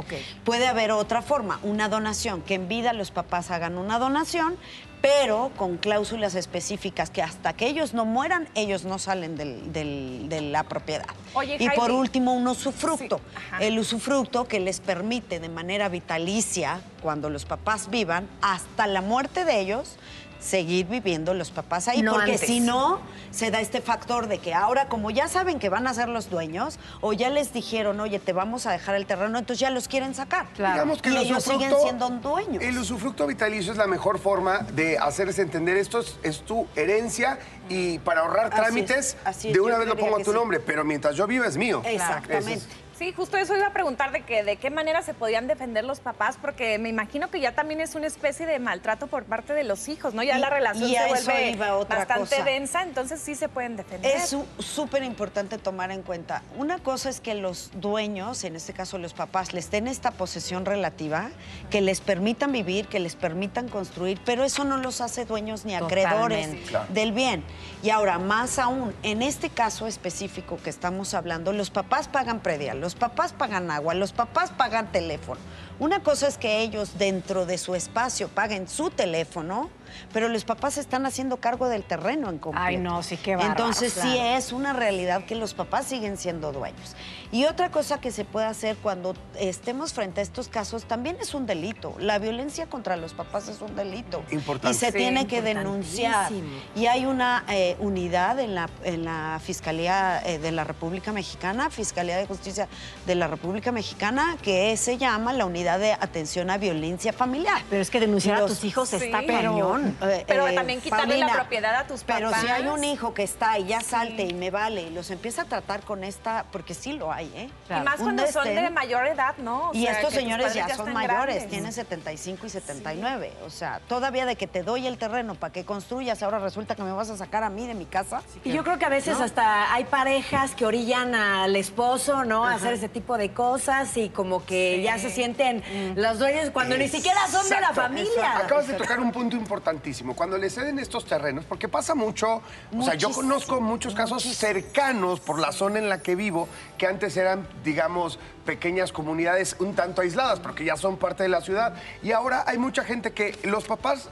Puede 0.43 0.67
haber 0.67 0.91
otra 0.91 1.21
forma, 1.21 1.59
una 1.63 1.89
donación, 1.89 2.41
que 2.41 2.53
en 2.55 2.67
vida 2.67 2.93
los 2.93 3.11
papás 3.11 3.49
hagan 3.51 3.77
una 3.77 3.99
donación, 3.99 4.57
pero 5.01 5.51
con 5.55 5.77
cláusulas 5.77 6.35
específicas 6.35 7.09
que 7.09 7.21
hasta 7.21 7.53
que 7.53 7.67
ellos 7.67 7.93
no 7.93 8.05
mueran, 8.05 8.47
ellos 8.55 8.83
no 8.83 8.97
salen 8.99 9.35
del- 9.35 9.71
del- 9.71 10.25
de 10.29 10.41
la 10.41 10.63
propiedad. 10.63 11.05
Oye, 11.33 11.57
y 11.59 11.69
por 11.69 11.91
último, 11.91 12.33
un 12.33 12.47
usufructo. 12.47 13.21
el 13.59 13.77
usufructo 13.79 14.47
que 14.47 14.59
les 14.59 14.79
permite 14.79 15.39
de 15.39 15.49
manera 15.49 15.89
vitalicia, 15.89 16.81
cuando 17.01 17.29
los 17.29 17.45
papás 17.45 17.89
vivan, 17.89 18.27
hasta 18.41 18.87
la 18.87 19.01
muerte 19.01 19.45
de 19.45 19.59
ellos, 19.61 19.97
seguir 20.39 20.87
viviendo 20.87 21.33
los 21.33 21.51
papás 21.51 21.87
ahí. 21.87 22.01
No 22.01 22.13
porque 22.13 22.33
antes. 22.33 22.47
si 22.47 22.59
no, 22.59 22.99
se 23.31 23.51
da 23.51 23.59
este 23.59 23.81
factor 23.81 24.27
de 24.27 24.39
que 24.39 24.53
ahora, 24.53 24.87
como 24.87 25.11
ya 25.11 25.27
saben 25.27 25.59
que 25.59 25.69
van 25.69 25.87
a 25.87 25.93
ser 25.93 26.09
los 26.09 26.29
dueños, 26.29 26.79
o 27.01 27.13
ya 27.13 27.29
les 27.29 27.53
dijeron, 27.53 27.99
oye, 27.99 28.19
te 28.19 28.33
vamos 28.33 28.65
a 28.65 28.71
dejar 28.71 28.95
el 28.95 29.05
terreno, 29.05 29.37
entonces 29.37 29.59
ya 29.59 29.69
los 29.69 29.87
quieren 29.87 30.15
sacar. 30.15 30.47
Digamos 30.55 31.01
que 31.01 31.09
y 31.09 31.15
el 31.15 31.21
ellos 31.23 31.43
siguen 31.43 31.71
siendo 31.81 32.09
dueños. 32.09 32.63
El 32.63 32.77
usufructo 32.77 33.27
vitalicio 33.27 33.71
es 33.71 33.77
la 33.77 33.87
mejor 33.87 34.19
forma 34.19 34.59
de 34.59 34.97
hacerles 34.97 35.39
entender 35.39 35.77
esto 35.77 35.99
es, 35.99 36.17
es 36.23 36.41
tu 36.41 36.67
herencia 36.75 37.39
y 37.69 37.99
para 37.99 38.21
ahorrar 38.21 38.47
Así 38.47 38.55
trámites, 38.55 38.97
es, 38.97 39.17
así 39.25 39.47
es, 39.49 39.53
de 39.53 39.59
una 39.59 39.77
vez 39.77 39.87
lo 39.87 39.97
pongo 39.97 40.15
a 40.15 40.19
tu 40.19 40.31
sí. 40.31 40.37
nombre, 40.37 40.59
pero 40.59 40.83
mientras 40.83 41.15
yo 41.15 41.27
viva 41.27 41.47
es 41.47 41.57
mío. 41.57 41.81
Exactamente. 41.85 42.61
Sí, 42.97 43.13
justo 43.13 43.37
eso 43.37 43.55
iba 43.55 43.67
a 43.67 43.73
preguntar 43.73 44.11
de 44.11 44.21
que 44.21 44.43
de 44.43 44.55
qué 44.57 44.71
manera 44.71 45.03
se 45.03 45.13
podían 45.13 45.45
defender 45.47 45.83
los 45.83 45.99
papás, 45.99 46.37
porque 46.41 46.79
me 46.79 46.89
imagino 46.89 47.29
que 47.29 47.39
ya 47.39 47.51
también 47.53 47.79
es 47.79 47.93
una 47.93 48.07
especie 48.07 48.47
de 48.47 48.57
maltrato 48.57 49.05
por 49.05 49.25
parte 49.25 49.53
de 49.53 49.63
los 49.63 49.87
hijos, 49.87 50.15
¿no? 50.15 50.23
Ya 50.23 50.37
Y- 50.37 50.41
la 50.41 50.49
relación 50.49 50.89
y 50.89 50.95
a 50.95 51.03
se 51.03 51.13
eso 51.13 51.25
vuelve 51.31 51.51
iba 51.51 51.75
otra 51.75 51.99
bastante 51.99 52.29
cosa. 52.37 52.43
densa, 52.43 52.81
entonces 52.81 53.19
sí 53.21 53.35
se 53.35 53.49
pueden 53.49 53.75
defender. 53.75 54.15
Es 54.15 54.29
su- 54.29 54.47
súper 54.57 55.03
importante 55.03 55.59
tomar 55.59 55.91
en 55.91 56.01
cuenta. 56.01 56.41
Una 56.57 56.79
cosa 56.79 57.09
es 57.09 57.19
que 57.21 57.35
los 57.35 57.69
dueños, 57.75 58.43
en 58.43 58.55
este 58.55 58.73
caso 58.73 58.97
los 58.97 59.13
papás, 59.13 59.53
les 59.53 59.69
den 59.69 59.87
esta 59.87 60.09
posesión 60.11 60.65
relativa, 60.65 61.29
que 61.69 61.81
les 61.81 62.01
permitan 62.01 62.51
vivir, 62.51 62.87
que 62.87 62.99
les 62.99 63.15
permitan 63.15 63.69
construir, 63.69 64.19
pero 64.25 64.43
eso 64.43 64.63
no 64.63 64.77
los 64.77 65.01
hace 65.01 65.25
dueños 65.25 65.65
ni 65.65 65.75
acreedores 65.75 66.47
Totalmente. 66.65 66.93
Del 66.93 67.11
bien. 67.11 67.43
Y 67.83 67.91
ahora, 67.91 68.17
más 68.17 68.57
aún, 68.57 68.91
en 69.03 69.21
este 69.21 69.49
caso 69.51 69.85
específico 69.85 70.57
que 70.63 70.71
estamos 70.71 71.13
hablando, 71.13 71.53
los 71.53 71.69
papás 71.69 72.07
pagan 72.07 72.39
predial, 72.39 72.81
los 72.87 72.95
papás 72.95 73.33
pagan 73.33 73.69
agua, 73.69 73.93
los 73.95 74.13
papás 74.13 74.49
pagan 74.55 74.89
teléfono. 74.93 75.41
Una 75.77 76.03
cosa 76.03 76.25
es 76.25 76.37
que 76.37 76.61
ellos 76.61 76.97
dentro 76.97 77.45
de 77.45 77.57
su 77.57 77.75
espacio 77.75 78.29
paguen 78.29 78.69
su 78.69 78.91
teléfono, 78.91 79.69
pero 80.13 80.29
los 80.29 80.45
papás 80.45 80.77
están 80.77 81.05
haciendo 81.05 81.37
cargo 81.37 81.69
del 81.69 81.83
terreno 81.83 82.29
en 82.29 82.39
completo. 82.39 82.67
Ay, 82.67 82.77
no, 82.77 83.03
sí, 83.03 83.17
qué 83.17 83.35
bárbaros, 83.35 83.57
Entonces 83.57 83.93
sí 83.93 84.17
es 84.17 84.51
una 84.51 84.73
realidad 84.73 85.25
que 85.25 85.35
los 85.35 85.53
papás 85.53 85.85
siguen 85.85 86.17
siendo 86.17 86.51
dueños. 86.51 86.95
Y 87.31 87.45
otra 87.45 87.71
cosa 87.71 87.99
que 87.99 88.11
se 88.11 88.23
puede 88.23 88.45
hacer 88.45 88.77
cuando 88.77 89.13
estemos 89.37 89.93
frente 89.93 90.21
a 90.21 90.23
estos 90.23 90.47
casos 90.47 90.85
también 90.85 91.17
es 91.19 91.33
un 91.33 91.45
delito. 91.45 91.95
La 91.99 92.19
violencia 92.19 92.67
contra 92.67 92.95
los 92.95 93.13
papás 93.13 93.49
es 93.49 93.61
un 93.61 93.75
delito. 93.75 94.23
Importante. 94.31 94.75
Y 94.75 94.79
se 94.79 94.87
Sí, 94.91 94.97
tiene 94.97 95.27
que 95.27 95.41
denunciar. 95.41 96.31
Y 96.75 96.85
hay 96.85 97.05
una 97.05 97.43
eh, 97.49 97.75
unidad 97.79 98.39
en 98.39 98.55
la, 98.55 98.69
en 98.83 99.05
la 99.05 99.39
Fiscalía 99.43 100.21
eh, 100.25 100.39
de 100.39 100.51
la 100.51 100.63
República 100.63 101.11
Mexicana, 101.11 101.69
Fiscalía 101.69 102.17
de 102.17 102.25
Justicia 102.25 102.67
de 103.05 103.15
la 103.15 103.27
República 103.27 103.71
Mexicana, 103.71 104.37
que 104.41 104.75
se 104.77 104.97
llama 104.97 105.33
la 105.33 105.45
Unidad 105.45 105.79
de 105.79 105.93
Atención 105.93 106.49
a 106.49 106.57
Violencia 106.57 107.13
Familiar. 107.13 107.61
Pero 107.69 107.81
es 107.81 107.89
que 107.89 107.99
denunciar 107.99 108.41
a 108.41 108.45
tus 108.45 108.63
hijos 108.63 108.93
está 108.93 109.21
pero, 109.25 109.76
cañón. 109.77 109.97
eh, 110.01 110.23
Pero 110.27 110.47
eh, 110.47 110.53
también 110.55 110.81
quitarle 110.81 111.17
la 111.17 111.25
Paulina, 111.27 111.33
propiedad 111.33 111.75
a 111.75 111.87
tus 111.87 112.03
Pero 112.03 112.29
si 112.29 112.35
papás. 112.35 112.51
hay 112.51 112.67
un 112.67 112.83
hijo 112.83 113.13
que 113.13 113.23
está 113.23 113.57
y 113.59 113.65
ya 113.67 113.81
salte 113.81 114.23
y 114.23 114.33
me 114.33 114.51
vale 114.51 114.83
y 114.83 114.89
los 114.91 115.09
empieza 115.11 115.43
a 115.43 115.45
tratar 115.45 115.81
con 115.81 116.03
esta, 116.03 116.45
porque 116.51 116.73
sí 116.73 116.93
lo 116.93 117.11
hay, 117.11 117.31
¿eh? 117.35 117.49
Y 117.69 117.83
más 117.83 117.99
Un 117.99 118.05
cuando 118.05 118.27
son 118.27 118.45
de 118.45 118.69
mayor 118.69 119.07
edad, 119.07 119.35
¿no? 119.37 119.69
O 119.69 119.73
y 119.73 119.83
sea, 119.83 119.93
estos 119.93 120.13
señores 120.13 120.53
ya, 120.53 120.67
son 120.75 120.93
mayores, 120.93 121.35
grandes. 121.35 121.49
tienen 121.49 121.71
75 121.73 122.45
y 122.47 122.49
79. 122.49 123.33
O 123.45 123.49
sea, 123.49 123.79
todavía 123.87 124.25
de 124.25 124.35
que 124.35 124.47
te 124.47 124.63
doy 124.63 124.87
el 124.87 124.97
terreno 124.97 125.35
para 125.35 125.53
que 125.53 125.65
construyas, 125.65 126.21
ahora 126.23 126.39
resulta 126.39 126.75
que 126.75 126.83
me 126.83 126.91
vas 126.91 127.09
a 127.09 127.17
sacar 127.17 127.43
a 127.43 127.49
mí 127.49 127.67
de 127.67 127.73
mi 127.73 127.85
casa. 127.85 128.21
Y 128.43 128.51
yo 128.51 128.63
creo 128.63 128.77
que 128.77 128.85
a 128.85 128.89
veces 128.89 129.17
¿No? 129.19 129.25
hasta 129.25 129.73
hay 129.73 129.85
parejas 129.85 130.55
que 130.55 130.65
orillan 130.65 131.15
al 131.15 131.55
esposo, 131.55 132.23
¿no? 132.25 132.45
A 132.45 132.53
hacer 132.53 132.73
ese 132.73 132.89
tipo 132.89 133.17
de 133.17 133.31
cosas 133.33 133.95
y 133.97 134.09
como 134.09 134.45
que 134.45 134.81
ya 134.81 134.97
se 134.97 135.09
sienten 135.09 135.63
los 135.95 136.19
dueños 136.19 136.49
cuando 136.51 136.77
ni 136.77 136.87
siquiera 136.87 137.27
son 137.27 137.47
de 137.49 137.59
la 137.61 137.73
familia. 137.73 138.37
Acabas 138.37 138.67
de 138.67 138.73
tocar 138.73 138.99
un 138.99 139.11
punto 139.11 139.35
importantísimo. 139.67 140.15
Cuando 140.15 140.37
le 140.37 140.49
ceden 140.49 140.79
estos 140.79 141.05
terrenos, 141.05 141.43
porque 141.45 141.67
pasa 141.67 141.93
mucho, 141.93 142.41
o 142.75 142.81
sea, 142.81 142.95
yo 142.95 143.11
conozco 143.11 143.59
muchos 143.59 143.93
casos 143.93 144.23
cercanos 144.23 145.19
por 145.19 145.39
la 145.39 145.51
zona 145.51 145.79
en 145.79 145.89
la 145.89 146.01
que 146.01 146.15
vivo, 146.15 146.47
que 146.77 146.87
antes 146.87 147.17
eran, 147.17 147.47
digamos, 147.63 148.17
pequeñas 148.45 148.93
comunidades 148.93 149.57
un 149.59 149.75
tanto 149.75 150.01
aisladas, 150.01 150.39
porque 150.39 150.63
ya 150.63 150.77
son 150.77 150.97
parte 150.97 151.23
de 151.23 151.29
la 151.29 151.41
ciudad. 151.41 151.73
Y 152.01 152.13
ahora 152.13 152.45
hay 152.47 152.57
mucha 152.57 152.83
gente 152.83 153.11
que 153.11 153.37
los 153.43 153.65
papás 153.65 154.09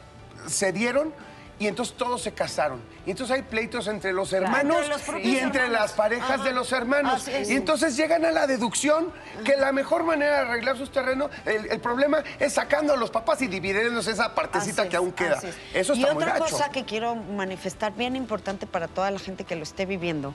cedieron 0.48 1.14
y 1.58 1.68
entonces 1.68 1.96
todos 1.96 2.22
se 2.22 2.34
casaron. 2.34 2.82
Y 3.06 3.12
entonces 3.12 3.36
hay 3.36 3.44
pleitos 3.44 3.88
entre 3.88 4.12
los 4.12 4.34
hermanos 4.34 4.76
Entre 4.78 4.90
los 4.90 5.02
propios 5.04 5.26
y 5.26 5.38
entre 5.38 5.62
hermanos. 5.64 5.82
las 5.82 5.92
parejas 5.94 6.32
Ajá. 6.32 6.44
de 6.44 6.52
los 6.52 6.72
hermanos. 6.74 7.28
Y 7.28 7.54
entonces 7.54 7.96
llegan 7.96 8.26
a 8.26 8.32
la 8.32 8.46
deducción 8.48 9.12
que 9.46 9.56
la 9.56 9.72
mejor 9.72 10.04
manera 10.04 10.34
de 10.44 10.50
arreglar 10.50 10.78
sus 10.78 10.92
terrenos, 10.92 11.30
el, 11.46 11.72
el 11.72 11.80
problema 11.80 12.24
es 12.40 12.54
sacando 12.54 12.94
a 12.94 12.98
los 12.98 13.10
papás 13.12 13.42
y 13.42 13.48
dividiéndose 13.48 14.12
esa 14.12 14.36
partecita 14.36 14.82
Así 14.82 14.90
que 14.90 14.96
es, 14.98 15.00
aún 15.00 15.12
queda. 15.14 15.36
es. 15.44 15.56
Eso 15.74 15.94
y 15.94 16.02
está 16.02 16.14
muy 16.14 16.24
otra 16.24 16.40
gacho. 16.40 16.52
cosa 16.52 16.70
que 16.72 16.84
quiero 16.84 17.16
manifestar 17.16 17.94
bien 17.94 18.16
importante 18.16 18.66
para 18.68 18.88
toda 18.88 19.10
la 19.12 19.20
gente 19.20 19.44
que 19.46 19.56
lo 19.56 19.64
esté 19.64 19.86
viviendo. 19.86 20.34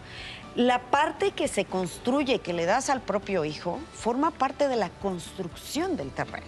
La 0.57 0.81
parte 0.81 1.33
que 1.33 1.49
se 1.49 1.65
construye, 1.65 2.41
que 2.41 2.53
le 2.53 2.65
das 2.67 2.89
al 2.91 3.01
propio 3.03 3.45
hijo, 3.45 3.79
forma 3.95 4.31
parte 4.31 4.69
de 4.69 4.77
la 4.77 4.89
construcción 4.89 5.97
del 5.97 6.11
terreno. 6.11 6.47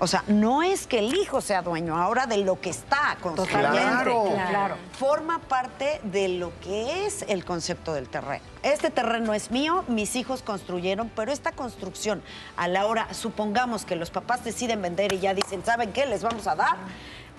O 0.00 0.06
sea, 0.06 0.22
no 0.28 0.62
es 0.62 0.86
que 0.86 1.00
el 1.00 1.12
hijo 1.16 1.40
sea 1.40 1.60
dueño 1.62 1.96
ahora 2.00 2.26
de 2.26 2.38
lo 2.38 2.60
que 2.60 2.70
está 2.70 3.16
construyendo. 3.20 3.64
Claro. 3.72 4.24
claro. 4.48 4.76
Forma 4.96 5.40
parte 5.40 6.00
de 6.04 6.28
lo 6.28 6.52
que 6.60 7.04
es 7.06 7.24
el 7.28 7.44
concepto 7.44 7.92
del 7.92 8.08
terreno. 8.08 8.44
Este 8.62 8.90
terreno 8.90 9.34
es 9.34 9.50
mío, 9.50 9.84
mis 9.88 10.14
hijos 10.14 10.42
construyeron, 10.42 11.10
pero 11.16 11.32
esta 11.32 11.50
construcción, 11.52 12.22
a 12.56 12.68
la 12.68 12.86
hora, 12.86 13.12
supongamos 13.12 13.84
que 13.84 13.96
los 13.96 14.10
papás 14.10 14.44
deciden 14.44 14.82
vender 14.82 15.12
y 15.12 15.18
ya 15.18 15.34
dicen, 15.34 15.64
¿saben 15.64 15.92
qué? 15.92 16.06
Les 16.06 16.22
vamos 16.22 16.46
a 16.46 16.54
dar. 16.54 16.76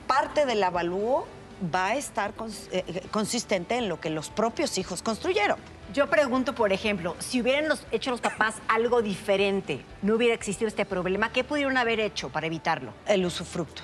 Parte 0.07 0.45
del 0.45 0.61
avalúo 0.63 1.27
va 1.73 1.87
a 1.87 1.95
estar 1.95 2.35
cons- 2.35 2.67
eh, 2.71 3.07
consistente 3.11 3.77
en 3.77 3.87
lo 3.87 3.99
que 4.01 4.09
los 4.09 4.29
propios 4.29 4.77
hijos 4.77 5.01
construyeron. 5.01 5.59
Yo 5.93 6.07
pregunto, 6.07 6.53
por 6.53 6.71
ejemplo, 6.71 7.15
si 7.19 7.41
hubieran 7.41 7.67
los- 7.67 7.83
hecho 7.91 8.11
los 8.11 8.21
papás 8.21 8.55
algo 8.67 9.01
diferente, 9.01 9.83
no 10.03 10.15
hubiera 10.15 10.35
existido 10.35 10.67
este 10.67 10.85
problema, 10.85 11.31
¿qué 11.31 11.43
pudieron 11.43 11.77
haber 11.77 11.99
hecho 11.99 12.29
para 12.29 12.47
evitarlo? 12.47 12.93
El 13.07 13.25
usufructo. 13.25 13.81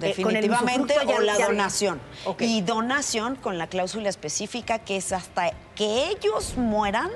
Eh, 0.00 0.14
Definitivamente, 0.14 0.94
o 1.04 1.20
la 1.20 1.36
ya- 1.36 1.46
donación. 1.46 2.00
Y 2.38 2.60
donación 2.60 3.34
con 3.34 3.58
la 3.58 3.66
cláusula 3.66 4.08
específica 4.08 4.78
que 4.78 4.96
es 4.98 5.12
hasta 5.12 5.50
que 5.74 6.08
ellos 6.10 6.54
mueran, 6.56 7.10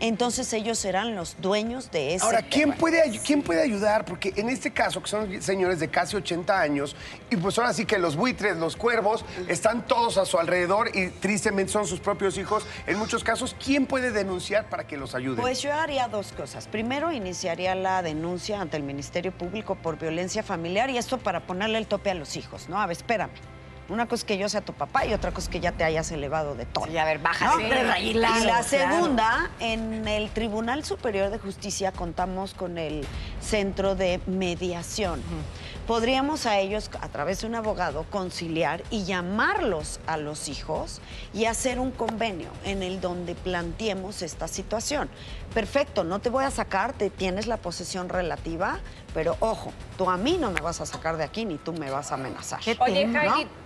entonces 0.00 0.52
ellos 0.52 0.78
serán 0.78 1.14
los 1.14 1.36
dueños 1.40 1.90
de 1.90 2.14
ese 2.14 2.24
Ahora, 2.24 2.40
¿quién 2.40 2.70
terreno. 2.70 2.76
puede, 2.78 3.20
¿quién 3.24 3.42
puede 3.42 3.62
ayudar? 3.62 4.04
Porque 4.04 4.32
en 4.36 4.48
este 4.48 4.72
caso, 4.72 5.02
que 5.02 5.08
son 5.08 5.42
señores 5.42 5.80
de 5.80 5.88
casi 5.88 6.16
80 6.16 6.60
años, 6.60 6.96
y 7.30 7.36
pues 7.36 7.58
ahora 7.58 7.72
sí 7.72 7.84
que 7.86 7.98
los 7.98 8.16
buitres, 8.16 8.56
los 8.56 8.76
cuervos, 8.76 9.24
están 9.48 9.86
todos 9.86 10.18
a 10.18 10.24
su 10.24 10.38
alrededor 10.38 10.90
y 10.94 11.08
tristemente 11.08 11.72
son 11.72 11.86
sus 11.86 12.00
propios 12.00 12.38
hijos. 12.38 12.66
En 12.86 12.98
muchos 12.98 13.24
casos, 13.24 13.56
¿quién 13.62 13.86
puede 13.86 14.10
denunciar 14.10 14.68
para 14.68 14.86
que 14.86 14.96
los 14.96 15.14
ayuden? 15.14 15.40
Pues 15.40 15.62
yo 15.62 15.72
haría 15.72 16.08
dos 16.08 16.32
cosas. 16.32 16.66
Primero, 16.68 17.12
iniciaría 17.12 17.74
la 17.74 18.02
denuncia 18.02 18.60
ante 18.60 18.76
el 18.76 18.82
Ministerio 18.82 19.32
Público 19.32 19.74
por 19.76 19.98
violencia 19.98 20.42
familiar 20.42 20.90
y 20.90 20.98
esto 20.98 21.18
para 21.18 21.40
ponerle 21.46 21.78
el 21.78 21.86
tope 21.86 22.10
a 22.10 22.14
los 22.14 22.36
hijos, 22.36 22.68
¿no? 22.68 22.80
A 22.80 22.86
ver, 22.86 22.96
espérame. 22.96 23.30
Una 23.88 24.06
cosa 24.06 24.20
es 24.22 24.24
que 24.24 24.38
yo 24.38 24.48
sea 24.48 24.60
tu 24.62 24.72
papá 24.72 25.04
y 25.04 25.12
otra 25.12 25.30
cosa 25.30 25.46
es 25.46 25.52
que 25.52 25.60
ya 25.60 25.72
te 25.72 25.84
hayas 25.84 26.10
elevado 26.10 26.54
de 26.54 26.64
todo. 26.64 26.86
Sí, 26.86 26.96
a 26.96 27.04
ver, 27.04 27.18
bájale 27.18 27.62
¿no? 27.64 27.68
tres 27.68 27.86
rayitas. 27.86 28.10
y 28.10 28.14
la 28.14 28.38
Claro, 28.40 28.64
segunda, 28.64 29.50
en 29.60 30.08
el 30.08 30.30
Tribunal 30.30 30.84
Superior 30.84 31.30
de 31.30 31.38
Justicia 31.38 31.92
contamos 31.92 32.54
con 32.54 32.78
el 32.78 33.06
Centro 33.40 33.94
de 33.94 34.20
Mediación. 34.26 35.22
Podríamos 35.86 36.46
a 36.46 36.58
ellos, 36.58 36.90
a 37.02 37.08
través 37.08 37.42
de 37.42 37.46
un 37.46 37.54
abogado, 37.56 38.06
conciliar 38.10 38.82
y 38.90 39.04
llamarlos 39.04 40.00
a 40.06 40.16
los 40.16 40.48
hijos 40.48 41.02
y 41.34 41.44
hacer 41.44 41.78
un 41.78 41.90
convenio 41.90 42.48
en 42.64 42.82
el 42.82 43.02
donde 43.02 43.34
planteemos 43.34 44.22
esta 44.22 44.48
situación. 44.48 45.10
Perfecto, 45.52 46.02
no 46.02 46.20
te 46.20 46.30
voy 46.30 46.44
a 46.44 46.50
sacar, 46.50 46.94
te 46.94 47.10
tienes 47.10 47.46
la 47.46 47.58
posesión 47.58 48.08
relativa, 48.08 48.78
pero 49.12 49.36
ojo, 49.40 49.72
tú 49.98 50.08
a 50.08 50.16
mí 50.16 50.38
no 50.40 50.50
me 50.50 50.60
vas 50.62 50.80
a 50.80 50.86
sacar 50.86 51.18
de 51.18 51.24
aquí 51.24 51.44
ni 51.44 51.58
tú 51.58 51.74
me 51.74 51.90
vas 51.90 52.12
a 52.12 52.14
amenazar. 52.14 52.60
Oye, 52.80 53.06
¿no? 53.06 53.20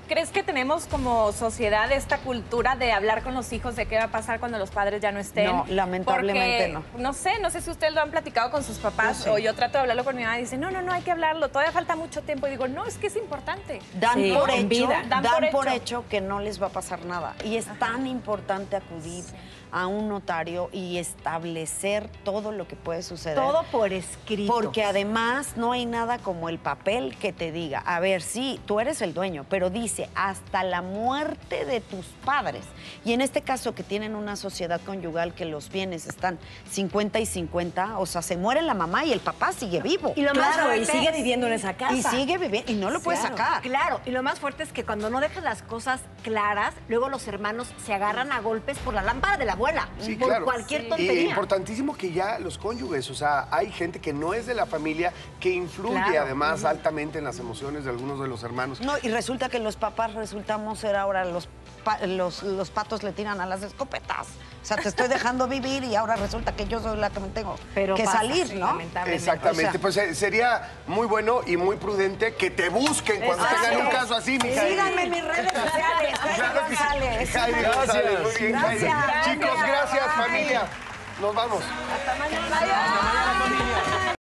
¿Crees 0.09 0.31
que 0.31 0.43
tenemos 0.43 0.87
como 0.87 1.33
sociedad 1.33 1.93
esta 1.93 2.19
cultura 2.19 2.75
de 2.75 2.93
hablar 2.93 3.23
con 3.23 3.35
los 3.35 3.53
hijos 3.53 3.77
de 3.77 3.87
qué 3.87 3.99
va 3.99 4.05
a 4.05 4.11
pasar 4.11 4.41
cuando 4.41 4.59
los 4.59 4.71
padres 4.71 5.01
ya 5.01 5.13
no 5.13 5.21
estén? 5.21 5.47
No, 5.47 5.65
lamentablemente 5.69 6.73
Porque, 6.75 7.03
no. 7.03 7.13
sé, 7.13 7.39
no 7.41 7.51
sé 7.51 7.61
si 7.61 7.71
ustedes 7.71 7.93
lo 7.93 8.01
han 8.01 8.11
platicado 8.11 8.51
con 8.51 8.65
sus 8.65 8.79
papás 8.79 9.25
Yo 9.25 9.35
o 9.35 9.39
yo 9.39 9.55
trato 9.55 9.75
de 9.75 9.81
hablarlo 9.81 10.05
con 10.05 10.17
mi 10.17 10.23
mamá 10.23 10.39
y 10.39 10.43
dice, 10.43 10.57
no, 10.57 10.71
no, 10.71 10.83
no, 10.83 10.93
hay 10.93 11.03
que 11.03 11.13
hablarlo, 11.13 11.49
todavía 11.49 11.73
falta 11.73 11.95
mucho 11.95 12.23
tiempo. 12.23 12.47
Y 12.47 12.51
digo, 12.51 12.67
no, 12.67 12.87
es 12.87 12.97
que 12.97 13.09
es 13.09 13.17
importante. 13.17 13.81
Dan, 13.95 14.15
Sí. 14.19 14.33
por, 14.33 14.51
hecho, 14.51 14.69
vida. 14.69 15.03
dan, 15.09 15.25
por, 15.53 15.69
hecho. 15.69 16.05
que 16.09 16.21
no 16.21 16.41
les 16.41 16.61
va 16.61 16.67
a 16.69 16.71
pasar 16.71 17.05
nada. 17.05 17.37
Y 17.45 17.57
es 17.57 17.67
tan 17.79 18.07
importante 18.07 18.77
acudir 18.77 19.25
a 19.73 19.87
un 19.87 20.09
notario 20.09 20.69
y 20.73 20.99
establecer 20.99 22.09
todo 22.25 22.53
lo 22.53 22.67
que 22.67 22.77
puede 22.77 23.03
suceder. 23.03 23.37
Todo 23.37 23.63
por 23.71 23.93
escrito. 23.93 24.53
Porque 24.53 24.85
además 24.85 25.55
no 25.57 25.73
hay 25.73 25.87
nada 25.87 26.19
como 26.19 26.49
el 26.49 26.59
papel 26.59 27.17
que 27.19 27.33
te 27.33 27.53
diga, 27.53 27.81
a 27.81 28.01
ver, 28.01 28.23
sí, 28.23 28.61
tú 28.67 28.81
eres 28.81 29.03
el 29.03 29.15
dueño, 29.15 29.45
pero 29.49 29.71
dice 29.71 30.09
hasta 30.15 30.65
la 30.65 30.83
muerte 30.83 31.65
de 31.65 31.81
tus 31.81 32.07
padres. 32.25 32.65
Y 33.05 33.13
en 33.13 33.21
este 33.21 33.43
caso 33.43 33.75
que 33.75 33.83
tienen 33.83 34.15
una 34.15 34.37
sociedad 34.37 34.81
conyugal 34.85 35.35
que 35.35 35.45
los 35.45 35.71
bienes 35.71 36.07
están 36.07 36.39
50 36.71 37.21
y 37.21 37.27
50, 37.27 37.99
o 37.99 38.07
sea, 38.07 38.23
se 38.23 38.37
muere 38.37 38.63
la 38.63 38.75
mamá 38.75 39.05
y 39.05 39.13
el 39.13 39.21
papá 39.21 39.53
sigue 39.53 39.81
vivo. 39.83 40.13
Y 40.17 40.23
lo 40.23 40.35
más 40.35 40.55
Claro, 40.55 40.69
fuerte- 40.71 40.83
y 40.83 40.87
sigue 40.99 41.13
viviendo 41.13 41.47
en 41.47 41.53
esa 41.53 41.75
casa. 41.75 41.95
Y 41.95 42.03
sigue 42.03 42.39
viviendo, 42.39 42.73
y 42.73 42.75
no 42.77 42.91
lo 42.91 43.01
puedes 43.01 43.21
sacar. 43.21 43.63
Claro, 43.63 44.01
y 44.07 44.11
lo 44.11 44.23
más 44.23 44.39
fuerte 44.41 44.63
es 44.63 44.73
que 44.73 44.85
cuando 44.85 45.11
no 45.11 45.21
dejas 45.21 45.43
las 45.45 45.63
cosas 45.63 46.01
claras, 46.23 46.75
luego 46.89 47.09
los 47.09 47.27
hermanos 47.29 47.69
se 47.85 47.93
agarran 47.95 48.33
a 48.33 48.41
golpes 48.41 48.79
por 48.79 48.95
la 48.95 49.03
lámpara 49.03 49.37
de 49.37 49.45
la 49.45 49.55
abuela, 49.59 49.89
Sí, 49.99 50.15
por 50.15 50.29
claro. 50.29 50.45
cualquier 50.45 50.85
Y 50.85 50.89
tontería. 50.89 51.23
importantísimo 51.31 51.97
que 51.97 52.13
ya 52.13 52.39
los 52.39 52.57
cónyuges, 52.59 53.11
o 53.11 53.15
sea, 53.15 53.49
hay 53.51 53.73
gente 53.73 54.01
que 54.01 54.13
no 54.13 54.33
es 54.33 54.47
de 54.47 54.55
la 54.55 54.67
familia 54.67 55.13
que 55.41 55.51
influye 55.51 55.95
Claro. 55.95 56.23
además 56.23 56.65
altamente 56.65 57.19
en 57.19 57.25
las 57.25 57.39
emociones 57.41 57.85
de 57.85 57.91
algunos 57.91 58.21
de 58.21 58.29
los 58.29 58.43
hermanos. 58.45 58.81
No, 58.81 58.95
y 59.03 59.09
resulta 59.09 59.49
que 59.49 59.59
los 59.59 59.75
papás 59.77 60.15
resultamos 60.15 60.79
ser 60.79 60.95
ahora 60.95 61.25
los, 61.25 61.49
pa- 61.85 62.07
los, 62.07 62.45
los 62.45 62.71
patos 62.71 63.03
le 63.03 63.13
tiran 63.13 63.41
a 63.41 63.47
las 63.47 63.63
escopetas. 63.65 64.29
O 64.69 64.75
sea, 64.75 64.77
te 64.83 64.91
estoy 64.91 65.09
dejando 65.09 65.49
vivir 65.49 65.83
y 65.83 65.97
ahora 65.97 66.17
resulta 66.17 66.53
que 66.53 66.67
yo 66.67 66.79
soy 66.79 66.99
la 66.99 67.09
que 67.09 67.21
me 67.21 67.29
tengo 67.29 67.59
Pero 67.75 67.95
que 67.95 68.05
pasa, 68.05 68.19
salir, 68.19 68.49
sí, 68.49 68.57
¿no? 68.57 68.67
lamentablemente. 68.67 69.15
Exactamente, 69.17 69.69
O 69.69 69.73
sea, 69.73 69.81
pues 69.81 69.97
eh, 69.97 70.15
sería 70.15 70.69
muy 70.87 71.07
bueno 71.07 71.41
y 71.47 71.57
muy 71.57 71.77
prudente 71.77 72.35
que 72.35 72.51
te 72.51 72.69
busquen 72.69 73.23
cuando 73.23 73.45
Exacto. 73.45 73.67
tengan 73.67 73.87
un 73.87 73.91
caso 73.93 74.15
así, 74.15 74.33
mi 74.33 74.53
Síganme 74.53 75.05
en 75.05 75.11
mis 75.11 75.25
redes 75.25 75.53
sociales. 75.55 76.19
Claro 76.35 76.69
que 76.69 76.77
sí. 76.77 76.83
González. 76.85 77.31
Jaime 77.33 77.63
González, 77.63 78.21
muy 78.21 78.35
bien, 78.35 78.55
Jaime. 78.61 78.81
Gracias. 78.81 79.25
Chicos, 79.25 79.63
gracias, 79.67 80.07
familia. 80.15 80.63
Nos 81.19 81.35
vamos. 81.35 81.65
Hasta 81.95 82.15
mañana. 82.17 84.05